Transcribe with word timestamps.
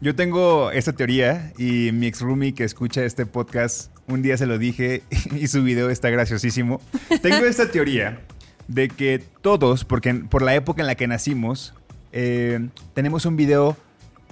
Yo 0.00 0.14
tengo 0.14 0.70
esta 0.72 0.92
teoría 0.92 1.52
y 1.56 1.90
mi 1.92 2.06
ex 2.06 2.20
roomie 2.20 2.52
que 2.52 2.64
escucha 2.64 3.02
este 3.04 3.24
podcast, 3.24 3.90
un 4.06 4.20
día 4.20 4.36
se 4.36 4.44
lo 4.44 4.58
dije 4.58 5.02
y 5.34 5.46
su 5.46 5.62
video 5.62 5.88
está 5.88 6.10
graciosísimo. 6.10 6.82
Tengo 7.22 7.46
esta 7.46 7.70
teoría 7.70 8.20
de 8.68 8.88
que 8.88 9.22
todos, 9.40 9.84
porque 9.84 10.12
por 10.14 10.42
la 10.42 10.54
época 10.54 10.82
en 10.82 10.86
la 10.86 10.96
que 10.96 11.06
nacimos, 11.06 11.74
eh, 12.12 12.68
tenemos 12.92 13.24
un 13.24 13.36
video 13.36 13.76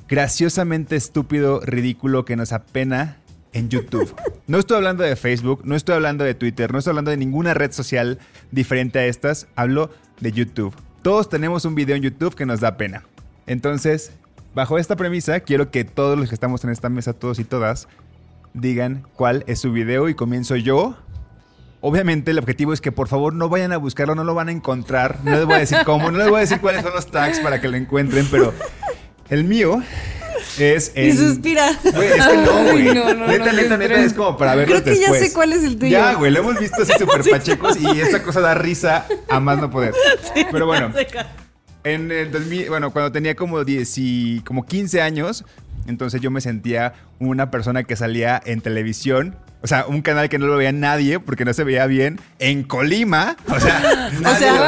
graciosamente 0.06 0.96
estúpido, 0.96 1.60
ridículo, 1.60 2.26
que 2.26 2.36
nos 2.36 2.52
apena 2.52 3.16
en 3.54 3.70
YouTube. 3.70 4.14
No 4.46 4.58
estoy 4.58 4.76
hablando 4.76 5.02
de 5.02 5.16
Facebook, 5.16 5.62
no 5.64 5.76
estoy 5.76 5.94
hablando 5.94 6.24
de 6.24 6.34
Twitter, 6.34 6.72
no 6.72 6.78
estoy 6.78 6.90
hablando 6.90 7.10
de 7.10 7.16
ninguna 7.16 7.54
red 7.54 7.72
social 7.72 8.18
diferente 8.50 8.98
a 8.98 9.06
estas, 9.06 9.46
hablo 9.56 9.90
de 10.20 10.30
YouTube. 10.32 10.74
Todos 11.00 11.30
tenemos 11.30 11.64
un 11.64 11.74
video 11.74 11.96
en 11.96 12.02
YouTube 12.02 12.34
que 12.34 12.44
nos 12.44 12.60
da 12.60 12.76
pena. 12.76 13.04
Entonces, 13.46 14.12
bajo 14.54 14.78
esta 14.78 14.96
premisa, 14.96 15.40
quiero 15.40 15.70
que 15.70 15.84
todos 15.84 16.18
los 16.18 16.28
que 16.28 16.34
estamos 16.34 16.64
en 16.64 16.70
esta 16.70 16.88
mesa, 16.88 17.12
todos 17.12 17.38
y 17.38 17.44
todas, 17.44 17.88
digan 18.52 19.06
cuál 19.14 19.44
es 19.46 19.60
su 19.60 19.72
video 19.72 20.08
y 20.08 20.14
comienzo 20.14 20.56
yo. 20.56 20.96
Obviamente 21.80 22.30
el 22.30 22.38
objetivo 22.38 22.72
es 22.72 22.80
que 22.80 22.92
por 22.92 23.08
favor 23.08 23.34
no 23.34 23.48
vayan 23.48 23.72
a 23.72 23.76
buscarlo, 23.76 24.14
no 24.14 24.24
lo 24.24 24.34
van 24.34 24.48
a 24.48 24.52
encontrar. 24.52 25.18
No 25.22 25.32
les 25.32 25.44
voy 25.44 25.54
a 25.56 25.58
decir 25.58 25.78
cómo, 25.84 26.10
no 26.10 26.18
les 26.18 26.28
voy 26.28 26.38
a 26.38 26.40
decir 26.40 26.60
cuáles 26.60 26.82
son 26.82 26.94
los 26.94 27.10
tags 27.10 27.40
para 27.40 27.60
que 27.60 27.68
lo 27.68 27.76
encuentren, 27.76 28.26
pero 28.30 28.54
el 29.28 29.44
mío 29.44 29.82
es 30.58 30.92
y 30.94 31.10
en... 31.10 31.18
suspira. 31.18 31.72
Güey, 31.82 32.08
es 32.08 32.26
que 32.26 32.36
no, 32.38 32.62
güey. 32.62 32.84
No, 32.94 33.14
no, 33.14 33.26
neta, 33.26 33.46
no, 33.46 33.52
neta, 33.52 33.76
neta, 33.76 34.00
es 34.00 34.14
como 34.14 34.36
para 34.36 34.54
verlos 34.54 34.80
Creo 34.80 34.94
que 34.94 35.00
ya 35.00 35.10
después. 35.10 35.28
sé 35.28 35.34
cuál 35.34 35.52
es 35.52 35.62
el 35.64 35.78
tuyo. 35.78 35.92
Ya, 35.92 36.14
güey, 36.14 36.30
lo 36.30 36.40
hemos 36.40 36.58
visto 36.58 36.82
así 36.82 36.92
súper 36.98 37.22
pachecos 37.28 37.76
y 37.76 38.00
esta 38.00 38.22
cosa 38.22 38.40
da 38.40 38.54
risa 38.54 39.06
a 39.28 39.40
más 39.40 39.58
no 39.58 39.70
poder. 39.70 39.92
Pero 40.50 40.66
bueno, 40.66 40.92
en 41.84 42.10
el 42.10 42.32
2000, 42.32 42.68
bueno, 42.68 42.90
cuando 42.92 43.12
tenía 43.12 43.34
como 43.34 43.64
10 43.64 43.98
y 43.98 44.40
como 44.40 44.66
15 44.66 45.02
años, 45.02 45.44
entonces 45.86 46.20
yo 46.20 46.30
me 46.30 46.40
sentía 46.40 46.94
una 47.18 47.50
persona 47.50 47.84
que 47.84 47.96
salía 47.96 48.40
en 48.44 48.60
televisión. 48.60 49.36
O 49.62 49.66
sea, 49.66 49.86
un 49.86 50.02
canal 50.02 50.28
que 50.28 50.38
no 50.38 50.46
lo 50.46 50.56
veía 50.56 50.72
nadie 50.72 51.20
porque 51.20 51.44
no 51.44 51.54
se 51.54 51.64
veía 51.64 51.86
bien 51.86 52.20
en 52.38 52.64
Colima. 52.64 53.36
O 53.48 53.60
sea, 53.60 54.10
nadie 54.20 54.38
sea, 54.38 54.52
lo 54.52 54.60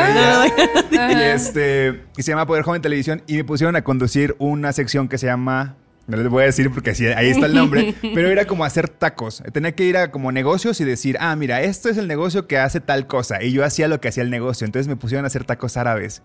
veía. 0.93 1.13
no, 1.15 1.21
Y 1.21 1.23
este, 1.25 2.03
y 2.17 2.23
se 2.23 2.31
llama 2.31 2.47
Poder 2.47 2.63
Joven 2.63 2.81
Televisión 2.81 3.23
y 3.27 3.35
me 3.35 3.45
pusieron 3.45 3.77
a 3.77 3.83
conducir 3.83 4.37
una 4.39 4.73
sección 4.73 5.09
que 5.09 5.19
se 5.19 5.27
llama 5.27 5.77
no 6.07 6.17
les 6.17 6.29
voy 6.29 6.45
a 6.45 6.47
decir 6.47 6.71
porque 6.71 6.95
sí, 6.95 7.07
ahí 7.07 7.31
está 7.31 7.47
el 7.47 7.55
nombre, 7.55 7.95
pero 8.15 8.29
era 8.29 8.45
como 8.45 8.65
hacer 8.65 8.89
tacos. 8.89 9.43
Tenía 9.53 9.73
que 9.73 9.85
ir 9.85 9.97
a 9.97 10.13
como 10.13 10.31
negocios 10.31 10.81
y 10.81 10.85
decir, 10.85 11.17
ah, 11.19 11.35
mira, 11.35 11.63
esto 11.63 11.89
es 11.89 11.97
el 11.97 12.07
negocio 12.07 12.47
que 12.47 12.59
hace 12.59 12.81
tal 12.81 13.09
cosa. 13.09 13.43
Y 13.43 13.53
yo 13.53 13.65
hacía 13.65 13.89
lo 13.89 14.01
que 14.01 14.09
hacía 14.09 14.23
el 14.23 14.31
negocio. 14.31 14.65
Entonces 14.65 14.87
me 14.87 14.95
pusieron 14.95 15.25
a 15.25 15.27
hacer 15.27 15.45
tacos 15.45 15.77
árabes. 15.77 16.23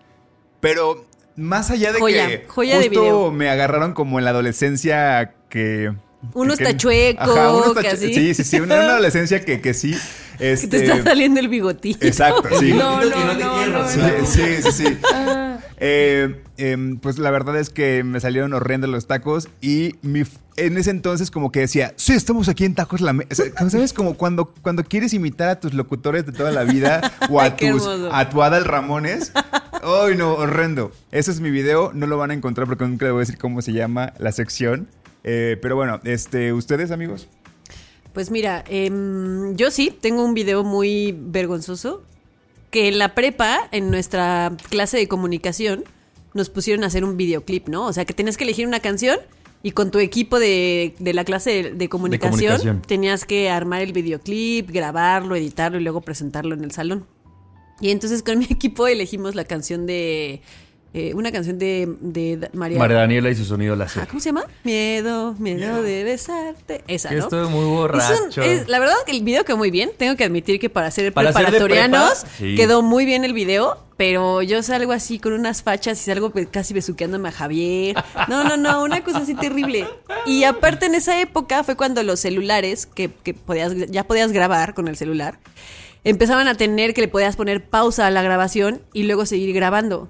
Pero 0.62 1.04
más 1.36 1.70
allá 1.72 1.92
de 1.92 1.98
Joya, 1.98 2.28
que 2.28 2.44
joya 2.46 2.78
de 2.78 2.84
justo 2.86 3.00
video. 3.02 3.30
me 3.32 3.50
agarraron 3.50 3.92
como 3.94 4.18
en 4.20 4.24
la 4.24 4.30
adolescencia 4.30 5.34
que... 5.50 5.92
Uno 6.34 6.56
que- 6.56 6.62
está 6.62 6.76
chueco, 6.76 7.20
Ajá, 7.20 7.50
uno 7.52 7.66
está 7.66 7.82
que 7.82 7.90
chu-. 7.90 8.14
Sí, 8.14 8.34
sí, 8.34 8.44
sí. 8.44 8.60
Una, 8.60 8.76
una 8.76 8.84
adolescencia 8.92 9.44
que, 9.44 9.60
que 9.60 9.74
sí. 9.74 9.92
Que 10.38 10.52
Este, 10.52 10.68
te 10.68 10.76
está 10.84 11.02
saliendo 11.02 11.40
el 11.40 11.48
bigotillo. 11.48 11.98
Exacto, 12.00 12.48
sí. 12.60 12.72
No, 12.74 13.02
no, 13.02 13.10
no 13.10 13.34
no, 13.34 13.36
te 13.36 13.70
no. 13.70 13.88
Sí, 13.88 14.00
sí, 14.24 14.62
sí, 14.62 14.72
sí. 14.72 14.98
Eh, 15.84 16.40
em, 16.58 16.96
pues 16.98 17.18
la 17.18 17.32
verdad 17.32 17.58
es 17.58 17.68
que 17.68 18.04
me 18.04 18.20
salieron 18.20 18.54
horrendos 18.54 18.88
los 18.88 19.08
tacos 19.08 19.48
y 19.60 19.96
mi 20.02 20.22
en 20.56 20.78
ese 20.78 20.90
entonces 20.90 21.32
como 21.32 21.50
que 21.50 21.58
decía, 21.58 21.92
sí, 21.96 22.12
estamos 22.12 22.48
aquí 22.48 22.64
en 22.64 22.76
Tacos 22.76 23.00
La 23.00 23.12
Mesa. 23.12 23.42
¿Sabes? 23.68 23.92
Como 23.92 24.16
cuando, 24.16 24.54
cuando 24.62 24.84
quieres 24.84 25.12
imitar 25.12 25.48
a 25.48 25.58
tus 25.58 25.74
locutores 25.74 26.24
de 26.24 26.30
toda 26.30 26.52
la 26.52 26.62
vida 26.62 27.12
o 27.28 27.40
a, 27.40 27.44
Ay, 27.58 27.72
tus, 27.72 27.84
a 28.12 28.30
tu 28.30 28.44
Adal 28.44 28.64
Ramones. 28.64 29.32
¡Ay, 29.82 30.14
no! 30.16 30.34
Horrendo. 30.34 30.92
Ese 31.10 31.32
es 31.32 31.40
mi 31.40 31.50
video. 31.50 31.90
No 31.94 32.06
lo 32.06 32.16
van 32.16 32.30
a 32.30 32.34
encontrar 32.34 32.68
porque 32.68 32.84
nunca 32.86 33.06
les 33.06 33.12
voy 33.12 33.20
a 33.20 33.24
decir 33.24 33.38
cómo 33.38 33.60
se 33.60 33.72
llama 33.72 34.12
la 34.18 34.30
sección. 34.30 34.86
Eh, 35.24 35.58
pero 35.60 35.74
bueno, 35.74 35.98
este, 36.04 36.52
¿ustedes, 36.52 36.92
amigos? 36.92 37.28
Pues 38.12 38.30
mira, 38.30 38.62
em, 38.68 39.56
yo 39.56 39.72
sí 39.72 39.96
tengo 40.00 40.24
un 40.24 40.34
video 40.34 40.62
muy 40.62 41.18
vergonzoso 41.18 42.04
que 42.72 42.88
en 42.88 42.98
la 42.98 43.14
prepa, 43.14 43.68
en 43.70 43.90
nuestra 43.90 44.56
clase 44.70 44.96
de 44.96 45.06
comunicación, 45.06 45.84
nos 46.34 46.48
pusieron 46.48 46.82
a 46.82 46.86
hacer 46.86 47.04
un 47.04 47.18
videoclip, 47.18 47.68
¿no? 47.68 47.86
O 47.86 47.92
sea, 47.92 48.06
que 48.06 48.14
tenías 48.14 48.38
que 48.38 48.44
elegir 48.44 48.66
una 48.66 48.80
canción 48.80 49.18
y 49.62 49.72
con 49.72 49.90
tu 49.90 49.98
equipo 49.98 50.40
de, 50.40 50.94
de 50.98 51.12
la 51.12 51.24
clase 51.24 51.50
de, 51.50 51.70
de 51.74 51.88
comunicación, 51.90 52.32
comunicación. 52.32 52.82
tenías 52.82 53.26
que 53.26 53.50
armar 53.50 53.82
el 53.82 53.92
videoclip, 53.92 54.70
grabarlo, 54.70 55.36
editarlo 55.36 55.78
y 55.78 55.82
luego 55.82 56.00
presentarlo 56.00 56.54
en 56.54 56.64
el 56.64 56.72
salón. 56.72 57.06
Y 57.80 57.90
entonces 57.90 58.22
con 58.22 58.38
mi 58.40 58.46
equipo 58.46 58.88
elegimos 58.88 59.34
la 59.34 59.44
canción 59.44 59.86
de... 59.86 60.40
eh, 60.94 61.12
una 61.14 61.32
canción 61.32 61.58
de, 61.58 61.88
de 62.00 62.50
María... 62.52 62.78
María 62.78 62.98
Daniela 62.98 63.30
y 63.30 63.34
su 63.34 63.44
sonido 63.44 63.74
láser. 63.76 64.02
Ah, 64.02 64.06
¿Cómo 64.06 64.20
se 64.20 64.28
llama? 64.28 64.44
Miedo, 64.64 65.34
miedo 65.38 65.82
de 65.82 66.04
besarte. 66.04 66.84
Esa, 66.86 67.08
Que 67.08 67.14
¿no? 67.16 67.22
estoy 67.22 67.48
muy 67.48 67.60
Es 67.60 67.66
un- 67.66 67.70
borracho. 67.74 68.42
es- 68.42 68.68
la 68.68 68.78
verdad 68.78 68.94
que 69.06 69.12
el 69.12 69.22
video 69.22 69.44
quedó 69.44 69.56
muy 69.56 69.70
bien. 69.70 69.90
Tengo 69.96 70.16
que 70.16 70.24
admitir 70.24 70.60
que 70.60 70.68
para 70.68 70.90
ser 70.90 71.12
Para 71.12 71.32
ser 71.32 71.46
de 71.46 71.50
preparatorianos 71.50 72.20
prepa, 72.20 72.36
sí. 72.38 72.54
quedó 72.56 72.82
muy 72.82 73.04
bien 73.06 73.24
el 73.24 73.32
video. 73.32 73.78
Pero 73.96 74.42
yo 74.42 74.62
salgo 74.64 74.90
así 74.92 75.18
con 75.20 75.32
unas 75.32 75.62
fachas 75.62 76.00
y 76.00 76.04
salgo 76.04 76.32
casi 76.50 76.74
besuqueándome 76.74 77.28
a 77.28 77.32
Javier. 77.32 77.94
No, 78.26 78.42
no, 78.42 78.56
no, 78.56 78.82
una 78.82 79.04
cosa 79.04 79.18
así 79.18 79.34
terrible. 79.34 79.86
Y 80.26 80.42
aparte 80.44 80.86
en 80.86 80.94
esa 80.96 81.20
época 81.20 81.62
fue 81.62 81.76
cuando 81.76 82.02
los 82.02 82.18
celulares, 82.18 82.86
que, 82.86 83.10
que 83.22 83.32
podías, 83.32 83.72
ya 83.90 84.02
podías 84.04 84.32
grabar 84.32 84.74
con 84.74 84.88
el 84.88 84.96
celular, 84.96 85.38
empezaban 86.04 86.48
a 86.48 86.56
tener 86.56 86.94
que 86.94 87.02
le 87.02 87.06
podías 87.08 87.36
poner 87.36 87.64
pausa 87.64 88.06
a 88.06 88.10
la 88.10 88.22
grabación 88.22 88.80
y 88.92 89.04
luego 89.04 89.24
seguir 89.24 89.54
grabando. 89.54 90.08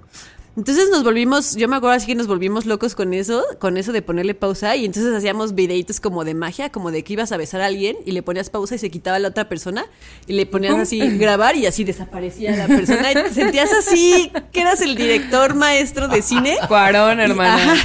Entonces 0.55 0.89
nos 0.91 1.03
volvimos, 1.03 1.55
yo 1.55 1.67
me 1.67 1.77
acuerdo 1.77 1.95
así 1.95 2.05
que 2.05 2.13
nos 2.13 2.27
volvimos 2.27 2.67
locos 2.67 2.93
con 2.93 3.15
eso, 3.15 3.43
con 3.59 3.75
eso 3.75 3.91
de 3.91 4.03
ponerle 4.03 4.35
pausa 4.35 4.75
y 4.75 4.85
entonces 4.85 5.11
hacíamos 5.11 5.55
videitos 5.55 5.99
como 5.99 6.23
de 6.25 6.35
magia, 6.35 6.71
como 6.71 6.91
de 6.91 7.03
que 7.03 7.13
ibas 7.13 7.31
a 7.31 7.37
besar 7.37 7.61
a 7.61 7.65
alguien 7.65 7.97
y 8.05 8.11
le 8.11 8.21
ponías 8.21 8.51
pausa 8.51 8.75
y 8.75 8.77
se 8.77 8.91
quitaba 8.91 9.17
la 9.17 9.29
otra 9.29 9.49
persona 9.49 9.85
y 10.27 10.33
le 10.33 10.45
ponías 10.45 10.75
así 10.75 10.99
grabar 11.17 11.55
y 11.55 11.65
así 11.65 11.83
desaparecía 11.83 12.55
la 12.55 12.67
persona 12.67 13.11
y 13.11 13.15
te 13.15 13.33
sentías 13.33 13.71
así 13.73 14.31
que 14.51 14.61
eras 14.61 14.81
el 14.81 14.95
director 14.95 15.55
maestro 15.55 16.07
de 16.07 16.21
cine. 16.21 16.55
Cuarón, 16.67 17.17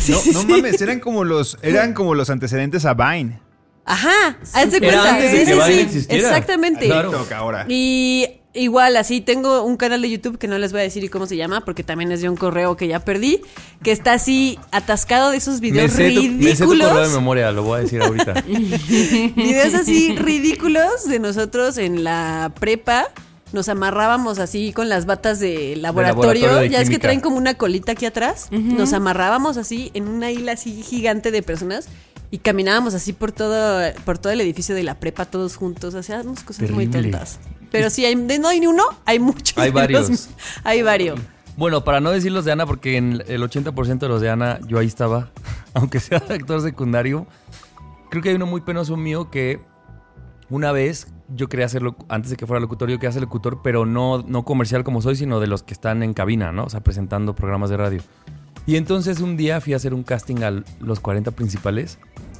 sí, 0.00 0.12
no, 0.12 0.18
sí, 0.18 0.30
no 0.34 0.40
sí. 0.42 0.46
mames, 0.46 0.80
eran 0.82 1.00
como 1.00 1.24
los, 1.24 1.56
eran 1.62 1.94
como 1.94 2.14
los 2.14 2.28
antecedentes 2.28 2.84
a 2.84 2.92
Vine. 2.92 3.40
Ajá, 3.86 4.38
haz 4.52 4.70
de 4.70 4.76
Era 4.76 4.86
cuenta. 4.88 5.14
antes 5.14 5.32
de 5.32 5.38
Sí, 5.38 5.44
que 5.46 5.52
sí, 5.52 5.52
Vine 5.52 5.74
sí, 5.74 5.80
existiera. 5.80 6.28
Exactamente. 6.28 6.86
Claro. 6.86 7.26
Y 7.68 8.37
igual, 8.58 8.96
así 8.96 9.20
tengo 9.20 9.62
un 9.62 9.76
canal 9.76 10.02
de 10.02 10.10
YouTube 10.10 10.38
que 10.38 10.48
no 10.48 10.58
les 10.58 10.72
voy 10.72 10.80
a 10.80 10.84
decir 10.84 11.08
cómo 11.10 11.26
se 11.26 11.36
llama, 11.36 11.64
porque 11.64 11.84
también 11.84 12.12
es 12.12 12.20
de 12.20 12.28
un 12.28 12.36
correo 12.36 12.76
que 12.76 12.88
ya 12.88 13.00
perdí, 13.00 13.40
que 13.82 13.92
está 13.92 14.14
así 14.14 14.58
atascado 14.70 15.30
de 15.30 15.38
esos 15.38 15.60
Me 15.60 15.70
videos 15.70 15.92
sé, 15.92 16.10
tu, 16.10 16.22
me 16.22 16.28
sé 16.54 16.64
tu 16.64 16.70
ridículos. 16.72 16.88
correo 16.88 17.08
de 17.08 17.14
memoria, 17.14 17.52
lo 17.52 17.62
voy 17.62 17.78
a 17.78 17.82
decir 17.82 18.02
ahorita. 18.02 18.34
videos 19.36 19.74
así 19.74 20.14
ridículos 20.16 21.04
de 21.08 21.18
nosotros 21.18 21.78
en 21.78 22.04
la 22.04 22.52
prepa. 22.58 23.08
Nos 23.52 23.70
amarrábamos 23.70 24.38
así 24.38 24.74
con 24.74 24.90
las 24.90 25.06
batas 25.06 25.40
de 25.40 25.74
laboratorio. 25.76 26.42
laboratorio 26.42 26.60
de 26.60 26.68
ya 26.68 26.82
es 26.82 26.90
que 26.90 26.98
traen 26.98 27.20
como 27.20 27.38
una 27.38 27.54
colita 27.54 27.92
aquí 27.92 28.04
atrás. 28.04 28.48
Nos 28.50 28.92
amarrábamos 28.92 29.56
así 29.56 29.90
en 29.94 30.06
una 30.06 30.30
isla 30.30 30.52
así 30.52 30.82
gigante 30.82 31.30
de 31.30 31.42
personas 31.42 31.88
y 32.30 32.38
caminábamos 32.38 32.92
así 32.92 33.14
por 33.14 33.32
todo, 33.32 33.80
por 34.04 34.18
todo 34.18 34.32
el 34.32 34.40
edificio 34.42 34.74
de 34.74 34.82
la 34.82 35.00
prepa 35.00 35.24
todos 35.24 35.56
juntos. 35.56 35.94
Hacíamos 35.94 36.42
cosas 36.42 36.70
muy 36.70 36.86
tontas. 36.88 37.38
Pero 37.70 37.90
sí, 37.90 38.04
hay, 38.04 38.14
de 38.14 38.38
no 38.38 38.48
hay 38.48 38.60
ni 38.60 38.66
uno, 38.66 38.84
hay 39.04 39.18
muchos. 39.18 39.56
Hay 39.58 39.68
los- 39.70 39.74
varios. 39.74 40.28
hay 40.64 40.82
varios. 40.82 41.20
Bueno, 41.56 41.82
para 41.82 42.00
no 42.00 42.10
decir 42.10 42.30
los 42.32 42.44
de 42.44 42.52
Ana, 42.52 42.66
porque 42.66 42.96
en 42.96 43.22
el 43.26 43.42
80% 43.42 43.98
de 43.98 44.08
los 44.08 44.20
de 44.20 44.30
Ana 44.30 44.60
yo 44.66 44.78
ahí 44.78 44.86
estaba, 44.86 45.30
aunque 45.74 45.98
sea 46.00 46.18
actor 46.18 46.62
secundario, 46.62 47.26
creo 48.10 48.22
que 48.22 48.28
hay 48.30 48.36
uno 48.36 48.46
muy 48.46 48.60
penoso 48.60 48.96
mío 48.96 49.30
que 49.30 49.60
una 50.50 50.72
vez 50.72 51.08
yo 51.34 51.48
quería 51.48 51.66
hacerlo, 51.66 51.96
antes 52.08 52.30
de 52.30 52.36
que 52.36 52.46
fuera 52.46 52.60
locutor, 52.60 52.88
yo 52.88 52.96
quería 52.98 53.12
ser 53.12 53.22
locutor, 53.22 53.60
pero 53.62 53.84
no, 53.84 54.24
no 54.26 54.44
comercial 54.44 54.82
como 54.82 55.02
soy, 55.02 55.16
sino 55.16 55.40
de 55.40 55.46
los 55.46 55.62
que 55.62 55.74
están 55.74 56.02
en 56.02 56.14
cabina, 56.14 56.52
¿no? 56.52 56.64
O 56.64 56.70
sea, 56.70 56.80
presentando 56.80 57.34
programas 57.34 57.68
de 57.70 57.76
radio. 57.76 58.00
Y 58.64 58.76
entonces 58.76 59.20
un 59.20 59.36
día 59.36 59.60
fui 59.60 59.72
a 59.72 59.76
hacer 59.76 59.92
un 59.94 60.04
casting 60.04 60.42
a 60.44 60.62
los 60.80 61.00
40 61.00 61.30
principales, 61.32 61.98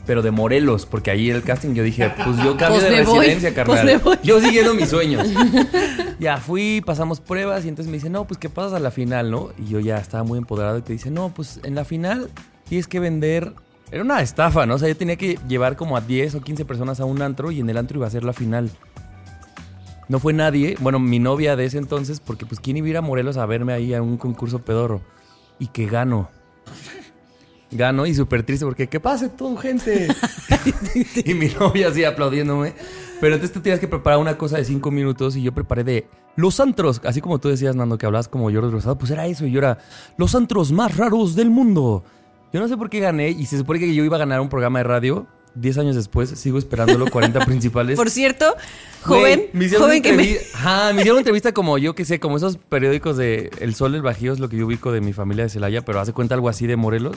pero 0.09 0.23
de 0.23 0.31
Morelos, 0.31 0.87
porque 0.87 1.11
ahí 1.11 1.29
el 1.29 1.43
casting 1.43 1.75
yo 1.75 1.83
dije, 1.83 2.11
pues 2.25 2.39
yo 2.39 2.57
cambio 2.57 2.81
Pues 2.81 2.85
de 2.85 3.03
voy, 3.05 3.19
residencia, 3.19 3.51
pues 3.53 3.79
carnal. 3.81 3.85
me 3.85 3.99
voy. 3.99 4.17
Yo 4.23 4.41
siguiendo 4.41 4.73
mis 4.73 4.89
sueños. 4.89 5.29
ya 6.19 6.39
fui, 6.39 6.81
pasamos 6.81 7.21
pruebas 7.21 7.67
y 7.67 7.69
entonces 7.69 7.91
me 7.91 7.99
dice, 7.99 8.09
no, 8.09 8.25
pues 8.27 8.39
que 8.39 8.49
pasas 8.49 8.73
a 8.73 8.79
la 8.79 8.91
final, 8.91 9.31
¿no? 9.31 9.51
Y 9.59 9.67
yo 9.69 9.81
ya 9.81 9.99
estaba 9.99 10.25
muy 10.25 10.39
empoderado 10.39 10.79
y 10.79 10.81
te 10.81 10.95
dice, 10.95 11.11
no, 11.11 11.29
pues 11.29 11.61
en 11.63 11.75
la 11.75 11.85
final 11.85 12.31
tienes 12.67 12.89
que 12.89 13.01
vender. 13.01 13.53
Era 13.91 14.03
una 14.03 14.23
estafa, 14.23 14.65
¿no? 14.65 14.77
O 14.77 14.79
sea, 14.79 14.89
yo 14.89 14.97
tenía 14.97 15.17
que 15.17 15.39
llevar 15.47 15.77
como 15.77 15.95
a 15.95 16.01
10 16.01 16.37
o 16.37 16.41
15 16.41 16.65
personas 16.65 17.01
a 17.01 17.05
un 17.05 17.21
antro 17.21 17.51
y 17.51 17.61
en 17.61 17.69
el 17.69 17.77
antro 17.77 17.99
iba 17.99 18.07
a 18.07 18.11
ser 18.11 18.25
la 18.25 18.33
final. 18.33 18.71
No 20.09 20.21
fue 20.21 20.33
nadie, 20.33 20.77
bueno, 20.81 20.99
mi 20.99 21.19
novia 21.19 21.55
de 21.55 21.67
ese 21.67 21.77
entonces, 21.77 22.21
porque 22.21 22.47
pues 22.47 22.61
quién 22.61 22.79
iba 22.79 22.87
a 22.87 22.91
ir 22.91 22.97
a 22.97 23.03
Morelos 23.03 23.37
a 23.37 23.45
verme 23.45 23.75
ahí 23.75 23.93
a 23.93 24.01
un 24.01 24.17
concurso 24.17 24.61
pedorro. 24.61 25.03
Y 25.59 25.67
que 25.67 25.85
gano. 25.85 26.31
Gano 27.71 28.07
y 28.07 28.15
súper 28.15 28.43
triste 28.45 28.65
porque 28.65 28.89
que 28.89 29.01
pase 29.01 29.29
todo, 29.29 29.57
gente. 29.57 30.09
y 31.25 31.35
mi 31.35 31.49
novia 31.49 31.89
así 31.89 32.05
aplaudiéndome. 32.05 32.75
Pero 33.21 33.35
entonces 33.35 33.53
tú 33.53 33.61
tienes 33.61 33.81
que 33.81 33.89
preparar 33.89 34.19
una 34.19 34.39
cosa 34.39 34.59
de 34.59 34.65
cinco 34.65 34.91
minutos 34.91 35.37
y 35.37 35.43
yo 35.43 35.53
preparé 35.53 35.85
de 35.85 36.07
los 36.37 36.61
antros, 36.61 37.01
así 37.05 37.21
como 37.21 37.41
tú 37.41 37.49
decías, 37.49 37.75
Nando, 37.75 37.99
que 37.99 38.07
hablabas 38.07 38.29
como 38.29 38.45
Jordi 38.45 38.71
Rosado, 38.71 38.97
pues 38.97 39.11
era 39.11 39.27
eso 39.27 39.45
y 39.45 39.51
yo 39.51 39.59
era 39.59 39.79
los 40.17 40.37
antros 40.37 40.71
más 40.71 40.97
raros 40.97 41.35
del 41.35 41.51
mundo. 41.51 42.05
Yo 42.53 42.61
no 42.61 42.69
sé 42.69 42.77
por 42.77 42.89
qué 42.89 43.01
gané 43.01 43.31
y 43.31 43.47
se 43.47 43.59
supone 43.59 43.81
que 43.81 43.93
yo 43.93 44.05
iba 44.05 44.17
a 44.17 44.21
ganar 44.21 44.41
un 44.41 44.49
programa 44.49 44.79
de 44.79 44.85
radio. 44.85 45.27
Diez 45.55 45.77
años 45.79 45.97
después 45.97 46.31
sigo 46.31 46.59
esperándolo, 46.59 47.07
40 47.11 47.41
principales. 47.45 47.97
Por 47.97 48.09
cierto, 48.09 48.55
joven, 49.03 49.47
me 49.53 49.69
joven 49.69 50.01
que 50.01 50.13
me... 50.13 50.39
Ajá, 50.55 50.93
me 50.93 51.01
hicieron 51.01 51.17
una 51.17 51.21
entrevista 51.23 51.53
como 51.53 51.77
yo 51.77 51.97
que 51.97 52.05
sé, 52.05 52.21
como 52.21 52.37
esos 52.37 52.57
periódicos 52.57 53.17
de 53.17 53.51
El 53.59 53.75
Sol, 53.75 53.97
El 53.97 54.03
Bajío, 54.03 54.33
es 54.33 54.39
lo 54.39 54.49
que 54.49 54.57
yo 54.57 54.67
ubico 54.67 54.93
de 54.93 55.01
mi 55.01 55.13
familia 55.13 55.45
de 55.45 55.51
Celaya, 55.51 55.85
pero 55.85 55.99
hace 55.99 56.13
cuenta 56.13 56.37
algo 56.37 56.49
así 56.49 56.69
de 56.69 56.77
Morelos. 56.77 57.17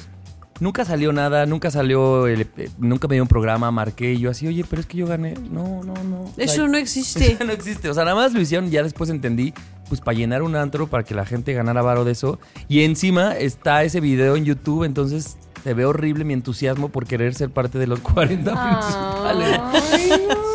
Nunca 0.62 0.86
salió 0.86 1.12
nada, 1.12 1.46
nunca 1.46 1.72
salió, 1.72 2.28
el- 2.28 2.42
eh, 2.56 2.70
nunca 2.78 3.08
me 3.10 3.16
dio 3.16 3.24
un 3.24 3.28
programa, 3.28 3.70
marqué 3.72 4.14
y 4.14 4.20
yo 4.20 4.30
así, 4.30 4.48
oye, 4.48 4.64
pero 4.70 4.80
es 4.80 4.86
que 4.86 4.96
yo 4.98 5.08
gané. 5.08 5.34
No, 5.52 5.84
no, 5.84 5.94
no. 6.04 6.22
O 6.22 6.32
sea, 6.36 6.46
Eso 6.46 6.68
no 6.70 6.78
existe. 6.78 7.34
eso 7.34 7.44
no 7.44 7.52
existe. 7.52 7.90
O 7.90 7.94
sea, 7.94 8.06
nada 8.06 8.16
más 8.16 8.32
lo 8.34 8.40
hicieron, 8.40 8.70
ya 8.72 8.84
después 8.84 9.10
entendí, 9.10 9.54
pues 9.90 10.00
para 10.00 10.16
llenar 10.18 10.44
un 10.44 10.56
antro, 10.56 10.86
para 10.88 11.04
que 11.04 11.16
la 11.16 11.26
gente 11.26 11.52
ganara 11.54 11.82
varo 11.82 12.06
de 12.06 12.12
eso. 12.14 12.40
Y 12.70 12.84
encima 12.84 13.36
está 13.36 13.84
ese 13.84 14.00
video 14.00 14.36
en 14.36 14.46
YouTube, 14.46 14.84
entonces 14.84 15.36
se 15.64 15.74
ve 15.74 15.86
horrible 15.86 16.24
mi 16.24 16.34
entusiasmo 16.34 16.90
por 16.90 17.06
querer 17.06 17.34
ser 17.34 17.50
parte 17.50 17.78
de 17.78 17.88
los 17.88 18.00
40 18.02 18.52
principales. 18.52 19.60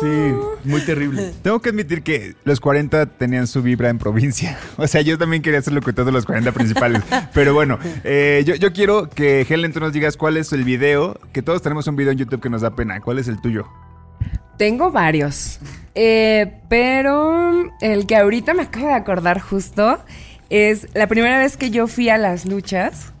Sí, 0.01 0.33
muy 0.63 0.81
terrible. 0.81 1.33
Tengo 1.41 1.59
que 1.59 1.69
admitir 1.69 2.03
que 2.03 2.35
los 2.43 2.59
40 2.59 3.05
tenían 3.17 3.47
su 3.47 3.61
vibra 3.61 3.89
en 3.89 3.97
provincia. 3.97 4.57
O 4.77 4.85
sea, 4.87 5.01
yo 5.01 5.17
también 5.17 5.41
quería 5.41 5.61
ser 5.61 5.73
locutor 5.73 6.05
de 6.05 6.11
los 6.11 6.25
40 6.25 6.51
principales. 6.51 7.01
Pero 7.33 7.53
bueno, 7.53 7.79
eh, 8.03 8.43
yo, 8.45 8.55
yo 8.55 8.73
quiero 8.73 9.09
que 9.09 9.45
Helen, 9.49 9.73
tú 9.73 9.79
nos 9.79 9.91
digas 9.91 10.17
cuál 10.17 10.37
es 10.37 10.53
el 10.53 10.63
video, 10.63 11.19
que 11.33 11.41
todos 11.41 11.61
tenemos 11.61 11.87
un 11.87 11.95
video 11.95 12.11
en 12.11 12.19
YouTube 12.19 12.41
que 12.41 12.49
nos 12.49 12.61
da 12.61 12.75
pena. 12.75 13.01
¿Cuál 13.01 13.17
es 13.19 13.27
el 13.27 13.41
tuyo? 13.41 13.67
Tengo 14.57 14.91
varios. 14.91 15.59
Eh, 15.95 16.61
pero 16.69 17.71
el 17.81 18.05
que 18.05 18.15
ahorita 18.15 18.53
me 18.53 18.63
acabo 18.63 18.87
de 18.87 18.93
acordar 18.93 19.39
justo 19.39 19.99
es 20.49 20.87
la 20.93 21.07
primera 21.07 21.39
vez 21.39 21.57
que 21.57 21.71
yo 21.71 21.87
fui 21.87 22.09
a 22.09 22.17
las 22.17 22.45
luchas. 22.45 23.13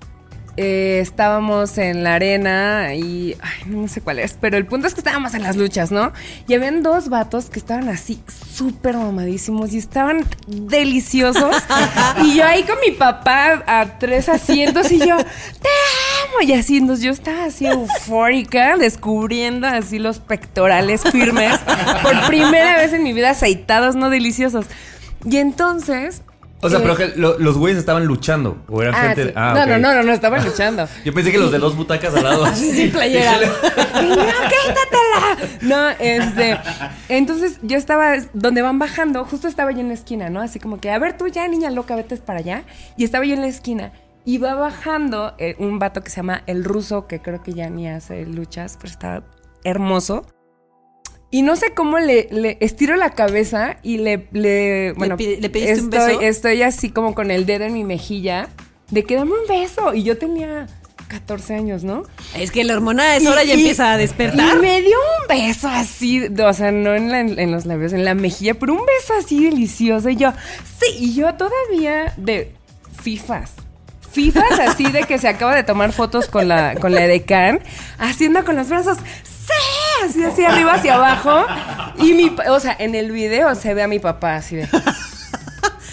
Eh, 0.59 0.97
estábamos 1.01 1.77
en 1.77 2.03
la 2.03 2.15
arena 2.15 2.95
y. 2.95 3.35
Ay, 3.39 3.67
no 3.67 3.87
sé 3.87 4.01
cuál 4.01 4.17
es, 4.17 4.35
pero 4.41 4.57
el 4.57 4.65
punto 4.65 4.87
es 4.87 4.95
que 4.95 5.01
estábamos 5.01 5.35
en 5.35 5.43
las 5.43 5.55
luchas, 5.55 5.91
¿no? 5.91 6.11
Y 6.47 6.55
habían 6.55 6.81
dos 6.81 7.09
vatos 7.09 7.51
que 7.51 7.59
estaban 7.59 7.87
así 7.89 8.19
súper 8.27 8.97
mamadísimos 8.97 9.71
y 9.73 9.77
estaban 9.77 10.25
deliciosos. 10.47 11.55
y 12.23 12.37
yo 12.37 12.45
ahí 12.45 12.63
con 12.63 12.79
mi 12.79 12.91
papá 12.91 13.63
a 13.67 13.99
tres 13.99 14.29
asientos 14.29 14.91
y 14.91 14.97
yo, 14.97 15.17
¡Te 15.17 15.69
amo! 16.23 16.41
Y 16.41 16.53
así, 16.53 16.77
entonces 16.77 17.05
yo 17.05 17.11
estaba 17.11 17.45
así 17.45 17.67
eufórica, 17.67 18.77
descubriendo 18.77 19.67
así 19.67 19.99
los 19.99 20.17
pectorales 20.17 21.03
firmes. 21.03 21.59
Por 22.01 22.25
primera 22.25 22.77
vez 22.77 22.93
en 22.93 23.03
mi 23.03 23.13
vida 23.13 23.29
aceitados, 23.29 23.95
no 23.95 24.09
deliciosos. 24.09 24.65
Y 25.23 25.37
entonces. 25.37 26.23
O 26.61 26.69
sea, 26.69 26.79
eh, 26.79 26.81
pero 26.81 26.95
que 26.95 27.13
lo- 27.19 27.37
los 27.37 27.57
güeyes 27.57 27.77
estaban 27.77 28.05
luchando. 28.05 28.63
O 28.67 28.81
eran 28.81 28.95
Ah, 28.95 29.01
gente. 29.09 29.21
sí. 29.21 29.27
de- 29.27 29.33
ah, 29.35 29.53
no, 29.55 29.61
ok. 29.61 29.67
no, 29.67 29.77
no, 29.79 29.93
no, 29.95 30.03
no, 30.03 30.11
estaban 30.13 30.43
luchando. 30.43 30.87
Yo 31.05 31.13
pensé 31.13 31.31
que 31.31 31.37
los 31.37 31.51
de 31.51 31.59
dos 31.59 31.75
butacas 31.75 32.15
al 32.15 32.23
lado. 32.23 32.45
así. 32.45 32.71
Sí, 32.71 32.87
playera. 32.87 33.37
No, 33.39 33.45
quítatela. 34.51 35.37
No, 35.61 35.89
este. 35.99 36.57
Entonces 37.09 37.59
yo 37.61 37.77
estaba 37.77 38.15
donde 38.33 38.61
van 38.61 38.79
bajando, 38.79 39.23
justo 39.25 39.47
estaba 39.47 39.71
yo 39.71 39.79
en 39.81 39.87
la 39.89 39.93
esquina, 39.93 40.29
¿no? 40.29 40.41
Así 40.41 40.59
como 40.59 40.79
que, 40.79 40.89
a 40.91 40.99
ver, 40.99 41.17
tú 41.17 41.27
ya, 41.27 41.47
niña 41.47 41.69
loca, 41.71 41.95
vete 41.95 42.17
para 42.17 42.39
allá. 42.39 42.63
Y 42.97 43.03
estaba 43.03 43.25
yo 43.25 43.33
en 43.33 43.41
la 43.41 43.47
esquina. 43.47 43.91
Y 44.25 44.39
va 44.39 44.55
bajando 44.55 45.35
eh, 45.37 45.55
un 45.59 45.79
vato 45.79 46.01
que 46.03 46.09
se 46.09 46.17
llama 46.17 46.43
El 46.47 46.63
Ruso, 46.63 47.07
que 47.07 47.21
creo 47.21 47.41
que 47.43 47.53
ya 47.53 47.69
ni 47.69 47.87
hace 47.87 48.25
luchas, 48.25 48.77
pero 48.81 48.91
está 48.91 49.23
hermoso. 49.63 50.25
Y 51.29 51.41
no 51.41 51.55
sé 51.57 51.73
cómo 51.73 51.99
le, 51.99 52.27
le 52.31 52.57
estiro 52.61 52.95
la 52.95 53.09
cabeza 53.11 53.77
y 53.83 53.97
le, 53.97 54.27
le 54.31 54.93
bueno, 54.93 55.17
pide- 55.17 55.39
le 55.41 55.49
pediste 55.49 55.81
un 55.81 55.89
beso? 55.89 56.21
estoy 56.21 56.61
así 56.61 56.89
como 56.89 57.13
con 57.13 57.31
el 57.31 57.45
dedo 57.45 57.65
en 57.65 57.73
mi 57.73 57.83
mejilla 57.83 58.47
de 58.91 59.03
que 59.03 59.15
dame 59.15 59.31
un 59.31 59.47
beso. 59.47 59.93
Y 59.93 60.03
yo 60.03 60.17
tenía 60.17 60.67
14 61.09 61.55
años, 61.55 61.83
¿no? 61.83 62.03
Es 62.37 62.51
que 62.51 62.63
la 62.63 62.75
hormona 62.75 63.03
a 63.03 63.15
esa 63.17 63.31
hora 63.31 63.43
ya 63.43 63.55
Y- 63.55 63.59
empieza 63.59 63.91
a 63.91 63.97
despertar. 63.97 64.55
Y 64.55 64.59
me 64.61 64.81
dio 64.81 64.95
un 65.21 65.27
beso 65.27 65.67
así, 65.67 66.23
o 66.25 66.53
sea, 66.53 66.71
no 66.71 66.95
en, 66.95 67.11
la- 67.11 67.19
en 67.19 67.51
los 67.51 67.65
labios, 67.65 67.91
en 67.91 68.05
la 68.05 68.13
mejilla, 68.13 68.53
pero 68.53 68.73
un 68.73 68.85
beso 68.85 69.13
así 69.19 69.43
delicioso. 69.43 70.07
Y 70.09 70.15
yo, 70.15 70.31
sí, 70.79 70.95
y 70.97 71.13
yo 71.13 71.33
todavía 71.35 72.13
de 72.15 72.53
fifas. 73.01 73.51
Fifas 74.11 74.59
así 74.61 74.85
de 74.91 75.03
que 75.03 75.17
se 75.17 75.27
acaba 75.27 75.53
de 75.55 75.63
tomar 75.63 75.91
fotos 75.91 76.27
con 76.27 76.47
la, 76.47 76.75
con 76.75 76.93
la 76.93 77.03
edecán, 77.03 77.59
haciendo 77.99 78.43
con 78.45 78.55
los 78.55 78.69
brazos, 78.69 78.97
así, 80.05 80.23
así 80.23 80.43
arriba 80.43 80.73
hacia 80.73 80.95
abajo. 80.95 81.45
Y 81.99 82.13
mi, 82.13 82.35
o 82.49 82.59
sea, 82.59 82.75
en 82.79 82.95
el 82.95 83.11
video 83.11 83.53
se 83.55 83.73
ve 83.73 83.83
a 83.83 83.87
mi 83.87 83.99
papá 83.99 84.35
así 84.35 84.57
de. 84.57 84.67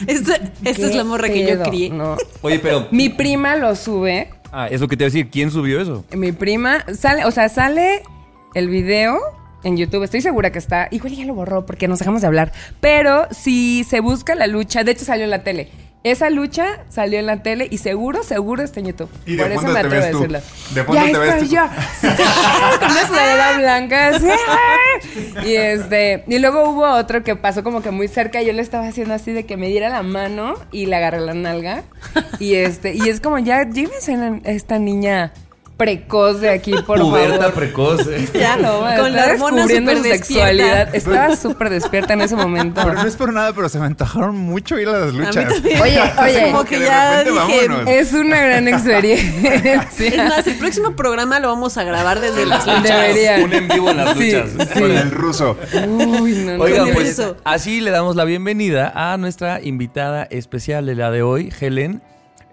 Esta, 0.08 0.34
esta 0.64 0.70
es 0.86 0.90
¿qué 0.90 0.96
la 0.96 1.04
morra 1.04 1.28
que 1.28 1.46
yo 1.46 1.62
crié. 1.62 1.88
No. 1.88 2.16
Oye, 2.42 2.58
pero. 2.58 2.88
Mi 2.90 3.10
prima 3.10 3.54
lo 3.54 3.76
sube 3.76 4.28
Ah, 4.56 4.68
es 4.70 4.80
lo 4.80 4.86
que 4.86 4.96
te 4.96 5.02
iba 5.02 5.08
a 5.08 5.10
decir. 5.10 5.30
¿Quién 5.30 5.50
subió 5.50 5.80
eso? 5.80 6.04
Mi 6.12 6.30
prima 6.30 6.84
sale, 6.94 7.24
o 7.24 7.30
sea, 7.32 7.48
sale 7.48 8.04
el 8.54 8.68
video 8.68 9.18
en 9.64 9.76
YouTube. 9.76 10.04
Estoy 10.04 10.20
segura 10.20 10.52
que 10.52 10.60
está. 10.60 10.86
Igual 10.92 11.12
ya 11.16 11.24
lo 11.24 11.34
borró 11.34 11.66
porque 11.66 11.88
nos 11.88 11.98
dejamos 11.98 12.20
de 12.20 12.28
hablar. 12.28 12.52
Pero 12.80 13.26
si 13.32 13.82
se 13.82 13.98
busca 13.98 14.36
la 14.36 14.46
lucha, 14.46 14.84
de 14.84 14.92
hecho 14.92 15.04
salió 15.04 15.24
en 15.24 15.30
la 15.30 15.42
tele. 15.42 15.70
Esa 16.04 16.28
lucha 16.28 16.84
salió 16.90 17.18
en 17.18 17.24
la 17.24 17.42
tele 17.42 17.66
y 17.70 17.78
seguro, 17.78 18.22
seguro 18.22 18.62
está 18.62 18.78
en 18.80 18.88
YouTube. 18.88 19.08
Y 19.24 19.38
Por 19.38 19.50
eso 19.50 19.62
me 19.62 19.78
atrevo 19.78 20.04
a 20.04 20.06
decirlo. 20.06 20.38
De 20.74 20.84
fondo 20.84 21.02
ya 21.02 21.10
te 21.10 21.18
ves 21.18 21.50
yo. 21.50 21.62
Con 22.78 22.90
una 22.90 23.06
sudadera 23.06 23.58
blanca. 23.58 24.10
Y 25.46 25.54
este. 25.54 26.22
Y 26.26 26.38
luego 26.40 26.68
hubo 26.68 26.86
otro 26.86 27.24
que 27.24 27.36
pasó 27.36 27.64
como 27.64 27.80
que 27.80 27.90
muy 27.90 28.08
cerca. 28.08 28.42
Yo 28.42 28.52
le 28.52 28.60
estaba 28.60 28.86
haciendo 28.86 29.14
así 29.14 29.32
de 29.32 29.46
que 29.46 29.56
me 29.56 29.68
diera 29.68 29.88
la 29.88 30.02
mano 30.02 30.56
y 30.72 30.84
le 30.84 30.96
agarré 30.96 31.20
la 31.20 31.32
nalga. 31.32 31.84
Y 32.38 32.56
este. 32.56 32.92
Y 32.92 33.08
es 33.08 33.20
como 33.22 33.38
ya, 33.38 33.66
llévense 33.66 34.14
a 34.14 34.50
esta 34.50 34.78
niña 34.78 35.32
precoz 35.76 36.40
de 36.40 36.50
aquí, 36.50 36.72
por 36.86 37.00
Puberta 37.00 37.36
favor. 37.38 37.52
precoz. 37.54 38.06
eh. 38.06 38.28
Ya, 38.34 38.56
No, 38.56 38.80
con 38.96 39.12
la 39.12 39.26
descubriendo 39.28 39.90
su 39.92 40.02
despierta. 40.02 40.24
sexualidad. 40.26 40.94
Estaba 40.94 41.36
súper 41.36 41.70
despierta 41.70 42.12
en 42.12 42.20
ese 42.20 42.36
momento. 42.36 42.80
Pero 42.84 42.94
no 42.94 43.08
es 43.08 43.16
por 43.16 43.32
nada, 43.32 43.52
pero 43.52 43.68
se 43.68 43.78
me 43.80 43.86
antojaron 43.86 44.36
mucho 44.36 44.78
ir 44.78 44.88
a 44.88 44.92
las 44.98 45.12
luchas. 45.14 45.52
Oye, 45.82 46.00
oye, 46.22 46.42
Como 46.52 46.64
que 46.64 46.78
ya 46.80 47.24
dije, 47.24 47.68
vámonos. 47.68 47.88
es 47.90 48.12
una 48.12 48.40
gran 48.40 48.68
experiencia. 48.68 49.88
Es 49.98 50.16
más, 50.18 50.46
el 50.46 50.54
próximo 50.56 50.94
programa 50.96 51.40
lo 51.40 51.48
vamos 51.48 51.76
a 51.76 51.84
grabar 51.84 52.20
desde 52.20 52.46
las 52.46 52.66
luchas. 52.66 52.82
Debería. 52.84 53.44
Un 53.44 53.52
en 53.52 53.68
vivo 53.68 53.90
en 53.90 53.96
las 53.96 54.16
luchas. 54.16 54.50
sí. 54.72 54.80
Con 54.80 54.90
el 54.92 55.10
ruso. 55.10 55.56
Uy, 55.88 56.32
no, 56.44 56.56
no. 56.56 56.62
Oigan, 56.64 56.90
pues 56.94 57.16
ruso. 57.18 57.36
así 57.44 57.80
le 57.80 57.90
damos 57.90 58.16
la 58.16 58.24
bienvenida 58.24 58.92
a 58.94 59.16
nuestra 59.16 59.60
invitada 59.60 60.24
especial 60.30 60.86
de 60.86 60.94
la 60.94 61.10
de 61.10 61.22
hoy, 61.22 61.52
Helen. 61.60 62.00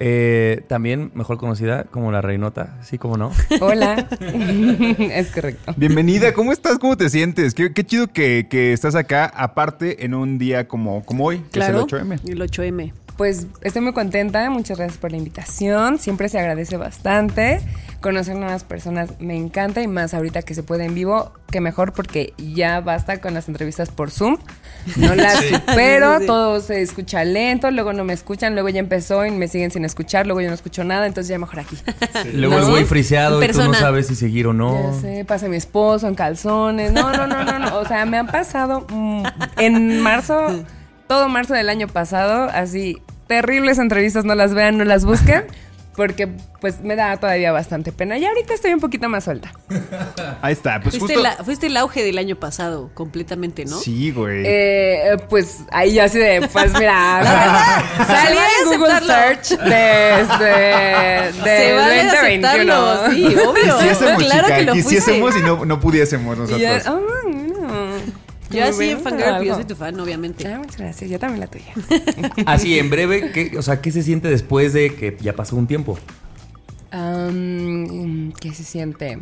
Eh, 0.04 0.64
también 0.68 1.12
mejor 1.14 1.38
conocida 1.38 1.84
como 1.84 2.12
la 2.12 2.22
Reinota, 2.22 2.76
sí, 2.82 2.98
como 2.98 3.18
no. 3.18 3.32
Hola. 3.62 4.08
es 4.20 5.30
correcto. 5.30 5.74
Bienvenida, 5.78 6.34
¿cómo 6.34 6.52
estás? 6.52 6.80
¿Cómo 6.80 6.98
te 6.98 7.08
sientes? 7.12 7.54
Qué, 7.54 7.72
qué 7.72 7.84
chido 7.86 8.08
que, 8.08 8.48
que 8.50 8.74
estás 8.74 8.96
acá, 8.96 9.26
aparte 9.26 10.04
en 10.04 10.16
un 10.16 10.40
día 10.40 10.68
como, 10.68 11.04
como 11.06 11.26
hoy, 11.26 11.38
que 11.40 11.60
Claro. 11.60 11.86
es 11.86 11.94
el 11.94 12.00
8M. 12.08 12.20
El 12.30 12.42
8M. 12.42 12.94
Pues 13.16 13.46
estoy 13.62 13.84
muy 13.84 13.94
contenta, 13.94 14.50
muchas 14.50 14.80
gracias 14.80 14.98
por 14.98 15.12
la 15.12 15.18
invitación, 15.18 16.00
siempre 16.00 16.30
se 16.30 16.40
agradece 16.40 16.78
bastante. 16.78 17.62
Conocer 18.02 18.36
nuevas 18.36 18.64
personas 18.64 19.12
me 19.20 19.36
encanta 19.36 19.82
y 19.82 19.88
más 19.88 20.14
ahorita 20.14 20.42
que 20.42 20.56
se 20.56 20.64
puede 20.64 20.86
en 20.86 20.96
vivo, 20.96 21.32
que 21.52 21.62
mejor 21.62 21.94
porque 21.94 22.34
ya 22.38 22.82
basta 22.82 23.22
con 23.22 23.34
las 23.34 23.48
entrevistas 23.48 23.90
por 23.90 24.10
Zoom. 24.12 24.38
No 24.96 25.14
las 25.16 25.36
supero, 25.46 26.16
Sí, 26.16 26.22
sí. 26.22 26.26
todo 26.28 26.60
se 26.60 26.82
escucha 26.82 27.24
lento, 27.24 27.70
luego 27.72 27.94
no 27.94 28.04
me 28.04 28.14
escuchan, 28.14 28.54
luego 28.54 28.70
ya 28.70 28.80
empezó 28.80 29.26
y 29.26 29.32
me 29.32 29.48
siguen 29.48 29.72
sin 29.72 29.86
escuchar, 29.86 30.26
luego 30.26 30.42
yo 30.42 30.48
no 30.50 30.56
escucho 30.56 30.84
nada, 30.84 31.06
entonces 31.06 31.30
ya 31.30 31.38
mejor 31.38 31.60
aquí. 31.60 31.78
Luego 32.34 32.56
el 32.56 32.62
¿No? 32.62 32.70
güey 32.72 32.86
friseado 32.86 33.42
En 33.42 33.50
y 33.50 33.54
tú 33.54 33.64
no 33.64 33.74
sabes 33.76 34.08
si 34.08 34.16
seguir 34.16 34.48
o 34.48 34.54
no. 34.54 34.94
Ya 34.94 35.00
sé, 35.02 35.26
pasa 35.26 35.48
mi 35.48 35.58
esposo 35.58 36.08
en 36.08 36.16
calzones. 36.16 36.92
No, 36.92 37.12
no, 37.12 37.28
no, 37.28 37.44
no, 37.44 37.60
no. 37.60 37.78
O 37.78 37.86
sea, 37.86 38.06
me 38.06 38.18
han 38.18 38.28
pasado 38.28 38.86
mm, 38.90 39.24
en 39.58 40.00
marzo, 40.02 40.64
todo 41.08 41.30
marzo 41.30 41.54
del 41.54 41.70
año 41.70 41.88
pasado, 41.88 42.50
así 42.52 42.98
terribles 43.28 43.78
entrevistas, 43.78 44.26
no 44.26 44.36
las 44.36 44.54
vean, 44.54 44.78
no 44.78 44.84
las 44.84 45.06
busquen, 45.06 45.44
porque 46.02 46.28
pues 46.60 46.82
me 46.82 46.96
da 46.96 47.16
todavía 47.18 47.52
bastante 47.52 47.92
pena. 47.92 48.18
Y 48.18 48.26
ahorita 48.26 48.56
estoy 48.56 48.74
un 48.74 48.80
poquito 48.80 49.08
más 49.08 49.24
suelta. 49.24 49.52
Ahí 50.42 50.54
está, 50.54 50.80
pues 50.82 50.98
Fuiste, 50.98 51.14
justo... 51.16 51.22
la- 51.38 51.44
fuiste 51.44 51.68
el 51.68 51.78
auge 51.78 52.04
del 52.04 52.18
año 52.18 52.36
pasado, 52.38 52.90
completamente, 52.96 53.66
¿no? 53.66 53.78
Sí, 53.80 54.12
güey. 54.12 54.44
Eh, 54.46 55.18
pues 55.30 55.60
ahí 55.72 55.94
yo 55.94 56.04
así 56.04 56.18
de, 56.18 56.48
pues 56.52 56.74
mira, 56.74 57.22
la 57.24 57.32
verdad, 57.32 58.08
salí 58.08 58.38
en 58.38 58.66
Google 58.80 58.94
aceptarlo. 58.94 59.44
Search 59.44 59.50
desde, 59.60 61.42
de 61.44 61.58
Se 61.58 61.74
vale 61.76 62.04
2021. 62.06 62.74
aceptarlo, 62.74 63.12
sí, 63.12 63.26
obvio. 63.26 63.78
Quisiésemos, 63.78 64.24
claro 64.24 64.44
chica, 64.48 64.58
que 64.58 64.64
lo 64.66 64.74
quisiésemos 64.74 65.38
y 65.38 65.40
no, 65.42 65.66
no 65.66 65.80
pudiésemos 65.80 66.36
Y 66.36 66.40
nosotros. 66.40 66.62
ya- 66.62 66.82
ah, 66.86 66.90
no. 67.00 67.21
Yo 68.52 68.64
así 68.66 68.90
en 68.90 69.00
Fangirl, 69.00 69.44
yo 69.44 69.56
soy 69.56 69.66
tu 69.66 69.76
fan, 69.76 70.00
obviamente. 70.00 70.48
Ah, 70.48 70.60
muchas 70.60 70.78
gracias. 70.78 71.10
Yo 71.10 71.20
también 71.20 71.40
la 71.42 71.48
tuya. 71.48 71.74
Así, 72.46 72.78
en 72.78 72.90
breve, 72.90 73.32
¿qué, 73.32 73.58
o 73.58 73.62
sea, 73.62 73.82
¿qué 73.82 73.92
se 73.92 74.04
siente 74.04 74.28
después 74.30 74.74
de 74.74 74.94
que 74.96 75.18
ya 75.22 75.34
pasó 75.34 75.56
un 75.56 75.68
tiempo? 75.68 75.98
Am, 76.92 78.32
¿Qué 78.34 78.54
se 78.54 78.64
siente? 78.64 79.20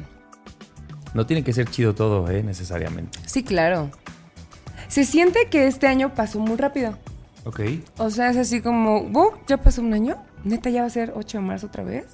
No 1.13 1.25
tiene 1.25 1.43
que 1.43 1.53
ser 1.53 1.69
chido 1.69 1.93
todo, 1.95 2.29
¿eh? 2.29 2.43
Necesariamente. 2.43 3.19
Sí, 3.25 3.43
claro. 3.43 3.89
Se 4.87 5.05
siente 5.05 5.47
que 5.49 5.67
este 5.67 5.87
año 5.87 6.13
pasó 6.15 6.39
muy 6.39 6.57
rápido. 6.57 6.97
Ok. 7.45 7.61
O 7.97 8.09
sea, 8.09 8.29
es 8.31 8.37
así 8.37 8.61
como, 8.61 9.03
"Wow, 9.03 9.33
ya 9.47 9.57
pasó 9.57 9.81
un 9.81 9.93
año. 9.93 10.17
Neta, 10.43 10.69
ya 10.69 10.81
va 10.81 10.87
a 10.87 10.91
ser 10.91 11.13
8 11.15 11.39
de 11.39 11.43
marzo 11.43 11.67
otra 11.67 11.83
vez. 11.83 12.05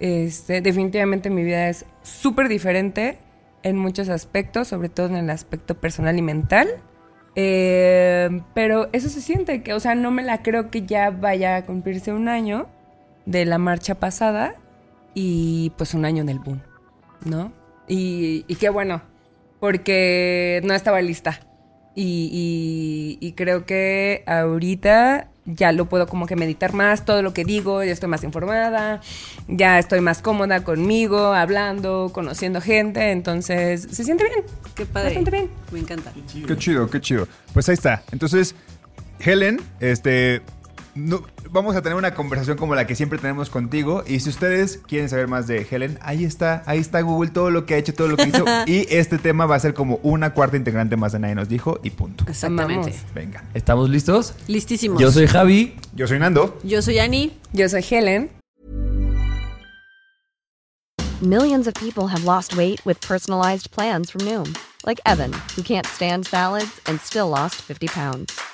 Este, 0.00 0.60
definitivamente 0.60 1.30
mi 1.30 1.44
vida 1.44 1.68
es 1.68 1.86
súper 2.02 2.48
diferente 2.48 3.18
en 3.64 3.76
muchos 3.76 4.08
aspectos, 4.08 4.68
sobre 4.68 4.88
todo 4.88 5.06
en 5.08 5.16
el 5.16 5.30
aspecto 5.30 5.74
personal 5.74 6.16
y 6.16 6.22
mental. 6.22 6.68
Eh, 7.34 8.42
pero 8.54 8.88
eso 8.92 9.08
se 9.08 9.20
siente, 9.20 9.64
que, 9.64 9.74
o 9.74 9.80
sea, 9.80 9.96
no 9.96 10.12
me 10.12 10.22
la 10.22 10.42
creo 10.42 10.70
que 10.70 10.86
ya 10.86 11.10
vaya 11.10 11.56
a 11.56 11.64
cumplirse 11.64 12.12
un 12.12 12.28
año 12.28 12.68
de 13.26 13.44
la 13.44 13.58
marcha 13.58 13.96
pasada 13.96 14.54
y 15.14 15.72
pues 15.76 15.94
un 15.94 16.04
año 16.04 16.22
en 16.22 16.28
el 16.28 16.38
boom, 16.38 16.60
¿no? 17.24 17.52
Y, 17.88 18.42
qué 18.60 18.68
bueno, 18.68 19.02
porque 19.58 20.60
no 20.64 20.74
estaba 20.74 21.02
lista. 21.02 21.40
Y- 21.96 23.18
y 23.20 23.32
creo 23.32 23.66
que 23.66 24.22
ahorita 24.26 25.28
ya 25.46 25.72
lo 25.72 25.86
puedo 25.88 26.06
como 26.06 26.26
que 26.26 26.36
meditar 26.36 26.72
más, 26.72 27.04
todo 27.04 27.22
lo 27.22 27.34
que 27.34 27.44
digo, 27.44 27.84
ya 27.84 27.92
estoy 27.92 28.08
más 28.08 28.24
informada, 28.24 29.00
ya 29.48 29.78
estoy 29.78 30.00
más 30.00 30.22
cómoda 30.22 30.64
conmigo, 30.64 31.34
hablando, 31.34 32.10
conociendo 32.12 32.60
gente, 32.60 33.10
entonces 33.10 33.86
se 33.90 34.04
siente 34.04 34.24
bien. 34.24 34.44
Qué 34.74 34.86
padre. 34.86 35.08
Bastante 35.10 35.30
bien. 35.30 35.50
Me 35.70 35.78
encanta. 35.80 36.12
Qué 36.46 36.56
chido, 36.56 36.88
qué 36.88 37.00
chido. 37.00 37.28
Pues 37.52 37.68
ahí 37.68 37.74
está. 37.74 38.02
Entonces, 38.12 38.54
Helen, 39.20 39.60
este. 39.80 40.42
no- 40.94 41.22
vamos 41.54 41.76
a 41.76 41.82
tener 41.82 41.96
una 41.96 42.14
conversación 42.14 42.58
como 42.58 42.74
la 42.74 42.84
que 42.86 42.96
siempre 42.96 43.18
tenemos 43.18 43.48
contigo. 43.48 44.02
Y 44.06 44.18
si 44.20 44.28
ustedes 44.28 44.80
quieren 44.88 45.08
saber 45.08 45.28
más 45.28 45.46
de 45.46 45.64
Helen, 45.70 45.98
ahí 46.02 46.24
está, 46.24 46.64
ahí 46.66 46.80
está 46.80 47.00
Google, 47.00 47.30
todo 47.30 47.50
lo 47.50 47.64
que 47.64 47.74
ha 47.74 47.78
hecho, 47.78 47.94
todo 47.94 48.08
lo 48.08 48.16
que 48.16 48.28
hizo. 48.28 48.44
y 48.66 48.86
este 48.90 49.18
tema 49.18 49.46
va 49.46 49.54
a 49.54 49.60
ser 49.60 49.72
como 49.72 50.00
una 50.02 50.34
cuarta 50.34 50.56
integrante 50.56 50.96
más 50.96 51.12
de 51.12 51.20
Nadie 51.20 51.36
nos 51.36 51.48
dijo 51.48 51.78
y 51.84 51.90
punto. 51.90 52.24
Exactamente. 52.28 52.92
Venga. 53.14 53.44
¿Estamos 53.54 53.88
listos? 53.88 54.34
Listísimos. 54.48 55.00
Yo 55.00 55.12
soy 55.12 55.28
Javi. 55.28 55.76
Yo 55.94 56.08
soy 56.08 56.18
Nando. 56.18 56.58
Yo 56.64 56.82
soy 56.82 56.98
Ani. 56.98 57.38
Yo 57.52 57.68
soy 57.68 57.82
Helen. 57.88 58.30
Millions 61.22 61.68
of 61.68 61.74
people 61.74 62.08
have 62.08 62.24
lost 62.24 62.56
weight 62.56 62.84
with 62.84 63.00
personalized 63.00 63.70
plans 63.70 64.10
from 64.10 64.22
Noom, 64.22 64.58
like 64.84 65.00
Evan, 65.06 65.32
who 65.54 65.62
can't 65.62 65.86
stand 65.86 66.26
salads 66.26 66.80
and 66.86 67.00
still 67.00 67.28
lost 67.28 67.62
50 67.62 67.86
pounds. 67.86 68.53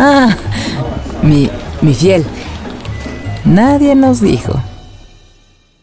Ah, 0.00 0.36
mi, 1.24 1.50
mi 1.82 1.92
fiel. 1.92 2.24
Nadie 3.44 3.96
nos 3.96 4.20
dijo. 4.20 4.52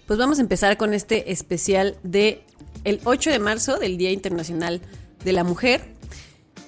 Pues 0.08 0.18
vamos 0.18 0.40
a 0.40 0.42
empezar 0.42 0.78
con 0.78 0.94
este 0.94 1.34
especial 1.34 1.98
de 2.02 2.42
el 2.86 3.02
8 3.04 3.32
de 3.32 3.40
marzo, 3.40 3.78
del 3.78 3.98
Día 3.98 4.12
Internacional 4.12 4.80
de 5.26 5.34
la 5.34 5.44
Mujer. 5.44 5.82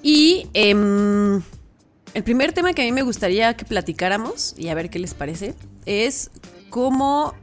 Y 0.04 0.50
em, 0.54 1.42
el 2.14 2.24
primer 2.26 2.52
tema 2.52 2.74
que 2.74 2.82
a 2.82 2.86
mí 2.86 2.92
me 2.92 3.04
gustaría 3.04 3.56
que 3.56 3.64
platicáramos, 3.64 4.54
y 4.58 4.68
a 4.68 4.76
ver 4.76 4.90
qué 4.90 5.00
les 5.00 5.14
parece, 5.14 5.54
es 5.86 6.32
cómo 6.70 7.34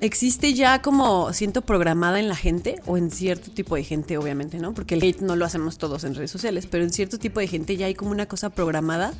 existe 0.00 0.54
ya 0.54 0.82
como 0.82 1.32
siento 1.32 1.62
programada 1.62 2.18
en 2.18 2.28
la 2.28 2.36
gente, 2.36 2.80
o 2.86 2.96
en 2.96 3.10
cierto 3.10 3.50
tipo 3.50 3.76
de 3.76 3.84
gente, 3.84 4.18
obviamente, 4.18 4.58
¿no? 4.58 4.74
Porque 4.74 4.94
el 4.94 5.02
hate 5.02 5.20
no 5.20 5.36
lo 5.36 5.44
hacemos 5.44 5.78
todos 5.78 6.04
en 6.04 6.14
redes 6.14 6.30
sociales, 6.30 6.66
pero 6.66 6.84
en 6.84 6.90
cierto 6.90 7.18
tipo 7.18 7.40
de 7.40 7.46
gente 7.46 7.76
ya 7.76 7.86
hay 7.86 7.94
como 7.94 8.10
una 8.10 8.26
cosa 8.26 8.50
programada 8.50 9.12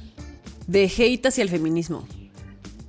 de 0.67 0.85
hate 0.85 1.27
hacia 1.27 1.43
el 1.43 1.49
feminismo. 1.49 2.07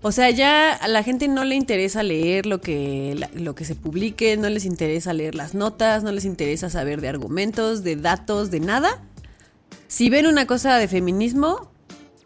O 0.03 0.11
sea, 0.11 0.31
ya 0.31 0.73
a 0.73 0.87
la 0.87 1.03
gente 1.03 1.27
no 1.27 1.43
le 1.43 1.55
interesa 1.55 2.01
leer 2.01 2.47
lo 2.47 2.59
que, 2.59 3.27
lo 3.35 3.53
que 3.53 3.65
se 3.65 3.75
publique, 3.75 4.35
no 4.35 4.49
les 4.49 4.65
interesa 4.65 5.13
leer 5.13 5.35
las 5.35 5.53
notas, 5.53 6.03
no 6.03 6.11
les 6.11 6.25
interesa 6.25 6.71
saber 6.71 7.01
de 7.01 7.09
argumentos, 7.09 7.83
de 7.83 7.97
datos, 7.97 8.49
de 8.49 8.61
nada. 8.61 9.03
Si 9.87 10.09
ven 10.09 10.25
una 10.25 10.47
cosa 10.47 10.77
de 10.77 10.87
feminismo, 10.87 11.70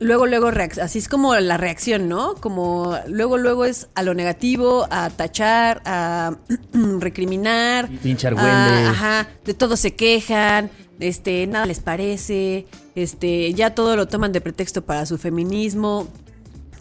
luego, 0.05 0.25
luego, 0.25 0.51
así 0.81 0.99
es 0.99 1.09
como 1.09 1.35
la 1.35 1.57
reacción, 1.57 2.07
¿no? 2.07 2.35
Como 2.35 2.97
luego, 3.07 3.37
luego 3.37 3.65
es 3.65 3.89
a 3.95 4.03
lo 4.03 4.13
negativo, 4.13 4.87
a 4.89 5.09
tachar, 5.09 5.81
a 5.85 6.37
recriminar. 6.99 7.89
Pinche 8.01 8.27
a-. 8.27 8.89
Ajá, 8.89 9.27
de 9.43 9.53
todo 9.53 9.75
se 9.75 9.95
quejan, 9.95 10.71
este, 10.99 11.45
nada 11.47 11.65
les 11.65 11.79
parece, 11.79 12.67
este, 12.95 13.53
ya 13.53 13.75
todo 13.75 13.95
lo 13.95 14.07
toman 14.07 14.31
de 14.31 14.41
pretexto 14.41 14.85
para 14.85 15.05
su 15.05 15.17
feminismo. 15.17 16.07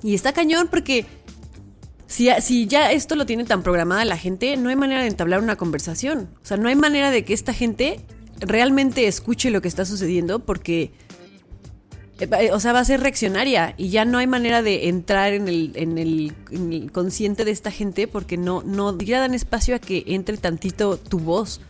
Y 0.02 0.14
está 0.14 0.32
cañón 0.32 0.68
porque 0.70 1.06
si, 2.06 2.28
si 2.40 2.66
ya 2.66 2.92
esto 2.92 3.16
lo 3.16 3.26
tiene 3.26 3.44
tan 3.44 3.62
programada 3.62 4.04
la 4.04 4.16
gente, 4.16 4.56
no 4.56 4.68
hay 4.68 4.76
manera 4.76 5.00
de 5.00 5.08
entablar 5.08 5.40
una 5.40 5.56
conversación. 5.56 6.28
O 6.42 6.46
sea, 6.46 6.56
no 6.56 6.68
hay 6.68 6.76
manera 6.76 7.10
de 7.10 7.24
que 7.24 7.34
esta 7.34 7.52
gente 7.52 8.00
realmente 8.40 9.06
escuche 9.06 9.50
lo 9.50 9.62
que 9.62 9.68
está 9.68 9.84
sucediendo 9.84 10.40
porque, 10.40 10.92
o 12.52 12.60
sea, 12.60 12.72
va 12.72 12.80
a 12.80 12.84
ser 12.84 13.00
reaccionaria 13.00 13.74
y 13.76 13.88
ya 13.88 14.04
no 14.04 14.18
hay 14.18 14.26
manera 14.26 14.62
de 14.62 14.88
entrar 14.88 15.32
en 15.32 15.48
el, 15.48 15.72
en 15.74 15.98
el, 15.98 16.32
en 16.50 16.72
el 16.72 16.92
consciente 16.92 17.44
de 17.44 17.50
esta 17.50 17.70
gente 17.70 18.06
porque 18.06 18.36
no, 18.36 18.62
no 18.62 18.92
dan 18.92 19.34
espacio 19.34 19.74
a 19.74 19.78
que 19.78 20.04
entre 20.06 20.36
tantito 20.36 20.96
tu 20.96 21.18
voz. 21.18 21.60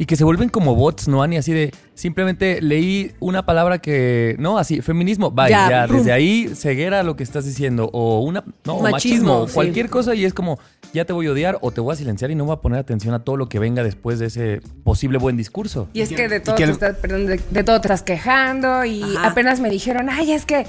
Y 0.00 0.06
que 0.06 0.14
se 0.14 0.22
vuelven 0.22 0.48
como 0.48 0.76
bots, 0.76 1.08
¿no, 1.08 1.24
Ani? 1.24 1.38
Así 1.38 1.52
de, 1.52 1.72
simplemente 1.94 2.62
leí 2.62 3.10
una 3.18 3.44
palabra 3.44 3.78
que, 3.78 4.36
no, 4.38 4.56
así, 4.56 4.80
feminismo, 4.80 5.32
bye, 5.32 5.50
Ya, 5.50 5.88
desde 5.88 6.12
ahí 6.12 6.48
ceguera 6.54 7.02
lo 7.02 7.16
que 7.16 7.24
estás 7.24 7.44
diciendo, 7.44 7.90
o 7.92 8.20
una, 8.20 8.44
no, 8.64 8.74
o 8.74 8.82
Machismo, 8.82 8.90
machismo, 8.92 9.38
o 9.40 9.48
sí. 9.48 9.54
cualquier 9.54 9.90
cosa 9.90 10.14
y 10.14 10.24
es 10.24 10.32
como, 10.32 10.60
ya 10.94 11.04
te 11.04 11.12
voy 11.12 11.26
a 11.26 11.32
odiar 11.32 11.58
o 11.62 11.72
te 11.72 11.80
voy 11.80 11.94
a 11.94 11.96
silenciar 11.96 12.30
y 12.30 12.36
no 12.36 12.44
voy 12.44 12.54
a 12.54 12.60
poner 12.60 12.78
atención 12.78 13.12
a 13.12 13.24
todo 13.24 13.36
lo 13.36 13.48
que 13.48 13.58
venga 13.58 13.82
después 13.82 14.20
de 14.20 14.26
ese 14.26 14.60
posible 14.84 15.18
buen 15.18 15.36
discurso. 15.36 15.88
Y 15.92 16.02
es 16.02 16.10
que 16.10 16.28
de 16.28 16.38
todo, 16.38 16.54
que 16.54 16.62
te 16.62 16.64
el- 16.66 16.70
estás, 16.70 16.96
perdón, 16.98 17.26
de, 17.26 17.40
de 17.50 17.64
todo 17.64 17.80
te 17.80 17.88
estás 17.88 18.04
quejando 18.04 18.84
y 18.84 19.02
Ajá. 19.02 19.26
apenas 19.30 19.58
me 19.58 19.68
dijeron, 19.68 20.08
ay, 20.10 20.30
es 20.30 20.46
que 20.46 20.64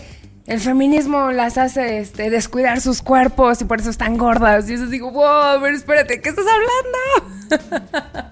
el 0.49 0.59
feminismo 0.59 1.31
las 1.31 1.57
hace 1.57 1.99
este, 1.99 2.29
descuidar 2.29 2.81
sus 2.81 3.01
cuerpos 3.01 3.61
y 3.61 3.65
por 3.65 3.79
eso 3.79 3.89
están 3.89 4.17
gordas. 4.17 4.69
Y 4.69 4.73
eso 4.73 4.87
digo, 4.87 5.11
wow, 5.11 5.23
a 5.23 5.57
ver, 5.59 5.75
espérate, 5.75 6.19
¿qué 6.21 6.29
estás 6.29 6.45
hablando? 7.49 8.27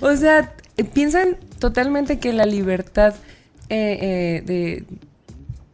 o 0.00 0.16
sea, 0.16 0.52
piensan 0.94 1.36
totalmente 1.58 2.18
que 2.18 2.32
la 2.32 2.46
libertad 2.46 3.14
eh, 3.68 3.98
eh, 4.00 4.42
de, 4.46 4.84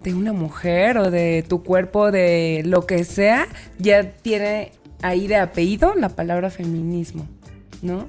de 0.02 0.14
una 0.14 0.32
mujer 0.32 0.98
o 0.98 1.10
de 1.10 1.44
tu 1.48 1.62
cuerpo, 1.62 2.10
de 2.10 2.62
lo 2.66 2.86
que 2.86 3.04
sea, 3.04 3.46
ya 3.78 4.02
tiene 4.10 4.72
ahí 5.02 5.26
de 5.28 5.36
apellido 5.36 5.94
la 5.94 6.08
palabra 6.08 6.50
feminismo, 6.50 7.26
¿no? 7.82 8.08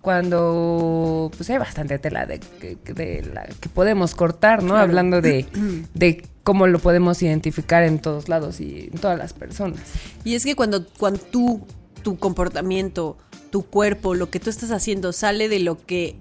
Cuando 0.00 1.30
pues 1.36 1.50
hay 1.50 1.58
bastante 1.58 1.98
tela 1.98 2.24
de, 2.26 2.38
que- 2.38 2.78
de 2.94 3.22
la 3.34 3.44
que 3.44 3.68
podemos 3.68 4.14
cortar, 4.14 4.62
¿no? 4.62 4.76
Hablando 4.76 5.20
de, 5.20 5.44
de 5.94 6.24
cómo 6.46 6.68
lo 6.68 6.78
podemos 6.78 7.20
identificar 7.22 7.82
en 7.82 7.98
todos 7.98 8.28
lados 8.28 8.60
y 8.60 8.88
en 8.92 9.00
todas 9.00 9.18
las 9.18 9.32
personas. 9.32 9.80
Y 10.22 10.36
es 10.36 10.44
que 10.44 10.54
cuando, 10.54 10.86
cuando 10.96 11.18
tú, 11.18 11.66
tu 12.04 12.20
comportamiento, 12.20 13.18
tu 13.50 13.64
cuerpo, 13.64 14.14
lo 14.14 14.30
que 14.30 14.38
tú 14.38 14.48
estás 14.48 14.70
haciendo 14.70 15.12
sale 15.12 15.48
de 15.48 15.58
lo 15.58 15.84
que 15.84 16.14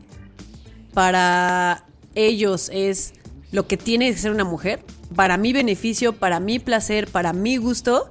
para 0.96 1.86
ellos 2.16 2.72
es 2.74 3.14
lo 3.52 3.68
que 3.68 3.78
tiene 3.78 4.12
que 4.12 4.18
ser 4.18 4.32
una 4.32 4.46
mujer, 4.46 4.84
para 5.16 5.38
mi 5.38 5.54
beneficio, 5.54 6.14
para 6.14 6.40
mi 6.40 6.58
placer, 6.58 7.08
para 7.08 7.32
mi 7.32 7.58
gusto, 7.58 8.10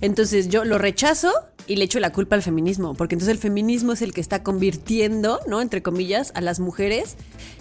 entonces 0.00 0.50
yo 0.50 0.64
lo 0.64 0.78
rechazo 0.78 1.32
y 1.66 1.74
le 1.74 1.86
echo 1.86 1.98
la 1.98 2.12
culpa 2.12 2.36
al 2.36 2.42
feminismo, 2.42 2.94
porque 2.94 3.16
entonces 3.16 3.34
el 3.34 3.40
feminismo 3.40 3.94
es 3.94 4.02
el 4.02 4.12
que 4.12 4.20
está 4.20 4.44
convirtiendo, 4.44 5.40
¿no? 5.48 5.60
Entre 5.60 5.82
comillas, 5.82 6.30
a 6.36 6.42
las 6.42 6.60
mujeres 6.60 7.16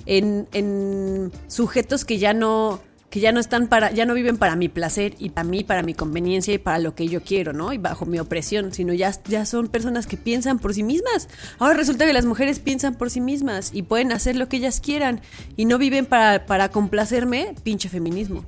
en, 0.06 0.48
en 0.52 1.32
sujetos 1.48 2.06
que 2.06 2.20
ya 2.20 2.36
no 2.36 2.82
que 3.10 3.20
ya 3.20 3.32
no 3.32 3.40
están 3.40 3.68
para, 3.68 3.92
ya 3.92 4.06
no 4.06 4.14
viven 4.14 4.38
para 4.38 4.56
mi 4.56 4.70
placer 4.70 5.16
y 5.18 5.30
para 5.30 5.48
mí, 5.48 5.64
para 5.64 5.84
mi 5.84 5.94
conveniencia 5.94 6.54
y 6.54 6.58
para 6.58 6.80
lo 6.80 6.96
que 6.96 7.08
yo 7.08 7.22
quiero, 7.22 7.54
¿no? 7.54 7.74
Y 7.74 7.78
bajo 7.78 8.06
mi 8.06 8.20
opresión, 8.20 8.72
sino 8.74 8.94
ya, 8.94 9.12
ya 9.28 9.46
son 9.46 9.68
personas 9.68 10.06
que 10.06 10.18
piensan 10.18 10.60
por 10.60 10.74
sí 10.74 10.84
mismas. 10.84 11.28
Ahora 11.58 11.74
resulta 11.74 12.06
que 12.06 12.14
las 12.14 12.26
mujeres 12.26 12.60
piensan 12.60 12.96
por 12.96 13.10
sí 13.10 13.22
mismas 13.22 13.72
y 13.74 13.84
pueden 13.84 14.12
hacer 14.12 14.36
lo 14.36 14.48
que 14.48 14.58
ellas 14.58 14.80
quieran 14.80 15.22
y 15.58 15.66
no 15.66 15.78
viven 15.78 16.06
para, 16.06 16.46
para 16.46 16.70
complacerme, 16.70 17.56
pinche 17.64 17.90
feminismo. 17.90 18.46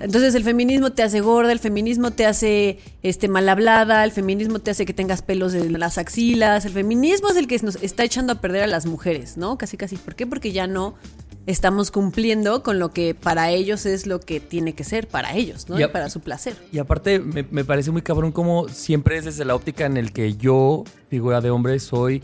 Entonces 0.00 0.34
el 0.34 0.42
feminismo 0.42 0.90
te 0.90 1.04
hace 1.04 1.20
gorda, 1.20 1.52
el 1.52 1.60
feminismo 1.60 2.10
te 2.10 2.26
hace 2.26 2.80
este 3.04 3.28
mal 3.28 3.48
hablada, 3.48 4.02
el 4.02 4.10
feminismo 4.10 4.58
te 4.58 4.72
hace 4.72 4.84
que 4.84 4.92
tengas 4.92 5.22
pelos 5.22 5.54
en 5.54 5.78
las 5.78 5.96
axilas, 5.96 6.64
el 6.64 6.72
feminismo 6.72 7.28
es 7.28 7.36
el 7.36 7.46
que 7.46 7.56
nos 7.58 7.76
está 7.76 8.02
echando 8.02 8.32
a 8.32 8.40
perder 8.40 8.64
a 8.64 8.66
las 8.66 8.84
mujeres, 8.84 9.36
¿no? 9.36 9.56
Casi 9.58 9.76
casi. 9.76 9.96
¿Por 9.96 10.16
qué? 10.16 10.26
Porque 10.26 10.50
ya 10.50 10.66
no 10.66 10.96
estamos 11.46 11.90
cumpliendo 11.90 12.62
con 12.62 12.78
lo 12.78 12.90
que 12.90 13.14
para 13.14 13.50
ellos 13.50 13.86
es 13.86 14.06
lo 14.06 14.20
que 14.20 14.40
tiene 14.40 14.74
que 14.74 14.84
ser 14.84 15.08
para 15.08 15.34
ellos, 15.34 15.68
¿no? 15.68 15.80
Y 15.80 15.86
para 15.88 16.10
su 16.10 16.20
placer. 16.20 16.54
Y 16.70 16.78
aparte, 16.78 17.18
me, 17.18 17.44
me 17.50 17.64
parece 17.64 17.90
muy 17.90 18.02
cabrón 18.02 18.32
como 18.32 18.68
siempre 18.68 19.16
es 19.16 19.24
desde 19.24 19.44
la 19.44 19.54
óptica 19.54 19.86
en 19.86 19.96
el 19.96 20.12
que 20.12 20.36
yo, 20.36 20.84
figura 21.08 21.40
de 21.40 21.50
hombre, 21.50 21.78
soy 21.78 22.22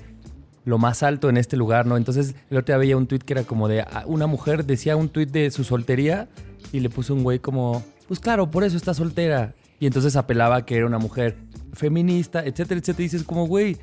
lo 0.64 0.78
más 0.78 1.02
alto 1.02 1.30
en 1.30 1.38
este 1.38 1.56
lugar, 1.56 1.86
¿no? 1.86 1.96
Entonces, 1.96 2.34
el 2.50 2.58
otro 2.58 2.74
día 2.74 2.78
veía 2.78 2.96
un 2.96 3.06
tuit 3.06 3.22
que 3.22 3.32
era 3.32 3.44
como 3.44 3.68
de 3.68 3.80
ah, 3.80 4.04
una 4.06 4.26
mujer 4.26 4.64
decía 4.64 4.96
un 4.96 5.08
tuit 5.08 5.30
de 5.30 5.50
su 5.50 5.64
soltería 5.64 6.28
y 6.72 6.80
le 6.80 6.90
puso 6.90 7.14
un 7.14 7.22
güey 7.22 7.38
como, 7.38 7.82
pues 8.06 8.20
claro, 8.20 8.50
por 8.50 8.64
eso 8.64 8.76
está 8.76 8.94
soltera. 8.94 9.54
Y 9.80 9.86
entonces 9.86 10.16
apelaba 10.16 10.56
a 10.56 10.66
que 10.66 10.76
era 10.76 10.86
una 10.86 10.98
mujer 10.98 11.36
feminista, 11.72 12.40
etcétera, 12.40 12.80
etcétera. 12.80 13.00
Y 13.00 13.04
dices 13.04 13.24
como, 13.24 13.46
güey. 13.46 13.76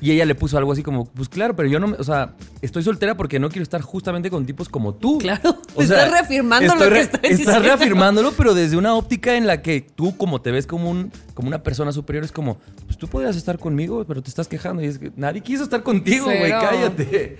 Y 0.00 0.10
ella 0.10 0.24
le 0.26 0.34
puso 0.34 0.58
algo 0.58 0.72
así 0.72 0.82
como, 0.82 1.04
pues 1.06 1.28
claro, 1.28 1.54
pero 1.56 1.68
yo 1.68 1.78
no, 1.78 1.86
me- 1.86 1.96
o 1.96 2.04
sea, 2.04 2.34
estoy 2.60 2.82
soltera 2.82 3.16
porque 3.16 3.38
no 3.38 3.48
quiero 3.48 3.62
estar 3.62 3.80
justamente 3.80 4.28
con 4.28 4.44
tipos 4.44 4.68
como 4.68 4.92
tú. 4.94 5.18
Claro, 5.18 5.56
O 5.74 5.82
estás 5.82 6.10
reafirmando 6.10 6.72
estoy 6.72 6.88
lo 6.88 6.94
que 6.94 7.00
estoy 7.00 7.20
Estás 7.22 7.38
diciendo. 7.38 7.60
reafirmándolo, 7.62 8.32
pero 8.32 8.54
desde 8.54 8.76
una 8.76 8.94
óptica 8.96 9.36
en 9.36 9.46
la 9.46 9.62
que 9.62 9.80
tú, 9.80 10.16
como 10.16 10.40
te 10.42 10.50
ves 10.50 10.66
como, 10.66 10.90
un, 10.90 11.10
como 11.32 11.48
una 11.48 11.62
persona 11.62 11.92
superior, 11.92 12.24
es 12.24 12.32
como, 12.32 12.58
pues 12.86 12.98
tú 12.98 13.06
podrías 13.08 13.36
estar 13.36 13.58
conmigo, 13.58 14.04
pero 14.06 14.20
te 14.22 14.28
estás 14.28 14.48
quejando. 14.48 14.82
Y 14.82 14.86
es 14.86 14.98
que 14.98 15.12
nadie 15.16 15.40
quiso 15.42 15.62
estar 15.62 15.82
contigo, 15.82 16.26
güey, 16.26 16.50
cállate. 16.50 17.38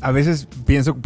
A 0.00 0.10
veces 0.12 0.46
pienso, 0.66 0.96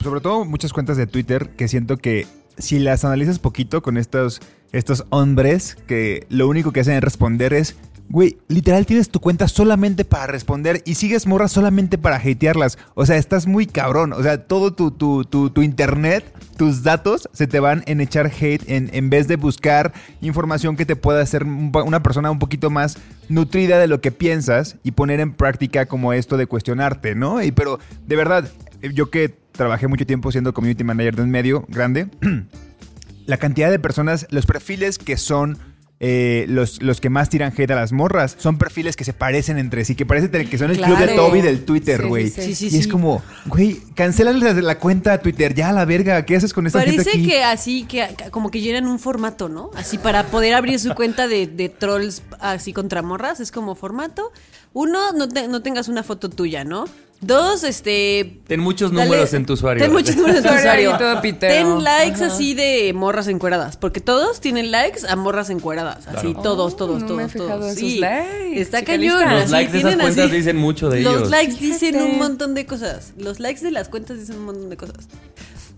sobre 0.00 0.20
todo 0.20 0.44
muchas 0.44 0.72
cuentas 0.72 0.96
de 0.96 1.06
Twitter, 1.06 1.50
que 1.50 1.68
siento 1.68 1.96
que 1.98 2.26
si 2.56 2.78
las 2.78 3.04
analizas 3.04 3.38
poquito 3.38 3.82
con 3.82 3.96
estos, 3.96 4.40
estos 4.72 5.04
hombres 5.10 5.76
que 5.86 6.26
lo 6.28 6.48
único 6.48 6.72
que 6.72 6.80
hacen 6.80 6.94
es 6.94 7.02
responder 7.04 7.52
es, 7.52 7.76
güey, 8.08 8.38
literal 8.48 8.86
tienes 8.86 9.10
tu 9.10 9.20
cuenta 9.20 9.48
solamente 9.48 10.04
para 10.04 10.26
responder 10.26 10.82
y 10.84 10.94
sigues 10.94 11.26
morras 11.26 11.52
solamente 11.52 11.98
para 11.98 12.16
hatearlas. 12.16 12.78
O 12.94 13.04
sea, 13.04 13.16
estás 13.16 13.46
muy 13.46 13.66
cabrón. 13.66 14.12
O 14.12 14.22
sea, 14.22 14.46
todo 14.46 14.72
tu, 14.72 14.90
tu, 14.90 15.24
tu, 15.24 15.50
tu 15.50 15.62
internet, 15.62 16.24
tus 16.56 16.82
datos 16.82 17.28
se 17.32 17.46
te 17.46 17.60
van 17.60 17.82
en 17.86 18.00
echar 18.00 18.26
hate 18.26 18.68
en, 18.68 18.90
en 18.92 19.10
vez 19.10 19.28
de 19.28 19.36
buscar 19.36 19.92
información 20.20 20.76
que 20.76 20.86
te 20.86 20.96
pueda 20.96 21.20
hacer 21.20 21.44
una 21.44 22.02
persona 22.02 22.30
un 22.30 22.38
poquito 22.38 22.70
más 22.70 22.96
nutrida 23.28 23.78
de 23.78 23.88
lo 23.88 24.00
que 24.00 24.10
piensas 24.10 24.76
y 24.82 24.92
poner 24.92 25.20
en 25.20 25.32
práctica 25.32 25.86
como 25.86 26.12
esto 26.12 26.36
de 26.36 26.46
cuestionarte, 26.46 27.14
¿no? 27.14 27.42
Y 27.42 27.52
pero 27.52 27.78
de 28.06 28.16
verdad, 28.16 28.50
yo 28.94 29.10
que 29.10 29.34
trabajé 29.52 29.88
mucho 29.88 30.06
tiempo 30.06 30.32
siendo 30.32 30.54
community 30.54 30.84
manager 30.84 31.16
de 31.16 31.22
un 31.22 31.30
medio 31.30 31.66
grande, 31.68 32.08
la 33.26 33.36
cantidad 33.36 33.70
de 33.70 33.78
personas, 33.78 34.26
los 34.30 34.46
perfiles 34.46 34.98
que 34.98 35.16
son 35.16 35.58
eh, 36.00 36.46
los, 36.48 36.80
los 36.82 37.00
que 37.00 37.10
más 37.10 37.28
tiran 37.28 37.52
hate 37.56 37.72
a 37.72 37.74
las 37.74 37.90
morras, 37.92 38.36
son 38.38 38.56
perfiles 38.56 38.94
que 38.94 39.04
se 39.04 39.12
parecen 39.12 39.58
entre 39.58 39.84
sí, 39.84 39.94
que 39.96 40.06
parece 40.06 40.30
que 40.30 40.56
son 40.58 40.70
el 40.70 40.80
club 40.80 40.96
de. 40.98 41.08
Toby 41.08 41.40
del 41.40 41.64
Twitter, 41.64 42.06
güey. 42.06 42.28
sí. 42.30 42.54
Sí, 42.54 42.70
sí, 42.70 42.76
y 42.76 42.78
es 42.78 42.86
como, 42.86 43.22
güey, 43.46 43.80
cancelan 43.96 44.38
la, 44.38 44.52
la 44.52 44.78
cuenta 44.78 45.14
a 45.14 45.18
Twitter, 45.20 45.54
ya 45.54 45.70
a 45.70 45.72
la 45.72 45.84
verga, 45.84 46.24
¿qué 46.24 46.36
haces 46.36 46.52
con 46.52 46.66
esta 46.66 46.80
gente 46.82 46.98
Parece 47.02 47.18
aquí? 47.18 47.26
que 47.28 47.42
así, 47.42 47.84
que 47.84 48.08
que 48.16 48.30
como 48.30 48.50
que 48.50 48.60
llenan 48.60 48.86
un 48.86 48.98
formato, 49.00 49.48
¿no? 49.48 49.70
Así 49.74 49.98
para 49.98 50.26
poder 50.26 50.54
abrir 50.54 50.78
su 50.78 50.94
cuenta 50.94 51.26
de, 51.26 51.46
de 51.48 51.68
trolls 51.68 52.22
así 52.38 52.72
contra 52.72 53.02
morras, 53.02 53.40
es 53.40 53.50
como 53.50 53.74
formato. 53.74 54.30
Uno, 54.74 55.12
no, 55.12 55.28
te- 55.28 55.48
no 55.48 55.62
tengas 55.62 55.88
una 55.88 56.02
foto 56.04 56.28
tuya, 56.30 56.62
¿no? 56.62 56.84
Dos, 57.20 57.64
este... 57.64 58.38
Ten 58.46 58.60
muchos 58.60 58.92
dale- 58.92 59.04
números 59.06 59.34
en 59.34 59.44
tu 59.44 59.54
usuario. 59.54 59.82
Ten 59.82 59.92
muchos 59.92 60.14
números 60.14 60.36
en 60.36 60.42
tu 60.44 60.54
Usuario 60.54 60.96
todo. 60.98 61.20
Ten 61.20 61.82
likes 61.82 62.22
Ajá. 62.22 62.26
así 62.26 62.54
de 62.54 62.92
morras 62.94 63.26
encueradas, 63.26 63.76
porque 63.76 64.00
todos 64.00 64.40
tienen 64.40 64.70
likes 64.70 65.00
a 65.08 65.16
morras 65.16 65.50
encueradas, 65.50 66.06
así, 66.06 66.32
Claro. 66.32 66.42
todos, 66.42 66.74
Oh, 66.74 66.76
todos, 66.76 67.02
no 67.02 67.14
me 67.14 67.24
he 67.24 67.26
todos, 67.28 67.48
todos. 67.50 67.74
Sí, 67.74 67.98
likes, 67.98 68.60
está 68.60 68.84
cañón. 68.84 69.20
Los 69.28 69.42
así, 69.42 69.50
likes 69.52 69.72
de 69.72 69.78
esas 69.80 69.96
cuentas 69.96 70.24
así- 70.26 70.36
dicen 70.36 70.56
mucho 70.58 70.88
de 70.90 71.00
Los 71.00 71.16
ellos. 71.16 71.30
likes 71.30 71.54
dicen 71.56 71.96
un 71.96 72.18
montón 72.18 72.54
de 72.54 72.66
cosas. 72.66 73.12
Los 73.18 73.40
likes 73.40 73.62
de 73.64 73.72
las 73.72 73.88
cuentas 73.88 74.20
dicen 74.20 74.36
un 74.36 74.44
montón 74.44 74.70
de 74.70 74.76
cosas. 74.76 75.08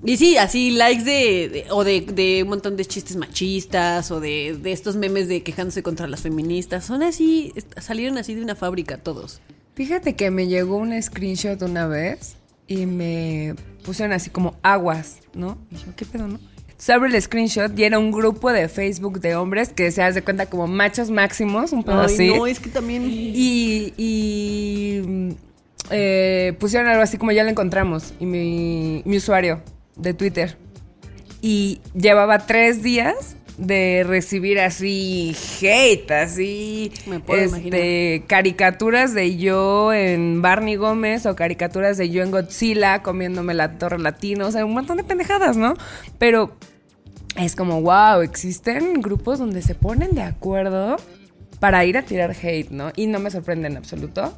Y 0.05 0.17
sí, 0.19 0.37
así 0.37 0.71
likes 0.73 1.05
de, 1.05 1.49
de- 1.49 1.67
o 1.71 1.85
de, 1.85 2.03
de 2.03 2.43
un 2.43 2.51
montón 2.51 2.77
de 2.77 2.85
chistes 2.85 3.17
machistas 3.17 4.11
o 4.11 4.21
de, 4.21 4.59
de 4.61 4.73
estos 4.73 4.97
memes 4.97 5.27
de 5.29 5.43
quejándose 5.43 5.83
contra 5.83 6.07
las 6.07 6.21
feministas. 6.21 6.85
Son 6.85 7.03
así, 7.03 7.53
salieron 7.81 8.19
así 8.19 8.35
de 8.35 8.43
una 8.43 8.55
fábrica 8.57 8.99
todos. 8.99 9.41
Fíjate 9.81 10.15
que 10.15 10.31
me 10.31 10.47
llegó 10.47 10.77
un 10.77 11.03
screenshot 11.03 11.63
una 11.63 11.87
vez 11.87 12.37
y 12.67 12.85
me 12.85 13.55
pusieron 13.83 14.13
así 14.13 14.29
como 14.29 14.55
aguas, 14.61 15.21
¿no? 15.33 15.57
Y 15.71 15.77
yo, 15.77 15.97
¿qué 15.97 16.05
pedo, 16.05 16.29
no? 16.29 16.39
Entonces 16.59 16.91
abro 16.91 17.07
el 17.07 17.23
screenshot 17.23 17.79
y 17.79 17.85
era 17.85 17.99
un 17.99 18.13
grupo 18.13 18.53
de 18.53 18.69
Facebook 18.69 19.21
de 19.21 19.37
hombres 19.37 19.71
que 19.71 19.91
se 19.91 20.03
hace 20.03 20.21
cuenta 20.21 20.45
como 20.45 20.67
machos 20.67 21.11
máximos, 21.11 21.73
un 21.73 21.83
pedo 21.83 22.03
Ay, 22.03 22.13
así. 22.13 22.29
no, 22.29 22.47
es 22.47 22.61
que 22.61 22.69
también... 22.69 23.05
Y, 23.07 23.95
y, 23.97 25.35
eh, 25.89 26.55
pusieron 26.61 26.87
algo 26.87 27.03
así 27.03 27.17
como 27.17 27.33
ya 27.33 27.43
lo 27.43 27.49
encontramos. 27.49 28.13
Y 28.21 28.27
mi, 28.27 29.01
mi 29.07 29.17
usuario 29.17 29.63
de 29.97 30.13
Twitter. 30.13 30.59
Y 31.41 31.81
llevaba 31.95 32.41
tres 32.41 32.83
días 32.83 33.35
de 33.61 34.05
recibir 34.07 34.59
así 34.59 35.37
hate, 35.61 36.11
así 36.11 36.91
Me 37.07 37.21
puedo 37.21 37.43
este, 37.43 38.25
caricaturas 38.27 39.13
de 39.13 39.37
yo 39.37 39.93
en 39.93 40.41
Barney 40.41 40.77
Gómez 40.77 41.27
o 41.27 41.37
caricaturas 41.37 41.99
de 41.99 42.09
yo 42.09 42.23
en 42.23 42.31
Godzilla 42.31 43.03
comiéndome 43.03 43.53
la 43.53 43.77
torre 43.77 43.99
latino, 43.99 44.47
o 44.47 44.51
sea, 44.51 44.65
un 44.65 44.73
montón 44.73 44.97
de 44.97 45.05
pendejadas, 45.05 45.59
¿no? 45.59 45.75
Pero 46.19 46.57
es 47.37 47.55
como, 47.55 47.83
wow, 47.83 48.23
existen 48.23 49.03
grupos 49.03 49.39
donde 49.39 49.61
se 49.61 49.75
ponen 49.75 50.13
de 50.13 50.23
acuerdo 50.23 50.97
para 51.61 51.85
ir 51.85 51.99
a 51.99 52.03
tirar 52.03 52.31
hate, 52.31 52.71
¿no? 52.71 52.93
Y 52.97 53.09
no 53.09 53.19
me 53.19 53.31
sorprende 53.31 53.69
en 53.69 53.77
absoluto, 53.77 54.33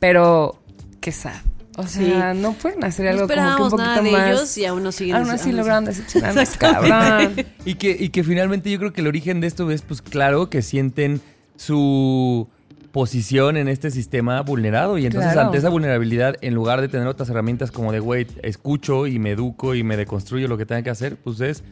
pero 0.00 0.60
qué 1.00 1.12
sad. 1.12 1.40
O 1.80 1.86
sea, 1.86 2.34
no 2.34 2.52
pueden 2.54 2.82
hacer 2.84 3.06
No 3.06 3.22
algo 3.22 3.28
como 3.28 3.56
que 3.56 3.62
un 3.62 3.70
poquito 3.70 3.76
nada 3.84 4.02
de 4.02 4.12
más. 4.12 4.28
ellos 4.30 4.58
y 4.58 4.64
aún 4.66 4.92
siguen 4.92 5.16
Aún 5.16 5.30
así 5.30 5.52
lograron 5.52 5.84
decepcionarnos, 5.84 6.50
cabrón. 6.58 7.34
Y 7.64 7.74
que, 7.74 7.96
y 7.98 8.08
que 8.10 8.22
finalmente 8.24 8.70
yo 8.70 8.78
creo 8.78 8.92
que 8.92 9.00
el 9.00 9.06
origen 9.06 9.40
de 9.40 9.46
esto 9.46 9.70
es, 9.70 9.82
pues 9.82 10.02
claro, 10.02 10.48
que 10.50 10.62
sienten 10.62 11.20
su 11.56 12.48
posición 12.92 13.56
en 13.56 13.68
este 13.68 13.90
sistema 13.90 14.40
vulnerado. 14.42 14.98
Y 14.98 15.06
entonces, 15.06 15.32
Claro. 15.32 15.46
ante 15.48 15.58
esa 15.58 15.68
vulnerabilidad, 15.68 16.36
en 16.40 16.54
lugar 16.54 16.80
de 16.80 16.88
tener 16.88 17.06
otras 17.06 17.28
herramientas 17.30 17.70
como 17.70 17.92
de, 17.92 18.00
güey, 18.00 18.26
escucho 18.42 19.06
y 19.06 19.18
me 19.18 19.30
educo 19.32 19.74
y 19.74 19.82
me 19.84 19.96
deconstruyo 19.96 20.48
lo 20.48 20.58
que 20.58 20.66
tenga 20.66 20.82
que 20.82 20.90
hacer, 20.90 21.16
pues 21.16 21.40
es, 21.40 21.62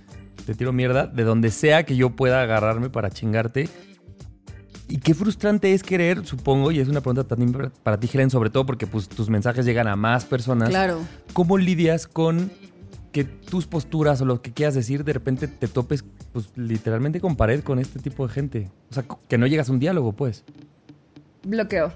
te 0.47 0.55
tiro 0.55 0.73
mierda 0.73 1.07
de 1.07 1.25
donde 1.25 1.51
sea 1.51 1.85
que 1.85 1.97
yo 1.97 2.11
pueda 2.11 2.43
agarrarme 2.43 2.89
para 2.91 3.11
chingarte. 3.11 3.69
Y 4.89 4.99
qué 4.99 5.15
frustrante 5.15 5.75
es 5.75 5.83
querer, 5.83 6.25
supongo, 6.25 6.73
y 6.73 6.81
es 6.81 6.89
una 6.89 7.01
pregunta 7.03 7.25
también 7.25 7.53
para- 7.83 8.01
ti, 8.01 8.09
Helen, 8.13 8.31
sobre 8.31 8.49
todo 8.51 8.65
porque 8.65 8.87
pues, 8.87 9.09
tus 9.09 9.29
mensajes 9.29 9.67
llegan 9.67 9.87
a 9.87 9.97
más 9.97 10.25
personas. 10.25 10.71
Claro. 10.71 11.01
¿Cómo 11.35 11.59
lidias 11.59 12.07
con 12.07 12.51
que 13.13 13.25
tus 13.25 13.67
posturas 13.67 14.21
o 14.23 14.25
lo 14.25 14.41
que 14.43 14.53
quieras 14.53 14.75
decir 14.75 15.03
de 15.05 15.13
repente 15.15 15.49
te 15.49 15.67
topes 15.69 16.05
pues 16.33 16.51
literalmente 16.57 17.21
con 17.21 17.37
pared 17.37 17.61
con 17.63 17.79
este 17.79 17.99
tipo 17.99 18.27
de 18.27 18.33
gente? 18.33 18.71
O 18.91 18.95
sea, 18.95 19.05
que 19.29 19.37
no 19.39 19.47
llegas 19.47 19.69
a 19.69 19.73
un 19.73 19.79
diálogo, 19.79 20.13
pues. 20.13 20.45
Bloqueo. 21.45 21.93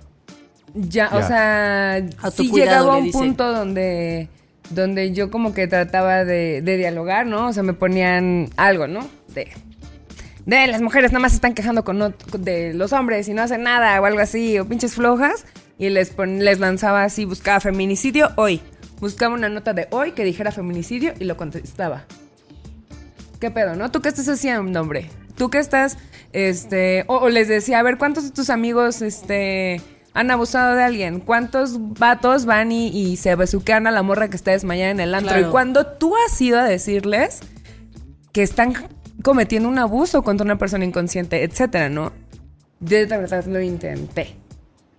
Ya, 0.74 1.10
Ya. 1.10 1.16
o 1.18 1.22
sea, 1.26 2.06
sí 2.30 2.50
llegaba 2.52 2.94
a 2.94 2.96
un 2.98 3.10
punto 3.10 3.52
donde, 3.52 4.28
donde 4.70 5.12
yo 5.12 5.30
como 5.30 5.52
que 5.54 5.66
trataba 5.66 6.24
de, 6.24 6.60
de 6.62 6.76
dialogar, 6.76 7.26
¿no? 7.26 7.48
O 7.48 7.52
sea, 7.52 7.62
me 7.62 7.72
ponían 7.74 8.48
algo, 8.56 8.86
¿no? 8.86 9.00
De 9.34 9.48
de 10.46 10.66
las 10.66 10.82
mujeres 10.82 11.12
nada 11.12 11.20
más 11.20 11.32
se 11.32 11.36
están 11.36 11.54
quejando 11.54 11.84
con 11.84 12.14
de 12.38 12.74
los 12.74 12.92
hombres 12.92 13.28
y 13.28 13.34
no 13.34 13.42
hacen 13.42 13.62
nada 13.62 14.00
o 14.00 14.04
algo 14.04 14.20
así, 14.20 14.58
o 14.58 14.66
pinches 14.66 14.94
flojas, 14.94 15.44
y 15.78 15.88
les, 15.90 16.10
pon- 16.10 16.44
les 16.44 16.58
lanzaba 16.58 17.04
así, 17.04 17.24
buscaba 17.24 17.60
feminicidio 17.60 18.30
hoy. 18.36 18.60
Buscaba 19.00 19.34
una 19.34 19.48
nota 19.48 19.72
de 19.72 19.88
hoy 19.90 20.12
que 20.12 20.24
dijera 20.24 20.52
feminicidio 20.52 21.12
y 21.18 21.24
lo 21.24 21.36
contestaba. 21.36 22.04
¿Qué 23.40 23.50
pedo, 23.50 23.74
no? 23.74 23.90
¿Tú 23.90 24.00
qué 24.00 24.08
estás 24.08 24.28
haciendo, 24.28 24.80
hombre? 24.80 25.10
¿Tú 25.36 25.50
qué 25.50 25.58
estás, 25.58 25.98
este, 26.32 27.04
o, 27.08 27.16
o 27.16 27.28
les 27.28 27.48
decía, 27.48 27.80
a 27.80 27.82
ver, 27.82 27.98
¿cuántos 27.98 28.24
de 28.24 28.30
tus 28.30 28.48
amigos, 28.50 29.02
este, 29.02 29.80
han 30.14 30.30
abusado 30.30 30.76
de 30.76 30.84
alguien? 30.84 31.18
¿Cuántos 31.18 31.78
vatos 31.98 32.44
van 32.44 32.70
y, 32.70 32.88
y 32.88 33.16
se 33.16 33.34
besuquean 33.34 33.88
a 33.88 33.90
la 33.90 34.02
morra 34.02 34.28
que 34.30 34.36
está 34.36 34.52
desmayada 34.52 34.92
en 34.92 35.00
el 35.00 35.14
antro? 35.14 35.32
Claro. 35.32 35.48
Y 35.48 35.50
cuando 35.50 35.86
tú 35.86 36.14
has 36.24 36.40
ido 36.40 36.60
a 36.60 36.64
decirles 36.64 37.40
que 38.32 38.42
están 38.44 38.74
cometiendo 39.22 39.68
un 39.68 39.78
abuso 39.78 40.22
contra 40.22 40.44
una 40.44 40.58
persona 40.58 40.84
inconsciente, 40.84 41.42
etcétera, 41.44 41.88
¿no? 41.88 42.12
Yo 42.80 42.98
de 42.98 43.06
verdad 43.06 43.44
lo 43.46 43.60
intenté. 43.60 44.34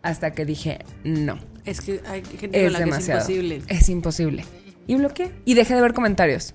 Hasta 0.02 0.32
que 0.32 0.46
dije, 0.46 0.80
no. 1.04 1.38
Es 1.66 1.82
que 1.82 2.02
hay 2.08 2.22
gente 2.24 2.48
con 2.50 2.56
Es 2.68 2.72
la 2.74 2.80
demasiado. 2.80 3.26
que 3.26 3.34
es 3.34 3.40
imposible. 3.40 3.62
Es 3.68 3.90
imposible. 3.90 4.46
Y 4.88 4.96
bloqueé. 4.96 5.32
Y 5.46 5.54
dejé 5.54 5.76
de 5.76 5.82
ver 5.82 5.94
comentarios. 5.94 6.54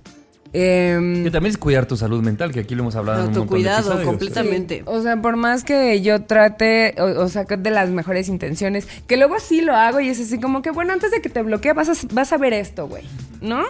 Em, 0.54 1.24
Que 1.24 1.30
también 1.30 1.50
es 1.50 1.58
cuidar 1.58 1.84
tu 1.86 1.96
salud 1.96 2.22
mental, 2.22 2.52
que 2.52 2.60
aquí 2.60 2.74
lo 2.74 2.82
hemos 2.82 2.96
hablado 2.96 3.18
en 3.20 3.28
un 3.28 3.34
montón 3.34 3.48
de 3.48 3.68
Autocuidado, 3.68 3.78
episodios. 4.00 4.06
completamente. 4.08 4.82
O 4.86 5.02
sea, 5.02 5.20
por 5.20 5.36
más 5.36 5.62
que 5.64 6.00
yo 6.00 6.22
trate, 6.24 6.94
o, 6.98 7.22
o 7.24 7.28
sea, 7.28 7.44
que 7.44 7.56
de 7.58 7.70
las 7.70 7.90
mejores 7.90 8.28
intenciones, 8.28 8.86
que 9.06 9.16
luego 9.18 9.38
sí 9.40 9.60
lo 9.60 9.74
hago 9.74 10.00
y 10.00 10.08
es 10.08 10.18
así 10.20 10.38
como 10.40 10.62
que, 10.62 10.70
bueno, 10.70 10.92
antes 10.94 11.10
de 11.10 11.20
que 11.20 11.28
te 11.28 11.42
bloquee 11.42 11.74
vas 11.74 11.88
a, 11.90 12.06
vas 12.12 12.32
a 12.32 12.38
ver 12.38 12.54
esto, 12.54 12.88
güey, 12.88 13.04
¿no? 13.42 13.62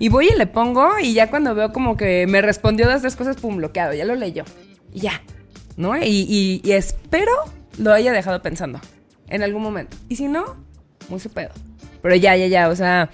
Y 0.00 0.08
voy 0.08 0.28
y 0.28 0.36
le 0.36 0.48
pongo 0.48 0.98
y 0.98 1.12
ya 1.12 1.30
cuando 1.30 1.54
veo 1.54 1.72
como 1.72 1.96
que 1.96 2.26
me 2.26 2.42
respondió 2.42 2.88
dos, 2.88 3.02
tres 3.02 3.14
cosas, 3.14 3.36
pum, 3.36 3.58
bloqueado, 3.58 3.92
ya 3.94 4.04
lo 4.04 4.16
leyó. 4.16 4.44
Y 4.92 5.00
ya, 5.00 5.22
¿no? 5.76 5.96
Y, 5.96 6.62
espero 6.64 7.32
lo 7.78 7.92
haya 7.92 8.10
dejado 8.10 8.42
pensando 8.42 8.80
en 9.28 9.42
algún 9.42 9.62
momento. 9.62 9.96
Y 10.08 10.16
si 10.16 10.26
no, 10.26 10.56
muy 11.08 11.20
su 11.20 11.30
pedo. 11.30 11.50
Pero 12.02 12.16
ya, 12.16 12.34
ya, 12.34 12.46
ya, 12.46 12.68
o 12.70 12.74
sea, 12.74 13.10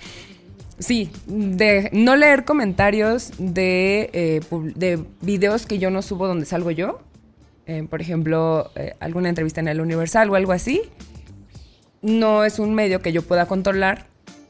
Sí, 0.79 1.11
de 1.27 1.88
no 1.92 2.16
leer 2.16 2.44
comentarios 2.44 3.33
de, 3.38 4.11
eh, 4.12 4.40
de 4.75 5.03
videos 5.22 5.64
que 5.64 5.79
yo 5.79 5.90
no 5.90 6.03
subo 6.03 6.27
donde 6.27 6.44
salgo 6.44 6.70
yo. 6.70 7.01
Eh, 7.66 7.87
por 7.88 8.03
ejemplo, 8.03 8.70
eh, 8.77 8.94
alguna 9.01 9.31
entrevista 9.31 9.61
en 9.61 9.68
el 9.68 9.81
Universal 9.81 10.29
o 10.31 10.35
algo 10.35 10.53
así. 10.53 10.83
No 12.03 12.44
es 12.44 12.59
un 12.59 12.75
medio 12.75 13.01
que 13.01 13.12
yo 13.12 13.22
pueda 13.22 13.46
controlar. 13.46 14.07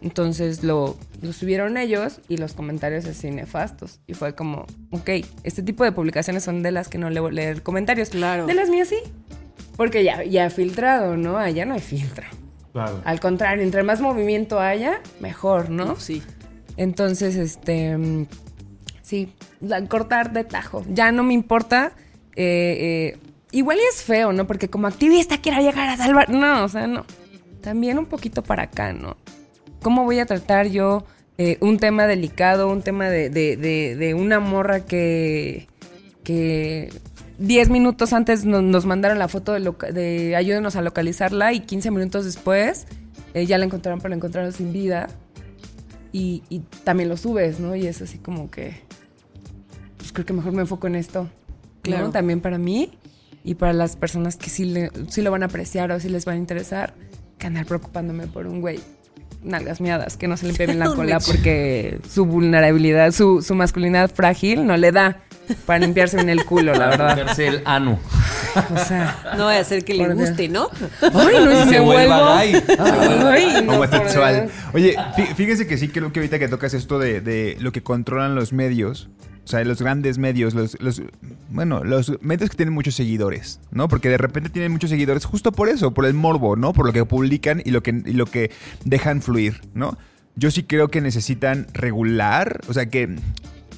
Entonces 0.07 0.63
lo, 0.63 0.97
lo 1.21 1.33
subieron 1.33 1.77
ellos 1.77 2.21
y 2.29 2.37
los 2.37 2.53
comentarios 2.55 3.07
así 3.07 3.29
nefastos. 3.33 3.99
Y 4.07 4.15
fue 4.15 4.37
como, 4.37 4.65
ok, 4.93 5.11
este 5.43 5.65
tipo 5.65 5.83
de 5.83 5.91
publicaciones 5.91 6.45
son 6.45 6.63
de 6.63 6.71
las 6.71 6.87
que 6.87 6.97
no 6.97 7.11
leo 7.11 7.29
leer 7.29 7.65
comentarios. 7.65 8.11
Claro. 8.11 8.47
De 8.47 8.55
las 8.55 8.69
mías 8.71 8.87
sí. 8.87 8.99
Porque 9.77 10.05
ya, 10.05 10.23
ya 10.23 10.49
filtrado, 10.49 11.17
¿no? 11.17 11.39
Allá 11.39 11.65
no 11.67 11.75
hay 11.75 11.81
filtro. 11.81 12.25
Claro. 12.73 13.03
Al 13.05 13.19
contrario, 13.19 13.65
entre 13.65 13.83
más 13.83 14.01
movimiento 14.01 14.61
haya, 14.61 15.01
mejor, 15.19 15.71
¿no? 15.71 15.97
Sí. 15.97 16.23
Entonces, 16.77 17.35
este. 17.35 18.27
Sí, 19.03 19.33
la- 19.61 19.85
cortar 19.89 20.33
de 20.33 20.45
tajo. 20.45 20.85
Ya 20.89 21.11
no 21.11 21.25
me 21.25 21.35
importa. 21.35 21.93
eh, 22.37 23.15
eh, 23.17 23.19
igual 23.51 23.79
y 23.79 23.87
es 23.93 24.03
feo, 24.05 24.33
¿no? 24.33 24.47
Porque 24.47 24.69
como 24.69 24.87
activista 24.87 25.39
quiero 25.39 25.61
llegar 25.61 25.89
a 25.89 25.97
salvar. 25.97 26.31
No, 26.31 26.63
o 26.65 26.69
sea, 26.69 26.87
no. 26.87 27.05
También 27.61 27.99
un 27.99 28.07
poquito 28.07 28.43
para 28.45 28.65
acá, 28.65 28.93
¿no? 28.93 29.17
¿Cómo 29.83 30.05
voy 30.05 30.19
a 30.19 30.27
tratar 30.27 30.69
yo 30.69 31.05
eh, 31.39 31.59
un 31.61 31.79
tema 31.79 32.07
delicado, 32.07 32.69
un 32.69 32.83
tema 32.83 33.09
de, 33.11 33.29
de- 33.31 33.57
de- 33.57 33.97
de 33.97 34.15
una 34.15 34.41
morra 34.41 34.85
que. 34.85 35.69
que 36.25 36.89
10 37.39 37.69
minutos 37.69 38.15
antes 38.15 38.47
no- 38.47 38.63
nos, 38.63 38.87
mandaron 38.87 39.19
la 39.19 39.29
foto 39.29 39.53
de, 39.53 39.61
loca- 39.61 39.93
de 39.93 40.35
ayúdenos 40.37 40.75
a 40.75 40.81
localizarla 40.81 41.53
y 41.53 41.61
15 41.61 41.91
minutos 41.91 42.25
después 42.25 42.87
eh, 43.35 43.45
ya 43.45 43.59
la 43.59 43.67
encontraron, 43.67 44.01
pero 44.01 44.09
la 44.09 44.17
encontraron 44.17 44.53
sin 44.53 44.73
vida 44.73 45.09
y, 46.13 46.43
y 46.49 46.61
también 46.85 47.11
lo 47.11 47.19
subes, 47.19 47.61
¿no? 47.61 47.77
Y 47.77 47.87
es 47.87 48.01
así 48.01 48.17
como 48.17 48.51
que, 48.51 48.81
pues 49.99 50.13
creo 50.13 50.25
que 50.25 50.33
mejor 50.33 50.53
me 50.55 50.63
enfoco 50.63 50.87
en 50.87 50.95
esto, 50.95 51.29
claro. 51.83 52.11
También 52.11 52.41
para 52.41 52.57
mí 52.57 52.93
y 53.45 53.55
para 53.57 53.75
las 53.75 53.97
personas 53.97 54.37
que 54.37 54.49
sí, 54.49 54.65
le, 54.65 54.91
sí 55.11 55.21
lo 55.21 55.31
van 55.31 55.43
a 55.43 55.47
apreciar 55.47 55.93
o 55.93 56.01
sí 56.01 56.09
les 56.09 56.27
va 56.27 56.33
a 56.33 56.37
interesar, 56.37 56.95
que 57.37 57.47
andar 57.49 57.67
preocupándome 57.67 58.27
por 58.29 58.47
un 58.47 58.63
güey 58.63 58.81
nalgas 59.43 59.81
miadas, 59.81 60.17
que 60.17 60.29
no 60.29 60.37
se 60.37 60.47
limpie 60.47 60.67
bien 60.67 60.79
la 60.79 60.87
cola 60.95 61.19
porque 61.21 61.99
su 62.09 62.27
vulnerabilidad, 62.27 63.13
su, 63.13 63.43
su 63.43 63.55
masculinidad 63.55 64.11
frágil 64.11 64.67
no 64.67 64.77
le 64.77 64.93
da 64.93 65.23
para 65.67 65.79
limpiarse 65.81 66.21
en 66.21 66.29
el 66.29 66.45
culo, 66.45 66.73
la 66.75 66.89
verdad. 66.89 67.17
Limpiarse 67.17 67.47
el 67.49 67.63
ano. 67.65 67.99
O 68.75 68.79
sea, 68.85 69.35
No 69.37 69.45
vaya 69.47 69.61
a 69.61 69.65
ser 69.65 69.85
que 69.85 69.95
le 69.95 70.13
guste, 70.15 70.49
¿no? 70.49 70.69
ay, 71.03 71.37
no, 71.45 71.65
si 71.65 71.71
Se 71.71 71.81
vuelva 71.81 72.37
gay. 72.43 72.55
Ay, 72.79 73.63
no, 73.65 73.75
Homosexual. 73.75 74.49
Oye, 74.73 74.97
fí- 75.17 75.35
fíjense 75.35 75.67
que 75.67 75.77
sí 75.79 75.89
creo 75.89 76.13
que 76.13 76.21
ahorita 76.21 76.39
que 76.39 76.49
tocas 76.49 76.73
esto 76.75 76.99
de, 76.99 77.21
de 77.21 77.57
lo 77.61 77.73
que 77.73 77.83
controlan 77.83 78.35
los 78.35 78.53
medios, 78.53 79.09
o 79.45 79.49
sea, 79.49 79.63
los 79.65 79.81
grandes 79.81 80.19
medios, 80.19 80.55
los, 80.55 80.77
los, 80.81 81.03
bueno, 81.51 81.85
los 81.85 82.21
medios 82.23 82.51
que 82.51 82.57
tienen 82.57 82.75
muchos 82.75 82.95
seguidores, 82.95 83.61
¿no? 83.71 83.87
Porque 83.89 84.09
de 84.09 84.19
repente 84.19 84.49
tienen 84.51 84.73
muchos 84.73 84.91
seguidores 84.91 85.25
justo 85.25 85.53
por 85.53 85.69
eso, 85.69 85.93
por 85.95 86.05
el 86.07 86.15
morbo, 86.15 86.57
¿no? 86.57 86.73
Por 86.73 86.87
lo 86.87 86.93
que 86.93 87.05
publican 87.05 87.63
y 87.65 87.71
lo 87.71 87.83
que, 87.83 87.91
y 88.07 88.13
lo 88.15 88.27
que 88.27 88.51
dejan 88.85 89.23
fluir, 89.23 89.61
¿no? 89.75 89.97
Yo 90.35 90.51
sí 90.51 90.65
creo 90.65 90.89
que 90.89 91.01
necesitan 91.01 91.67
regular, 91.75 92.61
o 92.69 92.73
sea, 92.73 92.87
que 92.87 93.17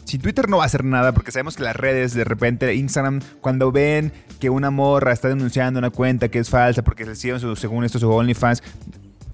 si 0.09 0.19
Twitter 0.19 0.49
no 0.49 0.57
va 0.57 0.63
a 0.63 0.67
hacer 0.67 0.85
nada, 0.85 1.13
porque 1.13 1.33
sabemos 1.33 1.55
que 1.55 1.63
las 1.63 1.77
redes, 1.77 2.15
de 2.15 2.25
repente, 2.25 2.75
Instagram, 2.75 3.21
cuando 3.43 3.71
ven 3.71 4.11
que 4.41 4.49
una 4.49 4.71
morra 4.71 5.13
está 5.13 5.29
denunciando 5.29 5.79
una 5.79 5.91
cuenta 5.91 6.31
que 6.31 6.39
es 6.39 6.49
falsa 6.49 6.83
porque 6.83 7.05
se 7.05 7.13
hicieron 7.13 7.57
según 7.57 7.85
esto 7.85 7.99
su 7.99 8.11
OnlyFans, 8.11 8.63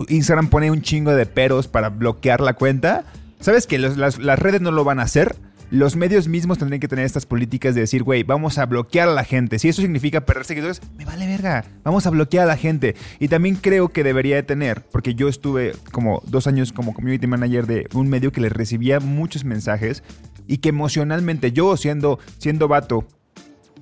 Instagram 0.08 0.48
pone 0.48 0.72
un 0.72 0.82
chingo 0.82 1.14
de 1.14 1.26
peros 1.26 1.68
para 1.68 1.90
bloquear 1.90 2.40
la 2.40 2.54
cuenta. 2.54 3.04
¿Sabes 3.38 3.68
que 3.68 3.78
las, 3.78 4.18
las 4.18 4.38
redes 4.40 4.62
no 4.62 4.72
lo 4.72 4.82
van 4.82 4.98
a 4.98 5.04
hacer? 5.04 5.36
Los 5.70 5.94
medios 5.94 6.26
mismos 6.26 6.58
tendrían 6.58 6.80
que 6.80 6.88
tener 6.88 7.04
estas 7.04 7.24
políticas 7.24 7.76
de 7.76 7.82
decir, 7.82 8.02
güey, 8.02 8.24
vamos 8.24 8.58
a 8.58 8.66
bloquear 8.66 9.08
a 9.08 9.12
la 9.12 9.24
gente. 9.24 9.60
Si 9.60 9.68
eso 9.68 9.80
significa 9.80 10.26
perder 10.26 10.44
seguidores, 10.44 10.82
me 10.98 11.04
vale 11.04 11.26
verga. 11.26 11.64
Vamos 11.84 12.06
a 12.06 12.10
bloquear 12.10 12.44
a 12.44 12.48
la 12.48 12.56
gente. 12.56 12.96
Y 13.20 13.28
también 13.28 13.56
creo 13.56 13.88
que 13.88 14.02
debería 14.02 14.36
de 14.36 14.42
tener, 14.42 14.82
porque 14.90 15.14
yo 15.14 15.28
estuve 15.28 15.74
como 15.92 16.20
dos 16.26 16.48
años 16.48 16.72
como 16.72 16.94
community 16.94 17.26
manager 17.28 17.66
de 17.66 17.88
un 17.94 18.08
medio 18.08 18.32
que 18.32 18.40
les 18.40 18.52
recibía 18.52 18.98
muchos 18.98 19.44
mensajes 19.44 20.02
y 20.46 20.58
que 20.58 20.70
emocionalmente 20.70 21.52
yo 21.52 21.76
siendo, 21.76 22.18
siendo 22.38 22.68
vato, 22.68 23.06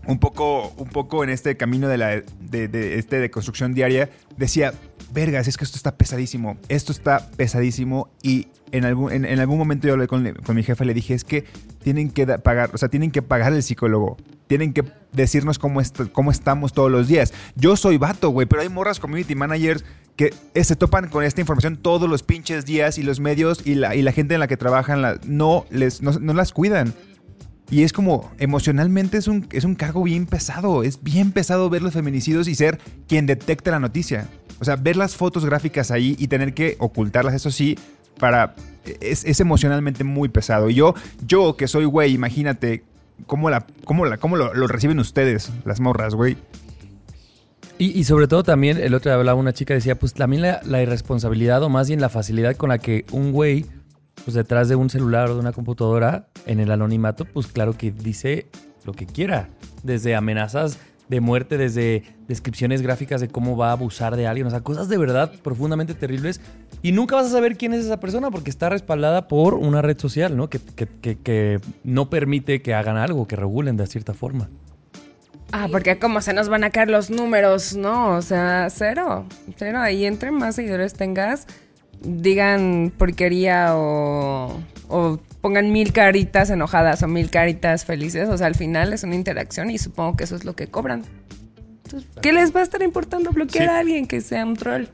un 0.06 0.18
poco, 0.18 0.72
un 0.76 0.88
poco 0.88 1.22
en 1.22 1.30
este 1.30 1.56
camino 1.56 1.88
de, 1.88 1.98
la, 1.98 2.22
de, 2.40 2.98
este 2.98 3.20
de 3.20 3.30
construcción 3.30 3.74
diaria, 3.74 4.10
decía, 4.36 4.74
vergas, 5.12 5.46
es 5.48 5.56
que 5.56 5.64
esto 5.64 5.76
está 5.76 5.96
pesadísimo, 5.96 6.56
esto 6.68 6.92
está 6.92 7.30
pesadísimo 7.36 8.10
y 8.22 8.48
en 8.72 8.84
algún, 8.84 9.12
en, 9.12 9.24
en 9.24 9.38
algún 9.38 9.58
momento 9.58 9.86
yo 9.86 9.94
hablé 9.94 10.08
con, 10.08 10.32
con 10.44 10.56
mi 10.56 10.62
jefe, 10.62 10.84
le 10.84 10.94
dije, 10.94 11.14
es 11.14 11.24
que 11.24 11.44
tienen 11.82 12.10
que 12.10 12.26
pagar, 12.26 12.70
o 12.74 12.78
sea, 12.78 12.88
tienen 12.88 13.10
que 13.10 13.22
pagar 13.22 13.52
el 13.52 13.62
psicólogo, 13.62 14.16
tienen 14.52 14.74
que 14.74 14.84
decirnos 15.12 15.58
cómo, 15.58 15.80
est- 15.80 16.12
cómo 16.12 16.30
estamos 16.30 16.74
todos 16.74 16.90
los 16.90 17.08
días. 17.08 17.32
Yo 17.56 17.74
soy 17.74 17.96
vato, 17.96 18.28
güey, 18.28 18.46
pero 18.46 18.60
hay 18.60 18.68
morras 18.68 19.00
community 19.00 19.34
managers 19.34 19.82
que 20.14 20.34
se 20.62 20.76
topan 20.76 21.08
con 21.08 21.24
esta 21.24 21.40
información 21.40 21.78
todos 21.78 22.06
los 22.06 22.22
pinches 22.22 22.66
días 22.66 22.98
y 22.98 23.02
los 23.02 23.18
medios 23.18 23.66
y 23.66 23.76
la, 23.76 23.96
y 23.96 24.02
la 24.02 24.12
gente 24.12 24.34
en 24.34 24.40
la 24.40 24.48
que 24.48 24.58
trabajan 24.58 25.00
la- 25.00 25.18
no, 25.24 25.64
les, 25.70 26.02
no, 26.02 26.12
no 26.12 26.34
las 26.34 26.52
cuidan. 26.52 26.92
Y 27.70 27.82
es 27.84 27.94
como, 27.94 28.30
emocionalmente 28.38 29.16
es 29.16 29.26
un, 29.26 29.46
es 29.52 29.64
un 29.64 29.74
cargo 29.74 30.02
bien 30.02 30.26
pesado. 30.26 30.82
Es 30.82 31.02
bien 31.02 31.32
pesado 31.32 31.70
ver 31.70 31.80
los 31.80 31.94
feminicidios 31.94 32.46
y 32.46 32.54
ser 32.54 32.78
quien 33.08 33.24
detecta 33.24 33.70
la 33.70 33.80
noticia. 33.80 34.28
O 34.60 34.66
sea, 34.66 34.76
ver 34.76 34.96
las 34.96 35.16
fotos 35.16 35.46
gráficas 35.46 35.90
ahí 35.90 36.14
y 36.18 36.26
tener 36.28 36.52
que 36.52 36.76
ocultarlas, 36.78 37.32
eso 37.32 37.50
sí, 37.50 37.78
para... 38.18 38.54
Es, 39.00 39.24
es 39.24 39.40
emocionalmente 39.40 40.04
muy 40.04 40.28
pesado. 40.28 40.68
Y 40.68 40.74
yo, 40.74 40.94
yo 41.26 41.56
que 41.56 41.68
soy 41.68 41.86
güey, 41.86 42.12
imagínate 42.12 42.82
cómo, 43.26 43.50
la, 43.50 43.66
cómo, 43.84 44.06
la, 44.06 44.18
cómo 44.18 44.36
lo, 44.36 44.66
reciben 44.66 44.98
ustedes, 44.98 45.50
las 45.64 45.80
morras, 45.80 46.14
güey. 46.14 46.36
Y, 47.78 47.98
y 47.98 48.04
sobre 48.04 48.28
todo 48.28 48.42
también, 48.42 48.78
el 48.78 48.94
otro 48.94 49.10
día 49.10 49.18
hablaba 49.18 49.38
una 49.38 49.52
chica, 49.52 49.74
decía, 49.74 49.98
pues 49.98 50.14
también 50.14 50.42
la, 50.42 50.60
la 50.64 50.82
irresponsabilidad 50.82 51.62
o 51.62 51.68
más 51.68 51.88
bien 51.88 52.00
la 52.00 52.08
facilidad 52.08 52.56
con 52.56 52.68
la 52.68 52.78
que 52.78 53.04
un 53.10 53.32
güey, 53.32 53.66
pues 54.24 54.34
detrás 54.34 54.68
de 54.68 54.76
un 54.76 54.90
celular 54.90 55.30
o 55.30 55.34
de 55.34 55.40
una 55.40 55.52
computadora, 55.52 56.28
en 56.46 56.60
el 56.60 56.70
anonimato, 56.70 57.24
pues 57.24 57.46
claro 57.46 57.76
que 57.76 57.90
dice 57.90 58.46
lo 58.84 58.92
que 58.92 59.06
quiera. 59.06 59.48
Desde 59.82 60.14
amenazas 60.14 60.78
de 61.12 61.20
muerte, 61.20 61.56
desde 61.58 62.02
descripciones 62.26 62.82
gráficas 62.82 63.20
de 63.20 63.28
cómo 63.28 63.56
va 63.56 63.68
a 63.68 63.72
abusar 63.72 64.16
de 64.16 64.26
alguien, 64.26 64.46
o 64.46 64.50
sea, 64.50 64.62
cosas 64.62 64.88
de 64.88 64.96
verdad 64.98 65.30
profundamente 65.42 65.94
terribles. 65.94 66.40
Y 66.82 66.90
nunca 66.92 67.14
vas 67.16 67.26
a 67.26 67.30
saber 67.30 67.56
quién 67.56 67.74
es 67.74 67.84
esa 67.84 68.00
persona 68.00 68.30
porque 68.30 68.50
está 68.50 68.68
respaldada 68.68 69.28
por 69.28 69.54
una 69.54 69.82
red 69.82 69.98
social, 69.98 70.36
¿no? 70.36 70.48
Que, 70.50 70.58
que- 70.58 70.88
que- 70.88 71.18
que 71.18 71.60
no 71.84 72.10
permite 72.10 72.62
que 72.62 72.74
hagan 72.74 72.96
algo, 72.96 73.28
que 73.28 73.36
regulen 73.36 73.76
de 73.76 73.86
cierta 73.86 74.14
forma. 74.14 74.48
Ah, 75.52 75.68
porque 75.70 75.98
como 75.98 76.22
se 76.22 76.32
nos 76.32 76.48
van 76.48 76.64
a 76.64 76.70
caer 76.70 76.88
los 76.90 77.10
números, 77.10 77.76
¿no? 77.76 78.16
O 78.16 78.22
sea, 78.22 78.68
cero. 78.70 79.26
Cero. 79.56 79.80
Ahí 79.80 80.06
entre 80.06 80.30
más 80.30 80.54
seguidores 80.56 80.94
tengas, 80.94 81.46
digan 82.02 82.90
porquería 82.96 83.76
o, 83.76 84.58
o 84.88 85.18
pongan 85.42 85.70
mil 85.72 85.92
caritas 85.92 86.48
enojadas 86.48 87.02
o 87.02 87.08
mil 87.08 87.28
caritas 87.28 87.84
felices. 87.84 88.30
O 88.30 88.38
sea, 88.38 88.46
al 88.46 88.54
final 88.54 88.94
es 88.94 89.02
una 89.02 89.14
interacción 89.16 89.70
y 89.70 89.76
supongo 89.76 90.16
que 90.16 90.24
eso 90.24 90.36
es 90.36 90.44
lo 90.46 90.56
que 90.56 90.68
cobran. 90.68 91.02
Entonces, 91.84 92.08
¿Qué 92.22 92.32
les 92.32 92.56
va 92.56 92.60
a 92.60 92.62
estar 92.62 92.80
importando 92.82 93.30
bloquear 93.32 93.64
Sí. 93.66 93.70
a 93.70 93.78
alguien 93.78 94.06
que 94.06 94.22
sea 94.22 94.46
un 94.46 94.56
troll? 94.56 94.84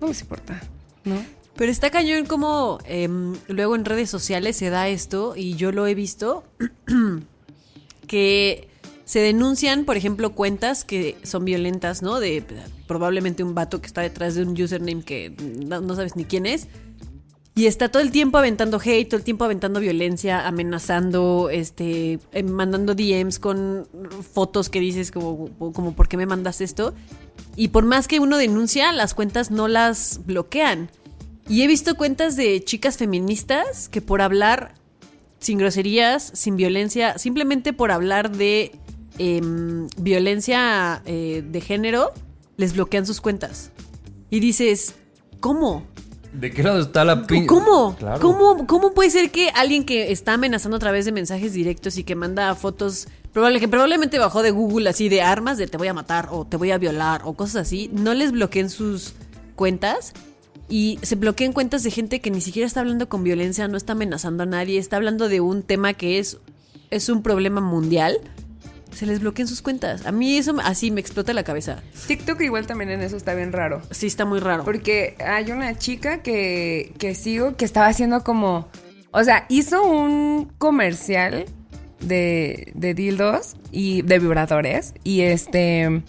No 0.00 0.06
les 0.08 0.22
importa, 0.22 0.58
¿no? 1.04 1.16
Pero 1.56 1.70
está 1.70 1.90
cañón 1.90 2.24
como 2.24 2.78
em, 2.86 3.34
luego 3.48 3.76
en 3.76 3.84
redes 3.84 4.08
sociales 4.08 4.56
se 4.56 4.70
da 4.70 4.88
esto 4.88 5.34
y 5.36 5.54
yo 5.56 5.70
lo 5.70 5.86
he 5.86 5.94
visto 5.94 6.44
que 8.06 8.68
se 9.04 9.20
denuncian, 9.20 9.84
por 9.84 9.96
ejemplo, 9.96 10.34
cuentas 10.34 10.84
que 10.84 11.16
son 11.22 11.44
violentas, 11.44 12.02
¿no? 12.02 12.20
De 12.20 12.42
probablemente 12.86 13.42
un 13.42 13.54
vato 13.54 13.80
que 13.80 13.86
está 13.86 14.00
detrás 14.00 14.34
de 14.34 14.42
un 14.44 14.60
username 14.60 15.02
que 15.02 15.34
no, 15.66 15.80
no 15.80 15.94
sabes 15.94 16.16
ni 16.16 16.24
quién 16.24 16.46
es. 16.46 16.68
Y 17.54 17.66
está 17.66 17.90
todo 17.90 18.02
el 18.02 18.10
tiempo 18.10 18.38
aventando 18.38 18.80
hate, 18.82 19.08
todo 19.08 19.18
el 19.18 19.24
tiempo 19.24 19.44
aventando 19.44 19.78
violencia, 19.78 20.46
amenazando, 20.46 21.50
este, 21.50 22.18
eh, 22.32 22.42
mandando 22.42 22.94
DMs 22.94 23.38
con 23.38 23.86
fotos 24.32 24.70
que 24.70 24.80
dices 24.80 25.10
como, 25.10 25.50
como 25.72 25.94
¿por 25.94 26.08
qué 26.08 26.16
me 26.16 26.24
mandas 26.24 26.62
esto? 26.62 26.94
Y 27.54 27.68
por 27.68 27.84
más 27.84 28.08
que 28.08 28.20
uno 28.20 28.38
denuncia, 28.38 28.90
las 28.92 29.12
cuentas 29.12 29.50
no 29.50 29.68
las 29.68 30.20
bloquean. 30.24 30.90
Y 31.46 31.62
he 31.62 31.66
visto 31.66 31.94
cuentas 31.94 32.36
de 32.36 32.64
chicas 32.64 32.96
feministas 32.96 33.90
que 33.90 34.00
por 34.00 34.22
hablar 34.22 34.74
sin 35.38 35.58
groserías, 35.58 36.30
sin 36.34 36.56
violencia, 36.56 37.18
simplemente 37.18 37.74
por 37.74 37.90
hablar 37.90 38.34
de 38.34 38.72
em, 39.18 39.88
violencia 39.98 41.02
eh, 41.04 41.44
de 41.46 41.60
género, 41.60 42.12
les 42.56 42.74
bloquean 42.74 43.04
sus 43.04 43.20
cuentas. 43.20 43.72
Y 44.30 44.40
dices, 44.40 44.94
¿cómo? 45.40 45.86
¿De 46.32 46.50
qué 46.50 46.62
lado 46.62 46.80
está 46.80 47.04
la 47.04 47.26
pin- 47.26 47.46
¿Cómo? 47.46 47.94
Claro. 47.96 48.20
¿Cómo? 48.20 48.66
¿Cómo 48.66 48.92
puede 48.94 49.10
ser 49.10 49.30
que 49.30 49.50
alguien 49.50 49.84
que 49.84 50.12
está 50.12 50.32
amenazando 50.34 50.76
a 50.76 50.80
través 50.80 51.04
de 51.04 51.12
mensajes 51.12 51.52
directos 51.52 51.98
y 51.98 52.04
que 52.04 52.14
manda 52.14 52.54
fotos, 52.54 53.06
probable, 53.32 53.60
que 53.60 53.68
probablemente 53.68 54.18
bajó 54.18 54.42
de 54.42 54.50
Google 54.50 54.88
así 54.88 55.08
de 55.10 55.20
armas 55.20 55.58
de 55.58 55.66
te 55.66 55.76
voy 55.76 55.88
a 55.88 55.94
matar 55.94 56.28
o 56.30 56.46
te 56.46 56.56
voy 56.56 56.70
a 56.70 56.78
violar 56.78 57.20
o 57.24 57.34
cosas 57.34 57.56
así, 57.66 57.90
no 57.92 58.14
les 58.14 58.32
bloqueen 58.32 58.70
sus 58.70 59.12
cuentas 59.56 60.14
y 60.70 60.98
se 61.02 61.16
bloqueen 61.16 61.52
cuentas 61.52 61.82
de 61.82 61.90
gente 61.90 62.20
que 62.22 62.30
ni 62.30 62.40
siquiera 62.40 62.66
está 62.66 62.80
hablando 62.80 63.10
con 63.10 63.22
violencia, 63.24 63.68
no 63.68 63.76
está 63.76 63.92
amenazando 63.92 64.44
a 64.44 64.46
nadie, 64.46 64.78
está 64.78 64.96
hablando 64.96 65.28
de 65.28 65.42
un 65.42 65.62
tema 65.62 65.92
que 65.92 66.18
es, 66.18 66.38
es 66.90 67.10
un 67.10 67.22
problema 67.22 67.60
mundial? 67.60 68.16
Se 68.94 69.06
les 69.06 69.20
bloqueen 69.20 69.48
sus 69.48 69.62
cuentas. 69.62 70.06
A 70.06 70.12
mí 70.12 70.36
eso 70.36 70.54
así 70.62 70.90
me 70.90 71.00
explota 71.00 71.32
la 71.32 71.44
cabeza. 71.44 71.82
TikTok 72.06 72.40
igual 72.42 72.66
también 72.66 72.90
en 72.90 73.00
eso 73.00 73.16
está 73.16 73.34
bien 73.34 73.52
raro. 73.52 73.82
Sí, 73.90 74.06
está 74.06 74.24
muy 74.24 74.38
raro. 74.38 74.64
Porque 74.64 75.16
hay 75.24 75.50
una 75.50 75.76
chica 75.78 76.22
que, 76.22 76.92
que 76.98 77.14
sigo 77.14 77.56
que 77.56 77.64
estaba 77.64 77.86
haciendo 77.86 78.22
como. 78.22 78.68
O 79.10 79.24
sea, 79.24 79.46
hizo 79.48 79.82
un 79.82 80.52
comercial 80.58 81.46
de, 82.00 82.72
de 82.74 82.94
dildos 82.94 83.56
y 83.70 84.02
de 84.02 84.18
vibradores. 84.18 84.94
Y 85.04 85.22
este. 85.22 86.02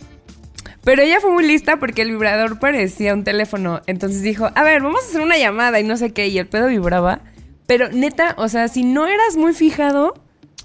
Pero 0.84 1.02
ella 1.02 1.22
fue 1.22 1.32
muy 1.32 1.48
lista 1.48 1.78
porque 1.78 2.02
el 2.02 2.12
vibrador 2.12 2.60
parecía 2.60 3.14
un 3.14 3.24
teléfono. 3.24 3.82
Entonces 3.88 4.22
dijo: 4.22 4.50
A 4.56 4.64
ver, 4.64 4.82
vamos 4.82 5.02
a 5.04 5.08
hacer 5.08 5.22
una 5.22 5.38
llamada 5.38 5.80
y 5.80 5.84
no 5.84 5.96
sé 5.96 6.12
qué. 6.12 6.28
Y 6.28 6.38
el 6.38 6.48
pedo 6.48 6.68
vibraba. 6.68 7.22
Pero 7.66 7.90
neta, 7.90 8.36
o 8.38 8.50
sea, 8.50 8.68
si 8.68 8.84
no 8.84 9.08
eras 9.08 9.38
muy 9.38 9.54
fijado, 9.54 10.14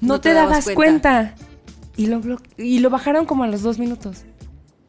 no, 0.01 0.15
No 0.15 0.21
te, 0.21 0.31
te 0.31 0.35
dabas 0.35 0.65
dabas 0.65 0.75
cuenta. 0.75 1.35
Y, 1.99 2.07
lo 2.07 2.21
y 2.57 2.79
lo 2.79 2.91
bajaron 2.91 3.27
como 3.27 3.43
a 3.43 3.49
los 3.49 3.63
dos 3.63 3.81
minutos. 3.81 4.25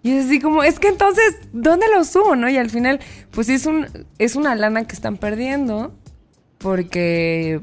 Y 0.04 0.12
es 0.12 0.28
así 0.28 0.39
como, 0.39 0.63
es 0.63 0.80
que 0.80 0.88
entonces, 0.88 1.39
¿dónde 1.52 1.88
lo 1.93 2.06
subo, 2.06 2.36
no? 2.36 2.48
Y 2.48 2.56
al 2.56 2.69
final, 2.69 3.00
pues 3.32 3.50
es, 3.50 3.65
un, 3.65 3.88
es 4.19 4.36
una 4.36 4.54
lana 4.54 4.86
que 4.86 4.93
están 4.93 5.17
perdiendo 5.17 5.91
porque, 6.60 7.62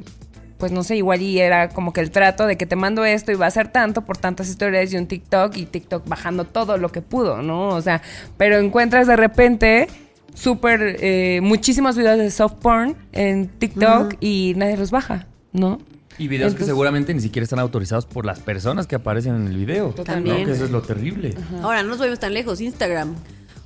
pues 0.59 0.73
no 0.73 0.83
sé, 0.83 0.97
igual 0.97 1.23
y 1.23 1.39
era 1.39 1.69
como 1.69 1.93
que 1.93 2.01
el 2.01 2.11
trato 2.11 2.45
de 2.47 2.57
que 2.57 2.67
te 2.67 2.75
mando 2.75 3.05
esto 3.05 3.31
y 3.31 3.37
va 3.37 3.47
a 3.47 3.51
ser 3.53 3.69
tanto 3.69 4.05
por 4.05 4.19
tantas 4.19 4.49
historias 4.49 4.93
y 4.93 4.97
un 4.97 5.07
TikTok 5.07 5.57
y 5.57 5.65
TikTok 5.65 6.09
bajando 6.09 6.45
todo 6.45 6.77
lo 6.77 6.91
que 6.91 7.01
pudo, 7.01 7.41
¿no? 7.41 7.69
O 7.69 7.81
sea, 7.81 8.03
pero 8.37 8.59
encuentras 8.59 9.07
de 9.07 9.15
repente 9.15 9.87
súper, 10.35 10.97
eh, 11.01 11.39
muchísimos 11.41 11.97
videos 11.97 12.19
de 12.19 12.33
soft 12.33 12.55
porn 12.55 12.97
en 13.13 13.47
TikTok 13.47 14.17
y 14.21 14.55
nadie 14.57 14.77
los 14.77 14.91
baja, 14.91 15.29
¿no? 15.53 15.79
Y 16.19 16.29
videos 16.29 16.55
que 16.55 16.65
seguramente 16.65 17.13
ni 17.13 17.21
siquiera 17.21 17.45
están 17.45 17.59
autorizados 17.59 18.07
por 18.07 18.25
las 18.25 18.41
personas 18.41 18.87
que 18.87 18.95
aparecen 18.97 19.35
en 19.37 19.47
el 19.49 19.57
video. 19.57 19.91
Totalmente. 19.91 20.41
¿no? 20.41 20.47
Que 20.47 20.53
eso 20.53 20.65
es 20.65 20.71
lo 20.71 20.83
terrible. 20.83 21.35
Ahora, 21.63 21.83
no 21.83 21.91
nos 21.91 21.99
vayamos 21.99 22.19
tan 22.21 22.33
lejos, 22.35 22.61
Instagram. 22.61 23.15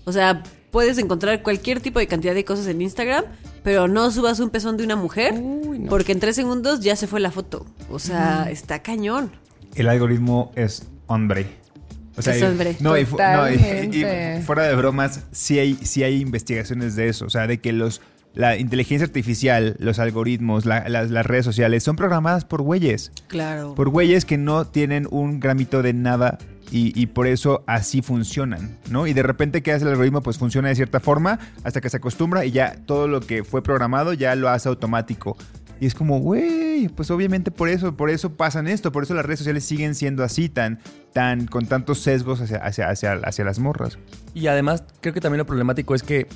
O 0.05 0.13
sea, 0.13 0.43
puedes 0.71 0.99
encontrar 0.99 1.43
cualquier 1.43 1.81
tipo 1.81 1.99
de 1.99 2.07
cantidad 2.07 2.35
de 2.35 2.45
cosas 2.45 2.67
en 2.67 2.83
Instagram, 2.83 3.25
pero 3.63 3.87
no 3.89 4.11
subas 4.11 4.41
un 4.41 4.51
pezón 4.51 4.77
de 4.77 4.85
una 4.85 4.97
mujer, 4.97 5.35
Uy, 5.39 5.79
no. 5.81 5.91
porque 5.91 6.13
en 6.13 6.21
tres 6.21 6.35
segundos 6.37 6.81
ya 6.81 6.97
se 6.97 7.07
fue 7.07 7.21
la 7.21 7.31
foto. 7.31 7.67
O 7.91 7.99
sea, 7.99 8.51
está 8.51 8.81
cañón. 8.83 9.31
El 9.77 9.89
algoritmo 9.89 10.51
es 10.57 10.87
hombre. 11.07 11.47
O 12.17 12.23
y- 12.37 12.43
hombre. 12.43 12.77
No, 12.81 12.99
y, 12.99 13.05
fu- 13.05 13.17
no, 13.19 13.51
y 13.51 14.43
fuera 14.45 14.65
de 14.65 14.75
bromas, 14.75 15.21
sí 15.31 15.59
hay, 15.59 15.75
sí 15.83 16.03
hay 16.03 16.21
investigaciones 16.21 16.97
de 16.97 17.09
eso. 17.09 17.25
O 17.27 17.31
sea, 17.31 17.47
de 17.47 17.61
que 17.61 17.73
los 17.73 18.01
la 18.35 18.57
inteligencia 18.57 19.05
artificial, 19.07 19.77
los 19.79 19.99
algoritmos, 19.99 20.65
la- 20.67 20.89
las, 20.89 21.11
las 21.11 21.27
redes 21.27 21.45
sociales 21.45 21.83
son 21.83 21.97
programadas 21.97 22.45
por 22.45 22.63
güeyes. 22.63 23.11
Claro. 23.29 23.75
Por 23.75 23.89
güeyes 23.89 24.25
que 24.25 24.39
no 24.39 24.67
tienen 24.67 25.09
un 25.11 25.41
gramito 25.41 25.83
de 25.83 25.93
nada 25.93 26.39
y, 26.71 26.99
y 27.01 27.07
por 27.07 27.27
eso 27.27 27.65
así 27.67 28.03
funcionan, 28.03 28.79
¿no? 28.89 29.09
Y 29.09 29.13
de 29.13 29.25
repente 29.25 29.63
que 29.63 29.73
hace 29.73 29.85
el 29.85 29.91
algoritmo, 29.91 30.21
pues 30.23 30.39
funciona 30.39 30.69
de 30.69 30.77
cierta 30.77 31.01
forma 31.01 31.41
hasta 31.65 31.81
que 31.81 31.91
se 31.91 31.97
acostumbra 31.97 32.45
y 32.45 32.53
ya 32.53 32.77
todo 32.87 33.09
lo 33.09 33.21
que 33.21 33.43
fue 33.43 33.63
programado 33.63 34.13
ya 34.13 34.37
lo 34.37 34.49
hace 34.49 34.69
automático. 34.69 35.37
Y 35.81 35.87
es 35.87 35.95
como, 35.95 36.21
güey, 36.21 36.89
pues 36.89 37.11
obviamente 37.11 37.51
por 37.51 37.69
eso, 37.71 37.97
por 37.97 38.11
eso 38.11 38.35
pasan 38.37 38.69
esto, 38.69 38.93
por 38.93 39.03
eso 39.03 39.15
las 39.15 39.25
redes 39.25 39.39
sociales 39.41 39.65
siguen 39.65 39.95
siendo 39.95 40.23
así, 40.23 40.49
tan, 40.51 40.79
tan, 41.15 41.47
con 41.47 41.67
tantos 41.67 42.01
sesgos 42.01 42.41
hacia, 42.43 42.59
hacia, 42.59 42.91
hacia, 42.91 43.13
hacia 43.15 43.45
las 43.47 43.59
morras. 43.59 43.99
Y 44.35 44.47
además, 44.47 44.85
creo 45.01 45.15
que 45.15 45.21
también 45.23 45.39
lo 45.39 45.47
problemático 45.47 45.95
es 45.95 46.03
que 46.03 46.27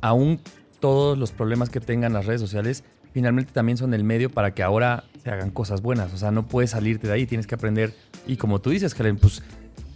aún 0.00 0.40
todos 0.86 1.18
los 1.18 1.32
problemas 1.32 1.68
que 1.68 1.80
tengan 1.80 2.12
las 2.12 2.26
redes 2.26 2.40
sociales, 2.40 2.84
finalmente 3.12 3.50
también 3.52 3.76
son 3.76 3.92
el 3.92 4.04
medio 4.04 4.30
para 4.30 4.54
que 4.54 4.62
ahora 4.62 5.02
se 5.20 5.30
hagan 5.30 5.50
cosas 5.50 5.82
buenas. 5.82 6.14
O 6.14 6.16
sea, 6.16 6.30
no 6.30 6.46
puedes 6.46 6.70
salirte 6.70 7.08
de 7.08 7.12
ahí, 7.12 7.26
tienes 7.26 7.48
que 7.48 7.56
aprender. 7.56 7.92
Y 8.24 8.36
como 8.36 8.60
tú 8.60 8.70
dices, 8.70 8.94
Helen, 8.96 9.16
pues 9.16 9.42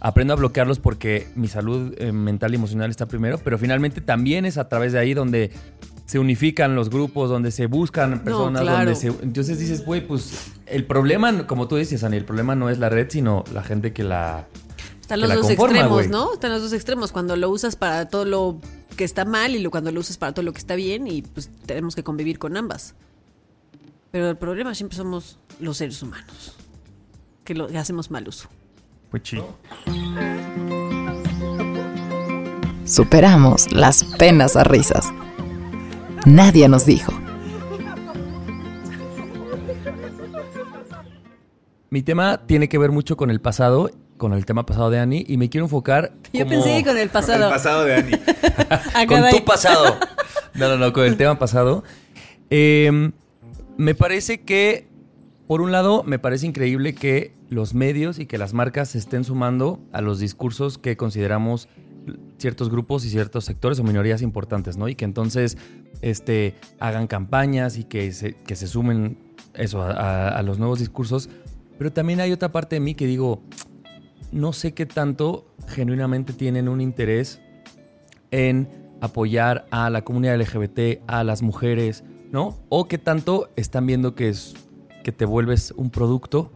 aprendo 0.01 0.33
a 0.33 0.35
bloquearlos 0.35 0.79
porque 0.79 1.29
mi 1.35 1.47
salud 1.47 1.93
eh, 1.97 2.11
mental 2.11 2.51
y 2.51 2.55
emocional 2.55 2.89
está 2.89 3.05
primero, 3.05 3.37
pero 3.37 3.57
finalmente 3.57 4.01
también 4.01 4.43
es 4.43 4.57
a 4.57 4.67
través 4.67 4.91
de 4.91 4.99
ahí 4.99 5.13
donde 5.13 5.51
se 6.07 6.19
unifican 6.19 6.75
los 6.75 6.89
grupos, 6.89 7.29
donde 7.29 7.51
se 7.51 7.67
buscan 7.67 8.19
personas, 8.21 8.63
claro. 8.63 8.77
donde 8.79 8.95
se... 8.95 9.07
Entonces 9.23 9.59
dices, 9.59 9.85
güey, 9.85 10.05
pues 10.05 10.51
el 10.65 10.83
problema, 10.83 11.47
como 11.47 11.69
tú 11.69 11.77
dices, 11.77 12.03
Ani, 12.03 12.17
el 12.17 12.25
problema 12.25 12.53
no 12.55 12.69
es 12.69 12.79
la 12.79 12.89
red, 12.89 13.07
sino 13.09 13.45
la 13.53 13.63
gente 13.63 13.93
que 13.93 14.03
la... 14.03 14.45
Están 14.99 15.21
los 15.21 15.33
dos 15.35 15.47
conforma, 15.47 15.79
extremos. 15.79 16.09
¿no? 16.09 16.33
Están 16.33 16.51
los 16.51 16.61
dos 16.63 16.73
extremos. 16.73 17.13
Cuando 17.13 17.37
lo 17.37 17.49
usas 17.49 17.77
para 17.77 18.09
todo 18.09 18.25
lo 18.25 18.59
que 18.95 19.03
está 19.03 19.25
mal 19.25 19.55
y 19.55 19.59
lo, 19.59 19.71
cuando 19.71 19.91
lo 19.91 19.99
usas 19.99 20.17
para 20.17 20.33
todo 20.33 20.43
lo 20.43 20.53
que 20.53 20.59
está 20.59 20.75
bien 20.75 21.07
y 21.07 21.21
pues 21.21 21.49
tenemos 21.65 21.95
que 21.95 22.03
convivir 22.03 22.39
con 22.39 22.57
ambas. 22.57 22.95
Pero 24.11 24.29
el 24.29 24.37
problema 24.37 24.75
siempre 24.75 24.97
somos 24.97 25.39
los 25.59 25.77
seres 25.77 26.01
humanos, 26.03 26.55
que, 27.43 27.55
lo, 27.55 27.67
que 27.67 27.77
hacemos 27.77 28.11
mal 28.11 28.27
uso. 28.27 28.49
Pues 29.09 29.23
sí. 29.25 29.41
Superamos 32.85 33.71
las 33.71 34.03
penas 34.03 34.55
a 34.55 34.63
risas. 34.63 35.07
Nadie 36.25 36.67
nos 36.67 36.85
dijo. 36.85 37.13
Mi 41.89 42.03
tema 42.03 42.45
tiene 42.45 42.69
que 42.69 42.77
ver 42.77 42.91
mucho 42.91 43.17
con 43.17 43.31
el 43.31 43.41
pasado, 43.41 43.89
con 44.21 44.33
el 44.33 44.45
tema 44.45 44.67
pasado 44.67 44.91
de 44.91 44.99
Annie, 44.99 45.25
y 45.27 45.37
me 45.37 45.49
quiero 45.49 45.65
enfocar. 45.65 46.13
Yo 46.33 46.45
como- 46.45 46.51
pensé 46.61 46.77
que 46.77 46.83
con 46.89 46.97
el 46.99 47.09
pasado. 47.09 47.45
El 47.47 47.49
pasado 47.51 47.83
de 47.85 47.95
Ani. 47.95 48.11
Ah, 48.93 49.05
con 49.07 49.27
tu 49.31 49.43
pasado. 49.43 49.97
No, 50.53 50.67
no, 50.69 50.77
no, 50.77 50.93
con 50.93 51.05
el 51.05 51.17
tema 51.17 51.39
pasado. 51.39 51.83
Eh, 52.51 53.11
me 53.77 53.95
parece 53.95 54.41
que, 54.41 54.87
por 55.47 55.61
un 55.61 55.71
lado, 55.71 56.03
me 56.03 56.19
parece 56.19 56.45
increíble 56.45 56.93
que 56.93 57.33
los 57.49 57.73
medios 57.73 58.19
y 58.19 58.25
que 58.27 58.37
las 58.37 58.53
marcas 58.53 58.89
se 58.89 58.97
estén 58.99 59.23
sumando 59.23 59.79
a 59.91 60.01
los 60.01 60.19
discursos 60.19 60.77
que 60.77 60.97
consideramos 60.97 61.67
ciertos 62.37 62.69
grupos 62.69 63.05
y 63.05 63.09
ciertos 63.09 63.45
sectores 63.45 63.79
o 63.79 63.83
minorías 63.83 64.21
importantes, 64.21 64.75
¿no? 64.77 64.87
Y 64.89 64.95
que 64.95 65.05
entonces 65.05 65.57
este, 66.01 66.53
hagan 66.79 67.07
campañas 67.07 67.77
y 67.77 67.83
que 67.85 68.11
se, 68.11 68.33
que 68.35 68.55
se 68.55 68.67
sumen 68.67 69.17
eso 69.55 69.81
a, 69.81 69.91
a- 69.91 70.29
a 70.29 70.41
los 70.43 70.59
nuevos 70.59 70.79
discursos. 70.79 71.29
Pero 71.77 71.91
también 71.93 72.19
hay 72.19 72.31
otra 72.33 72.51
parte 72.51 72.75
de 72.75 72.79
mí 72.81 72.93
que 72.93 73.07
digo, 73.07 73.41
no 74.31 74.53
sé 74.53 74.73
qué 74.73 74.85
tanto 74.85 75.45
genuinamente 75.67 76.33
tienen 76.33 76.69
un 76.69 76.81
interés 76.81 77.41
en 78.31 78.69
apoyar 79.01 79.65
a 79.71 79.89
la 79.89 80.03
comunidad 80.03 80.39
LGBT, 80.39 81.01
a 81.07 81.23
las 81.23 81.41
mujeres, 81.41 82.03
¿no? 82.31 82.57
O 82.69 82.87
qué 82.87 82.97
tanto 82.97 83.49
están 83.55 83.85
viendo 83.87 84.15
que, 84.15 84.29
es, 84.29 84.53
que 85.03 85.11
te 85.11 85.25
vuelves 85.25 85.73
un 85.75 85.89
producto 85.89 86.51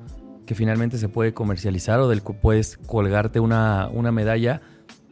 que 0.46 0.56
finalmente 0.56 0.98
se 0.98 1.10
puede 1.10 1.34
comercializar 1.34 2.00
o 2.00 2.08
del 2.08 2.22
que 2.22 2.34
puedes 2.34 2.78
colgarte 2.86 3.40
una, 3.40 3.90
una 3.92 4.12
medalla 4.12 4.62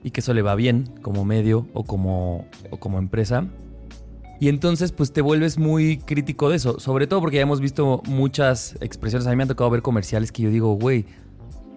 y 0.04 0.12
que 0.12 0.20
eso 0.20 0.34
le 0.34 0.42
va 0.42 0.56
bien 0.56 0.90
como 1.02 1.26
medio 1.26 1.68
o 1.74 1.84
como, 1.84 2.46
o 2.70 2.78
como 2.78 3.00
empresa. 3.00 3.48
Y 4.40 4.50
entonces, 4.50 4.92
pues 4.92 5.14
te 5.14 5.22
vuelves 5.22 5.58
muy 5.58 5.98
crítico 5.98 6.50
de 6.50 6.58
eso. 6.58 6.80
Sobre 6.80 7.08
todo 7.08 7.22
porque 7.22 7.38
ya 7.38 7.44
hemos 7.44 7.62
visto 7.62 8.02
muchas 8.08 8.76
expresiones. 8.82 9.26
A 9.26 9.30
mí 9.30 9.38
me 9.38 9.44
han 9.44 9.50
tocado 9.50 9.70
ver 9.70 9.82
comerciales 9.82 10.32
que 10.32 10.44
yo 10.44 10.50
digo, 10.50 10.74
güey, 10.74 11.06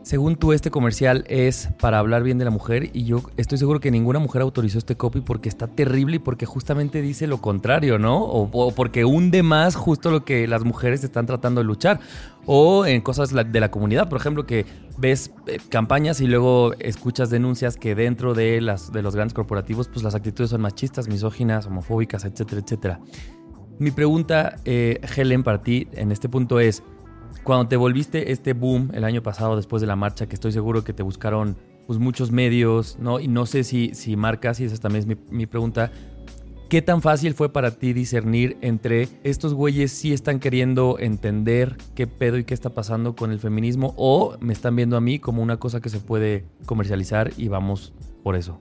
según 0.06 0.36
tú, 0.36 0.52
este 0.52 0.70
comercial 0.70 1.24
es 1.26 1.68
para 1.80 1.98
hablar 1.98 2.22
bien 2.22 2.38
de 2.38 2.44
la 2.44 2.52
mujer 2.52 2.90
y 2.92 3.06
yo 3.06 3.22
estoy 3.36 3.58
seguro 3.58 3.80
que 3.80 3.90
ninguna 3.90 4.20
mujer 4.20 4.40
autorizó 4.40 4.78
este 4.78 4.94
copy 4.94 5.20
porque 5.20 5.48
está 5.48 5.66
terrible 5.66 6.16
y 6.16 6.18
porque 6.20 6.46
justamente 6.46 7.02
dice 7.02 7.26
lo 7.26 7.40
contrario, 7.40 7.98
¿no? 7.98 8.22
O, 8.22 8.70
porque 8.70 9.04
hunde 9.04 9.42
más 9.42 9.74
justo 9.74 10.12
lo 10.12 10.24
que 10.24 10.46
las 10.46 10.62
mujeres 10.62 11.02
están 11.02 11.26
tratando 11.26 11.60
de 11.60 11.64
luchar. 11.64 11.98
O 12.44 12.86
en 12.86 13.00
cosas 13.00 13.34
de 13.34 13.58
la 13.58 13.72
comunidad, 13.72 14.08
por 14.08 14.20
ejemplo, 14.20 14.46
que 14.46 14.64
ves 14.96 15.32
eh, 15.48 15.58
campañas 15.70 16.20
y 16.20 16.28
luego 16.28 16.72
escuchas 16.78 17.28
denuncias 17.28 17.76
que 17.76 17.96
dentro 17.96 18.32
de, 18.32 18.60
las, 18.60 18.92
de 18.92 19.02
los 19.02 19.16
grandes 19.16 19.34
corporativos, 19.34 19.88
pues 19.88 20.04
las 20.04 20.14
actitudes 20.14 20.50
son 20.50 20.60
machistas, 20.60 21.08
misóginas, 21.08 21.66
homofóbicas, 21.66 22.24
etcétera, 22.24 22.60
etcétera. 22.64 23.00
Mi 23.80 23.90
pregunta, 23.90 24.54
eh, 24.64 25.00
Helen, 25.16 25.42
para 25.42 25.62
ti 25.62 25.88
en 25.94 26.12
este 26.12 26.28
punto 26.28 26.60
es, 26.60 26.84
cuando 27.42 27.68
te 27.68 27.76
volviste 27.76 28.32
este 28.32 28.52
boom 28.52 28.90
el 28.94 29.04
año 29.04 29.22
pasado 29.22 29.56
después 29.56 29.80
de 29.80 29.86
la 29.86 29.96
marcha, 29.96 30.26
que 30.26 30.34
estoy 30.34 30.52
seguro 30.52 30.84
que 30.84 30.92
te 30.92 31.02
buscaron 31.02 31.56
pues, 31.86 31.98
muchos 31.98 32.30
medios, 32.30 32.98
¿no? 32.98 33.20
Y 33.20 33.28
no 33.28 33.46
sé 33.46 33.64
si, 33.64 33.94
si 33.94 34.16
marcas, 34.16 34.60
y 34.60 34.64
esa 34.64 34.76
también 34.78 35.00
es 35.00 35.06
mi, 35.06 35.16
mi 35.30 35.46
pregunta, 35.46 35.90
¿qué 36.68 36.82
tan 36.82 37.02
fácil 37.02 37.34
fue 37.34 37.52
para 37.52 37.70
ti 37.72 37.92
discernir 37.92 38.56
entre 38.60 39.08
estos 39.22 39.54
güeyes 39.54 39.92
sí 39.92 40.12
están 40.12 40.40
queriendo 40.40 40.96
entender 40.98 41.76
qué 41.94 42.06
pedo 42.06 42.38
y 42.38 42.44
qué 42.44 42.54
está 42.54 42.70
pasando 42.70 43.14
con 43.14 43.30
el 43.30 43.38
feminismo 43.38 43.94
o 43.96 44.36
me 44.40 44.52
están 44.52 44.74
viendo 44.74 44.96
a 44.96 45.00
mí 45.00 45.18
como 45.18 45.42
una 45.42 45.58
cosa 45.58 45.80
que 45.80 45.88
se 45.88 46.00
puede 46.00 46.44
comercializar 46.66 47.32
y 47.36 47.48
vamos 47.48 47.92
por 48.22 48.36
eso? 48.36 48.60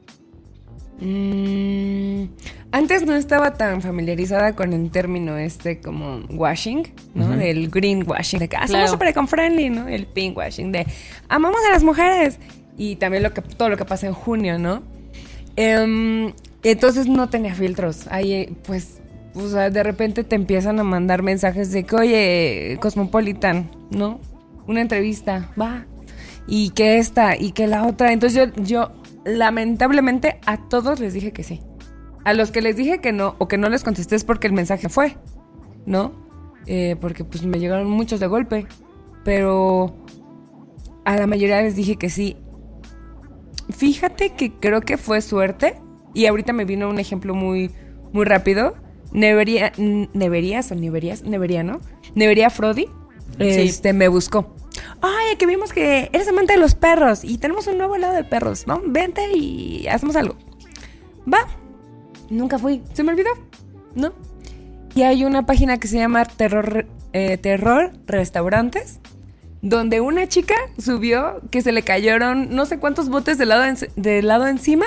Mm, 0.99 2.25
antes 2.71 3.05
no 3.05 3.15
estaba 3.15 3.53
tan 3.53 3.81
familiarizada 3.81 4.55
con 4.55 4.73
el 4.73 4.89
término 4.91 5.37
este 5.37 5.79
como 5.79 6.19
washing, 6.29 6.83
¿no? 7.13 7.25
Ujú. 7.29 7.35
Del 7.37 7.69
greenwashing, 7.69 8.39
de 8.39 8.47
que 8.47 8.55
ah, 8.55 8.61
somos 8.67 8.71
Claro. 8.71 8.91
súper 8.91 9.07
eco-friendly, 9.09 9.69
¿no? 9.69 9.87
El 9.87 10.05
pinkwashing, 10.07 10.71
de 10.71 10.85
amamos 11.29 11.59
a 11.67 11.71
las 11.71 11.83
mujeres. 11.83 12.39
Y 12.77 12.97
también 12.97 13.23
lo 13.23 13.33
que, 13.33 13.41
todo 13.41 13.69
lo 13.69 13.77
que 13.77 13.85
pasa 13.85 14.07
en 14.07 14.13
junio, 14.13 14.59
¿no? 14.59 14.83
Em, 15.55 16.33
entonces 16.63 17.07
no 17.07 17.29
tenía 17.29 17.55
filtros. 17.55 18.07
Ahí, 18.09 18.53
pues, 18.65 18.99
o 19.33 19.47
sea, 19.47 19.69
de 19.69 19.83
repente 19.83 20.23
te 20.25 20.35
empiezan 20.35 20.79
a 20.79 20.83
mandar 20.83 21.23
mensajes 21.23 21.71
de 21.71 21.83
que, 21.85 21.95
oye, 21.95 22.77
Cosmopolitan, 22.81 23.69
¿no? 23.91 24.19
Una 24.67 24.81
entrevista, 24.81 25.51
va. 25.59 25.85
Y 26.47 26.71
que 26.71 26.97
esta, 26.97 27.37
y 27.37 27.51
que 27.53 27.67
la 27.67 27.85
otra. 27.85 28.11
Entonces 28.11 28.51
yo, 28.55 28.63
yo, 28.63 28.91
lamentablemente, 29.25 30.39
a 30.45 30.57
todos 30.69 30.99
les 30.99 31.13
dije 31.13 31.33
que 31.33 31.43
sí. 31.43 31.61
A 32.23 32.33
los 32.33 32.51
que 32.51 32.61
les 32.61 32.77
dije 32.77 33.01
que 33.01 33.11
no, 33.11 33.35
o 33.39 33.47
que 33.47 33.57
no 33.57 33.69
les 33.69 33.83
contesté 33.83 34.15
es 34.15 34.23
porque 34.23 34.47
el 34.47 34.53
mensaje 34.53 34.89
fue, 34.89 35.17
¿no? 35.85 36.13
Eh, 36.67 36.95
porque 36.99 37.23
pues 37.23 37.45
me 37.45 37.59
llegaron 37.59 37.89
muchos 37.89 38.19
de 38.19 38.27
golpe. 38.27 38.65
Pero 39.23 39.95
a 41.03 41.17
la 41.17 41.27
mayoría 41.27 41.61
les 41.61 41.75
dije 41.75 41.97
que 41.97 42.09
sí. 42.09 42.37
Fíjate 43.69 44.31
que 44.31 44.53
creo 44.53 44.81
que 44.81 44.97
fue 44.97 45.21
suerte. 45.21 45.75
Y 46.13 46.27
ahorita 46.27 46.53
me 46.53 46.65
vino 46.65 46.89
un 46.89 46.99
ejemplo 46.99 47.35
muy, 47.35 47.71
muy 48.13 48.25
rápido. 48.25 48.75
Nevería, 49.11 49.71
Neverías 49.77 50.71
o 50.71 50.75
Neverías, 50.75 51.23
Nevería, 51.23 51.63
¿no? 51.63 51.79
Nevería 52.15 52.49
Frodi. 52.49 52.87
Este 53.39 53.93
me 53.93 54.07
buscó. 54.07 54.55
Ay, 55.01 55.35
que 55.37 55.45
vimos 55.45 55.71
que 55.73 56.09
eres 56.13 56.27
amante 56.27 56.53
de 56.53 56.59
los 56.59 56.75
perros 56.75 57.23
y 57.23 57.37
tenemos 57.37 57.67
un 57.67 57.77
nuevo 57.77 57.95
helado 57.95 58.13
de 58.15 58.23
perros, 58.23 58.67
¿no? 58.67 58.81
Vente 58.85 59.31
y 59.35 59.87
hacemos 59.87 60.15
algo. 60.15 60.35
Va. 61.31 61.47
Nunca 62.29 62.57
fui. 62.59 62.81
Se 62.93 63.03
me 63.03 63.11
olvidó, 63.11 63.29
¿no? 63.93 64.13
Y 64.95 65.03
hay 65.03 65.25
una 65.25 65.45
página 65.45 65.77
que 65.77 65.87
se 65.87 65.97
llama 65.97 66.25
Terror, 66.25 66.85
eh, 67.13 67.37
Terror 67.37 67.91
Restaurantes, 68.07 68.99
donde 69.61 69.99
una 70.01 70.27
chica 70.27 70.55
subió 70.79 71.41
que 71.51 71.61
se 71.61 71.71
le 71.71 71.81
cayeron 71.83 72.55
no 72.55 72.65
sé 72.65 72.79
cuántos 72.79 73.09
botes 73.09 73.37
de 73.37 73.43
helado, 73.43 73.65
en- 73.65 73.77
de 73.95 74.19
helado 74.19 74.47
encima. 74.47 74.85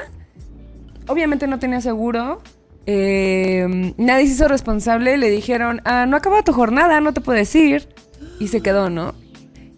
Obviamente 1.06 1.46
no 1.46 1.58
tenía 1.58 1.80
seguro. 1.80 2.42
eh, 2.90 3.92
nadie 3.98 4.26
se 4.26 4.32
hizo 4.32 4.48
responsable. 4.48 5.18
Le 5.18 5.28
dijeron, 5.28 5.82
ah, 5.84 6.06
no 6.06 6.16
acaba 6.16 6.42
tu 6.42 6.54
jornada, 6.54 7.02
no 7.02 7.12
te 7.12 7.20
puedes 7.20 7.54
ir. 7.54 7.86
Y 8.40 8.48
se 8.48 8.62
quedó, 8.62 8.88
¿no? 8.88 9.14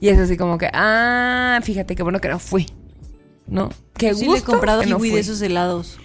Y 0.01 0.09
es 0.09 0.19
así 0.19 0.37
como 0.37 0.57
que, 0.59 0.71
ah, 0.73 1.61
fíjate 1.63 1.95
qué 1.95 2.03
bueno 2.03 2.21
que 2.21 2.29
no 2.29 2.39
fui. 2.39 2.67
¿No? 3.47 3.69
Qué 3.95 4.15
sí 4.15 4.27
gusto 4.27 4.33
le 4.33 4.39
he 4.39 4.43
comprado 4.43 4.81
que 4.81 4.87
no 4.87 4.99
fui. 4.99 5.11
de 5.11 5.21
esos 5.21 5.41
helados. 5.43 5.99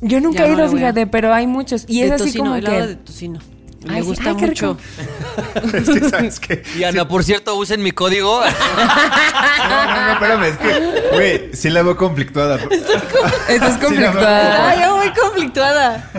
Yo 0.00 0.20
nunca 0.20 0.40
Ya 0.40 0.46
he 0.46 0.52
ido, 0.52 0.66
voy 0.66 0.66
a- 0.66 0.78
fíjate, 0.78 1.06
pero 1.06 1.34
hay 1.34 1.46
muchos. 1.46 1.84
Y 1.86 2.00
de 2.00 2.06
es 2.06 2.12
así 2.12 2.24
tocino, 2.26 2.44
como 2.44 2.56
helado 2.56 2.76
que... 2.80 2.86
de 2.86 2.96
tocino. 2.96 3.38
Me 3.86 3.94
sí, 3.96 4.00
gusta 4.08 4.30
ay, 4.30 4.36
qué 4.36 4.46
mucho. 4.46 4.76
¿sabes 6.10 6.38
qué? 6.40 6.62
Y 6.78 6.84
Ana, 6.84 7.08
por 7.08 7.24
cierto, 7.24 7.54
usen 7.56 7.82
mi 7.82 7.92
código. 7.92 8.40
No, 9.70 9.84
no, 9.86 10.06
no, 10.06 10.12
espérame, 10.12 10.42
es 10.44 10.56
que, 10.56 11.10
güey, 11.12 11.50
sí 11.54 11.68
la 11.70 11.82
veo 11.82 11.96
conflictuada. 11.96 12.56
Estás 12.56 13.46
Sí, 13.48 13.56
la 13.58 13.78
conflictuada. 13.80 14.68
Ay, 14.70 14.80
yo 14.82 14.96
muy 14.96 15.10
conflictuada. 15.12 16.10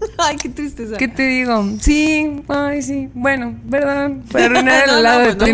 Ay, 0.18 0.36
qué 0.36 0.48
tristeza. 0.48 0.96
¿Qué 0.96 1.08
te 1.08 1.22
digo? 1.26 1.64
Sí, 1.80 2.42
ay, 2.48 2.82
sí. 2.82 3.08
Bueno, 3.14 3.56
perdón, 3.70 4.22
por 4.30 4.40
arruinar 4.42 4.86
No, 4.86 4.92
el 4.94 4.98
helado 5.00 5.24
pues, 5.36 5.38
de 5.38 5.50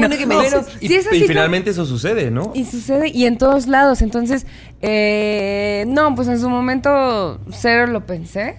y, 0.80 0.88
sí 0.88 0.94
es 0.94 1.04
y 1.04 1.08
así 1.08 1.18
como- 1.18 1.28
finalmente 1.28 1.70
eso 1.70 1.84
sucede, 1.86 2.30
¿no? 2.30 2.52
Y 2.54 2.64
sucede, 2.64 3.08
y 3.08 3.26
en 3.26 3.38
todos 3.38 3.66
lados. 3.66 4.02
Entonces, 4.02 4.46
eh, 4.82 5.84
no, 5.88 6.14
pues 6.14 6.28
en 6.28 6.38
su 6.40 6.48
momento 6.48 7.40
cero 7.50 7.86
lo 7.86 8.06
pensé. 8.06 8.56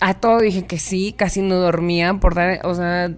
A 0.00 0.14
todo 0.14 0.38
dije 0.38 0.64
que 0.64 0.78
sí, 0.78 1.12
casi 1.16 1.42
no 1.42 1.56
dormía 1.56 2.14
por 2.14 2.34
dar, 2.36 2.60
o 2.64 2.74
sea, 2.74 3.10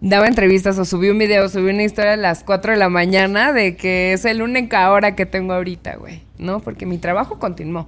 daba 0.00 0.28
entrevistas 0.28 0.78
o 0.78 0.84
subí 0.86 1.10
un 1.10 1.18
video, 1.18 1.48
subí 1.50 1.70
una 1.70 1.82
historia 1.82 2.14
a 2.14 2.16
las 2.16 2.42
4 2.42 2.72
de 2.72 2.78
la 2.78 2.88
mañana 2.88 3.52
de 3.52 3.76
que 3.76 4.14
es 4.14 4.24
el 4.24 4.40
única 4.40 4.90
hora 4.92 5.14
que 5.14 5.26
tengo 5.26 5.52
ahorita, 5.52 5.96
güey, 5.96 6.22
¿no? 6.38 6.60
Porque 6.60 6.86
mi 6.86 6.96
trabajo 6.96 7.38
continuó. 7.38 7.86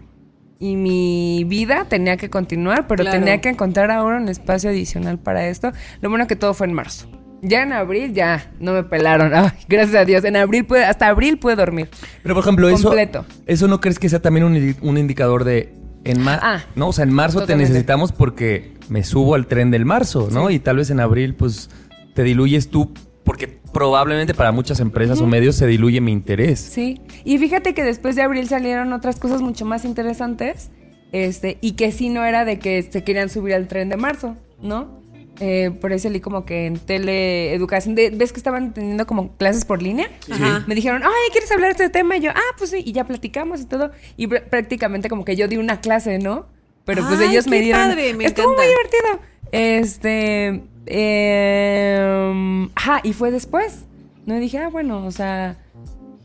Y 0.61 0.75
mi 0.75 1.45
vida 1.45 1.87
tenía 1.89 2.17
que 2.17 2.31
continuar, 2.31 2.87
pero 2.89 3.05
Claro. 3.05 3.19
tenía 3.19 3.41
que 3.41 3.49
encontrar 3.49 3.91
ahora 3.93 4.17
un 4.17 4.29
espacio 4.29 4.71
adicional 4.71 5.19
para 5.19 5.47
esto. 5.49 5.71
Lo 6.01 6.11
bueno 6.11 6.27
que 6.27 6.35
todo 6.37 6.53
fue 6.55 6.67
en 6.67 6.73
marzo. 6.73 7.09
Ya 7.43 7.63
en 7.63 7.73
abril, 7.73 8.13
ya, 8.13 8.51
no 8.59 8.73
me 8.73 8.83
pelaron. 8.83 9.33
Ay, 9.35 9.51
gracias 9.69 9.95
a 9.97 10.05
Dios. 10.05 10.25
En 10.25 10.35
abril 10.37 10.65
pude, 10.67 10.85
hasta 10.85 11.07
abril 11.07 11.39
pude 11.39 11.55
dormir. 11.55 11.89
Pero 12.25 12.35
por 12.35 12.43
ejemplo, 12.43 12.69
eso, 12.69 12.89
Completo. 12.89 13.25
eso 13.47 13.69
no 13.69 13.81
crees 13.81 14.01
que 14.01 14.09
sea 14.09 14.21
también 14.21 14.45
un, 14.45 14.77
un 14.83 14.99
indicador 14.99 15.45
de 15.45 15.73
en 16.05 16.21
marzo, 16.23 16.45
Ah, 16.45 16.65
no, 16.75 16.89
o 16.89 16.93
sea, 16.93 17.05
en 17.05 17.13
marzo 17.13 17.41
totalmente. 17.41 17.69
te 17.69 17.73
necesitamos 17.75 18.13
porque 18.13 18.75
me 18.89 19.05
subo 19.05 19.35
al 19.37 19.47
tren 19.47 19.71
del 19.71 19.85
marzo, 19.85 20.29
¿no? 20.33 20.51
Y 20.51 20.59
tal 20.59 20.77
vez 20.79 20.91
en 20.91 20.99
abril 21.01 21.35
pues 21.35 21.71
te 22.15 22.23
diluyes 22.25 22.71
tú 22.71 22.93
porque 23.29 23.47
probablemente 23.73 24.33
para 24.35 24.51
muchas 24.51 24.81
empresas 24.81 25.21
o 25.21 25.27
medios 25.27 25.55
se 25.55 25.67
diluye 25.67 26.01
mi 26.01 26.11
interés. 26.13 26.59
Sí. 26.59 27.01
Y 27.25 27.39
fíjate 27.39 27.75
que 27.75 27.85
después 27.85 28.17
de 28.17 28.23
abril 28.23 28.49
salieron 28.49 28.93
otras 28.93 29.21
cosas 29.21 29.43
mucho 29.43 29.65
más 29.67 29.85
interesantes. 29.85 30.71
Este, 31.13 31.59
y 31.61 31.73
que 31.73 31.93
sí 31.93 32.09
no 32.09 32.25
era 32.25 32.45
de 32.45 32.59
que 32.59 32.83
se 32.83 33.05
querían 33.05 33.29
subir 33.31 33.55
al 33.55 33.69
tren 33.69 33.89
de 33.89 33.97
marzo, 33.97 34.37
¿no? 34.61 35.01
Eh, 35.41 35.71
por 35.81 35.93
eso 35.93 36.11
leí 36.11 36.21
como 36.21 36.45
que 36.45 36.67
en 36.67 36.79
teleeducación, 36.79 37.95
de- 37.95 38.11
¿ves 38.11 38.33
que 38.33 38.39
estaban 38.41 38.75
teniendo 38.75 39.07
como 39.07 39.37
clases 39.37 39.65
por 39.65 39.81
línea? 39.83 40.11
Ajá. 40.31 40.65
Me 40.67 40.75
dijeron, 40.75 41.03
ay, 41.05 41.31
¿quieres 41.33 41.51
hablar 41.53 41.69
de 41.77 41.85
este 41.85 41.91
tema? 41.99 42.17
Y 42.17 42.21
yo, 42.23 42.31
ah, 42.35 42.55
pues 42.59 42.71
sí, 42.71 42.83
y 42.85 42.93
ya 42.93 43.05
platicamos 43.05 43.61
y 43.61 43.67
todo. 43.67 43.91
Y 44.17 44.27
pr- 44.27 44.45
prácticamente 44.51 45.09
como 45.09 45.25
que 45.25 45.37
yo 45.37 45.49
di 45.49 45.57
una 45.57 45.81
clase, 45.81 46.19
¿no? 46.19 46.47
Pero 46.85 47.07
pues 47.07 47.21
Ay, 47.21 47.29
ellos 47.31 47.47
me 47.47 47.59
qué 47.59 47.63
dieron... 47.65 47.89
padre, 47.89 48.15
me 48.15 48.25
Estuvo 48.25 48.53
encanta. 48.53 48.63
muy 48.63 48.69
divertido. 48.69 49.29
Este... 49.53 50.63
eh, 50.89 52.69
ajá, 52.75 53.01
y 53.03 53.13
fue 53.13 53.31
después. 53.31 53.85
No 54.27 54.37
y 54.37 54.41
dije, 54.41 54.59
ah, 54.59 54.69
bueno, 54.69 55.07
o 55.07 55.11
sea, 55.11 55.57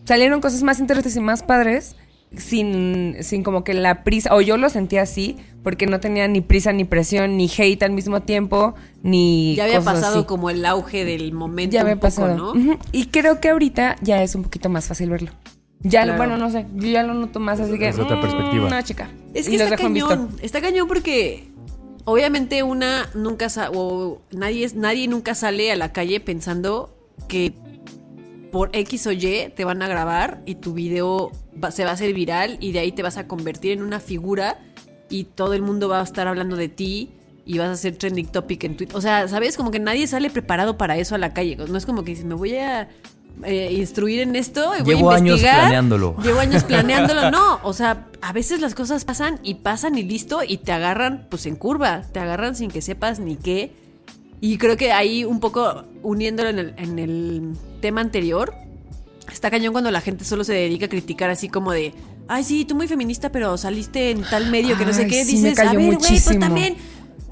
salieron 0.06 0.42
cosas 0.42 0.64
más 0.64 0.80
interesantes 0.80 1.16
y 1.16 1.20
más 1.22 1.42
padres 1.44 1.96
sin, 2.38 3.16
sin 3.22 3.44
como 3.44 3.64
que 3.64 3.74
la 3.74 4.04
prisa, 4.04 4.36
o 4.36 4.42
yo 4.42 4.58
lo 4.58 4.70
sentía 4.70 5.04
así, 5.04 5.38
porque 5.64 5.86
no 5.86 6.00
tenía 6.00 6.28
ni 6.28 6.42
prisa, 6.42 6.74
ni 6.74 6.84
presión, 6.84 7.38
ni 7.38 7.50
hate 7.56 7.84
al 7.84 7.92
mismo 7.92 8.22
tiempo, 8.22 8.74
ni... 9.04 9.56
Ya 9.56 9.66
había 9.66 9.78
cosas 9.78 9.94
pasado 9.96 10.18
así. 10.20 10.26
como 10.26 10.50
el 10.50 10.66
auge 10.66 11.06
del 11.06 11.32
momento 11.32 11.74
Ya 11.74 11.82
había 11.82 11.94
un 11.94 12.00
poco, 12.00 12.08
pasado. 12.16 12.54
¿no? 12.56 12.78
Y 12.92 13.06
creo 13.06 13.40
que 13.40 13.50
ahorita 13.50 13.96
ya 14.02 14.22
es 14.24 14.36
un 14.36 14.44
poquito 14.44 14.68
más 14.70 14.88
fácil 14.88 15.10
verlo. 15.10 15.32
Ya, 15.82 16.06
lo- 16.06 16.18
bueno, 16.18 16.38
no 16.38 16.50
sé, 16.50 16.66
yo 16.76 16.88
ya 16.88 17.04
lo 17.04 17.14
noto 17.14 17.40
más, 17.40 17.60
así 17.60 17.78
que... 17.78 17.88
Es 17.90 18.00
otra 18.00 18.16
mm, 18.18 18.22
perspectiva. 18.22 18.70
No, 18.70 18.82
chica. 18.82 19.10
Es 19.34 19.48
que 19.48 19.56
está 19.56 19.78
cañón. 19.78 20.30
Está 20.42 20.60
cañón 20.60 20.88
porque 20.88 21.50
obviamente 22.06 22.64
una 22.64 23.10
nunca 23.14 23.48
o 23.74 24.22
nadie, 24.32 24.70
nadie 24.76 25.08
nunca 25.08 25.36
sale 25.36 25.72
a 25.72 25.76
la 25.76 25.92
calle 25.94 26.20
pensando 26.20 26.96
que 27.28 27.54
por 28.52 28.70
X 28.74 29.08
o 29.08 29.12
Y 29.12 29.52
te 29.56 29.66
van 29.66 29.82
a 29.82 29.88
grabar 29.88 30.42
y 30.46 30.56
tu 30.56 30.74
video 30.74 31.32
va- 31.62 31.72
se 31.72 31.84
va 31.84 31.92
a 31.92 31.94
hacer 31.94 32.14
viral 32.14 32.58
y 32.60 32.72
de 32.72 32.80
ahí 32.80 32.92
te 32.92 33.02
vas 33.04 33.18
a 33.18 33.28
convertir 33.28 33.72
en 33.72 33.82
una 33.82 34.00
figura 34.00 34.60
y 35.10 35.24
todo 35.26 35.54
el 35.54 35.62
mundo 35.62 35.90
va 35.90 36.00
a 36.02 36.04
estar 36.04 36.28
hablando 36.28 36.56
de 36.56 36.70
ti 36.70 37.12
y 37.46 37.58
vas 37.58 37.70
a 37.70 37.76
ser 37.76 37.96
trending 37.98 38.28
topic 38.28 38.64
en 38.64 38.78
Twitter. 38.78 38.96
O 38.96 39.02
sea, 39.02 39.28
¿sabes? 39.28 39.58
Como 39.58 39.72
que 39.72 39.80
nadie 39.80 40.08
sale 40.08 40.30
preparado 40.30 40.78
para 40.78 40.98
eso 40.98 41.16
a 41.16 41.18
la 41.18 41.34
calle. 41.34 41.56
No 41.58 41.78
es 41.78 41.86
como 41.86 42.04
que 42.04 42.12
dices, 42.12 42.26
me 42.26 42.36
voy 42.36 42.56
a 42.58 42.88
eh, 43.44 43.74
instruir 43.74 44.20
en 44.22 44.36
esto 44.36 44.74
y 44.78 44.84
voy 44.84 44.96
Llevo 44.96 45.12
a 45.12 45.16
años 45.16 45.38
investigar. 45.38 45.60
planeándolo. 45.62 46.16
Llevo 46.24 46.40
años 46.40 46.64
planeándolo. 46.64 47.32
No, 47.32 47.60
o 47.64 47.74
sea, 47.74 48.08
a 48.22 48.32
veces 48.34 48.62
las 48.62 48.76
cosas 48.76 49.06
pasan 49.06 49.40
y 49.44 49.56
pasan 49.56 49.98
y 49.98 50.04
listo 50.04 50.42
y 50.48 50.58
te 50.58 50.72
agarran 50.72 51.28
pues 51.30 51.46
en 51.46 51.56
curva. 51.56 52.04
Te 52.12 52.20
agarran 52.20 52.56
sin 52.56 52.70
que 52.70 52.82
sepas 52.82 53.20
ni 53.20 53.36
qué. 53.36 53.74
Y 54.42 54.58
creo 54.58 54.78
que 54.78 54.92
ahí 54.92 55.24
un 55.26 55.40
poco 55.40 55.86
uniéndolo 56.04 56.50
en 56.50 56.60
el, 56.60 56.74
en 56.78 57.00
el 57.00 57.54
tema 57.82 58.02
anterior, 58.02 58.54
está 59.32 59.50
cañón 59.50 59.72
cuando 59.72 59.90
la 59.90 60.02
gente 60.02 60.26
solo 60.26 60.44
se 60.44 60.54
dedica 60.54 60.86
a 60.88 60.90
criticar 60.90 61.30
así 61.30 61.48
como 61.48 61.72
de, 61.72 61.94
ay 62.28 62.44
sí, 62.44 62.66
tú 62.66 62.76
muy 62.76 62.88
feminista, 62.90 63.32
pero 63.32 63.58
saliste 63.58 64.12
en 64.12 64.22
tal 64.24 64.50
medio 64.52 64.78
que 64.78 64.86
no 64.86 64.92
sé 64.94 65.04
Ay, 65.04 65.10
qué. 65.10 65.24
sí, 65.26 65.38
Dices, 65.38 65.60
a 65.60 65.74
ver, 65.74 65.96
güey, 65.96 65.98
pues 65.98 66.40
también. 66.40 66.76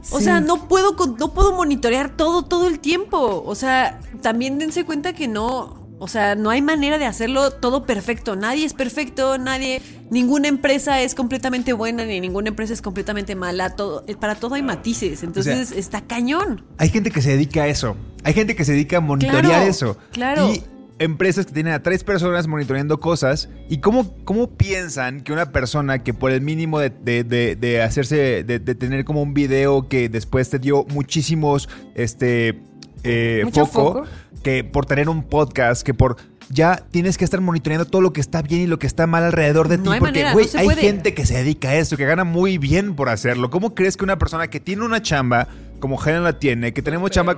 O 0.10 0.18
Sí. 0.20 0.24
sea, 0.24 0.40
no 0.40 0.68
puedo, 0.70 0.96
con- 0.96 1.16
no 1.18 1.34
puedo 1.34 1.54
monitorear 1.54 2.16
todo, 2.18 2.44
todo 2.44 2.68
el 2.68 2.80
tiempo. 2.80 3.44
O 3.46 3.56
sea, 3.56 4.00
también 4.22 4.58
dense 4.58 4.84
cuenta 4.86 5.14
que 5.14 5.28
no, 5.28 5.81
o 6.04 6.08
sea, 6.08 6.34
no 6.34 6.50
hay 6.50 6.64
manera 6.64 6.98
de 6.98 7.06
hacerlo 7.06 7.52
todo 7.52 7.86
perfecto. 7.86 8.36
Nadie 8.36 8.66
es 8.66 8.74
perfecto, 8.74 9.38
nadie, 9.38 9.82
ninguna 10.10 10.48
empresa 10.48 11.00
es 11.00 11.14
completamente 11.14 11.74
buena, 11.74 12.04
ni 12.06 12.20
ninguna 12.20 12.50
empresa 12.50 12.74
es 12.74 12.82
completamente 12.82 13.36
mala. 13.36 13.76
Todo, 13.76 14.04
eh, 14.08 14.16
para 14.20 14.34
todo 14.34 14.56
hay 14.56 14.64
matices. 14.64 15.22
Entonces, 15.22 15.72
está 15.72 16.02
cañón. 16.02 16.66
Hay 16.80 16.90
gente 16.90 17.12
que 17.12 17.22
se 17.22 17.30
dedica 17.30 17.64
a 17.64 17.68
eso. 17.68 17.96
Hay 18.24 18.34
gente 18.34 18.56
que 18.56 18.66
se 18.66 18.72
dedica 18.72 18.98
a 18.98 19.00
monitorear 19.02 19.44
Claro, 19.46 19.66
eso. 19.66 19.98
claro. 20.12 20.50
Y 20.52 20.64
empresas 20.98 21.46
que 21.46 21.54
tienen 21.54 21.74
a 21.74 21.84
tres 21.84 22.04
personas 22.04 22.48
monitoreando 22.48 23.00
cosas. 23.00 23.50
¿Y 23.70 23.78
cómo, 23.78 24.16
cómo 24.24 24.50
piensan 24.50 25.22
que 25.22 25.34
una 25.34 25.52
persona 25.52 26.00
que 26.04 26.14
por 26.16 26.32
el 26.32 26.42
mínimo 26.42 26.80
de, 26.80 26.90
de- 26.90 27.24
de- 27.24 27.56
de 27.56 27.82
hacerse, 27.84 28.44
de, 28.44 28.58
de 28.60 28.74
tener 28.76 29.06
como 29.06 29.22
un 29.22 29.34
video 29.36 29.88
que 29.88 30.10
después 30.10 30.50
te 30.50 30.58
dio 30.58 30.84
muchísimos, 30.90 31.70
este, 31.96 32.60
eh, 33.04 33.42
Mucho 33.46 33.66
foco, 33.66 33.94
foco. 34.06 34.08
Que 34.44 34.64
por 34.64 34.86
tener 34.86 35.10
un 35.10 35.24
podcast, 35.24 35.84
que 35.84 35.94
por... 35.94 36.18
Ya 36.50 36.84
tienes 36.92 37.18
que 37.18 37.24
estar 37.24 37.40
monitoreando 37.40 37.86
todo 37.86 38.02
lo 38.02 38.12
que 38.12 38.20
está 38.20 38.42
bien 38.42 38.64
y 38.64 38.68
lo 38.68 38.78
que 38.78 38.86
está 38.86 39.08
mal 39.08 39.24
alrededor 39.24 39.70
de 39.70 39.78
No 39.78 39.84
ti. 39.86 39.90
hay 39.94 40.00
porque, 40.02 40.32
güey, 40.34 40.48
no 40.54 40.60
hay 40.60 40.66
puede. 40.66 40.82
gente 40.82 41.14
que 41.14 41.26
se 41.26 41.36
dedica 41.36 41.70
a 41.70 41.76
eso, 41.76 41.96
que 41.96 42.04
gana 42.06 42.26
muy 42.26 42.58
bien 42.58 42.94
por 42.96 43.08
hacerlo. 43.08 43.50
¿Cómo 43.50 43.74
crees 43.74 43.96
que 43.96 44.04
una 44.04 44.18
persona 44.18 44.50
que 44.50 44.60
tiene 44.60 44.84
una 44.84 45.02
chamba, 45.02 45.48
como 45.80 45.98
Helen 46.04 46.24
la 46.26 46.40
tiene, 46.40 46.74
que 46.74 46.82
tenemos 46.82 47.10
chamba, 47.10 47.38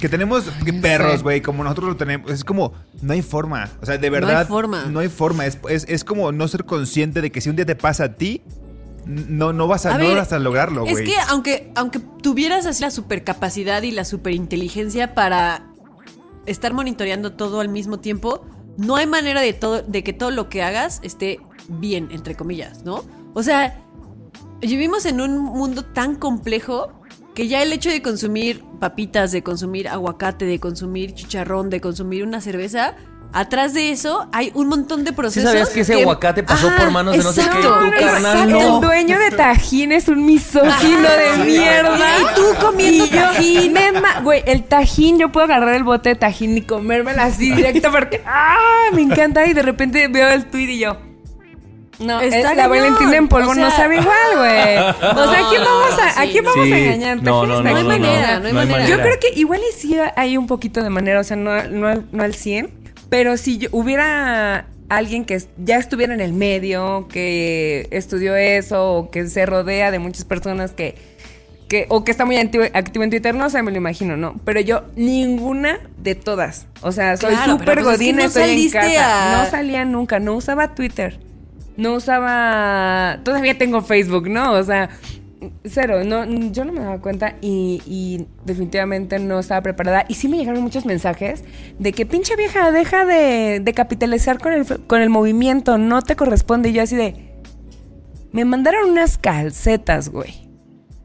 que 0.00 0.08
tenemos 0.08 0.44
perros, 0.82 1.22
güey, 1.22 1.40
como 1.40 1.62
nosotros 1.62 1.90
lo 1.90 1.96
tenemos, 1.96 2.32
es 2.32 2.42
como, 2.42 2.72
no 3.00 3.12
hay 3.12 3.22
forma. 3.22 3.68
O 3.80 3.86
sea, 3.86 3.96
de 3.96 4.10
No 4.10 4.16
hay 4.16 4.22
verdad. 4.22 4.48
forma. 4.48 4.86
No 4.86 4.98
hay 4.98 5.08
forma. 5.08 5.46
Es, 5.46 5.58
es- 5.68 5.84
es 5.88 6.02
como 6.02 6.32
no 6.32 6.48
ser 6.48 6.64
consciente 6.64 7.20
de 7.20 7.30
que 7.30 7.40
si 7.40 7.50
un 7.50 7.54
día 7.54 7.66
te 7.66 7.76
pasa 7.76 8.04
a 8.04 8.12
ti, 8.14 8.42
no, 9.06 9.52
no 9.52 9.68
vas 9.68 9.86
a, 9.86 9.94
A 9.94 9.98
no 9.98 10.04
ver, 10.08 10.16
vas 10.16 10.32
a 10.32 10.38
lograrlo, 10.40 10.84
Es 10.84 10.92
güey. 10.94 11.04
que 11.04 11.14
aunque, 11.28 11.70
aunque 11.76 12.00
tuvieras 12.22 12.66
así 12.66 12.82
la 12.82 12.90
supercapacidad 12.90 13.82
y 13.82 13.92
la 13.92 14.04
superinteligencia 14.04 15.14
para 15.14 15.62
estar 16.48 16.72
monitoreando 16.72 17.32
todo 17.32 17.60
al 17.60 17.68
mismo 17.68 18.00
tiempo, 18.00 18.44
no 18.76 18.96
hay 18.96 19.06
manera 19.06 19.40
de 19.40 19.52
todo, 19.52 19.82
de 19.82 20.02
que 20.02 20.12
todo 20.12 20.30
lo 20.30 20.48
que 20.48 20.62
hagas 20.62 21.00
esté 21.02 21.40
bien, 21.68 22.08
entre 22.10 22.34
comillas, 22.34 22.84
¿no? 22.84 23.04
O 23.34 23.42
sea, 23.42 23.80
vivimos 24.60 25.04
en 25.06 25.20
un 25.20 25.38
mundo 25.38 25.84
tan 25.84 26.14
complejo 26.16 26.92
que 27.34 27.48
ya 27.48 27.62
el 27.62 27.72
hecho 27.72 27.90
de 27.90 28.02
consumir 28.02 28.64
papitas, 28.80 29.30
de 29.30 29.42
consumir 29.42 29.88
aguacate, 29.88 30.44
de 30.44 30.58
consumir 30.58 31.14
chicharrón, 31.14 31.70
de 31.70 31.80
consumir 31.80 32.24
una 32.24 32.40
cerveza, 32.40 32.96
atrás 33.32 33.74
de 33.74 33.90
eso 33.90 34.26
hay 34.32 34.50
un 34.54 34.68
montón 34.68 35.04
de 35.04 35.10
¿Sí 35.10 35.16
procesos. 35.16 35.50
sabías 35.50 35.68
que 35.70 35.80
ese 35.80 36.00
aguacate 36.00 36.42
pasó 36.42 36.68
Ajá, 36.68 36.76
por 36.78 36.90
manos 36.90 37.16
de 37.16 37.22
no 37.22 37.32
sé 37.32 37.42
qué? 37.42 37.46
exacto, 37.46 37.68
Tú, 37.68 37.90
carnal, 37.90 38.16
exacto. 38.16 38.46
no. 38.48 38.74
El 38.76 38.80
dueño 38.80 39.18
de 39.18 39.30
Tajín 39.32 39.92
es 39.92 40.08
un 40.08 40.24
misógino 40.24 41.08
de 41.10 41.44
mierda. 41.44 41.98
Y 42.20 42.34
tú 42.34 42.42
comiendo 42.60 43.04
Y 43.04 43.10
yo- 43.10 43.16
Tajín. 43.20 43.74
Güey, 44.22 44.42
el 44.46 44.64
Tajín, 44.64 45.18
yo 45.18 45.30
puedo 45.30 45.44
agarrar 45.44 45.74
el 45.74 45.84
bote 45.84 46.10
de 46.10 46.14
Tajín 46.16 46.56
y 46.56 46.62
comérmelo 46.62 47.20
así 47.22 47.52
directo 47.52 47.90
porque 47.92 48.22
¡ah! 48.26 48.56
Me 48.92 49.02
encanta. 49.02 49.46
Y 49.46 49.52
de 49.52 49.62
repente 49.62 50.08
veo 50.08 50.28
el 50.30 50.46
tweet 50.46 50.70
y 50.70 50.78
yo. 50.80 50.96
No, 52.00 52.20
Está 52.20 52.36
es- 52.36 52.44
la 52.44 52.68
cañón, 52.68 52.70
Valentina 52.70 53.16
en 53.16 53.26
polvo 53.26 53.50
o 53.50 53.54
no 53.56 53.70
sabe 53.72 53.96
igual, 53.96 54.36
güey. 54.36 54.78
O 54.78 55.32
sea, 55.32 55.46
¿a 55.46 55.50
quién 55.50 55.64
vamos 55.64 55.98
a, 55.98 56.20
¿a 56.20 56.22
sí, 56.24 56.28
quién 56.30 56.44
no. 56.44 56.50
vamos 56.50 56.66
Sí, 56.66 56.72
a 56.72 56.78
engañar? 56.78 57.22
no, 57.24 57.44
no, 57.44 57.60
no, 57.60 57.62
No 57.70 57.76
hay 57.76 57.82
manera, 57.84 58.38
no 58.38 58.46
hay 58.46 58.52
manera. 58.52 58.86
Yo 58.86 59.00
creo 59.00 59.16
que 59.20 59.32
igual 59.40 59.60
y 59.68 59.76
sí 59.76 59.96
hay 60.14 60.36
un 60.36 60.46
poquito 60.46 60.80
de 60.84 60.90
manera, 60.90 61.18
o 61.18 61.24
sea, 61.24 61.36
no, 61.36 61.50
no, 61.50 61.58
al- 61.60 61.80
no 61.80 61.88
al- 61.88 62.04
no 62.12 62.22
al 62.22 62.34
100, 62.34 62.70
pero 63.08 63.36
si 63.36 63.58
yo- 63.58 63.68
hubiera 63.72 64.66
alguien 64.88 65.24
que 65.24 65.42
ya 65.58 65.76
estuviera 65.76 66.14
en 66.14 66.20
el 66.20 66.32
medio, 66.32 67.08
que 67.08 67.88
estudió 67.90 68.36
eso, 68.36 68.92
o 68.94 69.10
que 69.10 69.26
se 69.28 69.44
rodea 69.46 69.90
de 69.90 69.98
muchas 69.98 70.24
personas 70.24 70.72
que, 70.72 70.94
que 71.68 71.84
o 71.90 72.04
que 72.04 72.10
está 72.10 72.24
muy 72.24 72.38
activo, 72.38 72.64
activo 72.72 73.04
en 73.04 73.10
Twitter, 73.10 73.34
no 73.34 73.50
sé, 73.50 73.62
me 73.62 73.70
lo 73.70 73.76
imagino, 73.76 74.16
¿no? 74.16 74.40
Pero 74.46 74.60
yo, 74.60 74.84
ninguna 74.96 75.78
de 75.98 76.14
todas. 76.14 76.66
O 76.80 76.92
sea, 76.92 77.16
soy 77.18 77.34
Claro, 77.34 77.52
súper 77.52 77.66
pues 77.66 77.78
es 77.78 77.84
que 77.84 77.90
godina, 77.90 78.18
no 78.22 78.24
estoy 78.28 78.42
en 78.42 78.48
saliste 78.48 78.78
casa. 78.78 79.40
a- 79.40 79.44
No 79.44 79.50
salía 79.50 79.84
nunca, 79.84 80.18
no 80.20 80.34
usaba 80.36 80.74
Twitter. 80.74 81.18
No 81.76 81.92
usaba. 81.94 83.20
Todavía 83.24 83.56
tengo 83.58 83.82
Facebook, 83.82 84.28
¿no? 84.28 84.52
O 84.52 84.62
sea, 84.64 84.88
cero. 85.64 86.04
No, 86.04 86.24
yo 86.50 86.64
no 86.64 86.72
me 86.72 86.80
daba 86.80 87.00
cuenta 87.00 87.36
y, 87.40 88.26
definitivamente 88.44 89.18
no 89.18 89.38
estaba 89.38 89.62
preparada. 89.62 90.04
Y 90.08 90.14
sí 90.14 90.28
me 90.28 90.36
llegaron 90.36 90.62
muchos 90.62 90.86
mensajes 90.86 91.44
de 91.78 91.92
que 91.92 92.06
pinche 92.06 92.36
vieja, 92.36 92.72
deja 92.72 93.04
de, 93.04 93.60
de 93.60 93.72
capitalizar 93.74 94.38
con 94.38 94.52
el, 94.52 94.66
con 94.86 95.00
el 95.00 95.10
movimiento, 95.10 95.78
no 95.78 96.02
te 96.02 96.16
corresponde. 96.16 96.70
Y 96.70 96.72
yo 96.72 96.82
así 96.82 96.96
de. 96.96 97.28
Me 98.32 98.44
mandaron 98.44 98.90
unas 98.90 99.16
calcetas, 99.16 100.10
güey. 100.10 100.47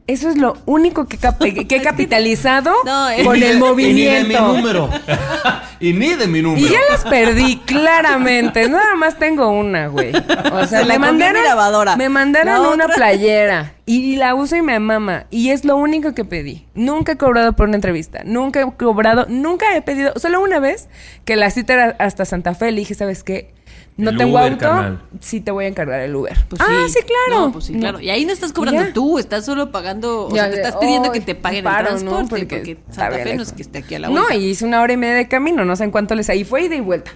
Eso 0.06 0.28
es 0.28 0.36
lo 0.36 0.54
único 0.66 1.06
que, 1.06 1.16
cap- 1.16 1.38
que 1.38 1.66
he 1.76 1.82
capitalizado 1.82 2.72
No, 2.84 3.08
es- 3.08 3.24
con 3.24 3.36
el 3.36 3.40
de- 3.40 3.46
Y 3.48 3.92
ni 3.94 4.04
de 4.04 4.24
mi 4.24 4.34
movimiento. 4.34 4.46
número. 4.52 4.90
y 5.80 5.92
ni 5.94 6.08
de 6.14 6.26
mi 6.26 6.42
número. 6.42 6.66
Y 6.66 6.68
ya 6.70 6.78
las 6.90 7.04
perdí, 7.04 7.56
claramente. 7.64 8.68
Nada 8.68 8.96
más 8.96 9.18
tengo 9.18 9.48
una, 9.48 9.86
güey. 9.88 10.12
O 10.52 10.66
sea, 10.66 10.80
Se 10.80 10.84
la 10.84 10.94
me 10.94 10.98
mandaron, 10.98 11.40
mi 11.42 11.48
lavadora. 11.48 11.96
me 11.96 12.08
mandaron 12.10 12.62
La 12.62 12.68
una 12.68 12.86
playera 12.88 13.72
y 13.86 14.16
la 14.16 14.34
uso 14.34 14.56
y 14.56 14.62
me 14.62 14.78
mama. 14.78 15.24
Y 15.30 15.50
es 15.50 15.64
lo 15.64 15.76
único 15.76 16.12
que 16.14 16.24
pedí. 16.26 16.66
Nunca 16.74 17.12
he 17.12 17.16
cobrado 17.16 17.54
por 17.54 17.68
una 17.68 17.76
entrevista. 17.76 18.20
Nunca 18.24 18.60
he 18.60 18.70
cobrado, 18.76 19.24
nunca 19.30 19.74
he 19.74 19.80
pedido. 19.82 20.12
Solo 20.16 20.42
una 20.42 20.58
vez 20.58 20.88
que 21.24 21.36
la 21.36 21.50
cita 21.50 21.72
era 21.72 21.96
hasta 21.98 22.24
Santa 22.26 22.54
Fe. 22.54 22.72
Le 22.72 22.80
dije, 22.80 22.94
¿sabes 22.94 23.24
qué? 23.24 23.54
No 23.96 24.10
El 24.10 24.16
tengo 24.18 24.32
Uber, 24.32 24.44
auto. 24.52 24.58
carnal. 24.58 25.02
Sí 25.20 25.40
te 25.40 25.50
voy 25.50 25.66
a 25.66 25.68
encargar 25.68 26.00
el 26.00 26.14
Uber. 26.16 26.36
Pues 26.48 26.60
ah, 26.60 26.86
sí, 26.88 26.98
claro. 27.06 27.46
No, 27.46 27.52
pues 27.52 27.64
sí, 27.66 27.74
claro. 27.78 28.00
Y 28.00 28.10
ahí 28.10 28.24
no 28.24 28.32
estás 28.32 28.52
cobrando 28.52 28.82
Ya. 28.82 28.92
tú, 28.92 29.18
estás 29.18 29.44
solo 29.44 29.70
pagando, 29.70 30.26
o 30.26 30.34
Ya 30.34 30.42
sea, 30.44 30.50
te 30.50 30.56
estás 30.56 30.76
pidiendo 30.76 31.10
"Ay, 31.12 31.20
que 31.20 31.24
te 31.26 31.34
paguen 31.34 31.64
paro, 31.64 31.96
el 31.96 32.04
¿no? 32.04 32.12
transporte, 32.16 32.46
porque, 32.46 32.72
está 32.72 32.92
Santa 33.10 33.18
Fe 33.18 33.36
no 33.36 33.42
es 33.42 33.52
que 33.52 33.62
esté 33.62 33.78
aquí 33.78 33.94
a 33.94 33.98
la 34.00 34.08
vuelta. 34.08 34.28
No, 34.34 34.38
y 34.40 34.44
hice 34.46 34.64
una 34.64 34.80
hora 34.82 34.92
y 34.92 34.96
media 34.96 35.14
de 35.14 35.28
camino, 35.28 35.64
no 35.64 35.76
sé 35.76 35.84
en 35.84 35.90
cuánto 35.92 36.14
les 36.14 36.28
ahí 36.30 36.44
fue 36.44 36.64
ida 36.64 36.74
y 36.74 36.80
vuelta. 36.80 37.12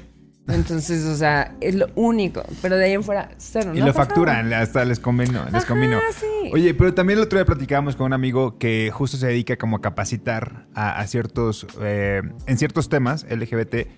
Entonces, 0.50 1.04
o 1.04 1.14
sea, 1.14 1.54
es 1.60 1.74
lo 1.74 1.88
único. 1.94 2.42
Pero 2.62 2.78
de 2.78 2.86
ahí 2.86 2.92
en 2.92 3.02
fuera, 3.04 3.28
cero. 3.36 3.72
Y 3.74 3.80
no 3.80 3.86
lo 3.86 3.92
pasado. 3.92 4.06
facturan, 4.06 4.50
hasta 4.54 4.82
les 4.86 4.98
convino, 4.98 5.44
les 5.44 5.54
Ajá, 5.56 5.66
convino. 5.66 5.98
sí. 6.18 6.50
Oye, 6.54 6.72
pero 6.72 6.94
también 6.94 7.18
el 7.18 7.24
otro 7.26 7.38
día 7.38 7.44
platicábamos 7.44 7.96
con 7.96 8.06
un 8.06 8.12
amigo 8.14 8.56
que 8.56 8.90
justo 8.90 9.18
se 9.18 9.26
dedica 9.26 9.56
como 9.58 9.76
a 9.76 9.80
capacitar 9.82 10.64
a, 10.74 11.00
a 11.00 11.06
ciertos, 11.06 11.66
eh, 11.82 12.22
en 12.46 12.56
ciertos 12.56 12.88
temas 12.88 13.26
LGBT. 13.28 13.88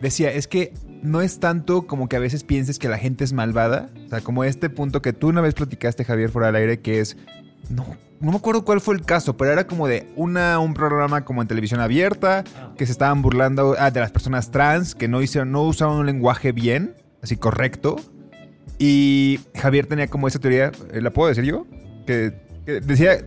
Decía, 0.00 0.30
es 0.30 0.46
que 0.46 0.72
no 1.02 1.20
es 1.20 1.40
tanto 1.40 1.86
como 1.86 2.08
que 2.08 2.16
a 2.16 2.20
veces 2.20 2.44
pienses 2.44 2.78
que 2.78 2.88
la 2.88 2.98
gente 2.98 3.24
es 3.24 3.32
malvada. 3.32 3.90
O 4.06 4.08
sea, 4.08 4.20
como 4.20 4.44
este 4.44 4.70
punto 4.70 5.02
que 5.02 5.12
tú 5.12 5.28
una 5.28 5.40
vez 5.40 5.54
platicaste, 5.54 6.04
Javier, 6.04 6.30
fuera 6.30 6.48
del 6.48 6.56
aire, 6.56 6.80
que 6.80 7.00
es, 7.00 7.16
no, 7.68 7.84
no 8.20 8.30
me 8.30 8.36
acuerdo 8.36 8.64
cuál 8.64 8.80
fue 8.80 8.94
el 8.94 9.04
caso, 9.04 9.36
pero 9.36 9.52
era 9.52 9.66
como 9.66 9.88
de 9.88 10.08
una, 10.16 10.58
un 10.58 10.74
programa 10.74 11.24
como 11.24 11.42
en 11.42 11.48
televisión 11.48 11.80
abierta, 11.80 12.44
que 12.76 12.86
se 12.86 12.92
estaban 12.92 13.22
burlando 13.22 13.74
ah, 13.78 13.90
de 13.90 14.00
las 14.00 14.10
personas 14.12 14.50
trans, 14.50 14.94
que 14.94 15.08
no, 15.08 15.22
hicieron, 15.22 15.52
no 15.52 15.62
usaban 15.62 15.98
un 15.98 16.06
lenguaje 16.06 16.52
bien, 16.52 16.94
así 17.22 17.36
correcto. 17.36 17.96
Y 18.78 19.40
Javier 19.56 19.86
tenía 19.86 20.06
como 20.06 20.28
esa 20.28 20.38
teoría, 20.38 20.70
eh, 20.92 21.00
¿la 21.00 21.10
puedo 21.10 21.28
decir 21.28 21.44
yo? 21.44 21.66
Que, 22.06 22.32
que 22.64 22.80
decía, 22.80 23.18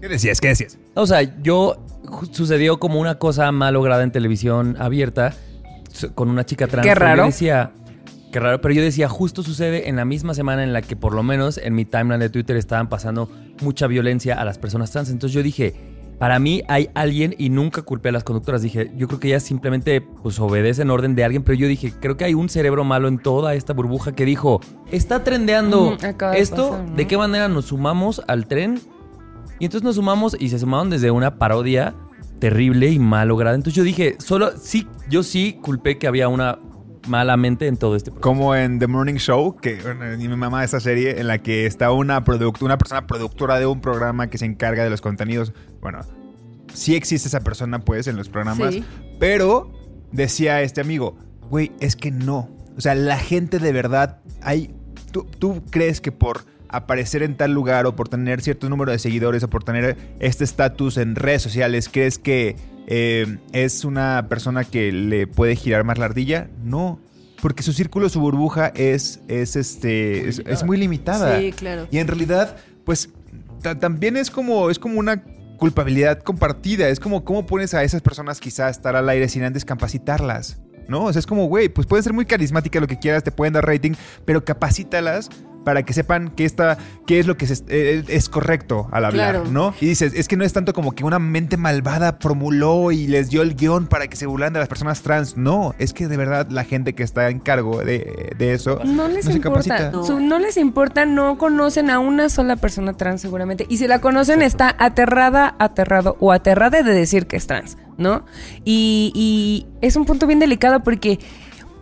¿qué 0.00 0.08
decías? 0.08 0.40
¿Qué 0.40 0.48
decías? 0.48 0.78
O 0.94 1.06
sea, 1.06 1.22
yo 1.42 1.84
sucedió 2.32 2.78
como 2.78 3.00
una 3.00 3.18
cosa 3.18 3.50
mal 3.52 3.74
lograda 3.74 4.02
en 4.02 4.12
televisión 4.12 4.76
abierta 4.78 5.34
con 6.14 6.28
una 6.28 6.44
chica 6.44 6.66
trans. 6.66 6.86
Qué 6.86 6.94
raro. 6.94 7.22
Yo 7.22 7.26
decía, 7.26 7.72
qué 8.32 8.40
raro, 8.40 8.60
pero 8.60 8.74
yo 8.74 8.82
decía, 8.82 9.08
justo 9.08 9.42
sucede 9.42 9.88
en 9.88 9.96
la 9.96 10.04
misma 10.04 10.34
semana 10.34 10.62
en 10.62 10.72
la 10.72 10.82
que 10.82 10.96
por 10.96 11.14
lo 11.14 11.22
menos 11.22 11.58
en 11.58 11.74
mi 11.74 11.84
timeline 11.84 12.20
de 12.20 12.30
Twitter 12.30 12.56
estaban 12.56 12.88
pasando 12.88 13.30
mucha 13.62 13.86
violencia 13.86 14.40
a 14.40 14.44
las 14.44 14.58
personas 14.58 14.90
trans. 14.90 15.10
Entonces 15.10 15.34
yo 15.34 15.42
dije, 15.42 15.74
para 16.18 16.38
mí 16.40 16.62
hay 16.68 16.90
alguien 16.94 17.34
y 17.38 17.48
nunca 17.48 17.82
culpé 17.82 18.08
a 18.08 18.12
las 18.12 18.24
conductoras. 18.24 18.60
Dije, 18.60 18.90
yo 18.96 19.06
creo 19.06 19.20
que 19.20 19.28
ellas 19.28 19.44
simplemente 19.44 20.00
pues 20.00 20.38
obedecen 20.40 20.90
orden 20.90 21.14
de 21.14 21.24
alguien, 21.24 21.42
pero 21.42 21.56
yo 21.56 21.68
dije, 21.68 21.92
creo 22.00 22.16
que 22.16 22.24
hay 22.24 22.34
un 22.34 22.48
cerebro 22.48 22.84
malo 22.84 23.08
en 23.08 23.18
toda 23.18 23.54
esta 23.54 23.72
burbuja 23.72 24.12
que 24.12 24.24
dijo, 24.24 24.60
está 24.90 25.22
trendeando 25.22 25.96
de 25.96 26.40
esto, 26.40 26.70
pasar, 26.70 26.88
¿no? 26.88 26.96
¿de 26.96 27.06
qué 27.06 27.16
manera 27.16 27.48
nos 27.48 27.66
sumamos 27.66 28.22
al 28.26 28.46
tren? 28.46 28.80
Y 29.60 29.64
entonces 29.64 29.84
nos 29.84 29.96
sumamos 29.96 30.36
y 30.38 30.48
se 30.48 30.58
sumaron 30.58 30.90
desde 30.90 31.10
una 31.10 31.38
parodia 31.38 31.94
terrible 32.38 32.88
y 32.90 32.98
mal 32.98 33.28
lograda. 33.28 33.54
Entonces 33.56 33.74
yo 33.76 33.82
dije, 33.82 34.16
solo, 34.18 34.52
sí, 34.60 34.86
yo 35.08 35.22
sí 35.22 35.58
culpé 35.62 35.98
que 35.98 36.06
había 36.06 36.28
una 36.28 36.58
mala 37.08 37.36
mente 37.36 37.66
en 37.66 37.76
todo 37.76 37.96
este 37.96 38.10
proceso. 38.10 38.20
Como 38.22 38.54
en 38.54 38.78
The 38.78 38.86
Morning 38.86 39.14
Show, 39.14 39.56
que 39.56 39.78
mi 40.18 40.28
mamá 40.28 40.62
esa 40.64 40.78
serie 40.80 41.20
en 41.20 41.26
la 41.26 41.38
que 41.38 41.66
está 41.66 41.90
una 41.90 42.22
product 42.24 42.62
una 42.62 42.76
persona 42.78 43.06
productora 43.06 43.58
de 43.58 43.66
un 43.66 43.80
programa 43.80 44.28
que 44.28 44.36
se 44.38 44.44
encarga 44.44 44.84
de 44.84 44.90
los 44.90 45.00
contenidos. 45.00 45.52
Bueno, 45.80 46.00
sí 46.74 46.94
existe 46.94 47.28
esa 47.28 47.40
persona 47.40 47.80
pues 47.80 48.06
en 48.08 48.16
los 48.16 48.28
programas, 48.28 48.74
Sí. 48.74 48.84
pero 49.18 49.72
decía 50.12 50.60
este 50.62 50.80
amigo, 50.80 51.16
güey, 51.48 51.72
es 51.80 51.96
que 51.96 52.10
no. 52.10 52.50
O 52.76 52.80
sea, 52.80 52.94
la 52.94 53.16
gente 53.18 53.58
de 53.58 53.72
verdad, 53.72 54.20
hay, 54.42 54.74
¿tú, 55.10 55.24
tú 55.38 55.62
crees 55.70 56.00
que 56.00 56.12
por 56.12 56.44
aparecer 56.68 57.22
en 57.22 57.36
tal 57.36 57.52
lugar 57.52 57.86
o 57.86 57.96
por 57.96 58.08
tener 58.08 58.40
cierto 58.40 58.68
número 58.68 58.92
de 58.92 58.98
seguidores 58.98 59.42
o 59.42 59.48
por 59.50 59.64
tener 59.64 59.96
este 60.20 60.44
estatus 60.44 60.96
en 60.96 61.14
redes 61.16 61.42
sociales, 61.42 61.88
crees 61.90 62.18
que 62.18 62.56
eh, 62.86 63.38
es 63.52 63.84
una 63.84 64.26
persona 64.28 64.64
que 64.64 64.92
le 64.92 65.26
puede 65.26 65.56
girar 65.56 65.84
más 65.84 65.98
la 65.98 66.06
ardilla? 66.06 66.48
No. 66.62 67.00
Porque 67.42 67.62
su 67.62 67.72
círculo, 67.72 68.08
su 68.08 68.20
burbuja 68.20 68.72
es, 68.74 69.20
es, 69.28 69.54
este, 69.56 70.28
es, 70.28 70.42
es 70.44 70.64
muy 70.64 70.76
limitada. 70.76 71.38
Sí, 71.38 71.52
claro. 71.52 71.86
Y 71.90 71.98
en 71.98 72.08
realidad, 72.08 72.56
pues 72.84 73.10
ta- 73.62 73.78
también 73.78 74.16
es 74.16 74.30
como, 74.30 74.70
es 74.70 74.78
como 74.78 74.98
una 74.98 75.22
culpabilidad 75.56 76.20
compartida. 76.22 76.88
Es 76.88 76.98
como 76.98 77.24
cómo 77.24 77.46
pones 77.46 77.74
a 77.74 77.84
esas 77.84 78.02
personas 78.02 78.40
quizá 78.40 78.66
a 78.66 78.70
estar 78.70 78.96
al 78.96 79.08
aire 79.08 79.28
sin 79.28 79.44
antes 79.44 79.64
capacitarlas. 79.64 80.60
¿No? 80.88 81.04
O 81.04 81.12
sea, 81.12 81.20
es 81.20 81.26
como, 81.26 81.44
güey, 81.46 81.68
pues 81.68 81.86
pueden 81.86 82.02
ser 82.02 82.14
muy 82.14 82.24
carismáticas 82.24 82.80
lo 82.80 82.88
que 82.88 82.98
quieras, 82.98 83.22
te 83.22 83.30
pueden 83.30 83.52
dar 83.52 83.66
rating, 83.66 83.92
pero 84.24 84.42
capacítalas 84.42 85.28
para 85.64 85.82
que 85.82 85.92
sepan 85.92 86.30
qué 86.34 86.44
está, 86.44 86.78
qué 87.06 87.18
es 87.18 87.26
lo 87.26 87.36
que 87.36 87.46
se- 87.46 87.62
eh, 87.68 88.02
es 88.08 88.28
correcto 88.28 88.88
al 88.90 89.04
hablar, 89.04 89.34
Claro. 89.34 89.50
¿no? 89.50 89.74
Y 89.80 89.86
dices, 89.86 90.14
es 90.14 90.26
que 90.28 90.36
no 90.36 90.44
es 90.44 90.52
tanto 90.52 90.72
como 90.72 90.92
que 90.92 91.04
una 91.04 91.18
mente 91.18 91.56
malvada 91.58 92.16
formuló 92.20 92.90
y 92.90 93.06
les 93.06 93.28
dio 93.28 93.42
el 93.42 93.54
guion 93.54 93.86
para 93.86 94.08
que 94.08 94.16
se 94.16 94.26
burlan 94.26 94.52
de 94.54 94.60
las 94.60 94.68
personas 94.68 95.02
trans. 95.02 95.36
No, 95.36 95.74
es 95.78 95.92
que 95.92 96.08
de 96.08 96.16
verdad 96.16 96.48
la 96.50 96.64
gente 96.64 96.94
que 96.94 97.02
está 97.02 97.28
en 97.28 97.40
cargo 97.40 97.78
de, 97.84 98.32
de 98.38 98.52
eso 98.54 98.80
No 98.84 99.08
les 99.08 99.28
importa. 99.28 99.90
No. 99.90 100.38
Les 100.38 100.56
importa, 100.56 101.04
no 101.04 101.36
conocen 101.36 101.90
a 101.90 101.98
una 101.98 102.28
sola 102.28 102.56
persona 102.56 102.94
trans 102.96 103.20
seguramente. 103.20 103.66
Y 103.68 103.76
si 103.78 103.86
la 103.88 104.00
conocen, 104.00 104.40
está 104.40 104.74
aterrada, 104.78 105.54
aterrado 105.58 106.16
o 106.20 106.32
aterrada 106.32 106.82
de 106.82 106.92
decir 106.94 107.26
que 107.26 107.36
es 107.36 107.46
trans, 107.46 107.76
¿no? 107.98 108.24
Y, 108.64 109.12
y 109.14 109.66
es 109.80 109.96
un 109.96 110.04
punto 110.06 110.26
bien 110.26 110.38
delicado 110.38 110.80
porque 110.82 111.18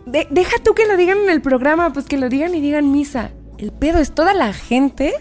de- 0.05 0.27
deja 0.31 0.55
tú 0.63 0.73
que 0.73 0.85
lo 0.87 0.97
digan 0.97 1.19
en 1.19 1.29
el 1.29 1.41
programa, 1.41 1.93
pues 1.93 2.05
que 2.07 2.17
lo 2.17 2.29
digan 2.29 2.53
y 2.55 2.61
digan 2.61 2.91
misa. 2.91 3.29
El 3.57 3.71
pedo 3.71 3.99
es 3.99 4.13
toda 4.13 4.33
la 4.33 4.53
gente 4.53 5.13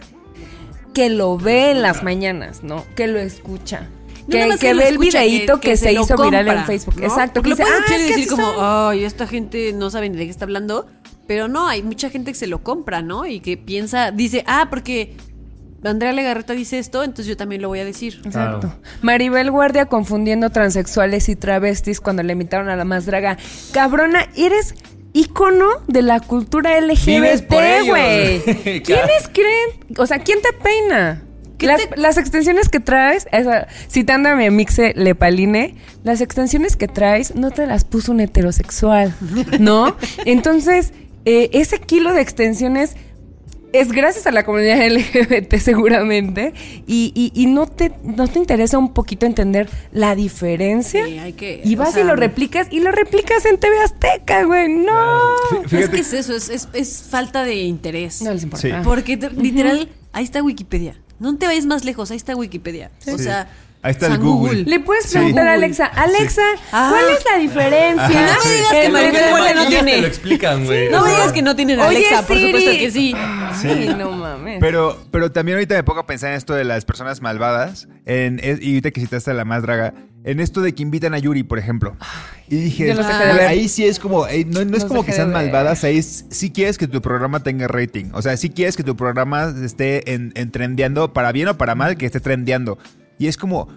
que 0.93 1.11
lo 1.11 1.37
ve 1.37 1.71
en 1.71 1.83
las 1.83 2.03
mañanas, 2.03 2.63
¿no? 2.63 2.85
Que 2.95 3.07
lo 3.07 3.19
escucha. 3.19 3.89
No 4.27 4.31
Que, 4.31 4.47
más 4.47 4.59
que 4.59 4.75
lo 4.75 4.83
ve 4.83 4.89
el 4.89 4.99
videíto 4.99 5.61
que, 5.61 5.77
se, 5.77 5.93
lo 5.93 6.03
hizo 6.03 6.17
viral 6.17 6.47
en 6.49 6.55
compra, 6.55 6.65
Facebook. 6.67 6.97
¿no? 6.97 7.07
Exacto. 7.07 7.43
Porque 7.43 7.57
que 7.57 7.63
lo 7.63 7.69
dice, 7.69 7.79
puede 7.87 7.93
"Ah, 7.93 7.97
es 7.97 8.07
que 8.07 8.09
decir 8.09 8.29
como, 8.29 8.53
son". 8.53 8.55
ay, 8.59 9.05
esta 9.05 9.27
gente 9.27 9.73
no 9.73 9.91
sabe 9.91 10.09
ni 10.11 10.17
de 10.17 10.25
qué 10.25 10.31
está 10.31 10.45
hablando. 10.45 10.87
Pero 11.27 11.49
no, 11.49 11.67
hay 11.69 11.83
mucha 11.83 12.09
gente 12.11 12.33
que 12.33 12.39
se 12.39 12.47
lo 12.47 12.63
compra, 12.63 13.03
¿no? 13.03 13.27
Y 13.27 13.41
que 13.41 13.57
piensa, 13.57 14.11
dice, 14.13 14.45
ah, 14.47 14.69
porque 14.71 15.17
Andrea 15.85 16.13
Legarreta 16.13 16.53
dice 16.53 16.79
esto, 16.79 17.03
entonces 17.03 17.27
yo 17.27 17.37
también 17.37 17.63
lo 17.63 17.69
voy 17.69 17.81
a 17.81 17.85
decir. 17.85 18.21
Exacto. 18.25 18.69
Claro. 18.69 18.81
Maribel 19.03 19.51
Guardia 19.51 19.87
confundiendo 19.87 20.51
transexuales 20.51 21.29
y 21.29 21.37
travestis 21.37 22.01
cuando 22.01 22.23
le 22.23 22.33
invitaron 22.33 22.69
a 22.69 22.77
la 22.77 22.85
más 22.85 23.07
draga. 23.07 23.37
Cabrona, 23.73 24.27
eres 24.37 24.75
ícono 25.13 25.67
de 25.87 26.03
la 26.03 26.21
cultura 26.21 26.79
LGBT, 26.81 27.53
güey. 27.87 28.41
Claro. 28.83 28.83
¿Quiénes 28.85 29.29
creen? 29.33 29.71
O 29.99 30.07
sea, 30.07 30.19
¿quién 30.21 30.41
te 30.43 30.53
peina? 30.53 31.23
¿Qué 31.59 31.67
Las, 31.67 31.89
te- 31.89 31.97
las 31.97 32.19
extensiones 32.19 32.69
que 32.69 32.81
traes, 32.81 33.27
esa- 33.33 33.67
citando 33.91 34.29
a 34.29 34.37
mi 34.37 34.45
amixe 34.45 34.93
Lepaline, 34.95 35.75
las 36.05 36.21
extensiones 36.21 36.77
que 36.77 36.87
traes 36.87 37.35
no 37.35 37.51
te 37.51 37.67
las 37.67 37.85
puso 37.85 38.13
un 38.13 38.21
heterosexual, 38.21 39.15
¿no? 39.59 39.97
Entonces, 40.27 40.93
eh, 41.25 41.49
ese 41.55 41.79
kilo 41.81 42.13
de 42.13 42.21
extensiones 42.21 42.95
es 43.73 43.93
gracias 43.93 44.27
a 44.27 44.31
la 44.31 44.45
comunidad 44.45 44.79
LGBT 44.89 45.55
seguramente 45.59 46.55
y, 46.87 47.13
y- 47.15 47.33
y 47.35 47.47
no, 47.47 47.67
te, 47.67 47.93
no 48.05 48.27
te 48.29 48.39
interesa 48.39 48.79
un 48.79 48.93
poquito 48.95 49.27
entender 49.27 49.69
la 49.93 50.15
diferencia. 50.15 51.05
Sí, 51.05 51.19
hay 51.19 51.33
que, 51.35 51.61
y 51.65 51.75
o 51.75 51.79
vas 51.79 51.93
sea, 51.93 52.03
y 52.03 52.07
lo 52.07 52.17
replicas 52.17 52.69
y 52.71 52.81
lo 52.81 52.91
replicas 52.93 53.45
en 53.47 53.59
TV 53.59 53.79
Azteca, 53.81 54.45
güey. 54.45 54.69
No. 54.69 55.35
Es 55.65 55.71
Fíjate, 55.71 55.91
que 55.93 56.01
es 56.01 56.13
eso, 56.13 56.35
es, 56.35 56.49
es- 56.49 56.69
es 56.73 57.03
falta 57.11 57.45
de 57.45 57.55
interés. 57.57 58.23
No 58.23 58.33
les 58.33 58.43
importa. 58.45 58.67
Sí. 58.67 58.75
Porque 58.85 59.17
te- 59.17 59.31
literal, 59.31 59.89
ahí 60.13 60.25
está 60.25 60.43
Wikipedia. 60.43 60.97
No 61.19 61.37
te 61.39 61.47
vayas 61.47 61.67
más 61.67 61.85
lejos, 61.85 62.11
ahí 62.11 62.17
está 62.19 62.37
Wikipedia. 62.37 62.91
O 63.07 63.17
Sí. 63.19 63.25
sea, 63.25 63.49
Ahí 63.87 63.93
está 63.93 64.07
el 64.09 64.19
Google. 64.19 64.65
Le 64.65 64.81
puedes 64.81 65.05
Sí. 65.05 65.13
preguntar 65.13 65.47
a. 65.49 65.53
Alexa, 65.53 65.87
Alexa, 65.87 66.43
Ah. 66.73 66.89
¿cuál 66.91 67.17
es 67.17 67.25
la 67.25 67.39
diferencia? 67.39 68.09
No 68.09 68.45
me 68.45 68.51
digas 68.55 68.71
que 68.73 68.85
entre- 68.85 68.91
Maribel 68.91 69.55
no 69.55 69.67
tiene. 69.69 69.93
te 69.93 70.01
lo 70.01 70.07
explican, 70.09 70.65
güey. 70.65 70.91
No 70.91 71.05
me 71.05 71.11
digas 71.11 71.33
que 71.33 71.43
no 71.43 71.55
tienen 71.55 71.79
Oye, 71.81 71.97
Alexa, 71.99 72.27
por 72.27 72.37
supuesto 72.39 72.71
que 72.73 72.91
sí. 72.91 73.15
Sí, 73.63 73.89
no 73.97 74.11
mames. 74.13 74.59
Pero, 74.61 74.99
pero 75.13 75.31
también 75.31 75.57
ahorita 75.57 75.75
me 75.77 75.85
pongo 75.85 76.01
a 76.01 76.07
pensar 76.07 76.31
en 76.31 76.37
esto 76.37 76.55
de 76.55 76.65
las 76.65 76.85
personas 76.85 77.23
malvadas. 77.23 77.89
En, 78.07 78.41
y 78.43 78.51
ahorita 78.71 78.91
que 78.91 79.01
citaste 79.01 79.31
a 79.31 79.35
la 79.35 79.45
más 79.45 79.63
draga. 79.63 79.95
En 80.25 80.41
esto 80.41 80.61
de 80.61 80.75
que 80.75 80.83
invitan 80.83 81.15
a 81.15 81.19
Yuri, 81.21 81.45
por 81.45 81.57
ejemplo. 81.61 81.97
Y 82.49 82.57
dije, 82.57 82.93
"Güey, 82.93 83.07
ver". 83.07 83.47
ahí 83.47 83.69
sí 83.69 83.87
es 83.87 84.01
como, 84.01 84.27
eh, 84.27 84.45
no, 84.45 84.65
no 84.65 84.77
es 84.77 84.85
como 84.85 85.05
que 85.05 85.13
sean 85.13 85.31
malvadas, 85.33 85.85
ahí 85.85 85.99
es- 85.99 86.25
sí 86.31 86.51
quieres 86.51 86.79
que 86.79 86.89
tu 86.89 87.01
programa 87.01 87.45
tenga 87.45 87.69
rating. 87.69 88.07
O 88.13 88.23
sea, 88.23 88.37
sí 88.37 88.51
quieres 88.51 88.77
que 88.77 88.83
tu 88.83 88.97
programa 88.97 89.55
esté 89.65 90.13
en, 90.15 90.33
en 90.35 90.51
trendeando, 90.51 91.13
para 91.13 91.31
bien 91.31 91.47
o 91.47 91.57
para 91.57 91.77
mal, 91.77 91.97
que 91.97 92.07
esté 92.07 92.19
trendeando. 92.19 92.77
Y 93.19 93.27
es 93.27 93.37
como, 93.37 93.69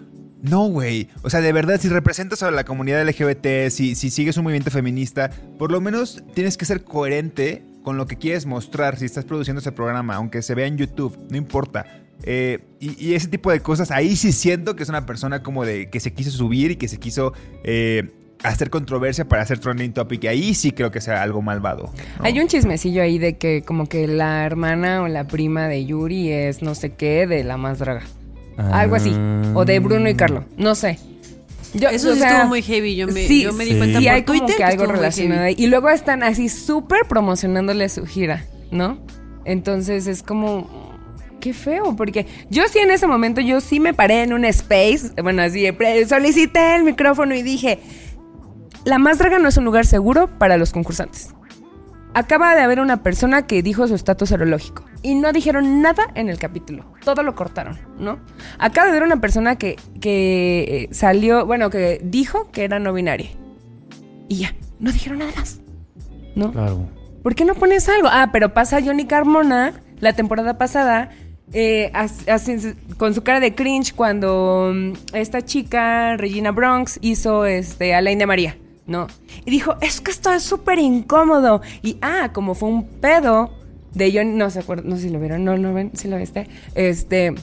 no, 0.42 0.66
güey. 0.66 1.08
O 1.22 1.30
sea, 1.30 1.40
de 1.40 1.52
verdad, 1.52 1.80
si 1.80 1.88
representas 1.88 2.42
a 2.42 2.50
la 2.50 2.64
comunidad 2.64 3.06
LGBT, 3.06 3.70
si, 3.70 3.94
si 3.94 4.10
sigues 4.10 4.36
un 4.36 4.44
movimiento 4.44 4.70
feminista, 4.70 5.30
por 5.58 5.70
lo 5.70 5.80
menos 5.80 6.22
tienes 6.34 6.56
que 6.56 6.64
ser 6.64 6.84
coherente 6.84 7.62
con 7.82 7.96
lo 7.96 8.06
que 8.06 8.16
quieres 8.16 8.46
mostrar 8.46 8.98
si 8.98 9.06
estás 9.06 9.24
produciendo 9.24 9.60
ese 9.60 9.72
programa, 9.72 10.14
aunque 10.16 10.42
se 10.42 10.54
vea 10.54 10.66
en 10.66 10.76
YouTube, 10.76 11.18
no 11.30 11.36
importa. 11.36 11.86
Eh, 12.24 12.58
y, 12.78 13.02
y 13.02 13.14
ese 13.14 13.28
tipo 13.28 13.50
de 13.50 13.60
cosas, 13.60 13.90
ahí 13.90 14.16
sí 14.16 14.32
siento 14.32 14.76
que 14.76 14.82
es 14.82 14.88
una 14.88 15.06
persona 15.06 15.42
como 15.42 15.64
de 15.64 15.88
que 15.88 16.00
se 16.00 16.12
quiso 16.12 16.30
subir 16.30 16.72
y 16.72 16.76
que 16.76 16.88
se 16.88 16.98
quiso 16.98 17.32
eh, 17.64 18.10
hacer 18.42 18.70
controversia 18.70 19.26
para 19.26 19.42
hacer 19.42 19.58
trending 19.58 19.92
topic. 19.92 20.24
Y 20.24 20.26
ahí 20.28 20.54
sí 20.54 20.72
creo 20.72 20.90
que 20.90 21.00
sea 21.00 21.22
algo 21.22 21.42
malvado. 21.42 21.90
Hay 22.20 22.38
un 22.40 22.48
chismecillo 22.48 23.02
ahí 23.02 23.18
de 23.18 23.36
que 23.36 23.62
como 23.62 23.86
que 23.88 24.06
la 24.06 24.44
hermana 24.44 25.02
o 25.02 25.08
la 25.08 25.26
prima 25.26 25.68
de 25.68 25.84
Yuri 25.84 26.30
es 26.30 26.62
no 26.62 26.74
sé 26.74 26.90
qué 26.90 27.26
de 27.26 27.44
la 27.44 27.56
más 27.56 27.78
draga. 27.78 28.02
Algo 28.72 28.96
así. 28.96 29.12
O 29.54 29.64
de 29.64 29.78
Bruno 29.80 30.08
y 30.08 30.14
Carlo. 30.14 30.44
No 30.56 30.74
sé. 30.74 30.98
Yo, 31.72 31.88
Eso 31.88 32.10
o 32.10 32.14
sí 32.14 32.18
sea, 32.20 32.30
estuvo 32.32 32.48
muy 32.48 32.62
heavy, 32.62 32.96
yo 32.96 33.06
me- 33.06 33.42
yo 33.42 33.52
me 33.52 33.64
di 33.64 33.72
Sí. 33.72 33.78
cuenta 33.78 33.98
sí 34.00 34.04
por 34.06 34.14
hay 34.14 34.22
como 34.24 34.38
Twitter 34.40 34.56
que 34.56 34.56
que 34.56 34.64
algo 34.64 34.86
relacionado 34.86 35.42
ahí. 35.42 35.54
Y 35.56 35.66
luego 35.68 35.88
están 35.88 36.22
así 36.24 36.48
súper 36.48 37.06
promocionándole 37.08 37.88
su 37.88 38.06
gira, 38.06 38.44
¿no? 38.72 38.98
Entonces 39.44 40.06
es 40.06 40.22
como... 40.22 40.90
Qué 41.40 41.54
feo, 41.54 41.96
porque 41.96 42.26
yo 42.50 42.64
sí 42.70 42.80
en 42.80 42.90
ese 42.90 43.06
momento, 43.06 43.40
yo 43.40 43.62
sí 43.62 43.80
me 43.80 43.94
paré 43.94 44.24
en 44.24 44.34
un 44.34 44.44
space, 44.44 45.12
bueno, 45.22 45.40
así, 45.40 45.64
solicité 46.06 46.76
el 46.76 46.82
micrófono 46.84 47.34
y 47.34 47.42
dije, 47.42 47.78
la 48.84 48.98
más 48.98 49.16
draga 49.16 49.38
no 49.38 49.48
es 49.48 49.56
un 49.56 49.64
lugar 49.64 49.86
seguro 49.86 50.28
para 50.38 50.58
los 50.58 50.70
concursantes. 50.72 51.30
Acaba 52.12 52.54
de 52.56 52.62
haber 52.62 52.80
una 52.80 53.02
persona 53.02 53.46
que 53.46 53.62
dijo 53.62 53.86
su 53.86 53.94
estatus 53.94 54.30
serológico 54.30 54.84
y 55.02 55.14
no 55.14 55.32
dijeron 55.32 55.80
nada 55.80 56.04
en 56.14 56.28
el 56.28 56.38
capítulo. 56.38 56.84
Todo 57.04 57.22
lo 57.22 57.34
cortaron, 57.36 57.78
¿no? 57.98 58.18
Acaba 58.58 58.86
de 58.86 58.90
haber 58.92 59.04
una 59.04 59.20
persona 59.20 59.56
que, 59.56 59.76
que 60.00 60.88
eh, 60.90 60.94
salió, 60.94 61.46
bueno, 61.46 61.70
que 61.70 62.00
dijo 62.02 62.50
que 62.50 62.64
era 62.64 62.78
no 62.80 62.92
binaria. 62.92 63.30
Y 64.28 64.36
ya, 64.38 64.54
no 64.80 64.90
dijeron 64.90 65.18
nada 65.20 65.32
más. 65.36 65.60
¿No? 66.34 66.50
Claro. 66.52 66.88
¿Por 67.22 67.34
qué 67.34 67.44
no 67.44 67.54
pones 67.54 67.88
algo? 67.88 68.08
Ah, 68.10 68.30
pero 68.32 68.54
pasa 68.54 68.80
Johnny 68.84 69.04
Carmona 69.06 69.74
la 70.00 70.12
temporada 70.14 70.58
pasada 70.58 71.10
eh, 71.52 71.90
as- 71.94 72.24
con 72.96 73.14
su 73.14 73.22
cara 73.22 73.40
de 73.40 73.54
cringe 73.54 73.92
cuando 73.94 74.72
mm, 74.74 74.92
esta 75.14 75.42
chica, 75.42 76.16
Regina 76.16 76.50
Bronx, 76.50 76.98
hizo 77.02 77.44
este, 77.46 77.94
a 77.94 78.00
la 78.00 78.10
India 78.10 78.26
María, 78.26 78.56
¿no? 78.90 79.06
Y 79.46 79.50
dijo, 79.50 79.76
es 79.80 80.00
que 80.02 80.10
esto 80.10 80.30
es 80.32 80.42
súper 80.42 80.78
incómodo. 80.78 81.62
Y 81.82 81.96
ah, 82.02 82.30
como 82.34 82.54
fue 82.54 82.68
un 82.68 82.86
pedo 82.86 83.50
de 83.94 84.12
Johnny, 84.12 84.32
no 84.36 84.50
se 84.50 84.58
acuerdan, 84.58 84.88
no 84.90 84.96
sé 84.96 85.02
si 85.02 85.08
lo 85.10 85.18
vieron, 85.18 85.44
no, 85.44 85.56
no 85.56 85.72
ven, 85.72 85.92
si 85.94 86.08
lo 86.08 86.18
viste, 86.18 86.46
este... 86.74 87.34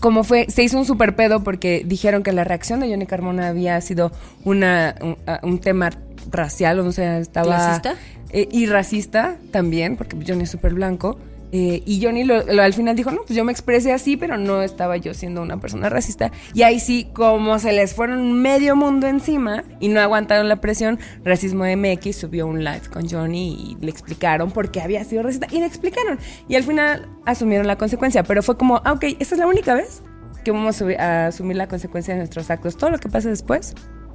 Como 0.00 0.24
fue, 0.24 0.46
se 0.48 0.62
hizo 0.62 0.78
un 0.78 0.86
super 0.86 1.14
pedo 1.16 1.44
porque 1.44 1.82
dijeron 1.84 2.22
que 2.22 2.32
la 2.32 2.44
reacción 2.44 2.80
de 2.80 2.88
Johnny 2.88 3.04
Carmona 3.04 3.48
había 3.48 3.78
sido 3.82 4.10
una, 4.42 4.94
un, 5.02 5.18
a- 5.26 5.40
un 5.42 5.58
tema 5.58 5.90
racial, 6.30 6.80
o 6.80 6.90
sea, 6.92 7.18
estaba... 7.18 7.56
¿Clasista? 7.56 7.94
Eh, 8.30 8.48
y 8.50 8.64
racista 8.64 9.36
también, 9.50 9.98
porque 9.98 10.16
Johnny 10.26 10.44
es 10.44 10.50
súper 10.50 10.72
blanco. 10.72 11.18
Eh, 11.54 11.82
y 11.84 12.02
Johnny 12.02 12.24
lo- 12.24 12.42
lo- 12.44 12.62
al 12.62 12.72
final 12.72 12.96
dijo, 12.96 13.10
no, 13.10 13.18
pues 13.26 13.36
yo 13.36 13.44
me 13.44 13.52
expresé 13.52 13.92
así, 13.92 14.16
pero 14.16 14.38
no 14.38 14.62
estaba 14.62 14.96
yo 14.96 15.12
siendo 15.12 15.42
una 15.42 15.58
persona 15.60 15.90
racista. 15.90 16.32
Y 16.54 16.62
ahí 16.62 16.80
sí, 16.80 17.08
como 17.12 17.58
se 17.58 17.72
les 17.72 17.92
fueron 17.94 18.32
medio 18.40 18.74
mundo 18.74 19.06
encima 19.06 19.62
y 19.78 19.88
no 19.88 20.00
aguantaron 20.00 20.48
la 20.48 20.62
presión, 20.62 20.98
Racismo 21.24 21.64
MX 21.66 22.16
subió 22.16 22.46
un 22.46 22.64
live 22.64 22.82
con 22.90 23.06
Johnny 23.08 23.52
y 23.52 23.84
le 23.84 23.90
explicaron 23.90 24.50
por 24.50 24.70
qué 24.70 24.80
había 24.80 25.04
sido 25.04 25.22
racista. 25.22 25.46
Y 25.50 25.58
le 25.60 25.66
explicaron. 25.66 26.18
Y 26.48 26.56
al 26.56 26.62
final 26.64 27.06
asumieron 27.26 27.66
la 27.66 27.76
consecuencia. 27.76 28.22
Pero 28.22 28.42
fue 28.42 28.56
como, 28.56 28.80
ah, 28.84 28.92
ok, 28.92 29.04
esta 29.18 29.34
es 29.34 29.38
la 29.38 29.46
única 29.46 29.74
vez 29.74 30.02
que 30.44 30.52
vamos 30.52 30.80
a, 30.80 30.86
a 30.98 31.26
asumir 31.26 31.56
la 31.56 31.68
consecuencia 31.68 32.14
de 32.14 32.18
nuestros 32.20 32.50
actos. 32.50 32.78
Todo 32.78 32.88
lo 32.90 32.98
que 32.98 33.10
pase 33.10 33.28
después 33.28 33.74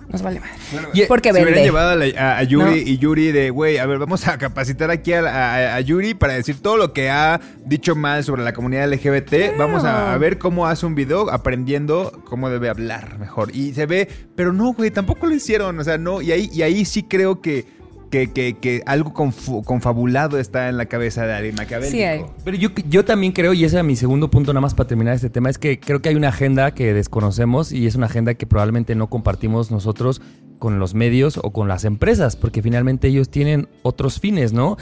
nos 0.10 0.22
vale 0.22 0.40
madre. 0.40 0.54
Y- 0.94 1.06
Porque 1.06 1.30
se 1.30 1.34
hubieran 1.34 1.54
vende. 1.56 1.64
llevado 1.64 1.90
a, 1.92 1.96
la- 1.96 2.20
a- 2.20 2.38
a 2.38 2.44
Yuri 2.44 2.66
No. 2.66 2.76
y 2.78 2.98
Yuri 2.98 3.32
de, 3.32 3.50
güey, 3.50 3.78
a 3.78 3.86
ver, 3.86 3.98
vamos 4.00 4.28
a 4.28 4.38
capacitar 4.38 4.90
aquí 4.92 5.12
a, 5.14 5.22
la- 5.22 5.32
a- 5.56 5.76
a 5.76 5.82
Yuri 5.82 6.14
para 6.14 6.34
decir 6.34 6.62
todo 6.62 6.78
lo 6.78 6.94
que 6.94 7.10
ha 7.10 7.40
dicho 7.66 7.96
mal 7.96 8.24
sobre 8.24 8.44
la 8.44 8.54
comunidad 8.54 8.88
LGBT. 8.92 9.54
Vamos 9.58 9.84
a, 9.84 10.14
a 10.14 10.18
ver 10.18 10.38
cómo 10.38 10.66
hace 10.68 10.86
un 10.86 10.96
video 10.96 11.30
aprendiendo 11.30 12.22
cómo 12.26 12.50
debe 12.50 12.70
hablar 12.70 13.20
mejor. 13.20 13.54
Y 13.56 13.74
se 13.74 13.86
ve, 13.86 14.08
pero 14.36 14.54
no, 14.54 14.74
güey, 14.74 14.92
tampoco 14.92 15.26
lo 15.28 15.34
hicieron. 15.36 15.80
O 15.80 15.84
sea, 15.84 15.98
no, 15.98 16.22
y 16.22 16.32
ahí, 16.32 16.50
y 16.54 16.62
ahí 16.62 16.86
sí 16.86 17.04
creo 17.04 17.42
que 17.42 17.66
que, 18.10 18.32
que, 18.32 18.58
que 18.58 18.84
algo 18.86 19.14
confabulado 19.14 20.40
está 20.40 20.70
en 20.70 20.78
la 20.78 20.86
cabeza 20.86 21.26
de 21.26 21.34
alguien 21.34 21.56
maquiavélico. 21.56 21.96
Sí 21.96 22.04
hay. 22.04 22.26
Pero 22.44 22.58
yo, 22.58 22.70
yo 22.90 23.06
también 23.06 23.34
creo, 23.34 23.54
y 23.54 23.66
ese 23.66 23.78
es 23.78 23.84
mi 23.84 23.96
segundo 23.96 24.30
punto 24.30 24.54
nada 24.54 24.62
más 24.62 24.74
para 24.74 24.88
terminar 24.88 25.16
este 25.16 25.30
tema, 25.30 25.50
es 25.50 25.58
que 25.58 25.80
creo 25.80 26.02
que 26.02 26.10
hay 26.10 26.16
una 26.16 26.30
agenda 26.30 26.74
que 26.74 26.94
desconocemos 26.94 27.72
y 27.72 27.88
es 27.88 27.96
una 27.96 28.08
agenda 28.08 28.34
que 28.34 28.46
probablemente 28.46 28.96
no 28.96 29.08
compartimos 29.10 29.72
nosotros 29.72 30.22
con 30.60 30.80
los 30.80 30.94
medios 30.94 31.40
o 31.44 31.52
con 31.52 31.68
las 31.68 31.86
empresas, 31.86 32.36
porque 32.36 32.62
finalmente 32.62 33.08
ellos 33.08 33.30
tienen 33.30 33.68
otros 33.84 34.20
fines, 34.20 34.54
¿no? 34.54 34.78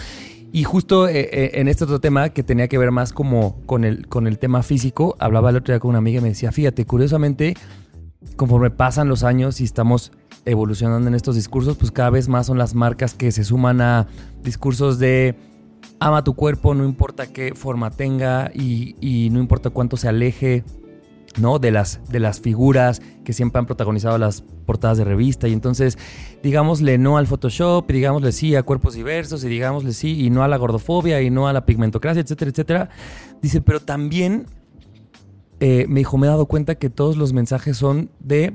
Y 0.51 0.63
justo 0.63 1.09
eh, 1.09 1.29
eh, 1.31 1.51
en 1.55 1.67
este 1.67 1.83
otro 1.83 1.99
tema 1.99 2.29
que 2.29 2.41
tenía 2.41 2.69
que 2.69 2.77
ver 2.77 2.91
más 2.91 3.11
como 3.11 3.61
con 3.65 3.83
el, 3.83 4.07
con 4.07 4.25
el 4.25 4.39
tema 4.39 4.63
físico, 4.63 5.17
hablaba 5.19 5.49
el 5.49 5.57
otro 5.57 5.73
día 5.73 5.79
con 5.79 5.89
una 5.89 5.97
amiga 5.97 6.19
y 6.19 6.21
me 6.21 6.29
decía, 6.29 6.53
fíjate, 6.53 6.85
curiosamente, 6.85 7.55
conforme 8.37 8.69
pasan 8.69 9.09
los 9.09 9.23
años 9.23 9.59
y 9.59 9.65
estamos 9.65 10.13
evolucionando 10.45 11.07
en 11.07 11.15
estos 11.15 11.35
discursos, 11.35 11.77
pues 11.77 11.91
cada 11.91 12.09
vez 12.09 12.27
más 12.27 12.47
son 12.47 12.57
las 12.57 12.75
marcas 12.75 13.13
que 13.13 13.31
se 13.31 13.43
suman 13.43 13.81
a 13.81 14.07
discursos 14.43 14.99
de 14.99 15.35
ama 15.99 16.23
tu 16.23 16.35
cuerpo, 16.35 16.73
no 16.73 16.85
importa 16.85 17.27
qué 17.27 17.53
forma 17.55 17.91
tenga 17.91 18.51
y, 18.53 18.95
y 19.01 19.29
no 19.31 19.39
importa 19.39 19.69
cuánto 19.69 19.97
se 19.97 20.07
aleje. 20.07 20.63
¿no? 21.37 21.59
De 21.59 21.71
las, 21.71 21.99
de 22.09 22.19
las 22.19 22.39
figuras 22.39 23.01
que 23.23 23.33
siempre 23.33 23.59
han 23.59 23.65
protagonizado 23.65 24.17
las 24.17 24.41
portadas 24.41 24.97
de 24.97 25.03
revista. 25.03 25.47
Y 25.47 25.53
entonces, 25.53 25.97
digámosle 26.41 26.97
no 26.97 27.17
al 27.17 27.27
Photoshop, 27.27 27.89
digámosle 27.91 28.31
sí 28.31 28.55
a 28.55 28.63
cuerpos 28.63 28.93
diversos, 28.93 29.43
y 29.43 29.49
digámosle 29.49 29.93
sí 29.93 30.25
y 30.25 30.29
no 30.29 30.43
a 30.43 30.47
la 30.47 30.57
gordofobia, 30.57 31.21
y 31.21 31.29
no 31.29 31.47
a 31.47 31.53
la 31.53 31.65
pigmentocracia, 31.65 32.21
etcétera, 32.21 32.51
etcétera. 32.51 32.89
Dice, 33.41 33.61
pero 33.61 33.79
también 33.81 34.45
eh, 35.59 35.85
me 35.87 35.99
dijo, 35.99 36.17
me 36.17 36.27
he 36.27 36.29
dado 36.29 36.45
cuenta 36.45 36.75
que 36.75 36.89
todos 36.89 37.17
los 37.17 37.33
mensajes 37.33 37.77
son 37.77 38.09
de 38.19 38.53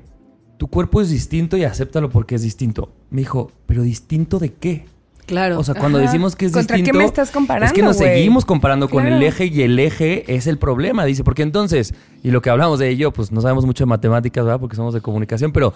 tu 0.61 0.67
cuerpo 0.69 1.01
es 1.01 1.09
distinto 1.09 1.57
y 1.57 1.65
acéptalo 1.65 2.11
porque 2.11 2.35
es 2.35 2.43
distinto. 2.43 2.91
Me 3.09 3.23
dijo, 3.23 3.51
pero 3.65 3.83
distinto 3.83 4.39
de 4.39 4.53
qué? 4.53 4.85
Claro. 5.25 5.59
O 5.59 5.65
sea, 5.65 5.75
cuando 5.75 5.97
Ajá. 5.97 6.07
decimos 6.07 6.37
que 6.37 6.45
es 6.45 6.53
¿Contra 6.53 6.77
qué 6.77 6.83
distinto. 6.83 6.99
me 6.99 7.07
estás 7.07 7.31
comparando, 7.31 7.65
Es 7.65 7.73
que 7.73 7.83
nos 7.83 7.97
seguimos 7.97 8.45
comparando 8.45 8.91
con 8.91 9.07
el 9.07 9.23
eje 9.23 9.47
y 9.47 9.63
el 9.63 9.79
eje 9.79 10.23
es 10.37 10.47
el 10.47 10.59
problema. 10.59 11.07
Dice, 11.07 11.25
porque 11.25 11.41
entonces, 11.41 11.95
y 12.23 12.31
lo 12.31 12.43
que 12.43 12.51
hablamos 12.51 12.79
de 12.79 12.91
ello, 12.91 13.11
pues 13.11 13.33
no 13.33 13.41
sabemos 13.41 13.65
mucho 13.65 13.85
de 13.85 13.89
matemáticas, 13.89 14.45
¿verdad? 14.45 14.61
Porque 14.61 14.77
somos 14.77 14.93
de 14.93 15.01
comunicación, 15.01 15.51
pero 15.51 15.73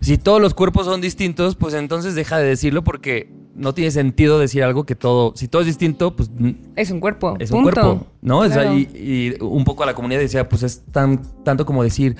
si 0.00 0.16
todos 0.16 0.40
los 0.40 0.54
cuerpos 0.54 0.86
son 0.86 1.02
distintos, 1.02 1.54
pues 1.54 1.74
entonces 1.74 2.14
deja 2.14 2.38
de 2.38 2.46
decirlo 2.46 2.82
porque 2.82 3.30
no 3.54 3.74
tiene 3.74 3.90
sentido 3.90 4.38
decir 4.38 4.62
algo 4.64 4.84
que 4.84 4.94
todo. 4.94 5.34
Si 5.36 5.46
todo 5.46 5.60
es 5.60 5.66
distinto, 5.66 6.16
pues 6.16 6.30
Es 6.74 6.90
un 6.90 7.00
cuerpo. 7.00 7.36
es 7.38 7.50
un 7.50 7.64
cuerpo, 7.64 8.06
¿no? 8.22 8.38
O 8.38 8.46
sea, 8.48 8.62
Claro. 8.62 8.78
y, 8.78 8.88
y 8.94 9.36
un 9.42 9.64
poco 9.64 9.82
a 9.82 9.86
la 9.86 9.94
comunidad 9.94 10.20
decía, 10.20 10.48
pues 10.48 10.62
es 10.62 10.84
tan, 10.90 11.20
tanto 11.44 11.66
como 11.66 11.82
decir, 11.82 12.16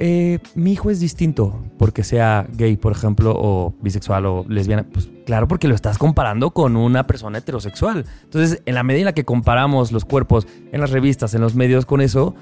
eh, 0.00 0.38
mi 0.54 0.72
hijo 0.72 0.90
es 0.90 1.00
distinto 1.00 1.60
porque 1.76 2.04
sea 2.04 2.46
gay, 2.56 2.76
por 2.76 2.92
ejemplo, 2.92 3.34
o 3.36 3.74
bisexual 3.80 4.26
o 4.26 4.44
lesbiana. 4.48 4.84
Pues 4.84 5.08
claro, 5.26 5.48
porque 5.48 5.66
lo 5.66 5.74
estás 5.74 5.98
comparando 5.98 6.50
con 6.52 6.76
una 6.76 7.06
persona 7.06 7.38
heterosexual. 7.38 8.04
Entonces, 8.22 8.62
en 8.64 8.74
la 8.76 8.84
medida 8.84 9.00
en 9.00 9.06
la 9.06 9.12
que 9.12 9.24
comparamos 9.24 9.90
los 9.90 10.04
cuerpos 10.04 10.46
en 10.70 10.80
las 10.80 10.90
revistas, 10.90 11.34
en 11.34 11.40
los 11.40 11.56
medios 11.56 11.84
con 11.84 12.00
eso, 12.00 12.36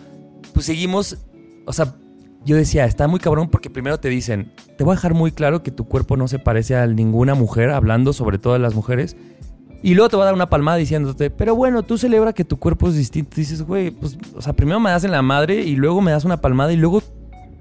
pues 0.53 0.67
seguimos, 0.67 1.17
o 1.65 1.73
sea, 1.73 1.95
yo 2.45 2.57
decía, 2.57 2.85
está 2.85 3.09
muy 3.09 3.21
cabrón 3.21 3.49
porque 3.49 3.71
primero 3.71 3.99
te 3.99 4.11
dicen, 4.11 4.53
te 4.77 4.85
voy 4.85 4.93
a 4.93 4.97
dejar 4.97 5.15
muy 5.15 5.33
claro 5.33 5.63
que 5.63 5.71
tu 5.71 5.87
cuerpo 5.87 6.19
no 6.19 6.29
se 6.29 6.39
parece 6.39 6.77
a 6.77 6.87
ninguna 6.87 7.35
mujer, 7.35 7.71
hablando 7.71 8.13
sobre 8.13 8.39
todo 8.39 8.53
de 8.53 8.59
las 8.59 8.75
mujeres. 8.75 9.17
Y 9.83 9.95
luego 9.95 10.11
te 10.11 10.17
va 10.17 10.25
a 10.25 10.27
dar 10.27 10.35
una 10.35 10.51
palmada 10.51 10.77
diciéndote, 10.77 11.31
pero 11.31 11.55
bueno, 11.55 11.85
tú 11.85 11.97
celebra 11.97 12.35
que 12.35 12.45
tu 12.45 12.59
cuerpo 12.59 12.89
es 12.89 12.97
distinto. 12.97 13.33
Dices, 13.35 13.63
güey, 13.63 13.91
pues, 13.91 14.19
o 14.35 14.43
sea, 14.43 14.53
primero 14.53 14.79
me 14.79 14.91
das 14.91 15.05
en 15.05 15.11
la 15.11 15.23
madre 15.23 15.63
y 15.63 15.77
luego 15.77 16.03
me 16.03 16.11
das 16.11 16.25
una 16.25 16.41
palmada 16.41 16.73
y 16.73 16.77
luego 16.77 17.03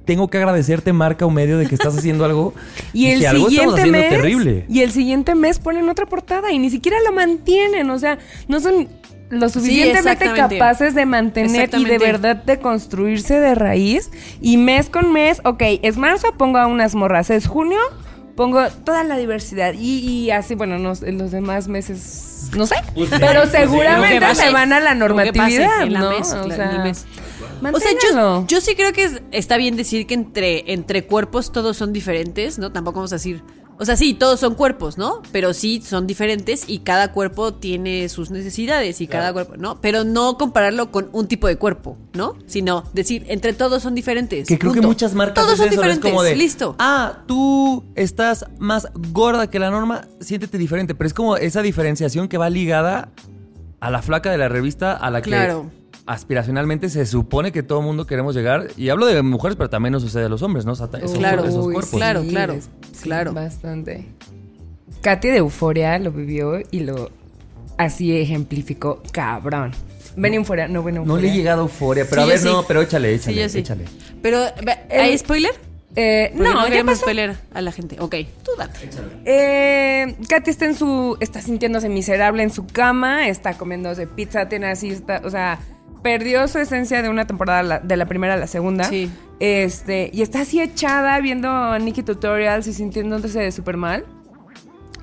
tengo 0.06 0.30
que 0.30 0.38
agradecerte 0.38 0.94
marca 0.94 1.26
o 1.26 1.30
medio 1.30 1.58
de 1.58 1.68
que 1.68 1.76
estás 1.76 1.98
haciendo 1.98 2.26
algo 2.26 2.54
Y 2.94 3.08
el 3.08 3.20
que 3.20 3.28
algo 3.28 3.50
estamos 3.50 3.76
siguiente 3.76 3.82
haciendo 3.82 4.00
mes. 4.00 4.10
terrible. 4.10 4.66
Y 4.70 4.82
el 4.82 4.92
siguiente 4.92 5.36
mes 5.36 5.60
ponen 5.60 5.90
otra 5.90 6.06
portada 6.06 6.52
y 6.52 6.60
ni 6.60 6.70
siquiera 6.70 6.98
la 7.04 7.12
mantienen. 7.12 7.90
O 7.90 8.00
sea, 8.00 8.18
no 8.48 8.60
son 8.60 8.88
lo 9.30 9.50
suficientemente 9.50 10.32
capaces 10.34 10.94
de 10.94 11.06
mantener 11.06 11.70
y 11.76 11.86
de 11.86 11.98
verdad 11.98 12.36
de 12.36 12.60
construirse 12.60 13.40
de 13.40 13.56
raíz. 13.56 14.12
Y 14.42 14.58
mes 14.58 14.90
con 14.90 15.12
mes, 15.12 15.42
ok, 15.44 15.62
es 15.82 15.98
marzo, 15.98 16.34
pongo 16.38 16.60
a 16.60 16.68
unas 16.68 16.96
morras. 16.96 17.30
Es 17.30 17.48
junio, 17.48 17.80
pongo 18.36 18.68
toda 18.84 19.04
la 19.04 19.18
diversidad. 19.18 19.74
Y, 19.74 20.00
y 20.00 20.32
así, 20.32 20.56
bueno, 20.56 20.78
no, 20.78 20.94
en 21.02 21.18
los 21.18 21.32
demás 21.32 21.68
meses, 21.68 22.50
no 22.56 22.68
sé. 22.68 22.76
pero 22.94 23.34
Lo 23.34 23.42
que 23.42 23.58
seguramente 23.58 24.22
pase, 24.22 24.44
se 24.44 24.52
van 24.52 24.74
a 24.74 24.80
la 24.80 24.94
normatividad, 24.94 25.86
¿no? 25.88 26.12
mes, 26.12 26.34
o 26.34 26.50
sea, 26.52 26.94
O 27.74 27.80
sea, 27.80 27.92
yo, 28.14 28.46
yo 28.48 28.62
sí 28.62 28.76
creo 28.76 28.94
que 28.94 29.04
es- 29.06 29.22
está 29.32 29.58
bien 29.58 29.76
decir 29.76 30.06
que 30.08 30.14
entre, 30.14 30.72
entre 30.74 31.06
cuerpos 31.06 31.52
todos 31.52 31.78
son 31.78 31.94
diferentes, 31.94 32.60
¿no? 32.60 32.72
Tampoco 32.72 32.98
vamos 33.00 33.12
a 33.14 33.16
decir. 33.16 33.42
O 33.78 33.84
sea, 33.84 33.98
sí, 33.98 34.14
todos 34.14 34.40
son 34.40 34.56
cuerpos, 34.56 34.98
¿no? 34.98 35.22
Pero 35.34 35.54
sí 35.54 35.82
son 35.86 36.08
diferentes 36.08 36.64
y 36.70 36.80
cada 36.80 37.12
cuerpo 37.12 37.56
tiene 37.56 38.08
sus 38.08 38.32
necesidades 38.32 39.02
y 39.02 39.08
cada 39.08 39.34
cuerpo, 39.34 39.58
¿no? 39.58 39.82
Pero 39.82 40.06
no 40.06 40.38
compararlo 40.38 40.92
con 40.92 41.10
un 41.12 41.28
tipo 41.28 41.48
de 41.48 41.58
cuerpo, 41.58 41.98
¿no? 42.14 42.38
Sino 42.46 42.86
decir, 42.94 43.26
entre 43.28 43.52
todos 43.52 43.84
son 43.84 43.94
diferentes. 43.94 44.48
Que 44.48 44.58
creo 44.58 44.72
que 44.72 44.80
muchas 44.80 45.14
marcas 45.14 45.44
Todos 45.44 45.58
son 45.58 45.68
eso, 45.68 45.76
¿no? 45.76 45.82
es 45.82 45.88
diferentes. 45.98 46.10
como 46.10 46.24
de 46.24 46.38
Listo. 46.38 46.76
Ah, 46.80 47.24
tú 47.28 47.84
estás 47.96 48.46
más 48.60 48.88
gorda 49.12 49.50
que 49.50 49.60
la 49.60 49.70
norma, 49.70 50.08
siéntete 50.22 50.58
diferente, 50.58 50.96
pero 50.96 51.08
es 51.10 51.14
como 51.14 51.36
esa 51.36 51.62
diferenciación 51.62 52.30
que 52.30 52.38
va 52.38 52.50
ligada 52.50 53.12
a 53.82 53.90
la 53.92 54.02
flaca 54.02 54.32
de 54.32 54.38
la 54.38 54.48
revista 54.48 54.94
a 54.94 55.12
la 55.12 55.22
que 55.22 55.30
Claro. 55.32 55.70
Aspiracionalmente 56.06 56.90
se 56.90 57.06
supone 57.06 57.52
que 57.52 57.64
todo 57.64 57.82
mundo 57.82 58.06
queremos 58.06 58.36
llegar 58.36 58.68
y 58.78 58.90
hablo 58.90 59.06
de 59.08 59.22
mujeres, 59.22 59.56
pero 59.58 59.70
también 59.70 59.92
nos 59.94 60.04
sucede 60.04 60.26
a 60.26 60.30
los 60.30 60.42
hombres, 60.42 60.66
¿no? 60.66 60.74
O 60.74 60.76
sea, 60.76 60.90
esos, 61.02 61.18
Claro. 61.18 61.46
esos 61.46 61.66
Uy, 61.66 61.74
cuerpos. 61.74 61.96
Claro, 61.96 62.24
claro, 62.28 62.56
sí, 62.62 62.70
claro. 63.04 63.34
Bastante. 63.34 64.06
Katy 65.02 65.28
de 65.30 65.38
Euforia 65.38 65.98
lo 66.00 66.12
vivió 66.12 66.60
y 66.72 66.82
lo 66.82 67.10
así 67.78 68.16
ejemplificó, 68.18 69.02
cabrón. 69.12 69.72
Ven 70.18 70.34
Euforia, 70.36 70.68
no 70.68 70.82
ven 70.84 70.96
No 70.96 71.02
Euforia. 71.02 71.22
le 71.24 71.30
he 71.34 71.36
llegado 71.38 71.62
a 71.62 71.66
euforia, 71.66 72.06
pero 72.10 72.22
Sí, 72.22 72.28
a 72.28 72.32
ver, 72.32 72.40
sí. 72.40 72.46
no, 72.46 72.64
pero 72.68 72.82
échale, 72.82 73.14
échale, 73.14 73.36
Sí, 73.36 73.42
yo 73.42 73.50
sí. 73.50 73.60
échale. 73.60 73.86
Pero, 74.22 74.40
¿hay 74.90 75.18
spoiler? 75.18 75.52
Eh, 75.98 76.32
no, 76.36 76.44
¿qué 76.66 76.70
queremos 76.72 76.94
pasó? 76.94 77.02
spoiler 77.02 77.36
a 77.54 77.62
la 77.62 77.72
gente. 77.72 77.98
Ok, 78.00 78.16
tú 78.44 78.52
date. 78.58 78.90
Eh, 79.26 80.16
Katy 80.28 80.52
está 80.52 80.66
en 80.66 80.76
su. 80.76 81.18
está 81.20 81.42
sintiéndose 81.42 81.90
miserable 81.90 82.44
en 82.44 82.50
su 82.52 82.66
cama, 82.68 83.28
está 83.28 83.58
comiéndose 83.58 84.06
pizza, 84.08 84.48
tiene 84.48 84.68
así, 84.68 84.90
está, 84.90 85.22
o 85.24 85.30
sea, 85.30 85.60
perdió 86.06 86.48
su 86.48 86.60
esencia 86.60 87.02
de 87.02 87.10
una 87.10 87.26
temporada 87.26 87.80
de 87.80 87.98
la 87.98 88.06
primera 88.06 88.36
a 88.36 88.38
la 88.38 88.46
segunda. 88.46 88.84
Sí. 88.84 89.10
Este, 89.40 90.12
y 90.14 90.22
está 90.22 90.42
así 90.42 90.62
echada 90.62 91.20
viendo 91.20 91.80
Nikki 91.80 92.04
Tutorials 92.04 92.68
y 92.68 92.74
sintiéndose 92.74 93.52
súper 93.52 93.76
mal. 93.76 94.06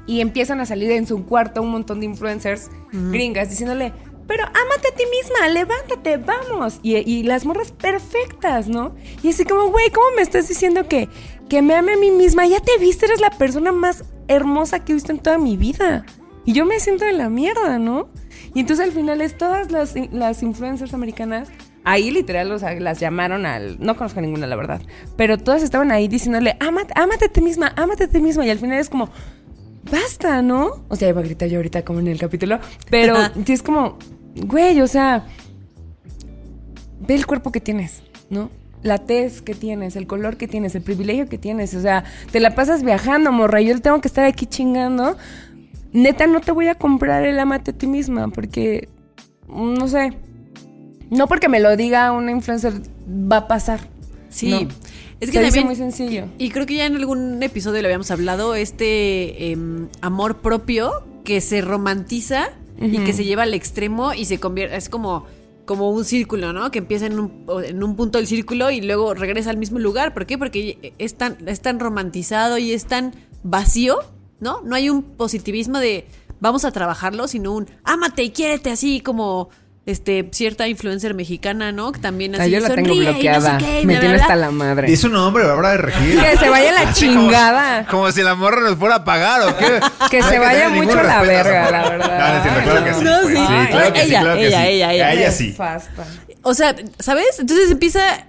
Y 0.07 0.21
empiezan 0.21 0.61
a 0.61 0.65
salir 0.65 0.93
en 0.93 1.09
su 1.09 1.27
cuarto 1.27 1.61
un 1.61 1.71
montón 1.71 1.99
de 1.99 2.07
influencers 2.07 2.71
gringas 2.93 3.51
diciéndole, 3.51 3.93
pero 4.29 4.45
ámate 4.45 4.89
a 4.93 4.95
ti 4.95 5.03
misma, 5.11 5.49
levántate, 5.49 6.19
vamos. 6.19 6.79
Y, 6.85 6.99
y 6.99 7.25
las 7.25 7.45
morras 7.47 7.73
perfectas, 7.73 8.69
¿no? 8.69 8.95
Y 9.25 9.31
así 9.31 9.45
como, 9.45 9.73
güey, 9.73 9.91
¿cómo 9.91 10.07
me 10.15 10.23
estás 10.23 10.47
diciendo 10.47 10.87
que, 10.87 11.09
que 11.49 11.63
me 11.63 11.75
ame 11.75 11.95
a 11.95 11.97
mí 11.97 12.13
misma? 12.13 12.47
Ya 12.47 12.61
te 12.61 12.79
viste, 12.79 13.07
eres 13.07 13.21
la 13.21 13.31
persona 13.31 13.73
más 13.73 14.05
hermosa 14.29 14.85
que 14.85 14.93
he 14.93 14.95
visto 14.95 15.11
en 15.11 15.19
toda 15.19 15.37
mi 15.37 15.57
vida. 15.57 16.07
Y 16.45 16.53
yo 16.53 16.65
me 16.65 16.79
siento 16.79 17.05
de 17.07 17.13
la 17.13 17.29
mierda, 17.29 17.81
¿no? 17.81 18.09
Y 18.55 18.61
entonces 18.61 18.87
al 18.87 18.93
final 18.93 19.21
es 19.21 19.37
todas 19.37 19.71
las, 19.71 19.95
las 20.13 20.43
influencers 20.43 20.95
americanas 20.95 21.49
Ahí 21.85 22.11
literal 22.13 22.51
o 22.53 22.59
sea, 22.59 22.79
las 22.79 23.01
llamaron 23.01 23.45
al... 23.45 23.79
No 23.81 23.97
conozco 23.97 24.21
a 24.21 24.23
ninguna, 24.23 24.47
la 24.47 24.57
verdad. 24.57 24.81
Pero 25.17 25.37
todas 25.39 25.63
estaban 25.63 25.91
ahí 25.91 26.07
diciéndole, 26.07 26.57
ámate, 26.61 26.93
ámate 26.97 27.25
a 27.25 27.29
ti 27.29 27.41
misma, 27.41 27.73
ámate 27.77 28.05
a 28.05 28.09
ti 28.09 28.21
misma. 28.21 28.47
Y 28.47 28.51
al 28.51 28.59
final 28.59 28.79
es 28.79 28.89
como, 28.89 29.11
basta, 29.91 30.43
¿no? 30.43 30.85
O 30.89 30.97
sea, 30.97 31.09
iba 31.09 31.21
a 31.21 31.25
gritar 31.25 31.49
yo 31.49 31.59
ahorita 31.59 31.85
como 31.85 31.99
en 31.99 32.07
el 32.07 32.21
capítulo. 32.21 32.61
Pero 32.89 33.17
sí 33.47 33.53
es 33.53 33.63
como, 33.63 33.99
güey, 34.37 34.81
o 34.81 34.87
sea, 34.87 35.27
ve 37.01 37.17
el 37.17 37.27
cuerpo 37.27 37.51
que 37.51 37.61
tienes, 37.61 38.03
¿no? 38.31 38.49
La 38.85 38.99
tez 38.99 39.43
que 39.43 39.55
tienes, 39.55 39.97
el 39.97 40.07
color 40.07 40.37
que 40.37 40.47
tienes, 40.47 40.77
el 40.77 40.83
privilegio 40.83 41.29
que 41.29 41.39
tienes. 41.39 41.75
O 41.75 41.81
sea, 41.81 42.05
te 42.31 42.39
la 42.39 42.55
pasas 42.55 42.85
viajando, 42.85 43.33
morra. 43.33 43.61
Yo 43.61 43.81
tengo 43.81 44.01
que 44.01 44.09
estar 44.09 44.25
aquí 44.25 44.47
chingando. 44.47 45.17
Neta, 45.93 46.27
no 46.27 46.41
te 46.41 46.53
voy 46.53 46.69
a 46.69 46.75
comprar 46.75 47.25
el 47.25 47.39
amate 47.39 47.73
a 47.73 47.75
ti 47.75 47.87
misma 47.87 48.29
porque, 48.29 48.89
mm, 49.49 49.75
no 49.75 49.89
sé, 49.89 50.13
no 51.11 51.27
porque 51.29 51.49
me 51.49 51.61
lo 51.61 51.77
diga 51.77 52.13
una 52.13 52.31
influencer 52.31 52.73
va 53.07 53.39
a 53.39 53.49
pasar. 53.49 53.81
Sí. 54.31 54.51
No. 54.51 54.69
Es 55.21 55.31
que 55.31 55.39
Se 55.39 55.45
dice 55.45 55.61
también. 55.61 55.67
muy 55.67 55.77
sencillo. 55.77 56.25
Y 56.39 56.51
creo 56.51 56.67
que 56.67 56.75
ya 56.75 56.87
en 56.87 56.97
algún 56.97 57.41
episodio 57.43 57.81
lo 57.81 57.87
habíamos 57.87 58.11
hablado, 58.11 58.55
este 58.55 59.53
em, 59.53 59.89
amor 60.01 60.39
propio 60.39 60.91
que 61.25 61.41
se 61.41 61.61
romantiza 61.61 62.49
y 62.81 62.99
que 62.99 63.13
se 63.13 63.25
lleva 63.25 63.45
al 63.45 63.55
extremo 63.55 64.13
y 64.13 64.25
se 64.25 64.41
convierte, 64.41 64.75
es 64.75 64.89
como, 64.89 65.25
como 65.67 65.91
un 65.91 66.05
círculo, 66.05 66.53
¿no? 66.53 66.73
Que 66.73 66.79
empieza 66.81 67.07
en 67.07 67.21
un, 67.21 67.47
en 67.65 67.85
un 67.85 67.95
punto 67.95 68.19
del 68.19 68.27
círculo 68.27 68.73
y 68.73 68.81
luego 68.81 69.15
regresa 69.15 69.51
al 69.51 69.59
mismo 69.59 69.79
lugar. 69.79 70.15
¿Por 70.15 70.27
qué? 70.27 70.37
Porque 70.37 70.93
es 70.99 71.15
tan, 71.15 71.37
es 71.47 71.61
tan 71.61 71.79
romantizado 71.79 72.59
y 72.59 72.73
es 72.73 72.87
tan 72.87 73.15
vacío, 73.45 73.99
¿no? 74.43 74.61
No 74.63 74.75
hay 74.77 74.91
un 74.91 75.03
positivismo 75.03 75.79
de 75.79 76.07
vamos 76.41 76.67
a 76.67 76.73
trabajarlo, 76.73 77.27
sino 77.29 77.53
un 77.53 77.71
ámate 77.85 78.23
y 78.25 78.31
quiérete 78.31 78.71
así 78.71 79.01
como 79.01 79.49
este 79.87 80.29
cierta 80.33 80.69
influencer 80.69 81.13
mexicana, 81.15 81.73
¿no? 81.73 81.91
Que 81.91 81.99
también 82.01 82.35
Ah, 82.37 82.43
así 82.43 82.51
yo 82.53 82.61
la 82.61 82.69
tengo 82.75 82.93
y 82.93 82.99
no 83.01 83.05
sé 83.07 83.11
bloqueada. 83.13 83.59
qué, 83.59 83.81
y 83.81 83.87
Me 83.87 83.95
bla, 83.95 84.01
tiene 84.01 84.15
bla, 84.17 84.23
hasta 84.25 84.37
bla. 84.37 84.47
la 84.47 84.53
madre. 84.53 84.87
Di 84.89 84.97
su 84.97 85.09
nombre, 85.09 85.45
Bárbara 85.45 85.71
de 85.71 85.79
Regil. 85.79 86.21
Que 86.21 86.37
se 86.37 86.49
vaya 86.51 86.73
la 86.73 86.81
como- 86.83 86.93
chingada. 86.95 87.87
Como, 87.87 88.13
si 88.13 88.23
la 88.23 88.35
morra 88.37 88.61
nos 88.61 88.77
fuera 88.77 88.97
a 88.97 89.05
pagar 89.05 89.43
o 89.43 89.57
qué. 89.57 89.81
Que 90.11 90.21
No 90.21 90.29
se 90.29 90.39
vaya 90.39 90.69
mucho 90.69 90.99
a 90.99 91.03
la 91.03 91.23
verga, 91.23 91.71
la 91.71 91.89
verdad. 91.91 92.45
No, 92.45 92.63
claro 92.65 92.85
que 92.85 92.95
sí. 92.95 93.05
No, 93.05 93.11
pues, 93.23 93.39
sí. 93.39 93.45
sí, 93.47 93.67
claro 93.71 93.93
que 93.93 94.01
sí, 94.03 94.07
Ella, 94.07 94.21
ella, 94.21 94.35
sí. 94.37 94.45
ella, 94.73 94.93
ella. 94.93 95.07
A 95.07 95.13
ella 95.15 95.31
sí. 95.33 95.47
Nefasta. 95.49 96.07
O 96.43 96.55
sea, 96.55 96.75
¿sabes? 97.01 97.39
Entonces 97.41 97.71
empieza 97.71 98.27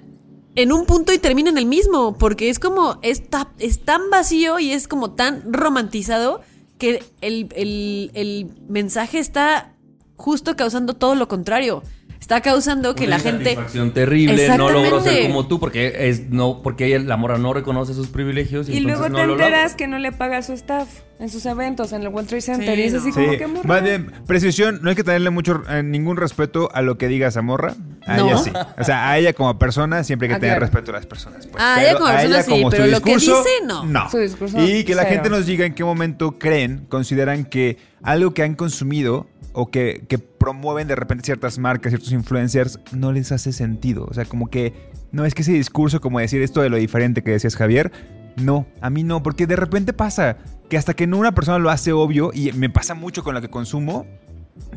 en 0.56 0.72
un 0.72 0.86
punto 0.86 1.14
y 1.14 1.18
termina 1.18 1.50
en 1.50 1.58
el 1.58 1.66
mismo, 1.66 2.18
porque 2.18 2.50
es 2.50 2.60
como, 2.60 3.00
está, 3.02 3.52
es 3.60 3.80
tan 3.84 4.10
vacío 4.12 4.60
y 4.60 4.72
es 4.72 4.88
como 4.88 5.12
tan 5.12 5.52
romantizado 5.52 6.42
que 6.78 7.04
el, 7.22 7.50
el- 7.56 8.12
el 8.14 8.48
mensaje 8.68 9.20
está 9.20 9.74
justo 10.16 10.56
causando 10.56 10.94
todo 10.96 11.16
lo 11.16 11.28
contrario. 11.28 11.82
Está 12.24 12.40
causando 12.40 12.96
que 12.96 13.04
Una 13.06 13.18
la 13.18 13.20
gente... 13.22 13.58
terrible, 13.94 14.48
no 14.58 14.70
logró 14.72 15.02
ser 15.02 15.28
como 15.28 15.46
tú 15.46 15.60
porque 15.60 16.08
es 16.08 16.30
no 16.30 16.62
porque 16.64 16.86
ella 16.86 17.00
la 17.00 17.18
morra 17.18 17.38
no 17.38 17.52
reconoce 17.54 17.94
sus 17.94 18.08
privilegios 18.08 18.70
y, 18.70 18.78
Y 18.78 18.80
luego 18.80 19.04
te 19.04 19.10
no 19.10 19.18
lo 19.20 19.26
logra. 19.26 19.48
enteras 19.48 19.76
que 19.76 19.88
no 19.88 20.00
le 20.00 20.14
paga 20.14 20.38
a 20.38 20.42
su 20.42 20.54
staff 20.54 20.88
en 21.20 21.28
sus 21.30 21.46
eventos, 21.46 21.92
en 21.92 22.02
el 22.02 22.08
World 22.08 22.30
Trade 22.30 22.42
Center. 22.42 22.76
Sí, 22.76 22.82
y 22.82 22.86
es 22.86 22.94
así 22.94 23.10
no. 23.10 23.14
como 23.16 23.32
Sí, 23.34 23.38
que 23.38 23.48
morra. 23.48 23.68
más 23.68 23.84
bien, 23.84 24.12
precisión, 24.26 24.80
no 24.82 24.90
hay 24.90 24.96
que 24.96 25.04
tenerle 25.04 25.32
mucho 25.32 25.64
eh, 25.70 25.84
ningún 25.84 26.16
respeto 26.16 26.70
a 26.74 26.82
lo 26.82 26.98
que 26.98 27.10
diga 27.10 27.30
Zamorra. 27.30 27.76
A 28.08 28.16
No. 28.16 28.28
ella 28.28 28.38
sí. 28.38 28.52
O 28.80 28.84
sea, 28.86 29.10
a 29.10 29.18
ella 29.18 29.34
como 29.34 29.60
persona 29.60 30.06
siempre 30.06 30.28
hay 30.28 30.30
que 30.32 30.36
Ah, 30.38 30.40
tener 30.40 30.58
claro. 30.60 30.72
respeto 30.72 30.92
a 30.92 30.94
las 30.96 31.06
personas. 31.06 31.46
pues. 31.48 31.62
Ah, 31.62 31.82
ella 31.84 31.96
como 31.98 32.08
persona 32.10 32.42
sí, 32.42 32.52
como 32.52 32.70
pero 32.70 32.86
su 32.86 32.92
lo 32.92 33.02
que 33.02 33.14
dice, 33.16 33.34
no. 33.68 33.84
No. 33.84 34.10
Su 34.10 34.18
discurso, 34.20 34.64
y 34.66 34.86
que 34.86 34.96
la 34.96 35.04
cero. 35.04 35.16
gente 35.16 35.30
nos 35.30 35.46
diga 35.46 35.66
en 35.66 35.74
qué 35.76 35.84
momento 35.84 36.40
creen, 36.40 36.86
consideran 36.88 37.44
que 37.44 37.78
algo 38.04 38.34
que 38.34 38.44
han 38.44 38.56
consumido 38.56 39.28
o 39.54 39.70
que, 39.70 40.06
que 40.08 40.18
promueven 40.18 40.88
de 40.88 40.96
repente 40.96 41.26
ciertas 41.26 41.58
marcas, 41.58 41.92
ciertos 41.92 42.12
influencers, 42.12 42.80
no 42.92 43.12
les 43.12 43.32
hace 43.32 43.52
sentido. 43.52 44.06
O 44.10 44.14
sea, 44.14 44.26
como 44.26 44.50
que 44.50 44.92
no 45.12 45.26
es 45.26 45.34
que 45.34 45.44
ese 45.44 45.54
discurso, 45.54 46.02
como 46.02 46.20
decir 46.20 46.42
esto 46.42 46.62
de 46.62 46.70
lo 46.70 46.78
diferente 46.78 47.24
que 47.24 47.32
decías 47.32 47.56
Javier, 47.56 47.92
no, 48.36 48.66
a 48.82 48.90
mí 48.90 49.04
no, 49.04 49.22
porque 49.22 49.48
de 49.48 49.56
repente 49.56 49.94
pasa 49.94 50.38
que 50.70 50.78
hasta 50.78 50.96
que 50.96 51.08
no 51.08 51.18
una 51.18 51.34
persona 51.34 51.60
lo 51.60 51.70
hace 51.70 51.94
obvio, 51.94 52.32
y 52.34 52.52
me 52.54 52.70
pasa 52.70 52.96
mucho 52.96 53.24
con 53.24 53.36
lo 53.36 53.42
que 53.42 53.50
consumo, 53.50 54.06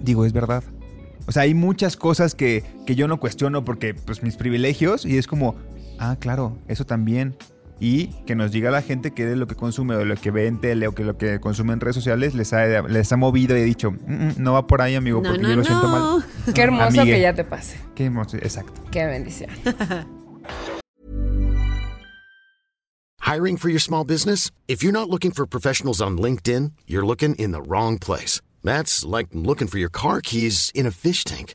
digo, 0.02 0.24
es 0.26 0.32
verdad. 0.32 0.62
O 1.26 1.32
sea, 1.32 1.42
hay 1.42 1.54
muchas 1.54 1.96
cosas 1.96 2.34
que, 2.34 2.64
que 2.86 2.94
yo 2.94 3.08
no 3.08 3.18
cuestiono 3.18 3.64
porque, 3.64 3.94
pues, 3.94 4.22
mis 4.22 4.36
privilegios, 4.36 5.04
y 5.04 5.16
es 5.16 5.26
como, 5.26 5.56
ah, 5.98 6.16
claro, 6.20 6.58
eso 6.68 6.84
también. 6.84 7.34
Y 7.78 8.06
que 8.24 8.34
nos 8.34 8.52
diga 8.52 8.70
la 8.70 8.80
gente 8.80 9.10
que 9.12 9.26
de 9.26 9.36
lo 9.36 9.46
que 9.46 9.54
consume 9.54 9.94
o 9.96 9.98
de 9.98 10.06
lo 10.06 10.16
que 10.16 10.30
ve 10.30 10.46
en 10.46 10.60
tele 10.60 10.86
o 10.88 10.92
que 10.92 11.04
lo 11.04 11.18
que 11.18 11.40
consume 11.40 11.74
en 11.74 11.80
redes 11.80 11.94
sociales 11.96 12.34
les 12.34 12.52
ha, 12.54 12.64
les 12.82 13.12
ha 13.12 13.16
movido 13.18 13.56
y 13.56 13.60
ha 13.60 13.64
dicho, 13.64 13.90
"Mm, 13.90 13.96
mm, 14.28 14.34
no 14.38 14.54
va 14.54 14.66
por 14.66 14.80
ahí, 14.80 14.94
amigo, 14.94 15.20
No, 15.22 15.28
porque 15.28 15.42
no, 15.42 15.48
yo 15.50 15.56
lo 15.56 15.64
siento 15.64 15.88
no. 15.88 16.18
mal. 16.18 16.24
Qué 16.54 16.62
hermoso 16.62 17.00
Amigue. 17.02 17.16
que 17.16 17.20
ya 17.20 17.34
te 17.34 17.44
pase. 17.44 17.76
Qué 17.94 18.06
hermoso, 18.06 18.38
exacto. 18.38 18.80
Qué 18.90 19.04
bendición. 19.04 19.50
Hiring 23.20 23.56
for 23.56 23.68
your 23.68 23.80
small 23.80 24.04
business? 24.04 24.50
If 24.68 24.82
you're 24.82 24.92
not 24.92 25.10
looking 25.10 25.32
for 25.32 25.46
professionals 25.46 26.00
on 26.00 26.16
LinkedIn, 26.16 26.72
you're 26.86 27.04
looking 27.04 27.34
in 27.36 27.50
the 27.52 27.60
wrong 27.60 27.98
place. 27.98 28.40
That's 28.62 29.04
like 29.04 29.28
looking 29.32 29.66
for 29.68 29.78
your 29.78 29.90
car 29.90 30.20
keys 30.20 30.70
in 30.74 30.86
a 30.86 30.90
fish 30.92 31.24
tank. 31.24 31.54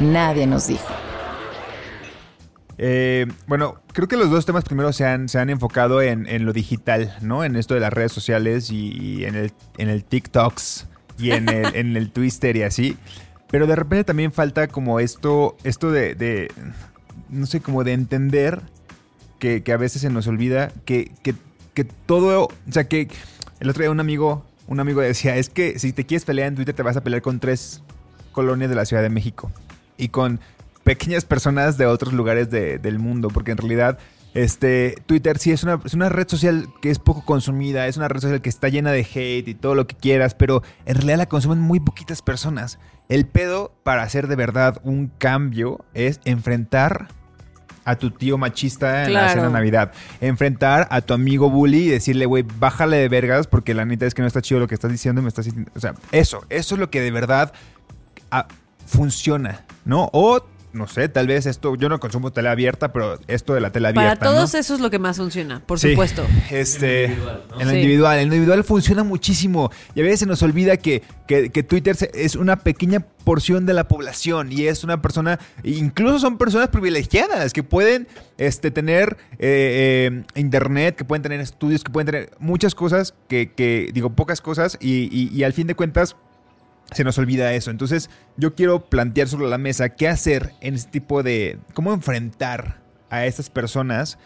Nadie 0.00 0.46
nos 0.46 0.66
dijo. 0.66 0.86
Eh, 2.78 3.26
bueno, 3.46 3.80
creo 3.92 4.08
que 4.08 4.16
los 4.16 4.30
dos 4.30 4.46
temas 4.46 4.64
primero 4.64 4.92
se 4.92 5.06
han, 5.06 5.28
se 5.28 5.38
han 5.38 5.50
enfocado 5.50 6.02
en, 6.02 6.26
en 6.26 6.44
lo 6.44 6.52
digital, 6.52 7.16
¿no? 7.20 7.44
En 7.44 7.56
esto 7.56 7.74
de 7.74 7.80
las 7.80 7.92
redes 7.92 8.12
sociales 8.12 8.70
y, 8.70 8.92
y 8.92 9.24
en, 9.24 9.36
el, 9.36 9.52
en 9.78 9.88
el 9.88 10.04
TikToks 10.04 10.86
y 11.18 11.30
en 11.30 11.48
el, 11.48 11.66
en 11.76 11.96
el 11.96 12.10
Twitter 12.10 12.56
y 12.56 12.62
así. 12.62 12.96
Pero 13.50 13.66
de 13.66 13.76
repente 13.76 14.04
también 14.04 14.32
falta 14.32 14.66
como 14.66 14.98
esto, 14.98 15.56
esto 15.62 15.92
de, 15.92 16.14
de, 16.16 16.50
no 17.28 17.46
sé, 17.46 17.60
como 17.60 17.84
de 17.84 17.92
entender 17.92 18.60
que, 19.38 19.62
que 19.62 19.72
a 19.72 19.76
veces 19.76 20.02
se 20.02 20.10
nos 20.10 20.26
olvida 20.26 20.72
que, 20.84 21.12
que, 21.22 21.34
que 21.74 21.84
todo, 21.84 22.46
o 22.46 22.72
sea, 22.72 22.88
que 22.88 23.08
el 23.60 23.70
otro 23.70 23.82
día 23.82 23.90
un 23.90 24.00
amigo, 24.00 24.44
un 24.66 24.80
amigo 24.80 25.00
decía, 25.00 25.36
es 25.36 25.50
que 25.50 25.78
si 25.78 25.92
te 25.92 26.04
quieres 26.04 26.24
pelear 26.24 26.48
en 26.48 26.56
Twitter 26.56 26.74
te 26.74 26.82
vas 26.82 26.96
a 26.96 27.04
pelear 27.04 27.22
con 27.22 27.38
tres 27.38 27.82
colonias 28.32 28.68
de 28.68 28.74
la 28.74 28.84
Ciudad 28.84 29.02
de 29.02 29.10
México 29.10 29.52
y 29.96 30.08
con 30.08 30.40
pequeñas 30.82 31.24
personas 31.24 31.78
de 31.78 31.86
otros 31.86 32.12
lugares 32.12 32.50
de- 32.50 32.78
del 32.78 32.98
mundo, 32.98 33.28
porque 33.28 33.52
en 33.52 33.58
realidad 33.58 33.98
este, 34.34 34.96
Twitter 35.06 35.38
sí 35.38 35.52
es 35.52 35.62
una, 35.62 35.80
es 35.84 35.94
una 35.94 36.08
red 36.08 36.26
social 36.28 36.66
que 36.82 36.90
es 36.90 36.98
poco 36.98 37.24
consumida, 37.24 37.86
es 37.86 37.96
una 37.96 38.08
red 38.08 38.20
social 38.20 38.42
que 38.42 38.48
está 38.48 38.68
llena 38.68 38.90
de 38.90 39.00
hate 39.02 39.46
y 39.48 39.54
todo 39.54 39.74
lo 39.76 39.86
que 39.86 39.94
quieras, 39.94 40.34
pero 40.34 40.62
en 40.86 40.96
realidad 40.96 41.18
la 41.18 41.26
consumen 41.26 41.60
muy 41.60 41.78
poquitas 41.80 42.20
personas. 42.20 42.78
El 43.08 43.26
pedo 43.26 43.72
para 43.84 44.02
hacer 44.02 44.26
de 44.26 44.34
verdad 44.36 44.80
un 44.82 45.06
cambio 45.18 45.84
es 45.94 46.20
enfrentar 46.24 47.08
a 47.84 47.96
tu 47.96 48.10
tío 48.10 48.36
machista 48.38 49.04
en 49.04 49.12
la 49.12 49.28
cena 49.28 49.42
de 49.44 49.52
Navidad. 49.52 49.92
Enfrentar 50.22 50.88
a 50.90 51.00
tu 51.02 51.12
amigo 51.14 51.48
bully 51.50 51.84
y 51.84 51.88
decirle, 51.90 52.24
güey, 52.26 52.42
bájale 52.58 52.96
de 52.96 53.08
vergas 53.08 53.46
porque 53.46 53.72
la 53.74 53.84
neta 53.84 54.06
es 54.06 54.14
que 54.14 54.22
no 54.22 54.26
está 54.28 54.40
chido 54.42 54.58
lo 54.58 54.66
que 54.66 54.74
estás 54.74 54.90
diciendo 54.90 55.20
y 55.20 55.22
me 55.22 55.28
estás... 55.28 55.46
O 55.76 55.80
sea, 55.80 55.94
eso, 56.10 56.44
eso 56.48 56.74
es 56.74 56.78
lo 56.80 56.90
que 56.90 57.02
de 57.02 57.10
verdad 57.10 57.52
ah, 58.30 58.48
funciona, 58.86 59.64
¿no? 59.84 60.08
O, 60.12 60.44
no 60.72 60.88
sé, 60.88 61.08
tal 61.08 61.28
vez 61.28 61.46
esto, 61.46 61.76
yo 61.76 61.88
no 61.88 62.00
consumo 62.00 62.32
tele 62.32 62.48
abierta, 62.48 62.92
pero 62.92 63.20
esto 63.28 63.54
de 63.54 63.60
la 63.60 63.70
tele 63.70 63.94
Para 63.94 64.08
abierta, 64.08 64.24
todos 64.26 64.54
¿no? 64.54 64.58
eso 64.58 64.74
es 64.74 64.80
lo 64.80 64.90
que 64.90 64.98
más 64.98 65.18
funciona, 65.18 65.60
por 65.64 65.78
Sí, 65.78 65.90
supuesto. 65.90 66.26
Este, 66.50 67.04
en 67.04 67.16
lo 67.60 67.70
Sí. 67.70 67.76
individual. 67.76 68.18
En 68.18 68.28
lo 68.28 68.34
individual 68.34 68.64
funciona 68.64 69.04
muchísimo. 69.04 69.70
Y 69.94 70.00
a 70.00 70.02
veces 70.02 70.18
se 70.20 70.26
nos 70.26 70.42
olvida 70.42 70.76
que, 70.76 71.02
que- 71.28 71.50
que 71.50 71.62
Twitter 71.62 71.96
es 72.12 72.34
una 72.34 72.56
pequeña 72.56 72.98
porción 73.22 73.66
de 73.66 73.74
la 73.74 73.86
población. 73.86 74.50
Y 74.50 74.66
es 74.66 74.82
una 74.82 75.00
persona, 75.00 75.38
incluso 75.62 76.18
son 76.18 76.38
personas 76.38 76.70
privilegiadas 76.70 77.52
que 77.52 77.62
pueden 77.62 78.08
este, 78.36 78.72
tener 78.72 79.16
eh, 79.38 80.10
eh, 80.10 80.24
internet, 80.34 80.96
que 80.96 81.04
pueden 81.04 81.22
tener 81.22 81.38
estudios, 81.38 81.84
que 81.84 81.92
pueden 81.92 82.06
tener 82.06 82.30
muchas 82.40 82.74
cosas, 82.74 83.14
que, 83.28 83.52
que 83.52 83.90
digo, 83.94 84.10
pocas 84.10 84.40
cosas. 84.40 84.76
Y, 84.80 85.08
y- 85.16 85.30
y 85.32 85.44
al 85.44 85.52
fin 85.52 85.68
de 85.68 85.76
cuentas, 85.76 86.16
se 86.94 87.04
nos 87.04 87.18
olvida 87.18 87.52
eso. 87.52 87.70
Entonces, 87.70 88.08
yo 88.36 88.54
quiero 88.54 88.86
plantear 88.88 89.28
sobre 89.28 89.48
la 89.48 89.58
mesa 89.58 89.90
qué 89.90 90.08
hacer 90.08 90.52
en 90.60 90.74
este 90.74 90.90
tipo 90.90 91.22
de. 91.22 91.58
cómo 91.74 91.92
enfrentar 91.92 92.80
a 93.10 93.26
estas 93.26 93.50
personas 93.50 94.18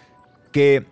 que 0.53 0.87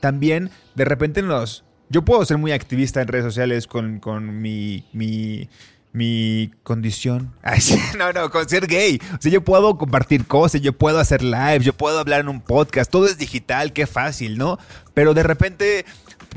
también 0.00 0.50
de 0.74 0.84
repente 0.84 1.22
nos. 1.22 1.64
Yo 1.90 2.04
puedo 2.04 2.24
ser 2.24 2.36
muy 2.38 2.52
activista 2.52 3.00
en 3.00 3.08
redes 3.08 3.24
sociales 3.24 3.66
con, 3.66 4.00
con 4.00 4.40
mi. 4.40 4.84
mi 4.92 5.48
mi 5.92 6.50
condición. 6.62 7.32
Ay, 7.42 7.60
sí, 7.62 7.78
no, 7.96 8.12
no, 8.12 8.30
con 8.30 8.48
ser 8.48 8.66
gay. 8.66 9.00
O 9.16 9.20
sea, 9.20 9.32
yo 9.32 9.42
puedo 9.42 9.76
compartir 9.78 10.26
cosas, 10.26 10.60
yo 10.60 10.72
puedo 10.72 10.98
hacer 10.98 11.22
live, 11.22 11.60
yo 11.60 11.72
puedo 11.72 11.98
hablar 11.98 12.20
en 12.20 12.28
un 12.28 12.40
podcast, 12.40 12.90
todo 12.90 13.06
es 13.06 13.18
digital, 13.18 13.72
qué 13.72 13.86
fácil, 13.86 14.38
¿no? 14.38 14.58
Pero 14.94 15.14
de 15.14 15.22
repente, 15.22 15.84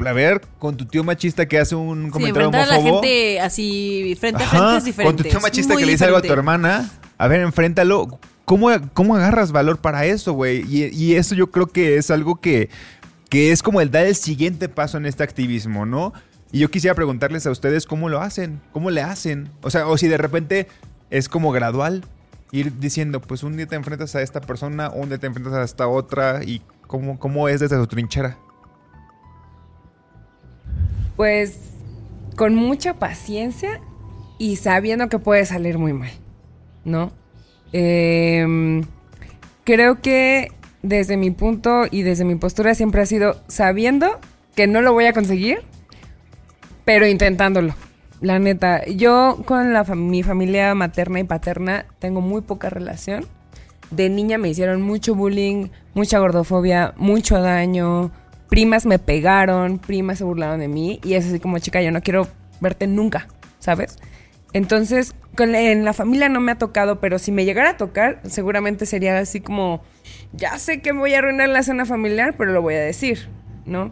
a 0.05 0.13
ver, 0.13 0.41
con 0.59 0.77
tu 0.77 0.85
tío 0.85 1.03
machista 1.03 1.47
que 1.47 1.59
hace 1.59 1.75
un 1.75 2.05
Sí, 2.05 2.11
comentario 2.11 2.49
a 2.49 2.65
la 2.65 2.81
gente 2.81 3.39
así 3.39 4.15
frente 4.19 4.43
a 4.43 4.47
Ajá, 4.47 4.57
frente 4.57 4.77
es 4.77 4.85
diferente. 4.85 5.15
Con 5.15 5.23
tu 5.23 5.29
tío 5.29 5.41
machista 5.41 5.75
que 5.75 5.85
le 5.85 5.91
dice 5.91 6.05
algo 6.05 6.17
a 6.17 6.21
tu 6.21 6.31
hermana, 6.31 6.89
a 7.17 7.27
ver, 7.27 7.41
enfréntalo. 7.41 8.19
¿Cómo, 8.45 8.69
cómo 8.93 9.15
agarras 9.15 9.53
valor 9.53 9.77
para 9.77 10.05
eso, 10.05 10.33
güey? 10.33 10.65
Y, 10.67 10.87
y 10.87 11.15
eso 11.15 11.35
yo 11.35 11.51
creo 11.51 11.67
que 11.67 11.95
es 11.95 12.11
algo 12.11 12.41
que, 12.41 12.69
que 13.29 13.51
es 13.53 13.63
como 13.63 13.79
el 13.79 13.91
dar 13.91 14.05
el 14.05 14.15
siguiente 14.15 14.67
paso 14.67 14.97
en 14.97 15.05
este 15.05 15.23
activismo, 15.23 15.85
¿no? 15.85 16.11
Y 16.51 16.59
yo 16.59 16.69
quisiera 16.69 16.95
preguntarles 16.95 17.47
a 17.47 17.51
ustedes 17.51 17.85
cómo 17.85 18.09
lo 18.09 18.21
hacen, 18.21 18.61
cómo 18.73 18.91
le 18.91 19.01
hacen. 19.01 19.49
O 19.61 19.69
sea, 19.69 19.87
o 19.87 19.97
si 19.97 20.07
de 20.07 20.17
repente 20.17 20.67
es 21.09 21.29
como 21.29 21.51
gradual, 21.51 22.03
ir 22.51 22.77
diciendo, 22.79 23.21
pues 23.21 23.43
un 23.43 23.55
día 23.55 23.67
te 23.67 23.75
enfrentas 23.75 24.15
a 24.15 24.21
esta 24.21 24.41
persona, 24.41 24.89
un 24.89 25.09
día 25.09 25.17
te 25.17 25.27
enfrentas 25.27 25.53
a 25.53 25.63
esta 25.63 25.87
otra, 25.87 26.43
y 26.43 26.61
cómo, 26.87 27.17
cómo 27.19 27.47
es 27.47 27.61
desde 27.61 27.77
su 27.77 27.87
trinchera. 27.87 28.37
Pues 31.15 31.71
con 32.35 32.55
mucha 32.55 32.95
paciencia 32.95 33.79
y 34.37 34.57
sabiendo 34.57 35.07
que 35.07 35.19
puede 35.19 35.45
salir 35.45 35.77
muy 35.77 35.93
mal, 35.93 36.11
¿no? 36.83 37.11
Em, 37.71 38.83
creo 39.63 40.01
que 40.01 40.51
desde 40.81 41.15
mi 41.15 41.31
punto 41.31 41.83
y 41.89 42.01
desde 42.01 42.25
mi 42.25 42.35
postura 42.35 42.75
siempre 42.75 43.01
ha 43.01 43.05
sido 43.05 43.39
sabiendo 43.47 44.19
que 44.55 44.67
no 44.67 44.81
lo 44.81 44.93
voy 44.93 45.05
a 45.05 45.13
conseguir, 45.13 45.61
pero 46.93 47.07
intentándolo, 47.07 47.73
La 48.19 48.37
neta, 48.37 48.85
yo 48.85 49.43
con 49.45 49.71
la 49.71 49.85
fam- 49.85 50.09
mi 50.09 50.23
familia 50.23 50.75
materna 50.75 51.21
y 51.21 51.23
paterna 51.23 51.85
tengo 51.99 52.19
muy 52.19 52.41
poca 52.41 52.69
relación. 52.69 53.25
De 53.91 54.09
niña 54.09 54.37
me 54.37 54.49
hicieron 54.49 54.81
mucho 54.81 55.15
bullying, 55.15 55.69
mucha 55.93 56.19
gordofobia, 56.19 56.93
mucho 56.97 57.41
daño. 57.41 58.11
Primas 58.49 58.85
me 58.85 58.99
pegaron, 58.99 59.79
primas 59.79 60.17
se 60.17 60.25
burlaron 60.25 60.59
de 60.59 60.67
mí. 60.67 60.99
Y 61.03 61.13
es 61.13 61.27
así 61.27 61.39
como, 61.39 61.59
chica, 61.59 61.81
yo 61.81 61.91
no 61.91 62.01
quiero 62.01 62.27
verte 62.59 62.87
nunca, 62.87 63.27
¿sabes? 63.59 63.97
Entonces, 64.51 65.15
con 65.37 65.53
la- 65.53 65.61
en 65.61 65.85
la 65.85 65.93
familia 65.93 66.27
no 66.27 66.41
me 66.41 66.51
ha 66.51 66.57
tocado, 66.57 66.99
pero 66.99 67.19
si 67.19 67.31
me 67.31 67.45
llegara 67.45 67.69
a 67.71 67.77
tocar, 67.77 68.19
seguramente 68.27 68.85
sería 68.85 69.17
así 69.17 69.39
como, 69.39 69.81
ya 70.33 70.57
sé 70.59 70.81
que 70.81 70.91
voy 70.91 71.13
a 71.13 71.19
arruinar 71.19 71.47
la 71.47 71.63
cena 71.63 71.85
familiar, 71.85 72.35
pero 72.37 72.51
lo 72.51 72.61
voy 72.61 72.73
a 72.75 72.81
decir, 72.81 73.29
¿no? 73.65 73.91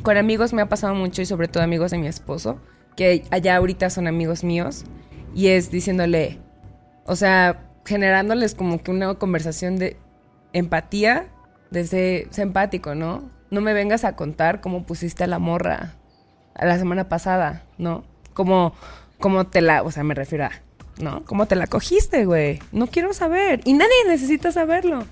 Con 0.00 0.16
amigos 0.16 0.52
me 0.54 0.62
ha 0.62 0.68
pasado 0.68 0.94
mucho 0.94 1.20
y 1.20 1.26
sobre 1.26 1.48
todo 1.48 1.62
amigos 1.62 1.90
de 1.90 1.98
mi 1.98 2.06
esposo, 2.06 2.58
que 2.96 3.24
allá 3.30 3.56
ahorita 3.56 3.90
son 3.90 4.06
amigos 4.06 4.42
míos, 4.42 4.84
y 5.34 5.48
es 5.48 5.70
diciéndole, 5.70 6.38
o 7.04 7.14
sea, 7.16 7.68
generándoles 7.84 8.54
como 8.54 8.82
que 8.82 8.90
una 8.90 9.14
conversación 9.14 9.76
de 9.76 9.96
empatía, 10.52 11.26
desde 11.70 12.28
ser 12.30 12.48
¿no? 12.94 13.30
No 13.50 13.60
me 13.60 13.72
vengas 13.72 14.04
a 14.04 14.16
contar 14.16 14.60
cómo 14.60 14.84
pusiste 14.84 15.24
a 15.24 15.26
la 15.26 15.38
morra 15.38 15.94
a 16.54 16.66
la 16.66 16.78
semana 16.78 17.08
pasada, 17.08 17.64
¿no? 17.78 18.04
Como, 18.34 18.74
como 19.18 19.46
te 19.46 19.60
la, 19.60 19.82
o 19.82 19.90
sea, 19.90 20.04
me 20.04 20.14
refiero 20.14 20.44
a, 20.44 20.50
¿no? 21.00 21.24
¿Cómo 21.24 21.46
te 21.46 21.56
la 21.56 21.66
cogiste, 21.66 22.24
güey? 22.24 22.60
No 22.72 22.86
quiero 22.86 23.12
saber. 23.14 23.60
Y 23.64 23.72
nadie 23.72 23.94
necesita 24.06 24.52
saberlo, 24.52 25.04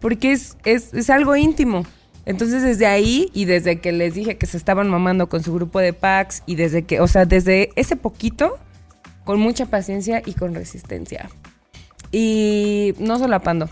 porque 0.00 0.32
es, 0.32 0.56
es, 0.64 0.92
es 0.94 1.10
algo 1.10 1.36
íntimo. 1.36 1.84
Entonces 2.26 2.62
desde 2.62 2.86
ahí 2.86 3.30
y 3.32 3.44
desde 3.44 3.80
que 3.80 3.92
les 3.92 4.14
dije 4.14 4.36
que 4.36 4.46
se 4.46 4.56
estaban 4.56 4.90
mamando 4.90 5.28
con 5.28 5.42
su 5.42 5.54
grupo 5.54 5.78
de 5.78 5.92
packs 5.92 6.42
y 6.44 6.56
desde 6.56 6.82
que, 6.82 7.00
o 7.00 7.06
sea, 7.06 7.24
desde 7.24 7.70
ese 7.76 7.94
poquito, 7.96 8.58
con 9.24 9.40
mucha 9.40 9.66
paciencia 9.66 10.22
y 10.26 10.34
con 10.34 10.54
resistencia. 10.54 11.30
Y 12.10 12.94
no 12.98 13.18
solapando. 13.18 13.70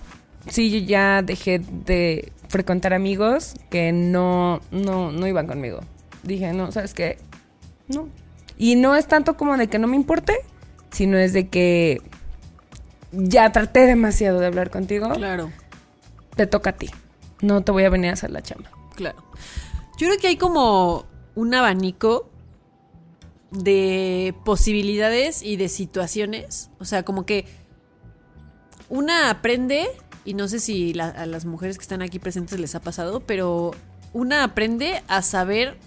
Sí, 0.49 0.71
yo 0.71 0.87
ya 0.87 1.23
dejé 1.23 1.59
de 1.59 2.33
frecuentar 2.49 2.95
amigos 2.95 3.55
que 3.71 3.91
no, 3.93 4.61
no, 4.71 5.11
no 5.11 5.27
iban 5.27 5.49
conmigo. 5.49 5.81
Dije, 6.23 6.53
no, 6.53 6.71
¿sabes 6.71 6.95
qué? 6.95 7.19
No. 7.89 8.09
Y 8.57 8.77
no 8.77 8.95
es 8.95 9.07
tanto 9.07 9.37
como 9.37 9.57
de 9.57 9.67
que 9.67 9.81
no 9.81 9.89
me 9.89 9.97
importe, 9.97 10.35
sino 10.93 11.19
es 11.19 11.33
de 11.33 11.49
que 11.49 12.03
ya 13.11 13.51
traté 13.51 13.81
demasiado 13.87 14.39
de 14.39 14.47
hablar 14.47 14.71
contigo. 14.71 15.11
Claro, 15.11 15.51
Te 16.37 16.47
toca 16.47 16.71
a 16.71 16.73
ti. 16.75 16.91
No 17.45 17.63
te 17.63 17.73
voy 17.73 17.85
a 17.85 17.91
venir 17.91 18.11
a 18.11 18.15
hacer 18.15 18.31
la 18.31 18.43
chamba. 18.43 18.71
claro. 18.95 19.23
Yo 19.97 20.09
creo 20.09 20.19
que 20.19 20.27
hay 20.27 20.37
como 20.37 21.07
un 21.37 21.55
abanico 21.55 22.29
de 23.53 24.35
posibilidades 24.45 25.43
y 25.43 25.57
de 25.57 25.69
situaciones. 25.69 26.71
O 26.81 26.85
sea, 26.85 27.05
como 27.05 27.25
que 27.25 27.47
una 28.89 29.31
aprende, 29.31 29.87
y 30.25 30.35
no 30.35 30.49
sé 30.49 30.59
si 30.59 30.99
a 30.99 31.27
las 31.27 31.45
mujeres 31.45 31.79
que 31.79 31.83
están 31.83 32.03
aquí 32.03 32.19
presentes 32.19 32.59
les 32.59 32.75
ha 32.75 32.81
pasado, 32.81 33.21
pero 33.21 33.71
una 34.13 34.43
aprende 34.43 35.03
a 35.07 35.23
saber 35.23 35.79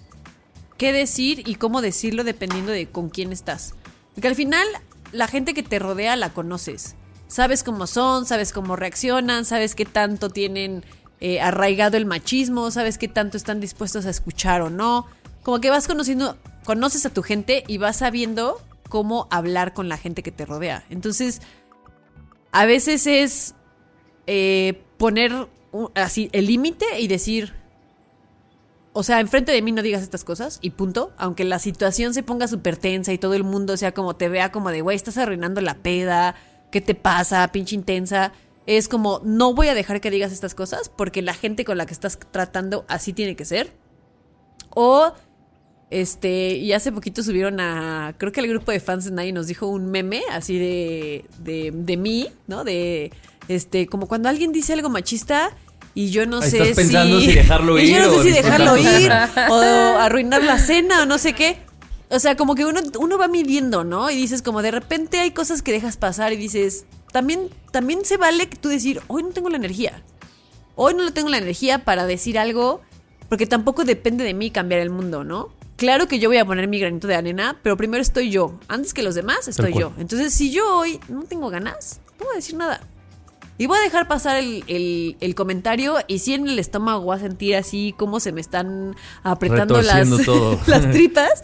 qué 0.77 0.93
decir 0.93 1.47
y 1.47 1.55
cómo 1.55 1.81
decirlo 1.81 2.23
dependiendo 2.23 2.71
de 2.71 2.87
con 2.87 3.09
quién 3.09 3.33
estás. 3.33 3.73
Porque 4.13 4.27
al 4.27 4.35
final 4.35 4.65
la 5.11 5.27
gente 5.27 5.53
que 5.53 5.63
te 5.63 5.79
rodea 5.79 6.15
la 6.15 6.33
conoces. 6.33 6.95
Sabes 7.27 7.63
cómo 7.63 7.87
son, 7.87 8.25
sabes 8.25 8.53
cómo 8.53 8.77
reaccionan, 8.77 9.43
sabes 9.43 9.75
qué 9.75 9.85
tanto 9.85 10.29
tienen 10.29 10.85
eh, 11.19 11.41
arraigado 11.41 11.97
el 11.97 12.05
machismo, 12.05 12.69
sabes 12.71 12.97
qué 12.97 13.07
tanto 13.07 13.37
están 13.37 13.59
dispuestos 13.59 14.05
a 14.05 14.09
escuchar 14.09 14.61
o 14.61 14.69
no. 14.69 15.07
Como 15.43 15.59
que 15.59 15.69
vas 15.69 15.87
conociendo, 15.87 16.37
conoces 16.63 17.05
a 17.05 17.09
tu 17.09 17.23
gente 17.23 17.63
y 17.67 17.77
vas 17.77 17.97
sabiendo 17.97 18.61
cómo 18.89 19.27
hablar 19.31 19.73
con 19.73 19.89
la 19.89 19.97
gente 19.97 20.23
que 20.23 20.31
te 20.31 20.45
rodea. 20.45 20.83
Entonces, 20.89 21.41
a 22.51 22.65
veces 22.65 23.07
es 23.07 23.55
eh, 24.27 24.81
poner 24.97 25.47
así 25.95 26.29
el 26.33 26.47
límite 26.47 26.99
y 26.99 27.07
decir, 27.07 27.53
o 28.93 29.03
sea, 29.03 29.19
enfrente 29.19 29.51
de 29.51 29.61
mí 29.61 29.71
no 29.71 29.83
digas 29.83 30.01
estas 30.01 30.23
cosas 30.23 30.59
y 30.61 30.71
punto. 30.71 31.13
Aunque 31.17 31.45
la 31.45 31.59
situación 31.59 32.13
se 32.13 32.23
ponga 32.23 32.47
súper 32.47 32.77
tensa 32.77 33.13
y 33.13 33.17
todo 33.17 33.33
el 33.35 33.43
mundo 33.43 33.77
sea 33.77 33.93
como 33.93 34.15
te 34.15 34.27
vea 34.27 34.51
como 34.51 34.71
de, 34.71 34.81
güey, 34.81 34.95
estás 34.95 35.17
arruinando 35.17 35.61
la 35.61 35.75
peda, 35.75 36.35
¿qué 36.71 36.81
te 36.81 36.95
pasa, 36.95 37.47
pinche 37.51 37.75
intensa? 37.75 38.33
Es 38.67 38.89
como, 38.89 39.21
no 39.23 39.53
voy 39.53 39.69
a 39.69 39.73
dejar 39.73 40.01
que 40.01 40.11
digas 40.11 40.33
estas 40.33 40.53
cosas 40.53 40.89
porque 40.89 41.21
la 41.21 41.33
gente 41.33 41.63
con 41.65 41.77
la 41.77 41.85
que 41.85 41.93
estás 41.93 42.19
tratando 42.31 42.85
así 42.89 43.13
tiene 43.13 43.37
que 43.37 43.45
ser. 43.45 43.71
O, 44.75 45.13
este, 45.89 46.57
y 46.57 46.73
hace 46.73 46.91
poquito 46.91 47.23
subieron 47.23 47.61
a, 47.61 48.13
creo 48.17 48.33
que 48.33 48.41
el 48.41 48.49
grupo 48.49 48.73
de 48.73 48.81
fans 48.81 49.05
de 49.05 49.11
Nadie 49.11 49.31
nos 49.31 49.47
dijo 49.47 49.67
un 49.67 49.89
meme 49.89 50.21
así 50.31 50.59
de, 50.59 51.25
de, 51.39 51.71
de 51.73 51.97
mí, 51.97 52.27
¿no? 52.47 52.65
De, 52.65 53.11
este, 53.47 53.87
como 53.87 54.07
cuando 54.07 54.27
alguien 54.27 54.51
dice 54.51 54.73
algo 54.73 54.89
machista 54.89 55.51
y 55.93 56.09
yo 56.09 56.25
no 56.25 56.41
Ahí 56.41 56.51
sé 56.51 56.57
estás 56.57 56.75
pensando 56.75 57.21
si... 57.21 57.27
si 57.27 57.31
dejarlo 57.35 57.79
y 57.79 57.89
yo 57.89 57.97
ir 57.97 58.03
no 58.03 58.11
sé 58.17 58.23
si 58.23 58.31
dejarlo 58.31 58.77
ir 58.77 59.11
o 59.49 59.61
arruinar 59.97 60.43
la 60.43 60.59
cena 60.59 61.03
o 61.03 61.05
no 61.05 61.17
sé 61.17 61.33
qué. 61.33 61.57
O 62.09 62.19
sea, 62.19 62.35
como 62.35 62.55
que 62.55 62.65
uno, 62.65 62.81
uno 62.99 63.17
va 63.17 63.27
midiendo, 63.27 63.83
¿no? 63.83 64.09
Y 64.09 64.15
dices, 64.15 64.41
como 64.41 64.61
de 64.61 64.71
repente 64.71 65.19
hay 65.19 65.31
cosas 65.31 65.61
que 65.61 65.71
dejas 65.71 65.97
pasar 65.97 66.33
y 66.33 66.37
dices, 66.37 66.85
también, 67.17 67.49
también 67.71 68.05
se 68.05 68.15
vale 68.17 68.47
que 68.47 68.57
tú 68.57 68.69
decir, 68.69 69.01
hoy 69.07 69.23
no 69.23 69.29
tengo 69.29 69.49
la 69.49 69.57
energía. 69.57 70.03
Hoy 70.75 70.93
no 70.93 71.11
tengo 71.11 71.29
la 71.29 71.39
energía 71.39 71.83
para 71.83 72.05
decir 72.05 72.37
algo, 72.37 72.81
porque 73.27 73.47
tampoco 73.47 73.83
depende 73.85 74.23
de 74.23 74.35
mí 74.35 74.51
cambiar 74.51 74.81
el 74.81 74.91
mundo, 74.91 75.23
¿no? 75.23 75.49
Claro 75.77 76.07
que 76.07 76.19
yo 76.19 76.29
voy 76.29 76.37
a 76.37 76.45
poner 76.45 76.67
mi 76.67 76.79
granito 76.79 77.07
de 77.07 77.15
arena, 77.15 77.57
pero 77.63 77.75
primero 77.75 78.03
estoy 78.03 78.29
yo. 78.29 78.59
Antes 78.67 78.93
que 78.93 79.01
los 79.01 79.15
demás, 79.15 79.47
estoy 79.47 79.71
yo. 79.79 79.93
Entonces, 79.97 80.31
si 80.31 80.51
yo 80.51 80.77
hoy 80.77 80.99
no 81.09 81.23
tengo 81.23 81.49
ganas, 81.49 82.01
no 82.19 82.25
voy 82.25 82.33
a 82.33 82.35
decir 82.35 82.55
nada. 82.55 82.81
Y 83.57 83.65
voy 83.65 83.79
a 83.79 83.81
dejar 83.81 84.07
pasar 84.07 84.37
el, 84.37 84.63
el- 84.67 85.17
el 85.19 85.33
comentario 85.33 85.95
y 86.07 86.19
si 86.19 86.35
en 86.35 86.47
el 86.47 86.59
estómago 86.59 87.01
voy 87.01 87.17
a 87.17 87.19
sentir 87.19 87.55
así 87.55 87.95
como 87.97 88.19
se 88.19 88.31
me 88.31 88.41
están 88.41 88.95
apretando 89.23 89.73
las, 89.87 90.07
las 90.67 90.91
tripas, 90.91 91.43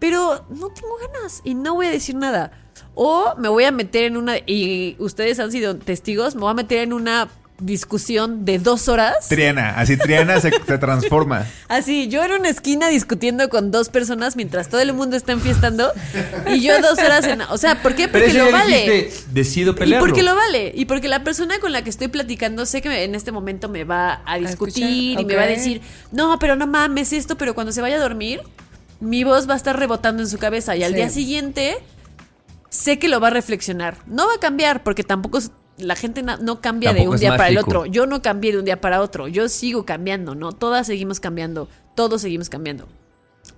pero 0.00 0.44
no 0.50 0.70
tengo 0.70 0.96
ganas 1.12 1.40
y 1.44 1.54
no 1.54 1.74
voy 1.74 1.86
a 1.86 1.90
decir 1.90 2.16
nada. 2.16 2.50
O 2.94 3.34
me 3.38 3.48
voy 3.48 3.64
a 3.64 3.72
meter 3.72 4.04
en 4.04 4.16
una, 4.16 4.36
y 4.38 4.96
ustedes 4.98 5.38
han 5.40 5.50
sido 5.50 5.76
testigos, 5.76 6.34
me 6.34 6.42
voy 6.42 6.50
a 6.52 6.54
meter 6.54 6.78
en 6.78 6.92
una 6.92 7.28
discusión 7.58 8.44
de 8.44 8.58
dos 8.58 8.88
horas. 8.88 9.28
Triana, 9.28 9.78
así 9.78 9.96
Triana 9.96 10.40
se, 10.40 10.50
se 10.50 10.76
transforma. 10.78 11.46
Así, 11.68 12.08
yo 12.08 12.22
en 12.24 12.32
una 12.32 12.48
esquina 12.48 12.88
discutiendo 12.88 13.48
con 13.48 13.70
dos 13.70 13.88
personas 13.90 14.34
mientras 14.34 14.68
todo 14.68 14.80
el 14.80 14.92
mundo 14.92 15.16
está 15.16 15.32
enfiestando 15.32 15.92
y 16.52 16.60
yo 16.60 16.80
dos 16.82 16.98
horas 16.98 17.24
en... 17.26 17.42
O 17.42 17.56
sea, 17.56 17.80
¿por 17.80 17.94
qué? 17.94 18.08
Porque 18.08 18.32
lo 18.34 18.50
vale. 18.50 18.76
dijiste, 18.90 19.24
decido 19.32 19.70
Y 19.72 19.76
pelearlo. 19.76 20.04
porque 20.06 20.24
lo 20.24 20.34
vale. 20.34 20.72
Y 20.74 20.84
porque 20.86 21.06
la 21.06 21.22
persona 21.22 21.58
con 21.60 21.70
la 21.72 21.82
que 21.84 21.90
estoy 21.90 22.08
platicando 22.08 22.66
sé 22.66 22.82
que 22.82 23.04
en 23.04 23.14
este 23.14 23.30
momento 23.30 23.68
me 23.68 23.84
va 23.84 24.20
a 24.26 24.36
discutir 24.38 25.18
y 25.20 25.24
me 25.24 25.36
va 25.36 25.42
a 25.42 25.46
decir, 25.46 25.80
no, 26.10 26.38
pero 26.40 26.56
no 26.56 26.66
mames 26.66 27.12
esto, 27.12 27.36
pero 27.38 27.54
cuando 27.54 27.72
se 27.72 27.80
vaya 27.80 27.96
a 27.96 28.00
dormir, 28.00 28.40
mi 28.98 29.22
voz 29.22 29.48
va 29.48 29.54
a 29.54 29.56
estar 29.56 29.78
rebotando 29.78 30.22
en 30.24 30.28
su 30.28 30.38
cabeza 30.38 30.74
y 30.76 30.82
al 30.82 30.90
Sí. 30.90 30.96
día 30.96 31.08
siguiente 31.08 31.76
sé 32.74 32.98
que 32.98 33.08
lo 33.08 33.20
va 33.20 33.28
a 33.28 33.30
reflexionar. 33.30 33.98
No 34.06 34.26
va 34.26 34.34
a 34.34 34.40
cambiar 34.40 34.82
porque 34.82 35.04
tampoco 35.04 35.38
es- 35.38 35.52
la 35.78 35.96
gente 35.96 36.22
no 36.22 36.60
cambia 36.60 36.92
de 36.92 37.06
un 37.08 37.14
es 37.14 37.20
día 37.20 37.36
para 37.36 37.48
el 37.48 37.58
otro. 37.58 37.86
Yo 37.86 38.06
no 38.06 38.22
cambié 38.22 38.52
de 38.52 38.58
un 38.58 38.64
día 38.64 38.80
para 38.80 39.00
otro. 39.00 39.28
Yo 39.28 39.48
sigo 39.48 39.84
cambiando, 39.84 40.34
¿no? 40.34 40.52
Todas 40.52 40.86
seguimos 40.86 41.20
cambiando. 41.20 41.68
Todos 41.94 42.22
seguimos 42.22 42.48
cambiando. 42.48 42.88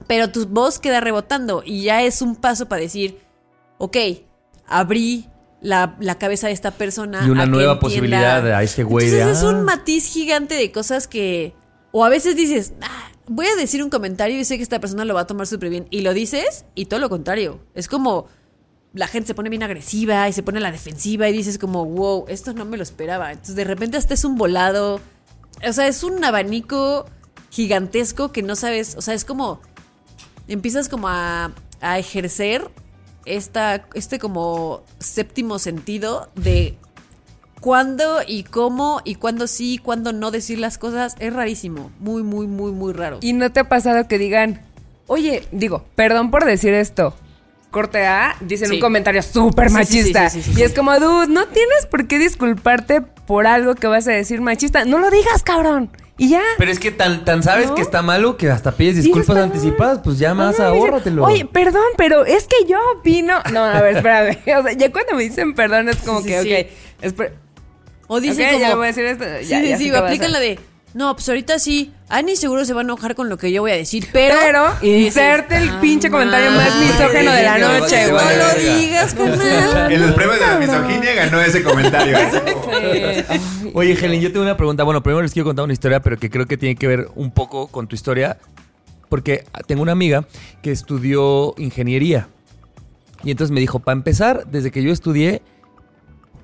Pero 0.07 0.31
tu 0.31 0.47
voz 0.47 0.79
queda 0.79 1.01
rebotando 1.01 1.62
y 1.64 1.83
ya 1.83 2.03
es 2.03 2.23
un 2.23 2.37
paso 2.37 2.67
para 2.69 2.81
decir, 2.83 3.19
ok, 3.79 3.97
abrí 4.67 5.27
la, 5.61 5.97
la 6.01 6.19
cabeza 6.19 6.47
de 6.49 6.53
esta 6.53 6.71
persona. 6.73 7.25
Y 7.27 7.31
una 7.31 7.43
a 7.45 7.47
nueva 7.47 7.79
posibilidad 7.81 8.47
a 8.53 8.62
este 8.62 8.83
güey 8.85 9.09
de, 9.11 9.21
Entonces 9.21 9.43
es 9.43 9.45
ah. 9.45 9.57
un 9.57 9.64
matiz 9.64 10.07
gigante 10.07 10.55
de 10.55 10.73
cosas 10.73 11.07
que... 11.09 11.55
O 11.93 12.05
a 12.05 12.09
veces 12.11 12.37
dices, 12.37 12.75
"Ah, 12.83 13.11
voy 13.27 13.47
a 13.47 13.57
decir 13.57 13.83
un 13.83 13.89
comentario 13.91 14.39
y 14.39 14.45
sé 14.45 14.57
que 14.59 14.62
esta 14.62 14.81
persona 14.81 15.05
lo 15.05 15.14
va 15.14 15.23
a 15.23 15.27
tomar 15.27 15.47
súper 15.47 15.71
bien. 15.71 15.87
Y 15.91 16.01
lo 16.03 16.12
dices 16.12 16.64
y 16.75 16.87
todo 16.87 17.01
lo 17.01 17.09
contrario. 17.09 17.61
Es 17.75 17.89
como 17.89 18.27
la 18.97 19.07
gente 19.07 19.28
se 19.28 19.34
pone 19.34 19.51
bien 19.51 19.62
agresiva 19.62 20.26
y 20.26 20.32
se 20.32 20.42
pone 20.42 20.59
a 20.59 20.62
la 20.62 20.72
defensiva 20.72 21.28
y 21.28 21.32
dices 21.32 21.59
como, 21.59 21.84
wow, 21.84 22.24
esto 22.28 22.55
no 22.55 22.64
me 22.64 22.78
lo 22.78 22.82
esperaba. 22.82 23.30
Entonces 23.30 23.55
de 23.55 23.64
repente 23.64 23.99
hasta 23.99 24.14
es 24.14 24.24
un 24.24 24.36
volado. 24.36 25.01
O 25.66 25.72
sea, 25.72 25.86
es 25.86 26.03
un 26.03 26.24
abanico 26.24 27.05
gigantesco 27.51 28.32
que 28.32 28.42
no 28.42 28.57
sabes, 28.57 28.97
o 28.97 29.03
sea, 29.03 29.12
es 29.12 29.26
como, 29.26 29.61
empiezas 30.49 30.88
como 30.88 31.09
a, 31.09 31.53
a 31.82 31.99
ejercer 31.99 32.70
esta, 33.26 33.86
este 33.92 34.18
como 34.18 34.82
séptimo 34.99 35.59
sentido 35.59 36.30
de 36.34 36.76
cuándo 37.61 38.20
y 38.26 38.44
cómo 38.44 39.03
y 39.05 39.16
cuándo 39.16 39.47
sí 39.47 39.74
y 39.74 39.78
cuándo 39.78 40.14
no 40.14 40.30
decir 40.30 40.59
las 40.59 40.78
cosas. 40.78 41.16
Es 41.18 41.34
rarísimo, 41.34 41.90
muy, 42.01 42.22
muy, 42.22 42.47
muy, 42.47 42.72
muy 42.72 42.94
raro. 42.94 43.18
¿Y 43.20 43.34
no 43.34 43.53
te 43.53 43.61
ha 43.61 43.68
pasado 43.68 44.09
que 44.09 44.16
digan, 44.16 44.62
oye, 45.07 45.47
digo, 45.53 45.84
perdón 45.97 46.30
por 46.30 46.47
decir 46.47 46.72
esto? 46.72 47.14
Corte 47.71 48.07
A, 48.07 48.37
dicen 48.41 48.69
Sí. 48.69 48.75
un 48.77 48.81
comentario 48.81 49.23
súper 49.23 49.67
Sí, 49.69 49.75
sí, 49.75 49.79
machista. 49.79 50.31
sí, 50.31 50.41
sí, 50.43 50.49
sí, 50.51 50.55
sí, 50.55 50.61
y 50.61 50.64
es 50.64 50.73
como, 50.73 50.99
dude, 50.99 51.27
no 51.29 51.47
tienes 51.47 51.87
por 51.91 52.07
qué 52.07 52.19
disculparte 52.19 53.03
por 53.03 53.47
algo 53.47 53.75
que 53.75 53.87
vas 53.87 54.07
a 54.09 54.12
decir 54.12 54.41
machista. 54.41 54.85
No 54.85 54.99
lo 54.99 55.11
digas, 55.11 55.43
cabrón. 55.43 55.91
Y 56.19 56.31
ya. 56.31 56.41
Pero 56.57 56.71
es 56.71 56.79
que 56.79 56.91
tan, 56.93 57.27
tan 57.27 57.43
sabes 57.43 57.67
¿No? 57.69 57.75
que 57.75 57.83
está 57.83 58.01
malo 58.01 58.39
que 58.39 58.49
hasta 58.51 58.73
pides 58.73 58.97
disculpas 58.97 59.37
anticipadas, 59.37 59.99
pues 60.03 60.19
ya 60.19 60.33
más 60.33 60.59
Ajá, 60.59 60.69
ahórratelo. 60.69 61.23
Oye, 61.25 61.45
perdón, 61.45 61.85
pero 61.99 62.25
es 62.25 62.45
que 62.47 62.64
yo 62.67 62.79
opino. 62.99 63.39
No, 63.53 63.62
a 63.64 63.83
ver, 63.83 63.97
espérame. 63.99 64.39
O 64.59 64.62
sea, 64.62 64.73
ya 64.73 64.91
cuando 64.91 65.14
me 65.14 65.25
dicen 65.25 65.55
perdón 65.55 65.91
es 65.91 65.97
como 65.97 66.23
Sí, 66.23 66.29
que, 66.29 66.43
sí. 66.43 66.55
ok. 66.55 67.05
espera- 67.05 67.33
O 68.07 68.21
dice 68.21 68.47
ok, 68.47 68.53
como... 68.53 68.61
ya 68.64 68.75
voy 68.77 68.85
a 68.85 68.87
decir 68.87 69.05
esto. 69.05 69.25
Sí, 69.43 69.47
Ya, 69.49 69.61
sí, 69.61 69.69
ya 69.69 69.77
sí, 69.79 69.91
aplican 69.95 70.33
la 70.33 70.41
de... 70.41 70.59
No, 70.97 71.14
pues 71.14 71.28
ahorita 71.28 71.59
sí. 71.59 71.92
Ani 72.09 72.36
seguro 72.36 72.64
se 72.64 72.72
va 72.72 72.80
a 72.80 72.84
enojar 72.84 73.14
con 73.14 73.28
lo 73.28 73.36
que 73.36 73.53
yo 73.53 73.61
voy 73.61 73.72
a 73.72 73.74
decir, 73.74 74.09
pero... 74.14 74.34
Pero, 74.40 74.64
inserte 74.80 75.59
el 75.59 75.70
pinche 75.74 76.11
comentario 76.11 76.51
más 76.53 76.74
misógeno 76.80 77.32
de 77.32 77.42
la 77.42 77.59
noche, 77.59 78.11
No 78.11 78.14
lo 78.14 78.55
digas, 78.59 79.12
carnal. 79.18 79.92
En 79.92 80.01
los 80.01 80.12
premios 80.12 80.40
de 80.40 80.47
la 80.47 80.59
misoginia 80.59 81.14
ganó 81.14 81.42
ese 81.42 81.62
comentario. 81.62 82.16
Oye, 83.74 83.92
Helen, 83.92 84.22
yo 84.22 84.32
tengo 84.32 84.42
una 84.42 84.57
pregunta. 84.57 84.84
Bueno, 84.84 85.03
primero 85.03 85.20
les 85.20 85.34
quiero 85.34 85.44
contar 85.44 85.64
una 85.64 85.74
historia, 85.74 86.01
pero 86.01 86.16
que 86.16 86.30
creo 86.30 86.47
que 86.47 86.57
tiene 86.57 86.76
que 86.76 86.86
ver 86.86 87.09
un 87.14 87.30
poco 87.30 87.66
con 87.66 87.88
tu 87.88 87.94
historia. 87.94 88.38
Porque 89.11 89.44
tengo 89.66 89.82
una 89.82 89.92
amiga 89.92 90.26
que 90.62 90.72
estudió 90.72 91.55
ingeniería. 91.59 92.30
Y 93.22 93.32
entonces 93.32 93.53
me 93.53 93.61
dijo, 93.61 93.80
para 93.80 93.99
empezar, 93.99 94.47
desde 94.47 94.70
que 94.70 94.82
yo 94.82 94.92
estudié, 94.92 95.42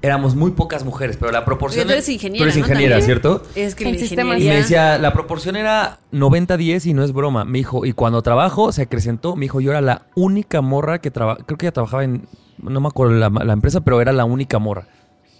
éramos 0.02 0.34
muy 0.34 0.50
pocas 0.50 0.84
mujeres, 0.84 1.16
pero 1.16 1.32
la 1.32 1.44
proporción... 1.44 1.86
Tú 1.86 1.92
eres 1.92 2.08
ingeniera, 2.08 2.38
Tú 2.38 2.44
eres 2.44 2.56
ingeniera. 2.56 3.00
¿cierto? 3.00 3.42
Es 3.54 3.74
que 3.74 3.88
En 3.88 3.98
sistemas. 3.98 4.40
Y 4.40 4.48
me 4.48 4.56
decía, 4.56 4.98
la 4.98 5.12
proporción 5.12 5.56
era 5.56 6.00
90-10 6.12 6.86
y 6.86 6.94
no 6.94 7.04
es 7.04 7.12
broma. 7.12 7.44
Me 7.44 7.58
dijo, 7.58 7.86
y 7.86 7.92
cuando 7.92 8.20
trabajo 8.22 8.72
se 8.72 8.82
acrecentó. 8.82 9.36
Me 9.36 9.46
dijo, 9.46 9.60
yo 9.60 9.70
era 9.70 9.80
la 9.80 10.06
única 10.16 10.60
morra 10.60 11.00
que 11.00 11.10
trabajaba, 11.10 11.46
creo 11.46 11.56
que 11.56 11.66
ella 11.66 11.72
trabajaba 11.72 12.04
en, 12.04 12.26
no 12.58 12.80
me 12.80 12.88
acuerdo 12.88 13.14
la, 13.14 13.30
la 13.30 13.52
empresa, 13.52 13.80
pero 13.82 14.00
era 14.00 14.12
la 14.12 14.24
única 14.24 14.58
morra. 14.58 14.88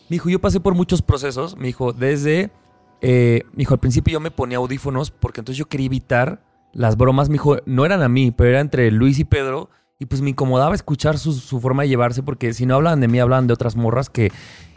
Me 0.09 0.15
dijo, 0.15 0.31
yo 0.31 0.41
pasé 0.41 0.61
por 0.61 0.75
muchos 0.75 1.03
procesos. 1.03 1.57
Me 1.57 1.67
dijo, 1.67 1.93
desde, 1.93 2.51
eh, 3.01 3.43
me 3.53 3.59
dijo, 3.59 3.75
al 3.75 3.81
principio 3.81 4.13
yo 4.13 4.21
me 4.21 4.31
ponía 4.31 4.59
audífonos 4.59 5.11
porque 5.11 5.41
entonces 5.41 5.59
yo 5.59 5.67
quería 5.67 5.87
evitar 5.87 6.41
las 6.73 6.97
bromas. 6.97 7.29
Me 7.29 7.35
dijo, 7.35 7.57
no 7.67 7.85
eran 7.85 8.03
a 8.03 8.09
mí, 8.09 8.31
pero 8.31 8.51
era 8.51 8.61
entre 8.61 8.91
Luis 8.93 9.19
y 9.19 9.25
Pedro. 9.25 9.71
Y 10.03 10.07
pues 10.07 10.21
me 10.21 10.31
incomodaba 10.31 10.75
escuchar 10.75 11.17
su, 11.17 11.33
su 11.33 11.61
forma 11.61 11.85
de 11.85 11.89
llevarse 11.91 12.25
porque 12.25 12.53
si 12.55 12.67
no 12.67 12.75
hablaban 12.75 12.99
de 13.01 13.07
mí, 13.07 13.21
hablaban 13.21 13.47
de 13.47 13.53
otras 13.53 13.77
morras 13.77 14.11
que... 14.11 14.33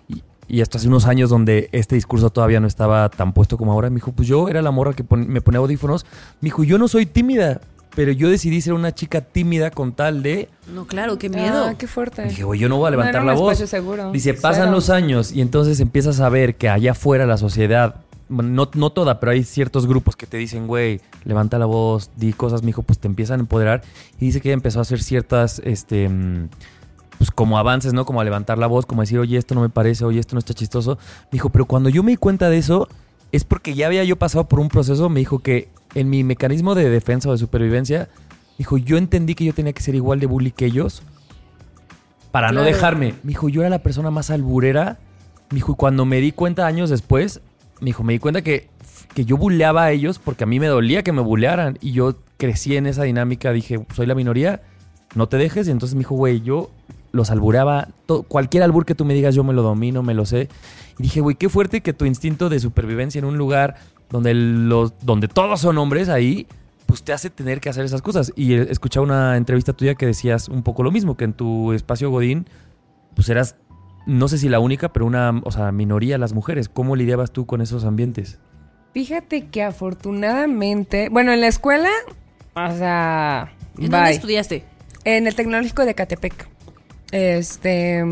Y, 0.07 0.21
y 0.47 0.61
esto 0.61 0.77
hace 0.77 0.87
unos 0.87 1.07
años 1.07 1.31
donde 1.31 1.67
este 1.71 1.95
discurso 1.95 2.29
todavía 2.29 2.59
no 2.59 2.67
estaba 2.67 3.09
tan 3.09 3.33
puesto 3.33 3.57
como 3.57 3.71
ahora. 3.71 3.89
Me 3.89 3.95
dijo, 3.95 4.11
pues 4.11 4.27
yo 4.27 4.47
era 4.49 4.61
la 4.61 4.69
morra 4.69 4.93
que 4.93 5.03
pon- 5.03 5.27
me 5.27 5.41
ponía 5.41 5.57
audífonos. 5.57 6.05
Me 6.41 6.47
dijo, 6.47 6.63
yo 6.63 6.77
no 6.77 6.87
soy 6.87 7.07
tímida, 7.07 7.59
pero 7.95 8.11
yo 8.11 8.29
decidí 8.29 8.61
ser 8.61 8.73
una 8.73 8.93
chica 8.93 9.21
tímida 9.21 9.71
con 9.71 9.93
tal 9.93 10.21
de... 10.21 10.47
No, 10.71 10.85
claro, 10.85 11.17
qué 11.17 11.27
miedo. 11.29 11.65
Ah, 11.69 11.73
qué 11.75 11.87
fuerte. 11.87 12.21
Dije, 12.25 12.43
güey, 12.43 12.59
yo 12.59 12.69
no 12.69 12.77
voy 12.77 12.89
a 12.89 12.91
levantar 12.91 13.21
No 13.23 13.31
la 13.31 13.33
voz. 13.33 13.57
seguro. 13.57 14.11
Dice, 14.11 14.35
pasan 14.35 14.65
Cero. 14.65 14.71
los 14.73 14.91
años 14.91 15.31
y 15.31 15.41
entonces 15.41 15.79
empiezas 15.79 16.19
a 16.19 16.29
ver 16.29 16.53
que 16.55 16.69
allá 16.69 16.91
afuera 16.91 17.25
la 17.25 17.37
sociedad, 17.37 17.95
bueno, 18.29 18.49
no, 18.49 18.69
no 18.73 18.91
toda, 18.91 19.19
pero 19.19 19.31
hay 19.31 19.43
ciertos 19.43 19.87
grupos 19.87 20.15
que 20.15 20.25
te 20.25 20.37
dicen, 20.37 20.67
güey, 20.67 21.01
levanta 21.23 21.59
la 21.59 21.65
voz, 21.65 22.11
di 22.15 22.33
cosas, 22.33 22.63
mijo, 22.63 22.83
pues 22.83 22.99
te 22.99 23.07
empiezan 23.07 23.39
a 23.39 23.43
empoderar. 23.43 23.81
Y 24.19 24.25
dice 24.25 24.41
que 24.41 24.49
ella 24.49 24.55
empezó 24.55 24.79
a 24.79 24.81
hacer 24.83 25.01
ciertas, 25.01 25.61
este, 25.63 26.09
mm, 26.09 26.49
pues 27.17 27.31
como 27.31 27.57
avances, 27.57 27.93
¿no? 27.93 28.05
Como 28.05 28.21
a 28.21 28.23
levantar 28.23 28.57
la 28.57 28.67
voz, 28.67 28.85
como 28.85 29.01
decir, 29.01 29.19
oye, 29.19 29.37
esto 29.37 29.55
no 29.55 29.61
me 29.61 29.69
parece, 29.69 30.05
oye, 30.05 30.19
esto 30.19 30.35
no 30.35 30.39
está 30.39 30.53
chistoso. 30.53 30.97
Me 31.25 31.33
dijo, 31.33 31.49
pero 31.49 31.65
cuando 31.65 31.89
yo 31.89 32.03
me 32.03 32.11
di 32.11 32.17
cuenta 32.17 32.49
de 32.49 32.57
eso, 32.57 32.87
es 33.31 33.43
porque 33.43 33.73
ya 33.73 33.87
había 33.87 34.03
yo 34.03 34.17
pasado 34.17 34.47
por 34.47 34.59
un 34.59 34.69
proceso, 34.69 35.09
me 35.09 35.19
dijo 35.19 35.39
que 35.39 35.69
en 35.93 36.09
mi 36.09 36.23
mecanismo 36.23 36.75
de 36.75 36.89
defensa 36.89 37.29
o 37.29 37.31
de 37.31 37.37
supervivencia, 37.37 38.09
dijo, 38.57 38.77
yo 38.77 38.97
entendí 38.97 39.35
que 39.35 39.45
yo 39.45 39.53
tenía 39.53 39.73
que 39.73 39.81
ser 39.81 39.95
igual 39.95 40.19
de 40.19 40.25
bully 40.25 40.51
que 40.51 40.65
ellos 40.65 41.03
para 42.31 42.51
no 42.51 42.63
dejarme. 42.63 43.13
Me 43.23 43.29
dijo, 43.29 43.47
yo 43.47 43.61
era 43.61 43.69
la 43.69 43.79
persona 43.79 44.11
más 44.11 44.29
alburera. 44.29 44.97
Me 45.51 45.55
dijo, 45.55 45.71
y 45.71 45.75
cuando 45.75 46.05
me 46.05 46.19
di 46.19 46.33
cuenta 46.33 46.67
años 46.67 46.89
después, 46.89 47.39
me 47.81 47.85
dijo, 47.87 48.03
me 48.03 48.13
di 48.13 48.19
cuenta 48.19 48.41
que, 48.41 48.69
que 49.13 49.25
yo 49.25 49.37
buleaba 49.37 49.83
a 49.85 49.91
ellos 49.91 50.19
porque 50.19 50.43
a 50.43 50.47
mí 50.47 50.59
me 50.59 50.67
dolía 50.67 51.03
que 51.03 51.11
me 51.11 51.21
bulearan. 51.21 51.77
Y 51.81 51.91
yo 51.91 52.15
crecí 52.37 52.75
en 52.75 52.85
esa 52.87 53.03
dinámica, 53.03 53.51
dije, 53.51 53.85
soy 53.95 54.05
la 54.05 54.15
minoría, 54.15 54.61
no 55.15 55.27
te 55.27 55.37
dejes. 55.37 55.67
Y 55.67 55.71
entonces 55.71 55.95
me 55.95 55.99
dijo, 55.99 56.15
güey, 56.15 56.41
yo 56.41 56.71
los 57.11 57.31
albureaba. 57.31 57.89
to- 58.05 58.23
cualquier 58.23 58.63
albur 58.63 58.85
que 58.85 58.95
tú 58.95 59.05
me 59.05 59.13
digas, 59.13 59.35
yo 59.35 59.43
me 59.43 59.53
lo 59.53 59.61
domino, 59.61 60.03
me 60.03 60.13
lo 60.13 60.25
sé. 60.25 60.49
Y 60.99 61.03
dije, 61.03 61.21
güey, 61.21 61.35
qué 61.35 61.49
fuerte 61.49 61.81
que 61.81 61.93
tu 61.93 62.05
instinto 62.05 62.49
de 62.49 62.59
supervivencia 62.59 63.19
en 63.19 63.25
un 63.25 63.37
lugar 63.37 63.75
donde, 64.09 64.33
los, 64.33 64.93
donde 65.01 65.27
todos 65.27 65.59
son 65.61 65.77
hombres 65.77 66.09
ahí, 66.09 66.47
pues 66.85 67.03
te 67.03 67.11
hace 67.13 67.29
tener 67.29 67.59
que 67.59 67.69
hacer 67.69 67.83
esas 67.85 68.01
cosas. 68.01 68.31
Y 68.35 68.53
escuchaba 68.53 69.05
una 69.05 69.37
entrevista 69.37 69.73
tuya 69.73 69.95
que 69.95 70.05
decías 70.05 70.47
un 70.49 70.63
poco 70.63 70.83
lo 70.83 70.91
mismo, 70.91 71.17
que 71.17 71.23
en 71.25 71.33
tu 71.33 71.73
espacio 71.73 72.09
Godín, 72.11 72.45
pues 73.15 73.27
eras, 73.29 73.55
no 74.05 74.27
sé 74.27 74.37
si 74.37 74.49
la 74.49 74.59
única, 74.59 74.93
pero 74.93 75.05
una, 75.05 75.41
o 75.43 75.51
sea, 75.51 75.71
minoría 75.71 76.17
las 76.17 76.33
mujeres. 76.33 76.69
¿Cómo 76.69 76.95
lidiabas 76.95 77.31
tú 77.31 77.45
con 77.45 77.61
esos 77.61 77.85
ambientes? 77.85 78.39
Fíjate 78.93 79.47
que 79.47 79.63
afortunadamente, 79.63 81.09
bueno, 81.09 81.33
en 81.33 81.41
la 81.41 81.47
escuela, 81.47 81.89
o 82.55 82.71
sea, 82.77 83.51
¿En 83.77 83.89
dónde 83.89 84.11
estudiaste? 84.11 84.63
En 85.03 85.27
el 85.27 85.35
tecnológico 85.35 85.85
de 85.85 85.93
Catepec. 85.95 86.47
Este. 87.11 88.03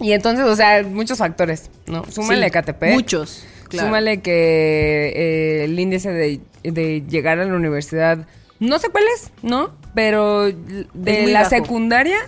Y 0.00 0.12
entonces, 0.12 0.44
o 0.44 0.54
sea, 0.54 0.82
muchos 0.84 1.18
factores, 1.18 1.70
¿no? 1.86 2.04
Súmale 2.10 2.46
Sí, 2.46 2.50
Catepec. 2.52 2.92
Muchos. 2.92 3.44
claro. 3.68 3.88
Súmale 3.88 4.20
que 4.20 5.12
eh, 5.14 5.64
el 5.64 5.78
índice 5.78 6.12
de, 6.12 6.40
de 6.62 7.02
llegar 7.08 7.38
a 7.40 7.44
la 7.44 7.54
universidad, 7.54 8.26
no 8.60 8.78
sé 8.78 8.90
cuál 8.90 9.04
es, 9.16 9.32
¿no? 9.42 9.70
Pero 9.94 10.44
de 10.44 11.26
la 11.28 11.40
bajo. 11.40 11.50
secundaria, 11.50 12.18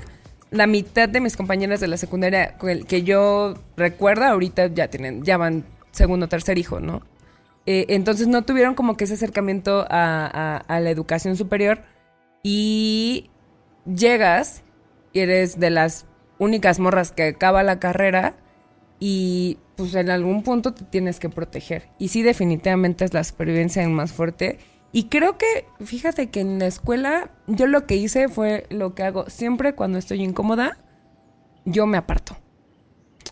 la 0.50 0.66
mitad 0.66 1.08
de 1.08 1.20
mis 1.20 1.36
compañeras 1.36 1.80
de 1.80 1.88
la 1.88 1.96
secundaria 1.96 2.56
que 2.88 3.02
yo 3.02 3.54
recuerdo 3.76 4.24
ahorita 4.24 4.66
ya 4.68 4.88
tienen, 4.88 5.22
ya 5.24 5.36
van 5.36 5.64
segundo 5.92 6.28
tercer 6.28 6.58
hijo, 6.58 6.80
¿no? 6.80 7.02
Eh, 7.66 7.86
entonces 7.90 8.26
no 8.26 8.42
tuvieron 8.42 8.74
como 8.74 8.96
que 8.96 9.04
ese 9.04 9.14
acercamiento 9.14 9.86
a, 9.88 10.64
la 10.68 10.90
educación 10.90 11.36
superior 11.36 11.82
y 12.42 13.30
llegas 13.84 14.62
y 15.12 15.20
eres 15.20 15.60
de 15.60 15.70
las 15.70 16.06
únicas 16.38 16.78
morras 16.78 17.12
que 17.12 17.24
acaba 17.24 17.62
la 17.62 17.78
carrera 17.78 18.34
y 18.98 19.58
pues 19.76 19.94
en 19.94 20.10
algún 20.10 20.42
punto 20.42 20.74
te 20.74 20.84
tienes 20.84 21.20
que 21.20 21.28
proteger. 21.28 21.88
Y 21.98 22.08
sí, 22.08 22.22
definitivamente 22.22 23.04
es 23.04 23.14
la 23.14 23.24
supervivencia 23.24 23.86
más 23.88 24.12
fuerte. 24.12 24.58
Y 24.92 25.04
creo 25.04 25.38
que, 25.38 25.66
fíjate 25.84 26.30
que 26.30 26.40
en 26.40 26.58
la 26.58 26.66
escuela 26.66 27.30
yo 27.46 27.66
lo 27.66 27.86
que 27.86 27.96
hice 27.96 28.28
fue 28.28 28.66
lo 28.70 28.94
que 28.94 29.04
hago 29.04 29.28
siempre 29.30 29.74
cuando 29.74 29.98
estoy 29.98 30.22
incómoda, 30.22 30.78
yo 31.64 31.86
me 31.86 31.96
aparto. 31.96 32.36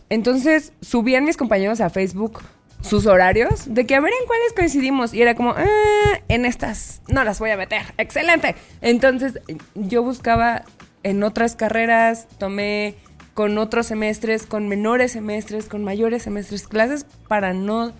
Entonces 0.08 0.72
subían 0.80 1.24
mis 1.24 1.36
compañeros 1.36 1.80
a 1.80 1.90
Facebook 1.90 2.40
sus 2.80 3.06
horarios 3.06 3.74
de 3.74 3.86
que 3.86 3.96
a 3.96 4.00
ver 4.00 4.12
en 4.18 4.26
cuáles 4.26 4.52
coincidimos 4.54 5.12
y 5.12 5.20
era 5.20 5.34
como 5.34 5.50
"Ah, 5.50 6.20
en 6.28 6.44
estas 6.44 7.02
no 7.08 7.24
las 7.24 7.40
voy 7.40 7.50
a 7.50 7.56
meter 7.56 7.82
excelente 7.98 8.54
entonces 8.80 9.40
yo 9.74 10.04
buscaba 10.04 10.62
en 11.02 11.24
otras 11.24 11.56
carreras 11.56 12.28
tomé 12.38 12.94
con 13.34 13.58
otros 13.58 13.86
semestres 13.86 14.46
con 14.46 14.68
menores 14.68 15.10
semestres 15.10 15.68
con 15.68 15.82
mayores 15.82 16.22
semestres 16.22 16.68
clases 16.68 17.04
para 17.26 17.52
no 17.52 17.92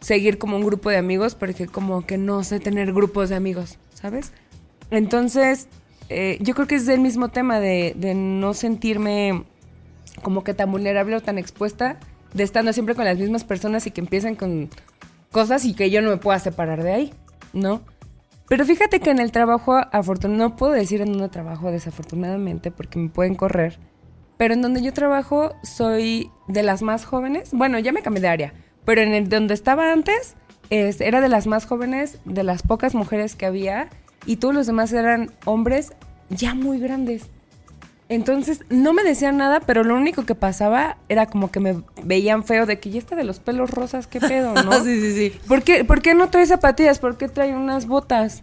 seguir 0.00 0.38
como 0.38 0.56
un 0.56 0.64
grupo 0.64 0.90
de 0.90 0.96
amigos 0.96 1.34
porque 1.34 1.66
como 1.66 2.06
que 2.06 2.18
no 2.18 2.42
sé 2.44 2.60
tener 2.60 2.92
grupos 2.92 3.28
de 3.28 3.36
amigos 3.36 3.78
sabes 3.94 4.32
entonces 4.90 5.68
eh, 6.08 6.38
yo 6.40 6.54
creo 6.54 6.66
que 6.66 6.76
es 6.76 6.88
el 6.88 7.00
mismo 7.00 7.28
tema 7.28 7.60
de, 7.60 7.94
de 7.96 8.14
no 8.14 8.54
sentirme 8.54 9.44
como 10.22 10.44
que 10.44 10.54
tan 10.54 10.70
vulnerable 10.70 11.16
o 11.16 11.20
tan 11.20 11.38
expuesta 11.38 11.98
de 12.34 12.42
estando 12.42 12.72
siempre 12.72 12.94
con 12.94 13.04
las 13.04 13.18
mismas 13.18 13.44
personas 13.44 13.86
y 13.86 13.90
que 13.90 14.00
empiezan 14.00 14.34
con 14.34 14.70
cosas 15.30 15.64
y 15.64 15.74
que 15.74 15.90
yo 15.90 16.02
no 16.02 16.10
me 16.10 16.16
pueda 16.16 16.38
separar 16.38 16.82
de 16.82 16.92
ahí, 16.92 17.14
¿no? 17.52 17.82
Pero 18.48 18.64
fíjate 18.64 19.00
que 19.00 19.10
en 19.10 19.20
el 19.20 19.30
trabajo, 19.30 19.76
afortunadamente, 19.92 20.54
no 20.54 20.56
puedo 20.56 20.72
decir 20.72 21.00
en 21.02 21.20
un 21.20 21.30
trabajo 21.30 21.70
desafortunadamente 21.70 22.70
porque 22.70 22.98
me 22.98 23.08
pueden 23.08 23.36
correr, 23.36 23.78
pero 24.36 24.54
en 24.54 24.62
donde 24.62 24.82
yo 24.82 24.92
trabajo 24.92 25.54
soy 25.62 26.30
de 26.48 26.62
las 26.62 26.82
más 26.82 27.04
jóvenes, 27.04 27.50
bueno, 27.52 27.78
ya 27.78 27.92
me 27.92 28.02
cambié 28.02 28.22
de 28.22 28.28
área, 28.28 28.54
pero 28.84 29.00
en 29.02 29.12
el 29.14 29.28
donde 29.28 29.54
estaba 29.54 29.92
antes 29.92 30.34
es- 30.70 31.00
era 31.00 31.20
de 31.20 31.28
las 31.28 31.46
más 31.46 31.66
jóvenes, 31.66 32.18
de 32.24 32.42
las 32.44 32.62
pocas 32.62 32.94
mujeres 32.94 33.34
que 33.36 33.46
había 33.46 33.88
y 34.26 34.36
todos 34.36 34.54
los 34.54 34.66
demás 34.66 34.92
eran 34.92 35.30
hombres 35.44 35.92
ya 36.28 36.54
muy 36.54 36.78
grandes. 36.80 37.28
Entonces 38.08 38.64
no 38.70 38.92
me 38.92 39.04
decían 39.04 39.36
nada, 39.36 39.60
pero 39.60 39.84
lo 39.84 39.94
único 39.94 40.26
que 40.26 40.34
pasaba 40.34 40.96
era 41.08 41.26
como 41.26 41.52
que 41.52 41.60
me 41.60 41.82
veían 42.02 42.42
feo 42.42 42.66
de 42.66 42.80
que 42.80 42.90
ya 42.90 42.98
está 42.98 43.14
de 43.14 43.22
los 43.22 43.38
pelos 43.38 43.70
rosas, 43.70 44.08
qué 44.08 44.20
pedo, 44.20 44.52
¿no? 44.64 44.72
sí, 44.84 45.00
sí, 45.00 45.14
sí. 45.30 45.38
¿Por 45.46 45.62
qué, 45.62 45.84
por 45.84 46.02
qué 46.02 46.14
no 46.14 46.28
trae 46.28 46.44
zapatillas? 46.46 46.98
¿Por 46.98 47.16
qué 47.16 47.28
trae 47.28 47.54
unas 47.54 47.86
botas? 47.86 48.42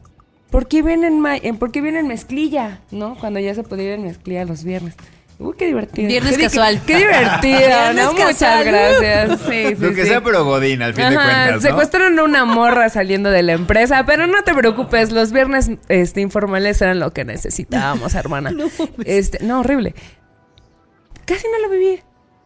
¿Por 0.51 0.69
qué 0.69 0.81
viene 0.81 1.07
en, 1.07 1.19
ma- 1.19 1.35
en- 1.35 1.57
¿por 1.57 1.71
qué 1.73 1.81
viene 1.81 1.99
en 1.99 2.07
mezclilla? 2.07 2.79
¿No? 2.91 3.17
Cuando 3.19 3.41
ya 3.41 3.53
se 3.55 3.63
podía 3.63 3.87
ir 3.87 3.91
en 3.99 4.03
mezclilla 4.03 4.45
los 4.45 4.63
viernes. 4.63 4.95
Uy, 5.39 5.53
qué 5.55 5.67
divertido. 5.67 6.07
Viernes 6.07 6.35
Qué 6.37 6.43
casual. 6.45 6.81
Qué 6.85 6.97
divertido, 6.97 7.57
Viernes 7.67 7.95
¿no? 8.05 8.11
Muchas 8.13 8.27
casual. 8.39 8.65
gracias. 8.65 9.39
Sí, 9.41 9.63
sí, 9.67 9.75
Lo 9.79 9.93
que 9.93 10.01
sí. 10.03 10.07
sea, 10.07 10.23
pero 10.23 10.43
Godín, 10.45 10.81
al 10.81 10.93
fin 10.95 11.09
de 11.09 11.15
Ajá, 11.15 11.25
cuentas. 11.25 11.55
¿no? 11.55 11.61
secuestraron 11.69 12.17
a 12.19 12.23
una 12.23 12.45
morra 12.45 12.89
saliendo 12.89 13.29
de 13.29 13.43
la 13.43 13.53
empresa, 13.53 14.03
pero 14.07 14.25
no 14.25 14.43
te 14.43 14.55
preocupes, 14.55 15.11
los 15.11 15.31
viernes 15.31 15.69
este, 15.89 16.21
informales 16.21 16.81
eran 16.81 16.99
lo 16.99 17.13
que 17.13 17.23
necesitábamos, 17.23 18.15
hermana. 18.15 18.51
este, 19.05 19.43
no, 19.43 19.59
horrible. 19.59 19.93
Casi 21.25 21.45
no 21.51 21.67
lo 21.67 21.69
viví. 21.73 21.99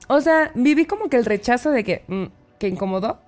O 0.07 0.19
sea, 0.21 0.51
viví 0.55 0.85
como 0.85 1.07
que 1.09 1.17
el 1.17 1.23
rechazo 1.25 1.71
de 1.71 1.83
que, 1.85 2.03
mm, 2.07 2.25
que 2.59 2.67
incomodó, 2.67 3.21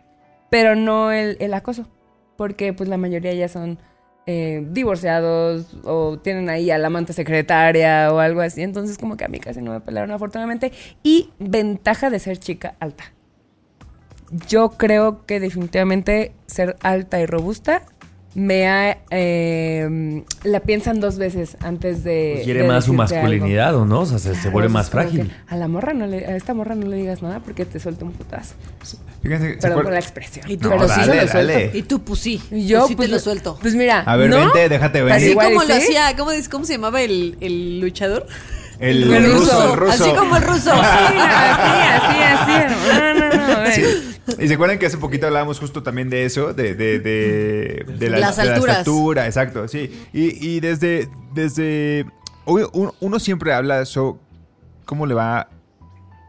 pero 0.49 0.75
no 0.75 1.11
el, 1.11 1.37
el 1.39 1.53
acoso. 1.53 1.87
porque 2.35 2.73
pues 2.73 2.89
la 2.89 2.97
mayoría 2.97 3.33
ya 3.33 3.47
son 3.47 3.79
eh, 4.25 4.65
divorciados 4.71 5.75
o 5.83 6.17
tienen 6.17 6.49
ahí 6.49 6.71
a 6.71 6.77
la 6.77 6.87
amante 6.87 7.13
secretaria 7.13 8.11
o 8.11 8.19
algo 8.19 8.41
así. 8.41 8.61
Entonces 8.61 8.97
como 8.97 9.17
que 9.17 9.25
a 9.25 9.27
mí 9.27 9.39
casi 9.39 9.61
no 9.61 9.71
me 9.71 9.81
pelaron 9.81 10.11
afortunadamente. 10.11 10.71
Y 11.03 11.31
ventaja 11.39 12.09
de 12.09 12.19
ser 12.19 12.37
chica 12.37 12.75
alta. 12.79 13.05
Yo 14.47 14.71
creo 14.71 15.25
que 15.25 15.39
definitivamente 15.39 16.33
ser 16.47 16.75
alta 16.81 17.19
y 17.19 17.25
robusta 17.25 17.83
me 18.35 18.67
ha... 18.67 18.97
eh, 19.11 20.23
la 20.43 20.59
piensan 20.61 20.99
dos 20.99 21.17
veces 21.17 21.57
antes 21.61 22.03
de... 22.03 22.31
Pues 22.35 22.45
quiere 22.45 22.61
de 22.63 22.67
más 22.67 22.85
su 22.85 22.91
algo. 22.91 23.03
masculinidad, 23.03 23.75
¿o 23.75 23.85
no? 23.85 24.01
O 24.01 24.05
sea, 24.05 24.17
se, 24.19 24.49
vuelve 24.49 24.69
más 24.69 24.89
frágil. 24.89 25.27
que 25.27 25.33
A 25.47 25.57
la 25.57 25.67
morra 25.67 25.93
no 25.93 26.07
le, 26.07 26.25
a 26.25 26.35
esta 26.35 26.53
morra 26.53 26.75
no 26.75 26.87
le 26.87 26.97
digas 26.97 27.21
nada 27.21 27.39
porque 27.41 27.65
te 27.65 27.79
suelta 27.79 28.05
un 28.05 28.13
putazo. 28.13 28.55
Fíjense, 29.21 29.53
¿se 29.53 29.57
Perdón 29.57 29.83
por 29.83 29.93
la 29.93 29.99
expresión. 29.99 30.49
Y 30.49 30.57
tú, 30.57 30.69
No, 30.69 30.75
pero 30.77 30.87
sí 30.89 31.01
se 31.01 31.07
dale, 31.07 31.21
lo 31.21 31.27
suelto. 31.27 31.53
dale. 31.53 31.71
Y 31.73 31.83
tú, 31.83 32.03
pues 32.03 32.19
sí. 32.19 32.41
Y 32.51 32.65
yo 32.67 32.79
Pues 32.79 32.89
sí 32.89 32.95
pues, 32.95 33.07
te 33.07 33.13
lo 33.13 33.19
suelto. 33.19 33.57
Pues 33.61 33.75
mira, 33.75 34.01
A 34.01 34.15
ver, 34.17 34.29
¿no? 34.29 34.37
vente, 34.37 34.67
déjate 34.67 35.01
ver. 35.03 35.13
Así 35.13 35.29
igual 35.31 35.47
como 35.53 35.61
lo 35.63 35.67
sí. 35.67 35.81
hacía, 35.81 36.15
¿cómo, 36.17 36.31
cómo 36.51 36.65
se 36.65 36.73
llamaba 36.73 37.01
el, 37.01 37.37
el 37.39 37.79
luchador? 37.79 38.25
El, 38.83 39.13
El 39.13 39.31
ruso, 39.33 39.39
ruso. 39.39 39.73
el 39.73 39.79
ruso. 39.79 40.03
Así 40.03 40.13
como 40.15 40.35
el 40.37 40.43
ruso. 40.43 40.71
Sí, 40.71 41.15
no, 41.15 41.23
así, 41.23 42.19
así, 42.21 42.21
así. 42.21 42.75
No, 42.89 43.13
no, 43.13 43.63
no. 43.63 43.71
Sí. 43.71 44.09
Y 44.39 44.47
se 44.47 44.53
acuerdan 44.53 44.79
que 44.79 44.85
hace 44.85 44.97
poquito 44.97 45.27
hablábamos 45.27 45.59
justo 45.59 45.83
también 45.83 46.09
de 46.09 46.25
eso, 46.25 46.53
de, 46.53 46.75
de, 46.75 46.99
de, 46.99 47.85
de 47.97 48.09
la, 48.09 48.19
Las 48.19 48.37
de 48.37 48.45
la 48.45 48.53
alturas. 48.55 48.77
estatura, 48.79 49.25
exacto, 49.25 49.67
sí. 49.67 50.07
Y, 50.13 50.47
y 50.47 50.59
desde, 50.61 51.09
desde, 51.33 52.05
uno, 52.45 52.69
uno- 52.73 52.95
uno 53.01 53.19
siempre 53.19 53.53
habla 53.53 53.77
de 53.77 53.83
eso, 53.83 54.19
cómo 54.85 55.05
le 55.05 55.13
va 55.13 55.49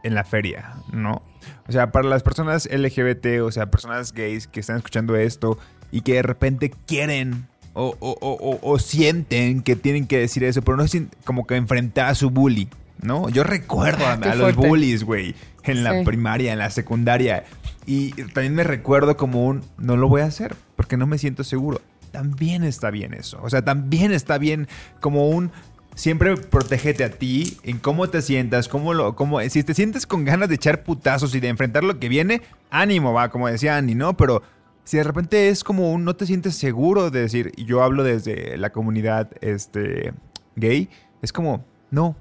en 0.02 0.14
la 0.14 0.24
feria, 0.24 0.74
¿no? 0.92 1.22
O 1.68 1.72
sea, 1.72 1.92
para 1.92 2.08
las 2.08 2.22
personas 2.22 2.68
LGBT, 2.70 3.40
o 3.42 3.50
sea, 3.52 3.70
personas 3.70 4.12
gays 4.12 4.46
que 4.48 4.60
están 4.60 4.76
escuchando 4.78 5.16
esto 5.16 5.58
y 5.92 6.00
que 6.02 6.14
de 6.14 6.22
repente 6.22 6.72
quieren 6.86 7.46
o, 7.74 7.94
o- 8.00 8.16
o- 8.20 8.58
o- 8.62 8.78
sienten 8.78 9.62
que 9.62 9.76
tienen 9.76 10.06
que 10.06 10.18
decir 10.18 10.42
eso, 10.44 10.62
pero 10.62 10.76
no 10.76 10.84
es 10.84 10.96
como 11.24 11.46
que 11.46 11.56
enfrentar 11.56 12.06
a 12.06 12.14
su 12.14 12.30
bully, 12.30 12.68
¿no? 13.02 13.28
Yo 13.28 13.44
recuerdo 13.44 14.06
a, 14.06 14.12
a 14.30 14.34
los 14.34 14.54
bullies, 14.56 15.04
güey, 15.04 15.34
en 15.64 15.84
la 15.84 15.98
Sí. 15.98 16.04
primaria, 16.04 16.52
en 16.52 16.58
la 16.60 16.70
secundaria. 16.70 17.44
Y 17.86 18.10
también 18.32 18.54
me 18.54 18.64
recuerdo 18.64 19.16
como 19.16 19.44
un, 19.46 19.62
no 19.76 19.96
lo 19.96 20.08
voy 20.08 20.22
a 20.22 20.26
hacer 20.26 20.56
porque 20.76 20.96
no 20.96 21.06
me 21.06 21.18
siento 21.18 21.44
seguro. 21.44 21.80
También 22.12 22.62
está 22.64 22.90
bien 22.90 23.12
eso. 23.12 23.38
O 23.42 23.50
sea, 23.50 23.62
también 23.62 24.12
está 24.12 24.38
bien 24.38 24.68
como 25.00 25.28
un, 25.28 25.50
siempre 25.96 26.36
protégete 26.36 27.02
a 27.04 27.10
ti 27.10 27.58
en 27.64 27.78
cómo 27.78 28.08
te 28.08 28.22
sientas, 28.22 28.68
cómo 28.68 28.94
lo, 28.94 29.16
cómo, 29.16 29.40
si 29.50 29.62
te 29.64 29.74
sientes 29.74 30.06
con 30.06 30.24
ganas 30.24 30.48
de 30.48 30.54
echar 30.54 30.82
putazos 30.84 31.34
y 31.34 31.40
de 31.40 31.48
enfrentar 31.48 31.82
lo 31.84 31.98
que 31.98 32.08
viene, 32.08 32.40
ánimo, 32.70 33.12
va, 33.12 33.30
como 33.30 33.48
decía 33.48 33.76
Andy, 33.76 33.94
¿no? 33.96 34.16
Pero 34.16 34.42
si 34.84 34.98
de 34.98 35.02
repente 35.04 35.48
es 35.48 35.64
como 35.64 35.92
un, 35.92 36.04
no 36.04 36.14
te 36.14 36.26
sientes 36.26 36.54
seguro 36.56 37.10
de 37.10 37.22
decir, 37.22 37.52
yo 37.56 37.82
hablo 37.82 38.04
desde 38.04 38.56
la 38.58 38.70
comunidad, 38.70 39.30
este, 39.40 40.12
gay, 40.56 40.88
es 41.22 41.32
como, 41.32 41.64
no, 41.90 42.16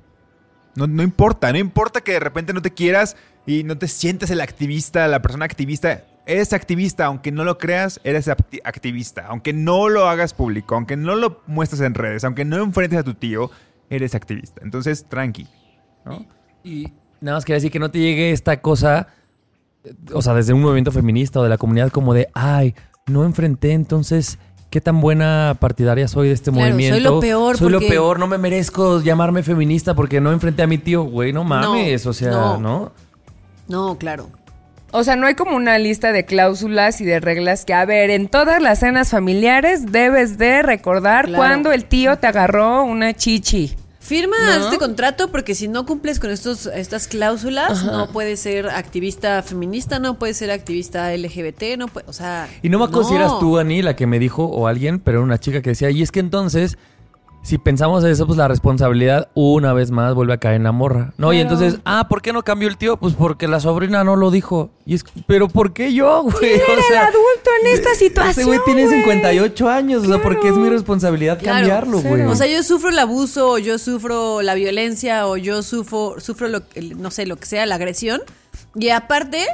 no, 0.76 0.88
no 0.88 1.04
importa, 1.04 1.52
no 1.52 1.58
importa 1.60 2.02
que 2.02 2.14
de 2.14 2.20
repente 2.20 2.54
no 2.54 2.62
te 2.62 2.72
quieras 2.72 3.16
y 3.46 3.64
no 3.64 3.78
te 3.78 3.88
sientes 3.88 4.30
el 4.32 4.42
activista, 4.42 5.08
la 5.08 5.22
persona 5.22 5.46
activista. 5.46 6.04
Eres 6.26 6.54
activista, 6.54 7.06
aunque 7.06 7.34
no 7.34 7.44
lo 7.44 7.58
creas, 7.58 8.00
eres 8.06 8.30
acti- 8.30 8.62
activista. 8.64 9.26
Aunque 9.28 9.52
no 9.52 9.90
lo 9.90 10.08
hagas 10.08 10.34
público, 10.34 10.74
aunque 10.76 10.96
no 10.96 11.16
lo 11.16 11.42
muestres 11.48 11.82
en 11.82 11.94
redes, 11.94 12.24
aunque 12.24 12.46
no 12.46 12.64
enfrentes 12.64 12.98
a 12.98 13.04
tu 13.04 13.14
tío, 13.14 13.52
eres 13.90 14.16
activista. 14.16 14.62
Entonces, 14.64 15.06
tranqui. 15.10 15.48
¿no? 16.06 16.26
Y 16.64 16.94
nada 17.20 17.38
más 17.38 17.44
quería 17.44 17.58
decir 17.58 17.72
que 17.72 17.80
no 17.80 17.92
te 17.92 18.00
llegue 18.00 18.32
esta 18.32 18.62
cosa, 18.62 19.08
o 20.14 20.22
sea, 20.22 20.34
desde 20.34 20.54
un 20.54 20.62
movimiento 20.62 20.92
feminista 20.92 21.40
o 21.40 21.44
de 21.44 21.50
la 21.50 21.58
comunidad, 21.58 21.90
como 21.92 22.14
de, 22.14 22.30
ay, 22.34 22.74
no 23.08 23.26
enfrenté, 23.26 23.72
entonces, 23.74 24.40
¿qué 24.70 24.80
tan 24.82 25.02
buena 25.02 25.58
partidaria 25.60 26.08
soy 26.08 26.30
de 26.30 26.34
este 26.34 26.52
Claro, 26.52 26.66
soy 26.66 26.72
movimiento? 26.74 27.10
lo 27.12 27.20
peor 27.20 27.58
Soy 27.58 27.70
lo 27.72 27.78
porque- 27.80 27.90
peor, 27.90 28.20
no 28.20 28.28
me 28.28 28.38
merezco 28.38 29.02
llamarme 29.02 29.44
feminista 29.44 29.94
porque 29.94 30.22
no 30.22 30.32
enfrenté 30.32 30.64
a 30.64 30.68
mi 30.68 30.78
tío, 30.78 31.04
güey, 31.04 31.34
no 31.34 31.44
mames, 31.44 32.06
o 32.06 32.14
sea, 32.14 32.32
no. 32.32 32.58
¿no? 32.60 32.92
No, 33.68 33.98
claro. 33.98 34.30
O 34.96 35.04
sea, 35.04 35.16
no 35.16 35.26
hay 35.26 35.34
como 35.34 35.56
una 35.56 35.80
lista 35.80 36.12
de 36.12 36.24
cláusulas 36.24 37.02
y 37.02 37.06
de 37.06 37.20
reglas 37.20 37.66
que, 37.66 37.74
a 37.74 37.84
ver, 37.84 38.12
en 38.12 38.28
todas 38.28 38.62
las 38.62 38.80
cenas 38.80 39.10
familiares 39.10 39.92
debes 39.92 40.38
de 40.38 40.62
recordar 40.62 41.26
Claro. 41.26 41.38
cuando 41.40 41.72
el 41.72 41.86
tío 41.86 42.18
te 42.20 42.28
agarró 42.28 42.84
una 42.84 43.14
chichi. 43.14 43.76
Firma 44.04 44.36
¿No? 44.60 44.66
este 44.66 44.80
contrato 44.80 45.30
porque 45.30 45.56
si 45.56 45.70
no 45.70 45.86
cumples 45.86 46.20
con 46.20 46.30
estos, 46.30 46.66
estas 46.66 47.08
cláusulas, 47.08 47.86
no 47.86 48.10
puedes 48.10 48.42
ser 48.42 48.68
activista 48.68 49.42
feminista, 49.44 49.98
no 49.98 50.20
puedes 50.20 50.36
ser 50.36 50.52
activista 50.52 51.16
LGBT, 51.16 51.78
no 51.78 51.88
puede, 51.88 52.10
o 52.10 52.12
sea... 52.12 52.50
Y 52.62 52.68
no 52.68 52.80
me 52.80 52.90
consideras 52.90 53.40
tú, 53.40 53.58
Ani, 53.58 53.82
la 53.82 53.96
que 53.96 54.06
me 54.06 54.20
dijo, 54.20 54.44
o 54.44 54.68
alguien, 54.68 55.00
pero 55.00 55.20
era 55.20 55.24
una 55.26 55.40
chica 55.40 55.62
que 55.62 55.70
decía, 55.70 55.90
y 55.90 56.02
es 56.02 56.12
que 56.12 56.20
entonces, 56.20 56.78
si 57.44 57.58
pensamos 57.58 58.04
eso, 58.06 58.26
pues 58.26 58.38
la 58.38 58.48
responsabilidad 58.48 59.28
una 59.34 59.74
vez 59.74 59.92
más 59.92 60.16
vuelve 60.16 60.34
a 60.34 60.38
caer 60.38 60.56
en 60.56 60.64
la 60.64 60.72
morra. 60.72 61.14
No, 61.18 61.34
y 61.34 61.42
Claro. 61.42 61.54
entonces, 61.56 61.82
ah, 61.84 62.08
¿por 62.08 62.22
qué 62.22 62.32
no 62.32 62.42
cambió 62.44 62.70
el 62.70 62.78
tío? 62.78 62.96
Pues 62.98 63.16
porque 63.16 63.50
la 63.50 63.60
sobrina 63.60 64.04
no 64.06 64.16
lo 64.16 64.32
dijo. 64.32 64.72
Y 64.86 64.96
es, 64.96 65.04
pero 65.28 65.50
¿por 65.50 65.74
qué 65.74 65.94
yo, 65.94 66.24
güey? 66.24 66.36
¿Quién 66.40 66.62
O 66.70 66.72
era 66.72 66.82
sea, 66.84 67.02
el 67.02 67.08
adulto 67.10 67.50
en 67.62 67.68
esta 67.74 67.92
Ese 67.92 68.06
situación, 68.06 68.48
güey 68.48 68.60
tiene 68.64 68.86
güey? 68.86 69.00
58 69.00 69.70
años, 69.70 70.04
o 70.04 70.08
sea, 70.08 70.22
porque 70.22 70.48
es 70.48 70.56
mi 70.56 70.70
responsabilidad 70.70 71.38
Claro, 71.38 71.58
cambiarlo, 71.58 72.02
güey. 72.02 72.22
O 72.24 72.36
sea, 72.36 72.48
yo 72.48 72.64
sufro 72.64 72.90
el 72.90 73.00
abuso, 73.00 73.52
o 73.52 73.58
yo 73.58 73.78
sufro 73.78 74.42
la 74.42 74.54
violencia, 74.56 75.28
o 75.28 75.36
yo 75.36 75.62
sufro, 75.64 76.16
sufro 76.20 76.48
lo, 76.48 76.62
no 76.98 77.12
sé, 77.12 77.26
lo 77.26 77.36
que 77.36 77.46
sea, 77.46 77.66
la 77.66 77.76
agresión. 77.76 78.22
Y 78.76 78.88
aparte, 78.90 79.46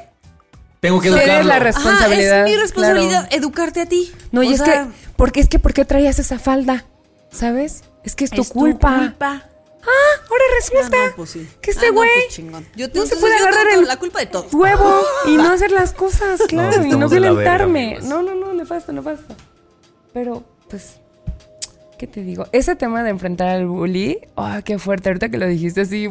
tengo 0.80 1.02
que 1.02 1.08
educarlo. 1.10 1.44
la 1.44 1.56
ajá, 1.56 1.64
responsabilidad. 1.64 2.40
es 2.48 2.54
mi 2.54 2.56
responsabilidad 2.56 3.28
claro. 3.28 3.36
educarte 3.44 3.82
a 3.82 3.86
ti. 3.88 4.12
No, 4.32 4.44
y 4.44 4.50
O 4.50 4.52
es 4.52 4.58
sea, 4.60 4.84
que, 4.86 4.90
porque 5.18 5.40
es 5.42 5.50
que, 5.50 5.58
¿por 5.60 5.74
qué 5.74 5.86
traías 5.86 6.20
esa 6.20 6.38
falda? 6.40 6.86
¿Sabes? 7.32 7.84
Es 8.04 8.16
que 8.16 8.26
es 8.26 8.32
tu 8.32 8.42
es 8.42 8.50
culpa. 8.52 8.98
culpa. 8.98 9.44
Ah, 9.82 10.22
ahora 10.30 10.44
resulta 10.60 10.98
Ah, 10.98 11.08
no, 11.10 11.16
pues 11.16 11.30
sí. 11.30 11.48
que 11.62 11.72
este 11.72 11.86
Ah, 11.88 11.90
no, 11.90 11.96
güey 11.96 12.10
pues 12.26 12.36
chingón. 12.36 12.66
Yo 12.76 12.92
te- 12.92 13.00
no 13.00 13.06
se 13.06 13.16
puede 13.16 13.36
agarrar 13.38 13.68
el 13.74 13.86
la 13.88 13.98
culpa 13.98 14.20
de 14.20 14.26
todo. 14.26 14.46
huevo 14.52 15.02
y 15.28 15.38
no 15.38 15.52
hacer 15.52 15.72
las 15.72 15.94
cosas, 15.94 16.42
claro, 16.48 16.84
y 16.84 16.90
no 16.90 17.00
la 17.00 17.08
verga, 17.08 17.30
violentarme. 17.30 17.86
amigos. 17.96 18.04
no, 18.06 18.22
no, 18.22 18.36
no, 18.36 18.54
nefasto, 18.54 18.92
nefasto. 18.92 19.36
Pero, 20.14 20.44
pues, 20.70 20.98
¿qué 21.98 22.08
te 22.08 22.24
digo? 22.24 22.48
Ese 22.52 22.76
tema 22.76 23.04
de 23.04 23.10
enfrentar 23.12 23.48
al 23.50 23.68
bully, 23.68 24.20
¡ay, 24.36 24.64
qué 24.64 24.80
fuerte! 24.80 25.10
Ahorita 25.10 25.30
que 25.30 25.38
lo 25.38 25.46
dijiste 25.48 25.82
así, 25.82 26.10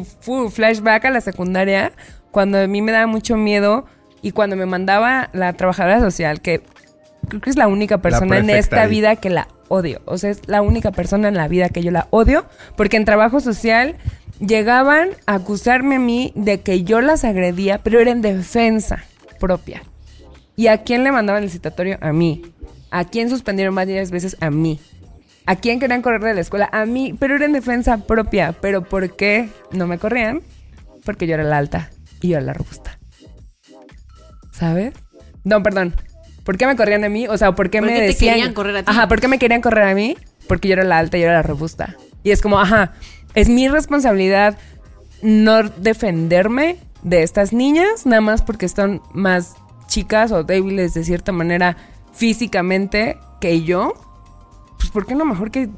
flashback 0.51 1.05
a 1.05 1.09
la 1.11 1.21
secundaria, 1.21 1.91
cuando 2.31 2.57
a 2.59 2.65
mí 2.67 2.81
me 2.81 2.91
daba 2.91 3.05
mucho 3.07 3.35
miedo 3.37 3.85
y 4.21 4.31
cuando 4.31 4.55
me 4.55 4.65
mandaba 4.65 5.29
la 5.33 5.53
trabajadora 5.53 5.99
social, 5.99 6.41
que 6.41 6.63
creo 7.27 7.39
que 7.41 7.49
es 7.51 7.55
la 7.57 7.67
única 7.67 7.99
persona 7.99 8.37
en 8.37 8.45
prefecta 8.45 8.57
esta 8.77 8.81
ahí. 8.83 8.89
vida 8.89 9.15
que 9.17 9.29
la 9.29 9.47
odio. 9.69 10.01
O 10.05 10.17
sea, 10.17 10.29
es 10.29 10.41
la 10.47 10.61
única 10.61 10.91
persona 10.91 11.27
en 11.27 11.35
la 11.35 11.47
vida 11.47 11.69
que 11.69 11.81
yo 11.81 11.91
la 11.91 12.07
odio, 12.11 12.45
porque 12.75 12.97
en 12.97 13.05
trabajo 13.05 13.39
social 13.39 13.95
llegaban 14.39 15.09
a 15.25 15.35
acusarme 15.35 15.95
a 15.95 15.99
mí 15.99 16.31
de 16.35 16.61
que 16.61 16.83
yo 16.83 17.01
las 17.01 17.23
agredía, 17.23 17.79
pero 17.83 17.99
era 17.99 18.11
en 18.11 18.21
defensa 18.21 19.03
propia. 19.39 19.83
¿Y 20.55 20.67
a 20.67 20.83
quién 20.83 21.03
le 21.03 21.11
mandaban 21.11 21.43
el 21.43 21.49
citatorio? 21.49 21.97
A 22.01 22.11
mí. 22.11 22.41
¿A 22.91 23.05
quién 23.05 23.29
suspendieron 23.29 23.75
varias 23.75 24.11
veces? 24.11 24.35
A 24.41 24.49
mí. 24.49 24.79
¿A 25.45 25.55
quién 25.55 25.79
querían 25.79 26.01
correr 26.01 26.21
de 26.21 26.33
la 26.33 26.41
escuela? 26.41 26.69
A 26.71 26.85
mí. 26.85 27.15
Pero 27.17 27.35
era 27.35 27.45
en 27.45 27.53
defensa 27.53 27.99
propia. 27.99 28.53
¿Pero 28.59 28.83
por 28.83 29.15
qué 29.15 29.49
no 29.71 29.87
me 29.87 29.97
corrían? 29.97 30.41
Porque 31.05 31.27
yo 31.27 31.35
era 31.35 31.43
la 31.43 31.57
alta 31.57 31.91
y 32.21 32.29
yo 32.29 32.37
era 32.37 32.45
la 32.45 32.53
robusta. 32.53 32.99
¿Sabes? 34.51 34.93
No, 35.45 35.63
perdón. 35.63 35.95
¿Por 36.49 36.57
qué 36.57 36.65
me 36.65 36.75
corrían 36.75 37.03
a 37.03 37.09
mí? 37.09 37.27
O 37.27 37.37
sea, 37.37 37.53
¿por 37.53 37.69
qué 37.69 37.77
¿Por 37.77 37.89
me 37.89 37.93
qué 37.93 37.99
te 37.99 38.05
decían? 38.07 38.33
querían 38.33 38.53
correr 38.55 38.77
a 38.77 38.79
ti? 38.81 38.85
Ajá, 38.89 39.07
¿por 39.07 39.21
qué 39.21 39.27
me 39.27 39.37
querían 39.37 39.61
correr 39.61 39.83
a 39.83 39.93
mí? 39.93 40.17
Porque 40.47 40.67
yo 40.67 40.73
era 40.73 40.83
la 40.83 40.97
alta 40.97 41.15
y 41.15 41.21
yo 41.21 41.27
era 41.27 41.35
la 41.35 41.41
robusta. 41.43 41.95
Y 42.23 42.31
es 42.31 42.41
como, 42.41 42.59
ajá, 42.59 42.93
es 43.35 43.49
mi 43.49 43.67
responsabilidad 43.67 44.57
no 45.21 45.61
defenderme 45.61 46.77
de 47.03 47.21
estas 47.21 47.53
niñas, 47.53 48.07
nada 48.07 48.21
más 48.21 48.41
porque 48.41 48.65
están 48.65 48.99
más 49.13 49.57
chicas 49.85 50.31
o 50.31 50.43
débiles 50.43 50.95
de 50.95 51.03
cierta 51.03 51.31
manera 51.31 51.77
físicamente 52.13 53.19
que 53.39 53.61
yo. 53.61 53.93
Pues, 54.79 54.89
¿por 54.89 55.05
qué 55.05 55.13
no 55.13 55.25
mejor 55.25 55.51
que 55.51 55.69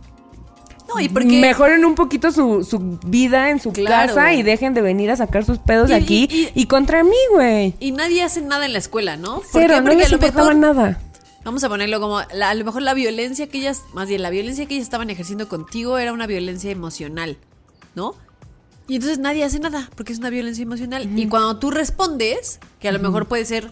No, 0.94 1.00
y 1.02 1.10
porque... 1.10 1.40
mejoren 1.40 1.86
un 1.86 1.96
poquito 1.96 2.32
su, 2.32 2.64
su 2.64 3.00
vida 3.06 3.50
en 3.50 3.60
su 3.60 3.72
Claro. 3.72 4.14
casa 4.14 4.34
y 4.34 4.44
dejen 4.44 4.74
de 4.74 4.82
venir 4.82 5.10
a 5.12 5.16
sacar 5.16 5.46
sus 5.46 5.58
pedos 5.60 5.90
Y- 5.90 5.94
de 5.94 6.00
aquí 6.00 6.28
y- 6.32 6.36
y, 6.56 6.62
y- 6.62 6.66
contra 6.66 7.04
mí, 7.04 7.16
güey? 7.34 7.74
Y 7.80 7.92
nadie 7.92 8.24
hace 8.24 8.42
nada 8.42 8.66
en 8.66 8.74
la 8.74 8.80
escuela, 8.80 9.18
¿no? 9.18 9.36
¿Por 9.36 9.46
Cero, 9.52 9.76
qué? 9.76 9.82
no 9.82 9.84
Porque 9.84 9.96
les 9.98 10.08
a 10.08 10.12
lo 10.16 10.18
mejor, 10.20 10.56
nada. 10.56 11.02
vamos 11.44 11.64
a 11.64 11.70
ponerlo 11.70 12.00
como, 12.02 12.22
la- 12.34 12.50
a 12.50 12.54
lo 12.56 12.66
mejor 12.66 12.82
la 12.82 12.94
violencia 12.94 13.48
que 13.48 13.58
ellas, 13.60 13.82
más 13.94 14.08
bien 14.10 14.22
la 14.22 14.30
violencia 14.30 14.66
que 14.66 14.74
ellas 14.76 14.84
estaban 14.86 15.10
ejerciendo 15.10 15.48
contigo 15.48 15.98
era 15.98 16.14
una 16.14 16.28
violencia 16.28 16.72
emocional, 16.72 17.38
¿no? 17.96 18.16
Y 18.88 18.96
entonces 18.96 19.20
nadie 19.20 19.44
hace 19.46 19.60
nada 19.60 19.90
porque 19.96 20.12
es 20.12 20.20
una 20.20 20.30
violencia 20.30 20.64
emocional. 20.64 21.08
Y 21.18 21.28
cuando 21.28 21.58
tú 21.60 21.72
respondes, 21.72 22.60
que 22.82 22.90
a 22.90 22.92
lo 22.92 23.00
mejor 23.00 23.28
puede 23.28 23.46
ser 23.46 23.72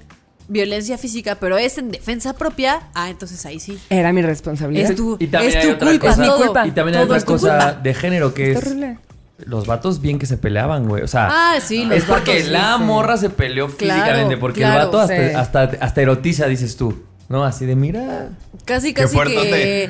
violencia 0.49 0.97
física, 0.97 1.35
pero 1.35 1.57
es 1.57 1.77
en 1.77 1.91
defensa 1.91 2.33
propia, 2.33 2.89
ah, 2.95 3.09
entonces 3.09 3.45
ahí 3.45 3.59
sí. 3.61 3.79
Era 3.89 4.11
mi 4.11 4.21
responsabilidad. 4.21 4.89
Es 4.91 4.97
tu, 4.97 5.15
Y 5.19 5.27
también 5.27 5.51
es 5.57 5.63
hay 5.63 5.69
tu 5.69 5.75
otra 5.75 5.89
culpa, 5.91 6.07
cosa- 6.09 6.23
todo. 6.25 6.37
culpa. 6.45 6.67
Y 6.67 6.71
también 6.71 6.97
hay 6.97 7.03
otra 7.05 7.17
es 7.17 7.23
cosa 7.25 7.49
culpa. 7.57 7.73
de 7.81 7.93
género 7.93 8.33
que 8.33 8.51
es... 8.51 8.57
horrible. 8.57 8.97
Los 9.45 9.67
vatos 9.67 10.01
bien 10.01 10.19
que 10.19 10.25
se 10.25 10.35
peleaban, 10.35 10.89
güey. 10.89 11.01
O 11.01 11.07
sea, 11.07 11.29
Ah, 11.31 11.59
sí, 11.61 11.85
los 11.85 11.99
es 11.99 12.03
porque 12.03 12.43
sí, 12.43 12.49
la 12.49 12.75
sí. 12.77 12.83
morra 12.83 13.15
se 13.15 13.29
peleó 13.29 13.67
Claro, 13.69 14.01
físicamente. 14.01 14.35
Porque 14.35 14.59
claro, 14.59 14.79
el 14.81 14.85
vato 14.87 14.99
hasta, 14.99 15.29
sí. 15.29 15.33
hasta, 15.35 15.61
hasta 15.79 16.01
erotiza, 16.01 16.45
dices 16.47 16.75
tú. 16.75 17.03
No, 17.29 17.45
así 17.45 17.65
de 17.65 17.75
mira. 17.77 18.29
Casi, 18.65 18.93
casi 18.93 19.15
que. 19.17 19.89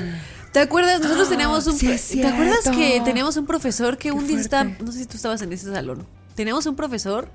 ¿Te 0.52 0.60
acuerdas? 0.60 1.00
Nosotros 1.02 1.30
teníamos 1.30 1.66
un. 1.66 1.74
sí 1.76 1.90
es 1.90 2.10
¿Te 2.10 2.28
acuerdas 2.28 2.60
que 2.76 3.02
teníamos 3.04 3.38
un 3.38 3.48
profesor 3.48 3.98
que 3.98 4.10
Qué 4.10 4.12
un 4.12 4.28
día 4.28 4.40
estaba. 4.40 4.70
No 4.84 4.92
sé 4.92 5.00
si 5.00 5.06
tú 5.08 5.16
estabas 5.16 5.42
en 5.42 5.52
ese 5.52 5.72
salón. 5.72 6.06
Teníamos 6.36 6.66
un 6.68 6.76
profesor 6.76 7.28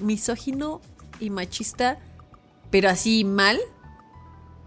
misógino 0.00 0.80
y 1.20 1.30
machista, 1.30 1.98
pero 2.72 2.88
así 2.90 3.22
mal. 3.24 3.60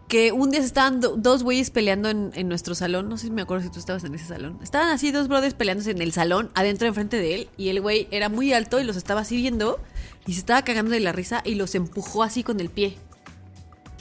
Que 0.08 0.32
un 0.32 0.52
día 0.52 0.60
se 0.62 0.68
estaban 0.68 1.02
do- 1.02 1.16
dos 1.18 1.42
güeyes 1.42 1.72
peleando 1.72 2.10
en, 2.10 2.30
en 2.36 2.48
nuestro 2.48 2.76
salón. 2.76 3.10
No 3.10 3.18
sé 3.18 3.26
si 3.26 3.32
me 3.32 3.42
acuerdo 3.42 3.64
si 3.64 3.72
tú 3.72 3.80
estabas 3.80 4.04
en 4.04 4.14
ese 4.14 4.26
salón. 4.28 4.60
Estaban 4.62 4.90
así 4.90 5.12
dos 5.12 5.28
brothers 5.28 5.56
peleándose 5.56 5.90
en 5.90 6.00
el 6.02 6.12
salón, 6.14 6.52
adentro, 6.54 6.88
enfrente 6.88 7.18
de 7.18 7.34
él. 7.34 7.50
Y 7.58 7.70
el 7.70 7.82
güey 7.82 8.08
era 8.12 8.30
muy 8.30 8.54
alto 8.54 8.80
y 8.80 8.84
los 8.84 8.98
estaba 8.98 9.22
así 9.22 9.36
viendo. 9.36 9.80
Y 10.28 10.34
se 10.34 10.40
estaba 10.40 10.62
cagando 10.62 10.92
de 10.92 11.00
la 11.00 11.12
risa 11.12 11.42
y 11.44 11.56
los 11.56 11.74
empujó 11.74 12.22
así 12.22 12.44
con 12.44 12.60
el 12.60 12.70
pie. 12.70 12.98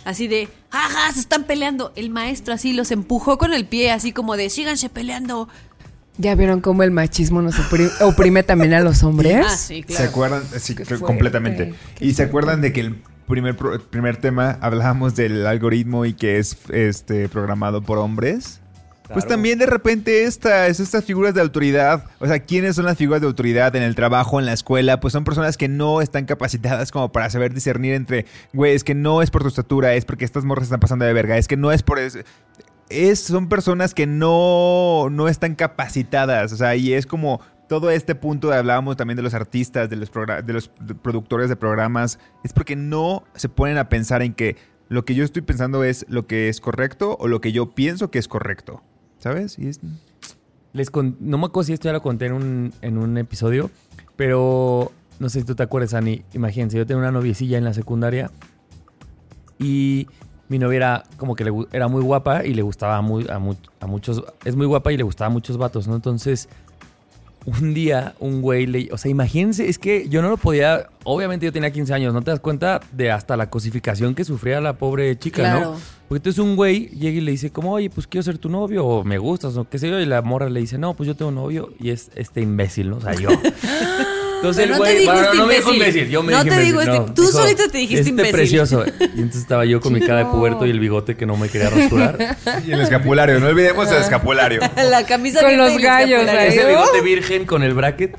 Así 0.04 0.28
de, 0.28 0.50
¡ajá! 0.70 1.10
Se 1.14 1.20
están 1.20 1.44
peleando. 1.44 1.90
El 1.96 2.10
maestro 2.10 2.52
así 2.52 2.74
los 2.74 2.90
empujó 2.90 3.38
con 3.38 3.54
el 3.54 3.64
pie, 3.64 3.90
así 3.90 4.12
como 4.12 4.36
de, 4.36 4.50
síganse 4.50 4.90
peleando. 4.90 5.48
¿Ya 6.18 6.34
vieron 6.34 6.60
cómo 6.60 6.82
el 6.82 6.90
machismo 6.90 7.40
nos 7.40 7.54
opri- 7.56 7.90
oprime 8.02 8.42
también 8.42 8.74
a 8.74 8.80
los 8.80 9.02
hombres? 9.02 9.42
Ah, 9.46 9.56
sí, 9.56 9.80
¿Se 9.80 9.84
claro. 9.86 10.10
acuerdan? 10.10 10.42
Sí, 10.60 10.74
completamente. 11.00 11.72
¿Y 11.98 12.12
se 12.12 12.22
acuerdan 12.24 12.60
de 12.60 12.74
que 12.74 12.80
el 12.82 13.02
primer, 13.26 13.56
primer 13.90 14.16
tema 14.16 14.58
hablábamos 14.60 15.14
del 15.16 15.46
algoritmo 15.46 16.04
y 16.04 16.14
que 16.14 16.38
es 16.38 16.56
este 16.70 17.28
programado 17.28 17.82
por 17.82 17.98
hombres? 17.98 18.60
Pues 19.12 19.26
también 19.26 19.58
de 19.58 19.66
repente 19.66 20.24
estas, 20.24 20.80
estas 20.80 21.04
figuras 21.04 21.34
de 21.34 21.42
autoridad, 21.42 22.04
o 22.20 22.26
sea, 22.26 22.38
¿quiénes 22.38 22.76
son 22.76 22.86
las 22.86 22.96
figuras 22.96 23.20
de 23.20 23.26
autoridad 23.26 23.76
en 23.76 23.82
el 23.82 23.94
trabajo, 23.94 24.40
en 24.40 24.46
la 24.46 24.54
escuela? 24.54 24.98
Pues 24.98 25.12
son 25.12 25.24
personas 25.24 25.58
que 25.58 25.68
no 25.68 26.00
están 26.00 26.24
capacitadas 26.24 26.90
como 26.90 27.12
para 27.12 27.28
saber 27.28 27.52
discernir 27.52 27.92
entre, 27.92 28.24
güey, 28.54 28.74
es 28.74 28.82
que 28.82 28.94
no 28.94 29.20
es 29.20 29.30
por 29.30 29.42
tu 29.42 29.48
estatura, 29.48 29.94
es 29.94 30.06
porque 30.06 30.24
estas 30.24 30.44
morras 30.44 30.64
están 30.64 30.80
pasando 30.80 31.04
de 31.04 31.12
verga, 31.12 31.36
es 31.36 31.48
que 31.48 31.56
no 31.58 31.70
es 31.70 31.82
por 31.82 31.98
eso. 31.98 32.20
Es, 32.88 33.20
son 33.20 33.48
personas 33.48 33.92
que 33.92 34.06
no, 34.06 35.08
no 35.10 35.28
están 35.28 35.54
capacitadas, 35.54 36.52
o 36.52 36.56
sea, 36.56 36.74
y 36.74 36.94
es 36.94 37.06
como 37.06 37.40
todo 37.68 37.90
este 37.90 38.14
punto 38.14 38.48
de 38.50 38.56
hablábamos 38.56 38.96
también 38.96 39.16
de 39.16 39.22
los 39.22 39.34
artistas, 39.34 39.88
de 39.90 39.96
los, 39.96 40.10
de 40.44 40.52
los 40.52 40.68
productores 41.02 41.48
de 41.48 41.56
programas, 41.56 42.18
es 42.44 42.52
porque 42.52 42.76
no 42.76 43.24
se 43.34 43.48
ponen 43.48 43.78
a 43.78 43.88
pensar 43.88 44.22
en 44.22 44.34
que 44.34 44.56
lo 44.88 45.04
que 45.04 45.14
yo 45.14 45.24
estoy 45.24 45.42
pensando 45.42 45.82
es 45.82 46.04
lo 46.08 46.26
que 46.26 46.48
es 46.48 46.60
correcto 46.60 47.16
o 47.18 47.26
lo 47.28 47.40
que 47.40 47.52
yo 47.52 47.74
pienso 47.74 48.10
que 48.10 48.18
es 48.18 48.28
correcto, 48.28 48.82
¿sabes? 49.18 49.58
Les 50.72 50.90
no 51.20 51.38
me 51.38 51.46
acuerdo 51.46 51.64
si 51.64 51.72
esto 51.72 51.88
ya 51.88 51.92
lo 51.92 52.02
conté 52.02 52.26
en 52.26 52.32
un, 52.32 52.72
en 52.82 52.98
un 52.98 53.16
episodio, 53.16 53.70
pero 54.16 54.92
no 55.18 55.28
sé 55.28 55.40
si 55.40 55.46
tú 55.46 55.54
te 55.54 55.62
acuerdas, 55.62 55.94
Ani. 55.94 56.22
Imagínense, 56.34 56.76
yo 56.76 56.84
tenía 56.84 57.00
una 57.00 57.12
noviecilla 57.12 57.56
en 57.56 57.64
la 57.64 57.72
secundaria 57.72 58.30
y 59.58 60.06
mi 60.48 60.58
novia 60.58 60.76
era 60.76 61.02
como 61.16 61.34
que 61.36 61.44
le 61.44 61.52
era 61.72 61.88
muy 61.88 62.02
guapa 62.02 62.44
y 62.44 62.54
le 62.54 62.62
gustaba 62.62 63.00
muy, 63.02 63.26
a, 63.30 63.38
mu- 63.38 63.54
a 63.80 63.86
muchos. 63.86 64.22
Es 64.44 64.56
muy 64.56 64.66
guapa 64.66 64.92
y 64.92 64.96
le 64.96 65.02
gustaba 65.04 65.28
a 65.28 65.30
muchos 65.30 65.56
vatos, 65.56 65.88
¿no? 65.88 65.94
Entonces, 65.94 66.48
un 67.46 67.74
día 67.74 68.14
un 68.20 68.40
güey 68.40 68.66
le. 68.66 68.88
O 68.92 68.98
sea, 68.98 69.10
imagínense, 69.10 69.68
es 69.68 69.78
que 69.78 70.08
yo 70.08 70.22
no 70.22 70.28
lo 70.28 70.36
podía. 70.36 70.88
Obviamente 71.04 71.44
yo 71.46 71.52
tenía 71.52 71.70
15 71.70 71.92
años, 71.94 72.14
¿no 72.14 72.22
te 72.22 72.30
das 72.30 72.40
cuenta 72.40 72.80
de 72.92 73.10
hasta 73.10 73.36
la 73.36 73.50
cosificación 73.50 74.14
que 74.14 74.24
sufría 74.24 74.60
la 74.60 74.74
pobre 74.74 75.18
chica, 75.18 75.42
Claro. 75.42 75.72
¿no? 75.72 75.76
Porque 76.08 76.18
entonces 76.18 76.38
un 76.38 76.54
güey 76.56 76.88
llega 76.88 77.16
y 77.18 77.20
le 77.20 77.30
dice, 77.30 77.50
como, 77.50 77.72
oye, 77.72 77.90
pues 77.90 78.06
quiero 78.06 78.22
ser 78.22 78.38
tu 78.38 78.48
novio, 78.48 78.84
o 78.86 79.04
me 79.04 79.18
gustas, 79.18 79.56
o 79.56 79.68
qué 79.68 79.78
sé 79.78 79.88
yo, 79.90 79.98
y 80.00 80.06
la 80.06 80.20
morra 80.22 80.48
le 80.50 80.60
dice, 80.60 80.76
no, 80.78 80.94
pues 80.94 81.06
yo 81.06 81.14
tengo 81.16 81.30
novio, 81.30 81.72
y 81.80 81.90
es 81.90 82.10
este 82.14 82.40
imbécil, 82.42 82.90
¿no? 82.90 82.96
O 82.96 83.00
sea, 83.00 83.14
yo. 83.14 83.28
Entonces 84.36 84.64
Pero 84.64 84.74
el 84.74 84.78
no 84.78 84.84
te 84.84 84.90
güey, 84.92 85.00
dijo 85.00 85.12
bueno, 85.12 85.26
este 85.26 85.36
no 85.38 85.46
me 85.46 85.54
dijo 85.54 85.72
imbécil. 85.72 86.08
yo 86.08 86.22
me 86.22 86.32
No 86.32 86.44
dije 86.44 86.56
te 86.56 86.66
imbécil, 86.68 86.88
digo 86.90 86.98
este- 87.04 87.12
tú 87.14 87.26
solito 87.28 87.68
te 87.70 87.78
dijiste 87.78 88.00
este 88.00 88.10
imbécil". 88.10 88.32
precioso. 88.32 88.84
Y 89.00 89.04
entonces 89.20 89.40
estaba 89.40 89.64
yo 89.64 89.80
con 89.80 89.92
mi 89.92 90.00
cara 90.00 90.18
de 90.18 90.24
puberto 90.26 90.66
y 90.66 90.70
el 90.70 90.80
bigote 90.80 91.16
que 91.16 91.24
no 91.26 91.36
me 91.36 91.48
quería 91.48 91.70
rasurar. 91.70 92.36
Y 92.66 92.72
el 92.72 92.80
escapulario, 92.80 93.40
no 93.40 93.46
olvidemos 93.46 93.90
el 93.90 93.98
escapulario. 93.98 94.60
La 94.90 95.04
camisa 95.06 95.40
Con 95.40 95.56
los 95.56 95.78
gallos. 95.78 96.22
Ese 96.28 96.66
bigote 96.66 97.00
virgen 97.00 97.46
con 97.46 97.62
el 97.62 97.74
bracket. 97.74 98.16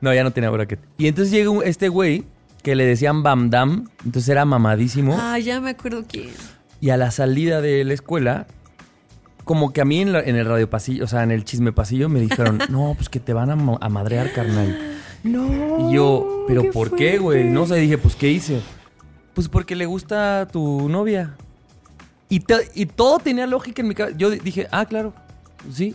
No, 0.00 0.12
ya 0.12 0.24
no 0.24 0.32
tenía 0.32 0.50
bracket. 0.50 0.80
Y 0.98 1.06
entonces 1.06 1.32
llega 1.32 1.50
este 1.64 1.88
güey 1.88 2.24
que 2.64 2.74
le 2.74 2.84
decían 2.86 3.22
Bam 3.22 3.50
Dam, 3.50 3.88
entonces 4.04 4.28
era 4.28 4.44
mamadísimo. 4.44 5.16
Ah, 5.20 5.38
ya 5.38 5.60
me 5.60 5.70
acuerdo 5.70 6.04
quién. 6.08 6.30
Y 6.80 6.90
a 6.90 6.96
la 6.96 7.10
salida 7.12 7.60
de 7.60 7.84
la 7.84 7.94
escuela, 7.94 8.46
como 9.44 9.72
que 9.72 9.80
a 9.80 9.84
mí 9.84 10.00
en, 10.00 10.12
la- 10.12 10.20
en 10.20 10.36
el 10.36 10.44
radio 10.46 10.68
pasillo, 10.70 11.04
o 11.04 11.08
sea, 11.08 11.22
en 11.22 11.30
el 11.32 11.44
chisme 11.44 11.72
pasillo, 11.72 12.08
me 12.08 12.20
dijeron, 12.20 12.58
no, 12.68 12.94
pues 12.96 13.08
que 13.08 13.20
te 13.20 13.32
van 13.32 13.50
a, 13.50 13.54
a 13.80 13.88
madrear, 13.88 14.32
carnal. 14.32 14.76
No. 15.22 15.90
Y 15.90 15.94
yo, 15.94 16.44
¿pero 16.48 16.70
por 16.72 16.94
qué, 16.96 17.18
güey? 17.18 17.44
No 17.44 17.66
sé, 17.66 17.76
dije, 17.76 17.98
pues, 17.98 18.14
¿qué 18.16 18.28
hice? 18.30 18.60
Pues 19.34 19.48
porque 19.48 19.76
le 19.76 19.86
gusta 19.86 20.48
tu 20.50 20.88
novia. 20.88 21.36
Y, 22.28 22.40
te- 22.40 22.70
y 22.74 22.86
todo 22.86 23.18
tenía 23.18 23.46
lógica 23.46 23.82
en 23.82 23.88
mi 23.88 23.94
cabeza. 23.94 24.16
Yo 24.18 24.30
di- 24.30 24.38
dije, 24.40 24.66
ah, 24.72 24.84
claro, 24.86 25.12
sí, 25.70 25.94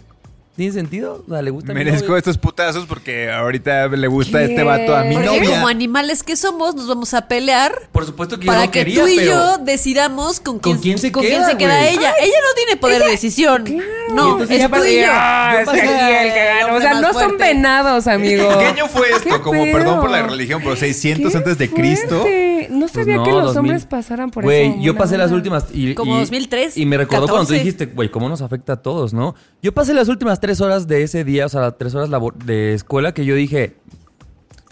tiene 0.58 0.74
sentido. 0.74 1.24
O 1.26 1.32
sea, 1.32 1.42
le 1.42 1.52
gusta 1.52 1.72
mi 1.74 1.80
Merezco 1.80 2.08
novia. 2.08 2.18
estos 2.18 2.38
putazos 2.38 2.86
porque 2.86 3.32
ahorita 3.32 3.88
le 3.88 4.08
gusta 4.08 4.40
¿Qué? 4.40 4.46
este 4.46 4.64
vato 4.64 4.96
a 4.96 5.04
mi 5.04 5.14
Porque 5.16 5.28
novia. 5.40 5.50
como 5.52 5.68
animales 5.70 6.24
que 6.24 6.36
somos, 6.36 6.76
nos 6.76 6.88
vamos 6.88 7.14
a 7.14 7.28
pelear 7.28 7.72
Por 7.92 8.06
supuesto 8.06 8.38
que 8.40 8.46
yo 8.46 8.52
para 8.52 8.66
no 8.66 8.72
que 8.72 8.80
quería, 8.80 9.02
tú 9.02 9.08
y 9.08 9.16
pero... 9.18 9.32
yo 9.32 9.58
decidamos 9.60 10.40
con 10.42 10.60
quién, 10.60 10.76
¿Con 10.76 10.82
quién 10.84 10.98
se 10.98 11.12
con 11.12 11.24
queda, 11.24 11.38
quién 11.46 11.50
se 11.52 11.58
queda 11.58 11.88
ella. 11.88 12.14
ella 12.22 12.36
no 12.42 12.56
tiene 12.56 12.76
poder 12.78 13.04
de 13.04 13.10
decisión. 13.12 13.66
Y 13.68 13.78
No, 14.14 14.32
entonces 14.34 14.62
es 14.62 14.72
tú 14.72 14.84
y 14.84 14.96
yo. 15.02 15.08
Ah, 15.10 15.64
Yo 15.66 15.72
es 15.72 15.78
el 15.78 16.34
que. 16.34 16.72
O 16.76 16.82
sea, 16.82 17.02
no 17.02 17.14
son 17.14 17.38
venados, 17.38 18.08
amigo. 18.08 18.50
¿Qué 18.60 18.66
año 18.66 18.88
fue 18.88 19.10
esto? 19.12 19.30
¿Qué 19.36 19.42
Como, 19.42 19.64
pedo? 19.64 19.78
perdón 19.78 20.00
por 20.02 20.10
la 20.10 20.24
religión, 20.24 20.62
pero 20.64 20.76
600 20.76 21.32
Qué 21.32 21.38
antes 21.38 21.58
de 21.58 21.70
Cristo. 21.70 22.20
fuerte. 22.22 22.68
No 22.72 22.88
sabía 22.88 23.16
Pues 23.18 23.28
que 23.28 23.32
no, 23.32 23.38
los 23.42 23.54
2000. 23.54 23.60
hombres 23.60 23.86
pasaran 23.86 24.30
por 24.32 24.44
eso. 24.44 24.48
Güey, 24.48 24.82
yo 24.82 24.96
pasé 24.96 25.18
las 25.18 25.32
últimas. 25.32 25.66
Y, 25.74 25.94
Como 25.94 26.16
y- 26.18 26.20
2003, 26.22 26.76
Y 26.78 26.86
me 26.86 26.98
recordó 26.98 27.22
cuando 27.28 27.46
tú 27.46 27.54
14. 27.54 27.54
dijiste, 27.54 27.86
güey, 27.88 28.10
cómo 28.10 28.28
nos 28.30 28.42
afecta 28.42 28.74
a 28.74 28.82
todos, 28.82 29.14
¿no? 29.14 29.36
Yo 29.62 29.74
pasé 29.74 29.94
las 29.94 30.08
últimas 30.10 30.40
tres 30.48 30.62
horas 30.62 30.88
de 30.88 31.04
ese 31.04 31.26
día, 31.26 31.48
o 31.48 31.50
sea, 31.50 31.60
las 31.60 31.78
tres 31.78 31.94
horas 31.94 32.10
de 32.46 32.74
escuela, 32.74 33.14
que 33.14 33.26
yo 33.26 33.36
dije, 33.36 33.76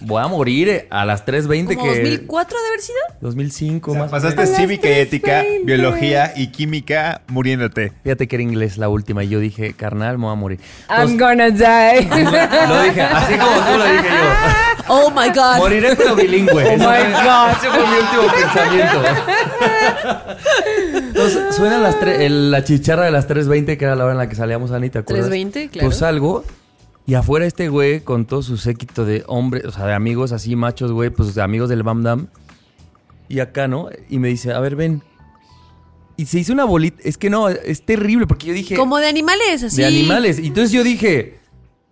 voy 0.01 0.21
a 0.23 0.27
morir 0.27 0.69
eh, 0.69 0.87
a 0.89 1.05
las 1.05 1.25
3.20 1.25 1.75
Como 1.75 1.83
que. 1.93 1.99
2004 2.01 2.57
de 2.61 2.67
haber 2.67 2.81
sido. 2.81 2.97
2005 3.21 3.91
O 3.91 3.93
sea, 3.93 4.01
más. 4.03 4.09
o 4.09 4.11
pasaste 4.11 4.41
menos. 4.41 4.57
cívica 4.57 4.89
y 4.89 4.93
ética, 4.93 5.43
3:20. 5.43 5.65
biología 5.65 6.33
y 6.35 6.47
química 6.47 7.21
muriéndote. 7.27 7.93
Fíjate 8.03 8.27
que 8.27 8.35
era 8.35 8.43
inglés 8.43 8.77
la 8.77 8.89
última 8.89 9.23
y 9.23 9.29
yo 9.29 9.39
dije, 9.39 9.73
carnal, 9.73 10.17
me 10.17 10.25
voy 10.25 10.33
a 10.33 10.35
morir. 10.35 10.59
I'm 10.89 11.17
gonna 11.17 11.49
die. 11.49 12.07
lo 12.67 12.83
dije, 12.83 13.01
así 13.01 13.33
como 13.37 13.55
tú 13.55 13.77
lo 13.77 13.85
dije 13.85 14.09
yo. 14.09 14.75
Oh 14.87 15.09
my 15.09 15.29
God. 15.29 15.57
Moriré 15.57 15.95
pero 15.95 16.15
bilingüe. 16.15 16.63
Oh 16.63 16.77
my 16.77 16.83
God. 16.83 17.49
Ese 17.57 17.69
fue 17.71 17.79
mi 17.87 17.97
último 17.97 18.31
pensamiento. 18.39 19.01
Entonces, 20.95 21.55
suena 21.55 21.77
las 21.79 21.95
la 22.29 22.63
chicharra 22.63 23.05
de 23.05 23.11
las 23.11 23.27
3.20, 23.27 23.77
que 23.77 23.85
era 23.85 23.95
la 23.95 24.03
hora 24.03 24.13
en 24.13 24.19
la 24.19 24.29
que 24.29 24.35
salíamos, 24.35 24.71
Anita, 24.71 25.01
¿te 25.01 25.11
acuerdas? 25.13 25.31
3:20, 25.31 25.69
claro. 25.71 25.87
Pues 25.87 25.97
salgo 25.97 26.43
y 27.05 27.13
afuera 27.13 27.45
este 27.45 27.69
güey 27.69 28.01
con 28.01 28.25
todo 28.25 28.41
su 28.41 28.57
séquito 28.57 29.05
de 29.05 29.23
hombres, 29.27 29.65
o 29.65 29.71
sea, 29.71 29.85
de 29.85 29.93
amigos 29.93 30.31
así 30.31 30.55
machos, 30.55 30.91
güey, 30.91 31.09
pues 31.09 31.35
de 31.35 31.41
amigos 31.41 31.69
del 31.69 31.83
Bam 31.83 32.03
Dam. 32.03 32.27
Y 33.27 33.39
acá, 33.39 33.67
¿no? 33.67 33.89
Y 34.09 34.19
me 34.19 34.27
dice, 34.27 34.53
a 34.53 34.59
ver, 34.59 34.75
ven. 34.75 35.01
Y 36.17 36.27
se 36.27 36.39
hizo 36.39 36.53
una 36.53 36.63
bolita. 36.63 37.01
Es 37.03 37.17
que 37.17 37.29
no, 37.29 37.49
es 37.49 37.81
terrible 37.85 38.25
porque 38.27 38.47
yo 38.47 38.53
dije... 38.53 38.75
Como 38.75 38.97
de 38.99 39.07
animales, 39.07 39.63
así. 39.63 39.77
De 39.77 39.85
animales. 39.85 40.39
Y 40.39 40.47
entonces 40.47 40.71
yo 40.71 40.83
dije, 40.83 41.39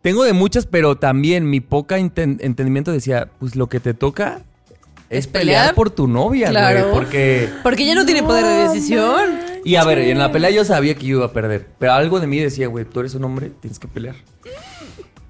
tengo 0.01 0.23
de 0.23 0.33
muchas, 0.33 0.65
pero 0.65 0.95
también 0.97 1.49
mi 1.49 1.59
poca 1.59 1.99
enten- 1.99 2.37
entendimiento 2.41 2.91
decía, 2.91 3.29
pues 3.39 3.55
lo 3.55 3.67
que 3.67 3.79
te 3.79 3.93
toca 3.93 4.43
es, 5.09 5.25
¿Es 5.25 5.27
pelear? 5.27 5.57
pelear? 5.59 5.75
por 5.75 5.89
tu 5.89 6.07
novia, 6.07 6.49
Claro. 6.49 6.81
güey. 6.89 6.93
Porque... 6.93 7.49
Porque 7.63 7.83
ella 7.83 7.95
no 7.95 8.05
tiene 8.05 8.23
poder 8.23 8.45
de 8.45 8.67
decisión. 8.69 9.39
Y 9.65 9.75
a 9.75 9.83
ver, 9.83 9.97
en 9.99 10.19
la 10.19 10.31
pelea 10.31 10.49
yo 10.51 10.63
sabía 10.65 10.95
que 10.95 11.05
yo 11.05 11.17
iba 11.17 11.25
a 11.25 11.33
perder. 11.33 11.67
Pero 11.79 11.93
algo 11.93 12.19
de 12.19 12.27
mí 12.27 12.39
decía, 12.39 12.67
güey, 12.67 12.85
tú 12.85 12.99
eres 13.01 13.15
un 13.15 13.23
hombre, 13.25 13.51
tienes 13.59 13.79
que 13.79 13.87
pelear. 13.87 14.15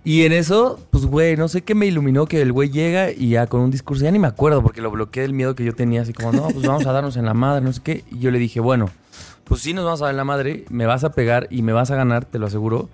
Y 0.06 0.24
en 0.24 0.34
eso, 0.34 0.80
pues, 0.92 1.06
güey, 1.06 1.38
no 1.38 1.48
sé 1.48 1.62
qué 1.62 1.76
me 1.76 1.86
iluminó 1.86 2.26
que 2.26 2.42
el 2.42 2.52
güey 2.52 2.70
llega 2.70 3.12
y 3.12 3.30
ya 3.30 3.48
con 3.48 3.62
un 3.62 3.72
discurso, 3.72 4.04
ya 4.04 4.12
ni 4.12 4.20
me 4.20 4.28
acuerdo 4.28 4.62
porque 4.62 4.82
lo 4.82 4.92
bloqueé 4.92 5.24
del 5.24 5.34
miedo 5.34 5.56
que 5.56 5.64
yo 5.64 5.74
tenía, 5.74 6.02
así 6.02 6.12
como, 6.12 6.34
no, 6.34 6.50
pues 6.50 6.68
vamos 6.68 6.86
a 6.86 6.92
darnos 6.92 7.16
en 7.16 7.26
la 7.26 7.34
madre, 7.34 7.64
no 7.64 7.72
sé 7.72 7.82
qué. 7.82 8.04
Y 8.12 8.20
yo 8.20 8.30
le 8.30 8.40
dije, 8.40 8.60
bueno, 8.60 8.90
pues 9.46 9.62
sí 9.62 9.74
nos 9.74 9.86
vamos 9.86 10.02
a 10.02 10.06
dar 10.06 10.14
en 10.14 10.18
la 10.18 10.26
madre, 10.26 10.66
me 10.70 10.86
vas 10.86 11.06
a 11.06 11.12
pegar 11.12 11.48
y 11.50 11.62
me 11.62 11.72
vas 11.72 11.90
a 11.90 11.96
ganar, 11.96 12.26
te 12.26 12.38
lo 12.38 12.48
aseguro. 12.48 12.90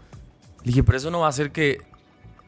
Le 0.63 0.67
dije, 0.67 0.83
pero 0.83 0.97
eso 0.97 1.09
no 1.09 1.21
va 1.21 1.25
a 1.25 1.29
hacer 1.29 1.51
que, 1.51 1.79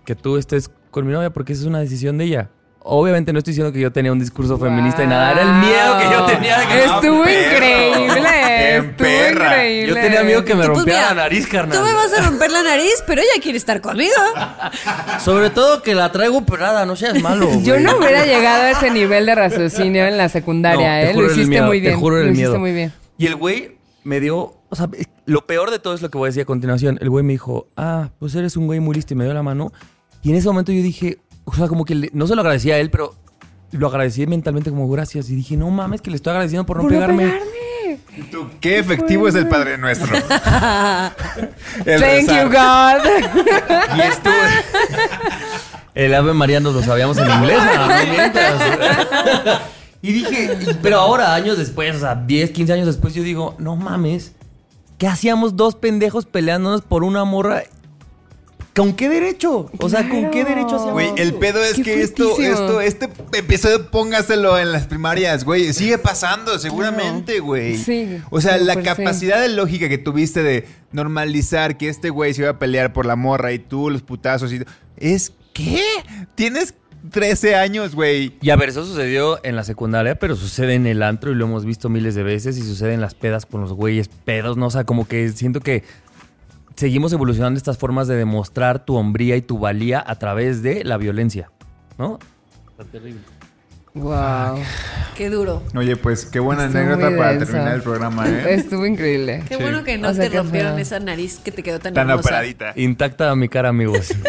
que 0.05 0.15
tú 0.15 0.37
estés 0.37 0.69
con 0.91 1.07
mi 1.07 1.13
novia 1.13 1.31
porque 1.31 1.53
esa 1.53 1.63
es 1.63 1.67
una 1.67 1.79
decisión 1.79 2.19
de 2.19 2.25
ella. 2.25 2.51
Obviamente 2.83 3.31
no 3.31 3.37
estoy 3.39 3.51
diciendo 3.51 3.71
que 3.71 3.79
yo 3.79 3.91
tenía 3.91 4.11
un 4.11 4.17
discurso 4.19 4.57
feminista 4.57 5.03
y 5.03 5.07
nada, 5.07 5.31
era 5.33 5.41
el 5.43 5.53
miedo 5.53 5.97
que 5.99 6.03
yo 6.11 6.25
tenía. 6.25 6.59
de 6.59 6.67
que- 6.67 6.83
Estuvo 6.85 7.21
increíble. 7.21 8.21
¡Qué 8.47 8.77
Estuvo 8.77 8.97
perra! 8.97 9.45
increíble. 9.57 9.87
Yo 9.87 9.93
tenía 10.01 10.23
miedo 10.23 10.43
que 10.45 10.55
me 10.55 10.65
Pues 10.65 10.77
rompiera 10.77 10.99
mira, 11.01 11.13
la 11.13 11.21
nariz, 11.23 11.47
carnal. 11.47 11.77
Tú 11.77 11.83
me 11.85 11.93
vas 11.93 12.11
a 12.13 12.21
romper 12.27 12.51
la 12.51 12.63
nariz, 12.63 13.03
pero 13.05 13.21
ella 13.21 13.41
quiere 13.41 13.57
estar 13.57 13.81
conmigo. 13.81 14.13
Sobre 15.23 15.49
todo 15.51 15.81
que 15.83 15.93
la 15.95 16.11
traigo 16.11 16.37
operada, 16.39 16.85
no 16.85 16.95
seas 16.95 17.21
malo. 17.21 17.47
Yo 17.63 17.79
no 17.79 17.97
hubiera 17.97 18.25
llegado 18.25 18.63
a 18.63 18.71
ese 18.71 18.89
nivel 18.89 19.25
de 19.25 19.35
raciocinio 19.35 20.05
en 20.07 20.17
la 20.17 20.29
secundaria, 20.29 20.97
No, 20.97 21.03
te 21.05 21.09
¿eh? 21.09 21.13
juro 21.13 21.27
Lo 21.27 21.33
el 21.33 21.37
hiciste 21.37 21.49
miedo, 21.49 21.67
muy 21.67 21.79
bien. 21.79 21.93
Te 21.93 21.99
juro 21.99 22.15
era 22.17 22.23
Lo 22.25 22.29
el 22.29 22.33
hiciste 22.33 22.49
miedo. 22.49 22.59
muy 22.59 22.71
bien. 22.73 22.93
Y 23.17 23.25
el 23.27 23.35
güey 23.35 23.77
me 24.03 24.19
dio, 24.19 24.55
o 24.69 24.75
sea, 24.75 24.89
lo 25.25 25.45
peor 25.45 25.69
de 25.69 25.77
todo 25.79 25.93
es 25.93 26.01
lo 26.01 26.09
que 26.09 26.17
voy 26.17 26.27
a 26.27 26.29
decir 26.29 26.41
a 26.41 26.45
continuación. 26.45 26.97
El 27.01 27.09
güey 27.11 27.23
me 27.23 27.33
dijo, 27.33 27.67
ah, 27.77 28.09
pues 28.19 28.33
eres 28.35 28.57
un 28.57 28.65
güey 28.65 28.79
muy 28.79 28.95
listo 28.95 29.13
y 29.13 29.17
me 29.17 29.25
dio 29.25 29.33
la 29.33 29.43
mano. 29.43 29.71
Y 30.23 30.31
en 30.31 30.35
ese 30.37 30.47
momento 30.47 30.71
yo 30.71 30.81
dije, 30.81 31.19
o 31.45 31.53
sea, 31.55 31.67
como 31.67 31.85
que 31.85 31.95
le- 31.95 32.09
no 32.13 32.27
se 32.27 32.35
lo 32.35 32.41
agradecí 32.41 32.71
a 32.71 32.77
él, 32.77 32.89
pero 32.89 33.15
lo 33.71 33.87
agradecí 33.87 34.25
mentalmente 34.27 34.69
como 34.69 34.89
gracias. 34.89 35.29
Y 35.29 35.35
dije, 35.35 35.57
no 35.57 35.69
mames, 35.69 36.01
que 36.01 36.09
le 36.09 36.15
estoy 36.17 36.31
agradeciendo 36.31 36.65
por 36.65 36.77
no 36.77 36.83
Por 36.83 36.91
no 36.91 36.97
pegarme. 36.97 37.23
pegarme. 37.25 37.51
¿Y 38.17 38.21
tú, 38.23 38.47
qué 38.59 38.77
efectivo 38.79 39.27
es 39.27 39.35
el 39.35 39.47
Padre 39.47 39.77
Nuestro? 39.77 40.13
El 41.85 41.99
Thank 41.99 42.27
rezar. 42.27 42.43
you, 42.43 42.49
God. 42.49 43.97
Y 43.97 44.01
esto. 44.01 44.29
El 45.95 46.13
Ave 46.13 46.33
María 46.33 46.59
nos 46.59 46.73
lo 46.73 46.83
sabíamos 46.83 47.17
en 47.17 47.29
inglés, 47.29 47.59
¿no? 47.63 47.87
No. 47.87 49.59
Y 50.01 50.11
dije, 50.13 50.49
pero 50.81 50.99
ahora, 50.99 51.35
años 51.35 51.57
después, 51.57 51.95
o 51.95 51.99
sea, 51.99 52.15
10, 52.15 52.51
15 52.51 52.73
años 52.73 52.85
después, 52.87 53.13
yo 53.13 53.23
digo, 53.23 53.55
no 53.59 53.75
mames, 53.75 54.31
¿qué 54.97 55.07
hacíamos 55.07 55.55
dos 55.55 55.75
pendejos 55.75 56.25
peleándonos 56.25 56.81
por 56.81 57.03
una 57.03 57.23
morra? 57.23 57.63
¿Con 58.75 58.93
qué 58.93 59.09
derecho? 59.09 59.69
O 59.79 59.89
sea, 59.89 60.07
¿con 60.07 60.31
qué 60.31 60.45
derecho 60.45 60.75
hacíamos 60.75 60.93
Güey, 60.93 61.11
el 61.17 61.33
pedo 61.33 61.61
es 61.61 61.73
Qué 61.73 61.83
que 61.83 62.01
esto, 62.01 62.39
esto, 62.39 62.79
este 62.79 63.09
episodio 63.33 63.89
póngaselo 63.91 64.57
en 64.57 64.71
las 64.71 64.87
primarias, 64.87 65.43
güey. 65.43 65.73
Sigue 65.73 65.97
pasando, 65.97 66.57
seguramente, 66.57 67.41
güey. 67.41 67.77
Sí, 67.77 68.21
O 68.29 68.39
sea, 68.39 68.57
la 68.57 68.75
sí. 68.75 68.81
capacidad 68.81 69.41
de 69.41 69.49
lógica 69.49 69.89
que 69.89 69.97
tuviste 69.97 70.41
de 70.41 70.67
normalizar 70.93 71.77
que 71.77 71.89
este 71.89 72.09
güey 72.09 72.33
se 72.33 72.43
iba 72.43 72.51
a 72.51 72.59
pelear 72.59 72.93
por 72.93 73.05
la 73.05 73.17
morra 73.17 73.51
y 73.51 73.59
tú 73.59 73.89
los 73.89 74.03
putazos 74.03 74.53
y 74.53 74.63
es 74.97 75.33
¿qué? 75.53 75.81
Tienes 76.35 76.73
13 77.09 77.55
años, 77.55 77.95
güey. 77.95 78.37
Y 78.41 78.51
a 78.51 78.55
ver, 78.55 78.69
eso 78.69 78.85
sucedió 78.85 79.39
en 79.43 79.55
la 79.55 79.63
secundaria, 79.63 80.15
pero 80.15 80.35
sucede 80.35 80.75
en 80.75 80.87
el 80.87 81.03
antro 81.03 81.31
y 81.31 81.35
lo 81.35 81.45
hemos 81.45 81.65
visto 81.65 81.89
miles 81.89 82.15
de 82.15 82.23
veces 82.23 82.57
y 82.57 82.61
sucede 82.61 82.93
en 82.93 83.01
las 83.01 83.15
pedas 83.15 83.45
con 83.45 83.61
los 83.61 83.73
güeyes 83.73 84.07
pedos, 84.23 84.55
¿no? 84.55 84.67
O 84.67 84.71
sea, 84.71 84.83
como 84.85 85.07
que 85.07 85.29
siento 85.29 85.59
que 85.59 85.83
seguimos 86.75 87.13
evolucionando 87.13 87.57
estas 87.57 87.77
formas 87.77 88.07
de 88.07 88.15
demostrar 88.15 88.85
tu 88.85 88.95
hombría 88.95 89.35
y 89.35 89.41
tu 89.41 89.59
valía 89.59 90.03
a 90.05 90.15
través 90.15 90.63
de 90.63 90.83
la 90.83 90.97
violencia, 90.97 91.51
¿no? 91.97 92.19
Está 92.71 92.83
terrible. 92.85 93.21
Wow. 93.93 94.57
Qué 95.17 95.29
duro. 95.29 95.61
Oye, 95.75 95.97
pues 95.97 96.25
qué 96.25 96.39
buena 96.39 96.65
Estuvo 96.65 96.79
anécdota 96.81 97.17
para 97.17 97.31
denso. 97.33 97.45
terminar 97.47 97.75
el 97.75 97.81
programa, 97.81 98.25
¿eh? 98.29 98.45
Estuvo 98.53 98.85
increíble. 98.85 99.43
Qué 99.49 99.57
Sí. 99.57 99.61
bueno 99.61 99.83
que 99.83 99.97
no 99.97 100.07
O 100.09 100.13
sea, 100.13 100.29
te 100.29 100.37
rompieron 100.37 100.71
feo. 100.75 100.81
esa 100.81 100.99
nariz 101.01 101.39
que 101.43 101.51
te 101.51 101.61
quedó 101.61 101.79
tan, 101.79 101.93
Tan 101.93 102.09
hermosa. 102.09 102.29
operadita. 102.29 102.71
Intacta 102.77 103.35
mi 103.35 103.49
cara, 103.49 103.67
amigos. 103.69 104.13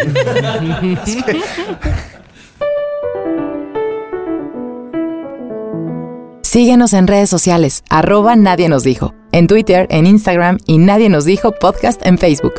Síguenos 6.43 6.93
en 6.93 7.07
redes 7.07 7.31
sociales, 7.31 7.83
arroba 7.89 8.37
Nadie 8.37 8.69
nos 8.69 8.83
dijo, 8.85 9.15
en 9.33 9.47
Twitter, 9.47 9.87
en 9.91 10.07
Instagram 10.07 10.59
y 10.67 10.79
Nadie 10.79 11.09
nos 11.09 11.25
dijo 11.25 11.53
podcast 11.53 12.07
en 12.07 12.19
Facebook. 12.19 12.55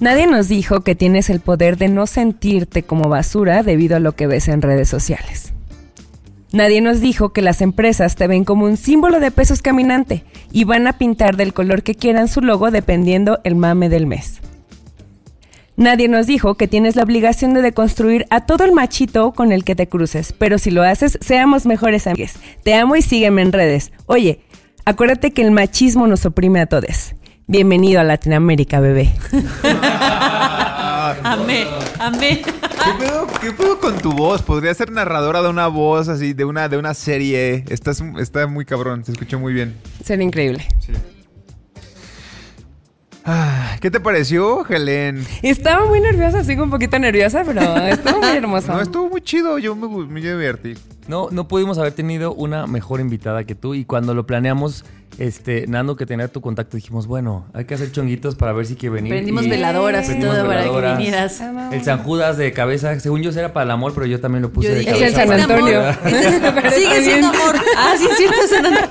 Nadie 0.00 0.28
nos 0.28 0.48
dijo 0.48 0.82
que 0.82 0.94
tienes 0.94 1.28
el 1.28 1.40
poder 1.40 1.76
de 1.76 1.88
no 1.88 2.06
sentirte 2.06 2.84
como 2.84 3.08
basura 3.08 3.64
debido 3.64 3.96
a 3.96 4.00
lo 4.00 4.12
que 4.12 4.28
ves 4.28 4.46
en 4.46 4.62
redes 4.62 4.88
sociales. 4.88 5.52
Nadie 6.52 6.80
nos 6.80 7.00
dijo 7.00 7.30
que 7.30 7.42
las 7.42 7.60
empresas 7.60 8.14
te 8.14 8.28
ven 8.28 8.44
como 8.44 8.64
un 8.64 8.76
símbolo 8.76 9.18
de 9.18 9.30
pesos 9.30 9.60
caminante 9.60 10.24
y 10.52 10.64
van 10.64 10.86
a 10.86 10.98
pintar 10.98 11.36
del 11.36 11.52
color 11.52 11.82
que 11.82 11.94
quieran 11.94 12.28
su 12.28 12.40
logo 12.40 12.70
dependiendo 12.70 13.40
el 13.42 13.56
mame 13.56 13.88
del 13.88 14.06
mes. 14.06 14.40
Nadie 15.78 16.08
nos 16.08 16.26
dijo 16.26 16.56
que 16.56 16.66
tienes 16.66 16.96
la 16.96 17.04
obligación 17.04 17.54
de 17.54 17.62
deconstruir 17.62 18.26
a 18.30 18.46
todo 18.46 18.64
el 18.64 18.72
machito 18.72 19.30
con 19.30 19.52
el 19.52 19.62
que 19.62 19.76
te 19.76 19.88
cruces, 19.88 20.34
pero 20.36 20.58
si 20.58 20.72
lo 20.72 20.82
haces, 20.82 21.16
seamos 21.20 21.66
mejores 21.66 22.08
amigos. 22.08 22.32
Te 22.64 22.74
amo 22.74 22.96
y 22.96 23.02
sígueme 23.02 23.42
en 23.42 23.52
redes. 23.52 23.92
Oye, 24.06 24.40
acuérdate 24.84 25.30
que 25.30 25.42
el 25.42 25.52
machismo 25.52 26.08
nos 26.08 26.26
oprime 26.26 26.60
a 26.60 26.66
todos. 26.66 27.14
Bienvenido 27.46 28.00
a 28.00 28.04
Latinoamérica, 28.04 28.80
bebé. 28.80 29.12
Amé, 31.22 31.64
amé. 32.00 32.42
¿Qué 32.42 32.92
pedo, 32.98 33.26
qué 33.40 33.52
pedo 33.52 33.78
con 33.78 33.98
tu 33.98 34.12
voz? 34.12 34.42
Podría 34.42 34.74
ser 34.74 34.90
narradora 34.90 35.42
de 35.42 35.48
una 35.48 35.68
voz 35.68 36.08
así, 36.08 36.32
de 36.32 36.44
una, 36.44 36.68
de 36.68 36.76
una 36.76 36.92
serie. 36.92 37.64
Estás, 37.68 38.02
está 38.18 38.48
muy 38.48 38.64
cabrón, 38.64 39.04
se 39.04 39.12
escuchó 39.12 39.38
muy 39.38 39.52
bien. 39.52 39.76
Sería 40.02 40.24
increíble. 40.24 40.66
Ah, 40.92 41.17
¿Qué 43.80 43.90
te 43.90 44.00
pareció, 44.00 44.64
Helen? 44.68 45.24
Estaba 45.42 45.86
muy 45.86 46.00
nerviosa, 46.00 46.42
sigo 46.44 46.64
un 46.64 46.70
poquito 46.70 46.98
nerviosa, 46.98 47.42
pero 47.44 47.60
estuvo 47.86 48.18
muy 48.20 48.36
hermoso. 48.36 48.72
No, 48.72 48.80
estuvo 48.80 49.08
muy 49.08 49.20
chido, 49.20 49.58
yo 49.58 49.76
me, 49.76 49.88
me 50.06 50.20
divertí. 50.20 50.74
No, 51.06 51.28
no 51.30 51.48
pudimos 51.48 51.78
haber 51.78 51.92
tenido 51.92 52.34
una 52.34 52.66
mejor 52.66 53.00
invitada 53.00 53.44
que 53.44 53.54
tú 53.54 53.74
y 53.74 53.84
cuando 53.84 54.14
lo 54.14 54.26
planeamos, 54.26 54.84
este, 55.18 55.66
Nando 55.66 55.96
que 55.96 56.04
tenía 56.06 56.28
tu 56.28 56.40
contacto, 56.40 56.76
dijimos, 56.76 57.06
bueno, 57.06 57.46
hay 57.54 57.64
que 57.64 57.74
hacer 57.74 57.90
chonguitos 57.92 58.34
para 58.34 58.52
ver 58.52 58.66
si 58.66 58.76
quiere 58.76 58.96
venir. 58.96 59.12
Prendimos 59.12 59.44
Y 59.44 59.48
veladoras 59.50 60.08
y 60.10 60.18
todo 60.20 60.46
para 60.46 60.64
que 60.64 60.96
vinieras. 60.96 61.40
El 61.72 61.82
San 61.82 62.02
Judas 62.02 62.36
de 62.36 62.52
cabeza, 62.52 62.98
según 63.00 63.22
yo 63.22 63.30
era 63.30 63.52
para 63.52 63.64
el 63.64 63.70
amor, 63.70 63.92
pero 63.94 64.04
yo 64.06 64.20
también 64.20 64.42
lo 64.42 64.50
puse 64.50 64.68
Yo 64.68 64.74
de 64.74 64.80
dije, 64.80 64.90
Es 64.92 65.00
en 65.00 65.14
cabeza. 65.14 65.30
San 65.30 65.40
"Este 65.40 65.54
para- 65.54 65.90
Antonio. 65.90 66.68
es- 66.68 66.74
sigue 66.74 67.02
siendo 67.02 67.26
amor. 67.28 67.56
Ah, 67.76 67.94
sí, 67.98 68.06
es 68.10 68.16
cierto, 68.18 68.36
es 68.44 68.50
San 68.50 68.66
Antonio. 68.66 68.90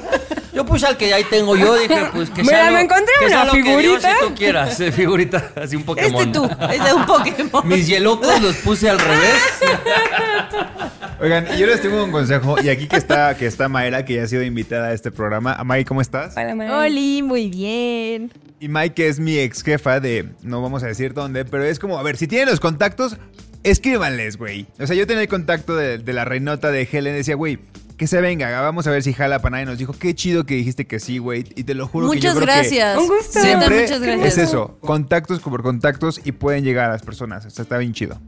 Yo 0.57 0.65
puse 0.65 0.87
al 0.87 0.97
que 0.97 1.13
ahí 1.13 1.23
tengo 1.29 1.55
yo, 1.55 1.75
dije, 1.75 2.07
pues 2.13 2.31
que 2.31 2.41
Mira, 2.43 2.55
sea 2.57 2.65
me 2.65 2.71
lo- 2.71 2.79
encontré 2.79 3.13
que 3.19 3.29
sea 3.29 3.43
una 3.43 3.45
lo 3.45 3.51
que 3.53 3.61
Dios, 3.61 3.77
figurita. 3.81 4.09
si 4.19 4.25
tú 4.27 4.35
quieras, 4.35 4.79
eh, 4.79 4.91
figurita, 4.91 5.51
así 5.55 5.75
un 5.75 5.83
Pokémon. 5.83 6.19
Este 6.21 6.33
tú, 6.33 6.49
es 6.71 6.83
de 6.83 6.93
un 6.93 7.05
Pokémon. 7.05 7.67
Mis 7.67 7.87
hielocos 7.87 8.41
los 8.41 8.55
puse 8.57 8.89
al 8.89 8.97
revés. 8.97 9.39
Oigan, 11.19 11.45
yo 11.57 11.65
les 11.65 11.81
tengo 11.81 12.03
un 12.03 12.11
consejo, 12.11 12.55
y 12.61 12.69
aquí 12.69 12.87
que 12.87 12.95
está, 12.97 13.35
que 13.37 13.45
está 13.47 13.67
Mayra, 13.69 14.05
que 14.05 14.15
ya 14.15 14.23
ha 14.23 14.27
sido 14.27 14.43
invitada 14.43 14.87
a 14.87 14.93
este 14.93 15.11
programa. 15.11 15.55
May, 15.63 15.83
¿cómo 15.85 16.01
estás? 16.01 16.35
Hola, 16.37 16.53
May. 16.55 16.69
Oli, 16.69 17.21
muy 17.23 17.49
bien. 17.49 18.31
Y 18.59 18.67
Mike, 18.67 18.93
que 18.95 19.07
es 19.07 19.19
mi 19.19 19.37
ex 19.37 19.63
jefa 19.63 19.99
de, 19.99 20.29
no 20.43 20.61
vamos 20.61 20.83
a 20.83 20.87
decir 20.87 21.13
dónde, 21.13 21.45
pero 21.45 21.63
es 21.63 21.79
como, 21.79 21.97
a 21.97 22.03
ver, 22.03 22.17
si 22.17 22.27
tienen 22.27 22.49
los 22.49 22.59
contactos, 22.59 23.17
escríbanles, 23.63 24.37
güey. 24.37 24.67
O 24.79 24.87
sea, 24.87 24.95
yo 24.95 25.05
tenía 25.07 25.21
el 25.23 25.27
contacto 25.27 25.75
de, 25.75 25.97
de 25.97 26.13
la 26.13 26.25
reinota 26.25 26.71
de 26.71 26.87
Helen, 26.91 27.15
decía, 27.15 27.35
güey, 27.35 27.59
que 27.97 28.07
se 28.07 28.21
venga, 28.21 28.61
vamos 28.61 28.85
a 28.87 28.91
ver 28.91 29.01
si 29.03 29.11
jala 29.13 29.39
para 29.39 29.53
nadie. 29.53 29.65
Nos 29.65 29.77
dijo, 29.77 29.93
qué 29.93 30.13
chido 30.13 30.45
que 30.45 30.53
dijiste 30.55 30.85
que 30.85 30.99
sí, 30.99 31.17
güey. 31.17 31.45
Y 31.55 31.63
te 31.63 31.73
lo 31.73 31.87
juro 31.87 32.09
que 32.11 32.19
yo 32.19 32.29
Muchas 32.33 32.35
creo 32.43 32.45
gracias. 32.45 32.97
Un 32.97 33.07
gusto. 33.07 33.33
que 33.33 33.39
siempre 33.41 33.81
muchas 33.81 33.99
gracias. 34.01 34.37
es 34.37 34.37
eso, 34.37 34.77
contactos 34.81 35.39
por 35.39 35.63
contactos 35.63 36.21
y 36.23 36.31
pueden 36.31 36.63
llegar 36.63 36.89
a 36.89 36.93
las 36.93 37.01
personas. 37.01 37.45
O 37.45 37.49
sea, 37.49 37.63
está 37.63 37.77
bien 37.77 37.93
chido. 37.93 38.19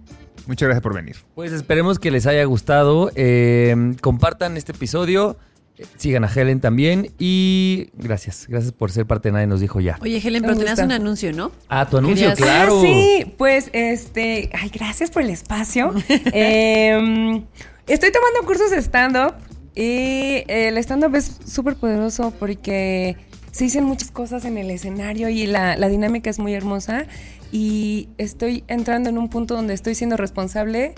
Muchas 0.48 0.68
gracias 0.68 0.82
por 0.82 0.96
venir. 0.96 1.18
Pues 1.36 1.52
esperemos 1.52 2.00
que 2.00 2.10
les 2.12 2.26
haya 2.26 2.44
gustado. 2.46 3.12
eh, 3.16 3.94
compartan 4.02 4.58
este 4.58 4.72
episodio. 4.72 5.38
eh, 5.78 5.86
Sigan 5.98 6.24
a 6.24 6.28
Helen 6.34 6.60
también. 6.60 7.12
Y 7.20 7.90
gracias. 7.94 8.48
Gracias 8.50 8.72
por 8.72 8.92
ser 8.92 9.06
parte 9.06 9.30
de 9.30 9.34
Nadie 9.34 9.46
Nos 9.48 9.60
Dijo 9.62 9.80
Ya. 9.80 10.00
Oye, 10.02 10.18
Helen, 10.18 10.42
pero 10.42 10.56
tenías 10.58 10.80
un 10.80 10.92
anuncio, 10.92 11.32
¿no? 11.34 11.52
Ah, 11.68 11.88
tu 11.88 11.98
anuncio, 11.98 12.30
Querías- 12.30 12.40
claro. 12.40 12.80
Ah, 12.80 12.82
sí, 12.84 13.36
pues 13.38 13.70
este. 13.74 14.50
Ay, 14.60 14.72
gracias 14.74 15.12
por 15.12 15.22
el 15.22 15.30
espacio. 15.30 15.94
Em, 16.34 17.44
estoy 17.86 18.12
tomando 18.12 18.44
cursos 18.48 18.72
de 18.72 18.78
stand-up 18.82 19.36
y 19.76 20.44
el 20.48 20.78
stand-up 20.78 21.16
es 21.16 21.40
súper 21.46 21.76
poderoso 21.76 22.34
porque 22.38 23.18
se 23.52 23.64
dicen 23.66 23.84
muchas 23.84 24.12
cosas 24.12 24.46
en 24.46 24.58
el 24.58 24.70
escenario 24.70 25.30
y 25.30 25.46
la, 25.48 25.78
la 25.78 25.90
dinámica 25.90 26.30
es 26.30 26.40
muy 26.40 26.54
hermosa. 26.54 27.06
Y 27.52 28.10
estoy 28.18 28.64
entrando 28.68 29.10
en 29.10 29.18
un 29.18 29.30
punto 29.30 29.56
donde 29.56 29.74
estoy 29.74 29.96
siendo 29.96 30.18
responsable 30.18 30.94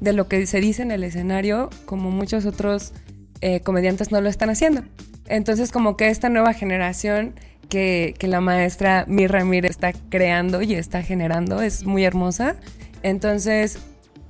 de 0.00 0.12
lo 0.12 0.28
que 0.28 0.46
se 0.46 0.60
dice 0.60 0.82
en 0.82 0.90
el 0.90 1.04
escenario, 1.04 1.70
como 1.84 2.10
muchos 2.10 2.46
otros 2.46 2.92
eh, 3.40 3.60
comediantes 3.60 4.12
no 4.12 4.20
lo 4.20 4.28
están 4.28 4.50
haciendo. 4.50 4.82
Entonces, 5.28 5.72
como 5.72 5.96
que 5.96 6.08
esta 6.08 6.28
nueva 6.28 6.52
generación 6.52 7.34
que, 7.68 8.14
que 8.18 8.28
la 8.28 8.40
maestra 8.40 9.04
Mir 9.08 9.32
Ramírez 9.32 9.72
está 9.72 9.92
creando 9.92 10.62
y 10.62 10.74
está 10.74 11.02
generando 11.02 11.60
es 11.60 11.84
muy 11.84 12.04
hermosa. 12.04 12.56
Entonces, 13.02 13.78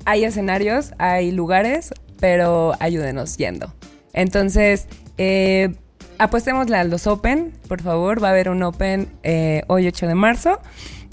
hay 0.07 0.25
escenarios, 0.25 0.93
hay 0.99 1.33
lugares, 1.33 1.93
pero 2.21 2.75
ayúdenos 2.81 3.37
yendo. 3.37 3.73
Entonces, 4.13 4.87
eh, 5.19 5.75
apuestémosle 6.19 6.77
a 6.77 6.85
los 6.85 7.07
Open, 7.07 7.53
por 7.69 7.83
favor. 7.83 8.23
Va 8.23 8.29
a 8.29 8.31
haber 8.33 8.49
un 8.49 8.63
Open 8.63 9.09
eh, 9.23 9.63
hoy 9.69 9.87
8 9.87 10.07
de 10.07 10.15
marzo. 10.15 10.61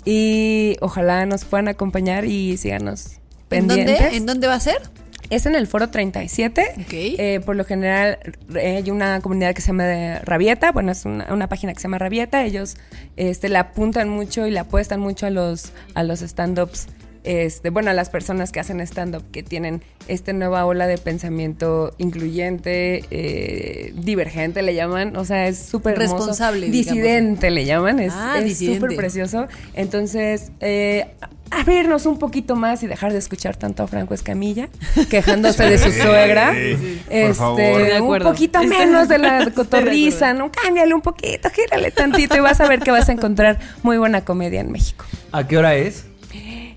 Y 0.06 0.76
ojalá 0.82 1.26
nos 1.26 1.46
puedan 1.46 1.70
acompañar 1.70 2.26
y 2.26 2.58
síganos 2.58 3.14
¿En 3.50 3.68
pendientes. 3.68 4.00
dónde? 4.00 4.18
¿En 4.18 4.26
dónde 4.26 4.48
va 4.48 4.56
a 4.56 4.60
ser? 4.60 4.82
Es 5.30 5.46
en 5.46 5.56
el 5.56 5.66
foro 5.68 5.90
37. 5.90 6.74
Ok. 6.82 6.88
Eh, 6.92 7.42
por 7.46 7.56
lo 7.56 7.64
general 7.64 8.20
eh, 8.56 8.82
hay 8.84 8.92
una 8.92 9.20
comunidad 9.22 9.56
que 9.56 9.62
se 9.62 9.68
llama 9.68 10.20
Rabieta. 10.24 10.72
Bueno, 10.72 10.92
es 10.92 11.06
una, 11.06 11.34
una 11.34 11.48
página 11.48 11.74
que 11.74 11.80
se 11.80 11.84
llama 11.84 12.00
Rabieta. 12.00 12.44
Ellos 12.44 12.76
este, 13.16 13.50
le 13.50 13.58
apuntan 13.58 14.10
mucho 14.10 14.46
y 14.46 14.52
le 14.52 14.60
apuestan 14.60 15.00
mucho 15.00 15.26
a 15.26 15.30
los, 15.30 15.72
a 15.96 16.04
los 16.04 16.22
stand-ups. 16.22 16.88
Este, 17.24 17.70
bueno, 17.70 17.90
a 17.90 17.94
las 17.94 18.10
personas 18.10 18.52
que 18.52 18.60
hacen 18.60 18.80
stand-up, 18.82 19.24
que 19.32 19.44
tienen 19.44 19.82
esta 20.08 20.34
nueva 20.34 20.66
ola 20.66 20.88
de 20.88 20.98
pensamiento 20.98 21.94
incluyente, 21.98 23.06
eh, 23.12 23.94
divergente, 23.96 24.62
le 24.62 24.76
llaman. 24.76 25.16
O 25.16 25.24
sea, 25.26 25.48
es 25.48 25.58
súper. 25.60 25.98
Responsable, 25.98 26.68
digamos. 26.70 26.94
Disidente, 26.96 27.50
le 27.52 27.66
llaman. 27.66 28.00
Es 28.00 28.14
Ah, 28.16 28.36
súper 28.58 28.96
precioso. 28.98 29.48
Entonces, 29.74 30.52
eh, 30.60 31.08
abrirnos 31.52 32.06
un 32.06 32.18
poquito 32.20 32.56
más 32.56 32.84
y 32.84 32.88
dejar 32.88 33.14
de 33.14 33.20
escuchar 33.20 33.56
tanto 33.56 33.84
a 33.84 33.88
Franco 33.88 34.14
Escamilla 34.14 34.68
quejándose 35.10 35.64
de 35.64 35.78
su 35.78 35.92
suegra. 35.92 36.54
sí, 36.54 37.00
Este, 37.10 37.34
favor. 37.36 37.62
Estoy 37.62 37.84
de 37.94 38.02
un 38.02 38.20
poquito 38.20 38.64
menos 38.64 39.08
de 39.08 39.18
la 39.20 39.46
de 39.46 39.52
cotorriza. 39.54 40.34
¿no? 40.34 40.52
Cámbiale 40.52 40.94
un 40.94 41.02
poquito, 41.02 41.50
gírale 41.52 41.92
tantito 41.92 42.36
y 42.36 42.40
vas 42.40 42.60
a 42.60 42.68
ver 42.68 42.80
que 42.80 42.92
vas 42.92 43.08
a 43.10 43.12
encontrar 43.12 43.60
muy 43.84 43.98
buena 43.98 44.26
comedia 44.26 44.62
en 44.62 44.72
México. 44.72 45.06
¿A 45.32 45.48
qué 45.48 45.58
hora 45.58 45.76
es? 45.76 46.06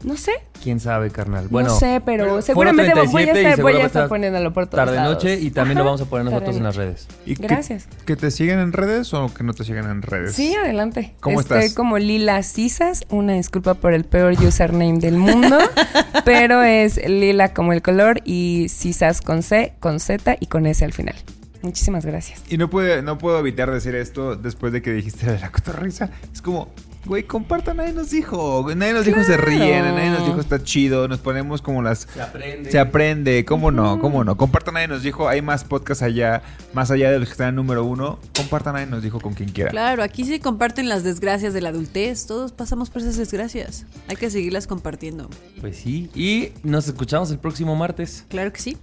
No 0.05 0.17
sé, 0.17 0.33
¿Quién 0.63 0.81
sabe, 0.81 1.11
carnal? 1.11 1.49
Bueno, 1.49 1.69
no 1.69 1.79
sé, 1.79 2.03
pero, 2.05 2.43
seguramente 2.43 2.93
voy 2.95 3.23
a 3.23 3.33
37 3.33 3.43
y 3.43 3.47
estar, 3.47 3.63
voy 3.63 3.75
a 3.75 3.87
estar 3.87 4.09
poniéndolo 4.09 4.53
por 4.53 4.67
todos 4.67 4.85
tarde 4.85 4.97
lados. 4.97 5.15
noche 5.15 5.39
y 5.41 5.51
también 5.51 5.79
lo 5.79 5.85
vamos 5.85 6.01
a 6.01 6.07
poner 6.07 6.25
nosotros 6.25 6.47
tarde 6.47 6.59
en 6.59 6.65
las 6.65 6.77
redes. 6.77 7.09
¿Y 7.25 7.35
Gracias. 7.35 7.89
Que, 8.05 8.17
te 8.17 8.31
siguen 8.31 8.59
en 8.59 8.73
redes 8.73 9.13
o 9.15 9.33
que 9.33 9.45
no 9.45 9.53
te 9.53 9.65
sigan 9.65 9.89
en 9.91 10.03
redes? 10.03 10.33
Sí, 10.35 10.55
adelante. 10.55 11.15
¿Cómo 11.21 11.41
Estoy 11.41 11.59
estás? 11.59 11.75
como 11.75 11.99
Lila 11.99 12.43
Cisas, 12.43 13.05
una 13.11 13.35
disculpa 13.35 13.75
por 13.75 13.93
el 13.93 14.05
peor 14.05 14.33
username 14.33 14.99
del 14.99 15.19
mundo, 15.19 15.59
pero 16.25 16.63
es 16.63 16.97
Lila 17.07 17.53
como 17.53 17.73
el 17.73 17.83
color 17.83 18.21
y 18.25 18.67
Cisas 18.69 19.21
con 19.21 19.43
C, 19.43 19.75
con 19.79 20.01
Z 20.01 20.37
y 20.41 20.47
con 20.47 20.67
S 20.67 20.85
al 20.85 20.93
final. 20.93 21.15
Muchísimas 21.63 22.07
gracias. 22.07 22.43
Y 22.49 22.59
no, 22.59 22.71
puede, 22.71 23.03
no 23.03 23.19
puedo 23.19 23.39
evitar 23.39 23.71
decir 23.71 23.95
esto 23.95 24.37
después 24.37 24.73
de 24.73 24.83
que 24.83 24.93
dijiste 24.93 25.27
de 25.31 25.39
la 25.39 25.51
cotorrisa. 25.51 26.11
Es 26.33 26.43
como, 26.43 26.69
güey, 27.07 27.23
compartan, 27.23 27.79
nadie 27.79 27.93
nos 27.93 28.11
dijo. 28.11 28.67
Nadie 28.75 28.93
nos 28.93 29.05
dijo 29.05 29.23
se 29.25 29.37
ríen, 29.37 29.85
nadie 29.85 30.11
nos 30.11 30.27
dijo 30.27 30.41
está 30.41 30.63
chido. 30.63 31.09
Nos 31.09 31.21
ponemos 31.21 31.63
como 31.63 31.83
las... 31.83 32.07
Se 32.13 32.21
aprende. 32.21 32.71
Se 32.71 32.79
aprende, 32.79 33.45
¿cómo 33.45 33.71
no? 33.71 33.99
¿Cómo 33.99 34.25
no? 34.25 34.37
Compartan, 34.37 34.75
nadie 34.75 34.89
nos 34.89 35.03
dijo. 35.03 35.29
Hay 35.29 35.43
más 35.43 35.65
podcasts 35.65 36.03
allá, 36.03 36.43
más 36.73 36.91
allá 36.91 37.11
de 37.11 37.19
los 37.19 37.29
que 37.29 37.33
están 37.33 37.51
en 37.51 37.55
número 37.57 37.85
uno. 37.85 38.19
Compartan, 38.37 38.75
nadie 38.75 38.87
nos 38.87 39.03
dijo 39.03 39.21
con 39.21 39.35
quien 39.35 39.51
quiera. 39.51 39.71
Claro, 39.71 40.03
aquí 40.03 40.25
se 40.25 40.41
comparten 40.41 40.89
las 40.89 41.05
desgracias 41.05 41.55
de 41.55 41.61
la 41.61 41.71
adultez. 41.71 42.27
Todos 42.27 42.53
pasamos 42.53 42.91
por 42.91 43.03
esas 43.03 43.17
desgracias. 43.17 43.87
Hay 44.09 44.17
que 44.17 44.29
seguirlas 44.29 44.67
compartiendo. 44.67 45.31
Pues 45.61 45.77
sí. 45.79 46.11
Y 46.15 46.51
nos 46.63 46.89
escuchamos 46.89 47.31
el 47.31 47.39
próximo 47.39 47.77
martes. 47.77 48.25
Claro 48.29 48.53
que 48.53 48.61
sí. 48.61 48.77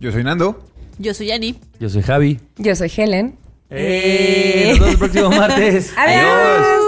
Yo 0.00 0.12
soy 0.12 0.24
Nando. 0.24 0.64
Yo 0.98 1.12
soy 1.14 1.30
Ani. 1.30 1.58
Yo 1.78 1.88
soy 1.88 2.02
Javi. 2.02 2.40
Yo 2.56 2.74
soy 2.74 2.90
Helen. 2.96 3.38
¡Eh! 3.68 4.66
Nos 4.68 4.78
vemos 4.78 4.92
el 4.92 4.98
próximo 4.98 5.30
martes. 5.30 5.92
Adiós. 5.96 6.85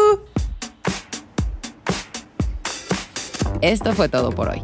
Esto 3.61 3.93
fue 3.93 4.09
todo 4.09 4.31
por 4.31 4.49
hoy. 4.49 4.63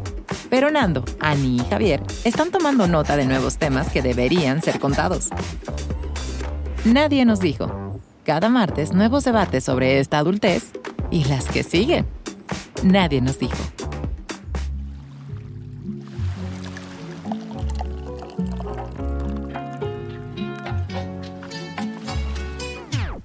Pero 0.49 0.71
Nando, 0.71 1.03
Ani 1.19 1.57
y 1.57 1.65
Javier 1.65 2.01
están 2.23 2.51
tomando 2.51 2.87
nota 2.87 3.17
de 3.17 3.25
nuevos 3.25 3.57
temas 3.57 3.89
que 3.89 4.01
deberían 4.01 4.61
ser 4.61 4.79
contados. 4.79 5.29
Nadie 6.85 7.25
nos 7.25 7.39
dijo. 7.39 7.99
Cada 8.23 8.47
martes 8.49 8.93
nuevos 8.93 9.23
debates 9.25 9.63
sobre 9.63 9.99
esta 9.99 10.19
adultez 10.19 10.71
y 11.11 11.25
las 11.25 11.45
que 11.45 11.63
siguen. 11.63 12.05
Nadie 12.83 13.21
nos 13.21 13.37
dijo. 13.37 13.57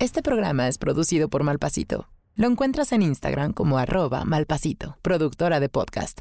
Este 0.00 0.22
programa 0.22 0.66
es 0.66 0.78
producido 0.78 1.28
por 1.28 1.44
Malpasito. 1.44 2.08
Lo 2.34 2.46
encuentras 2.46 2.92
en 2.92 3.02
Instagram 3.02 3.52
como 3.52 3.78
arroba 3.78 4.24
malpasito, 4.24 4.96
productora 5.02 5.60
de 5.60 5.68
podcast. 5.68 6.20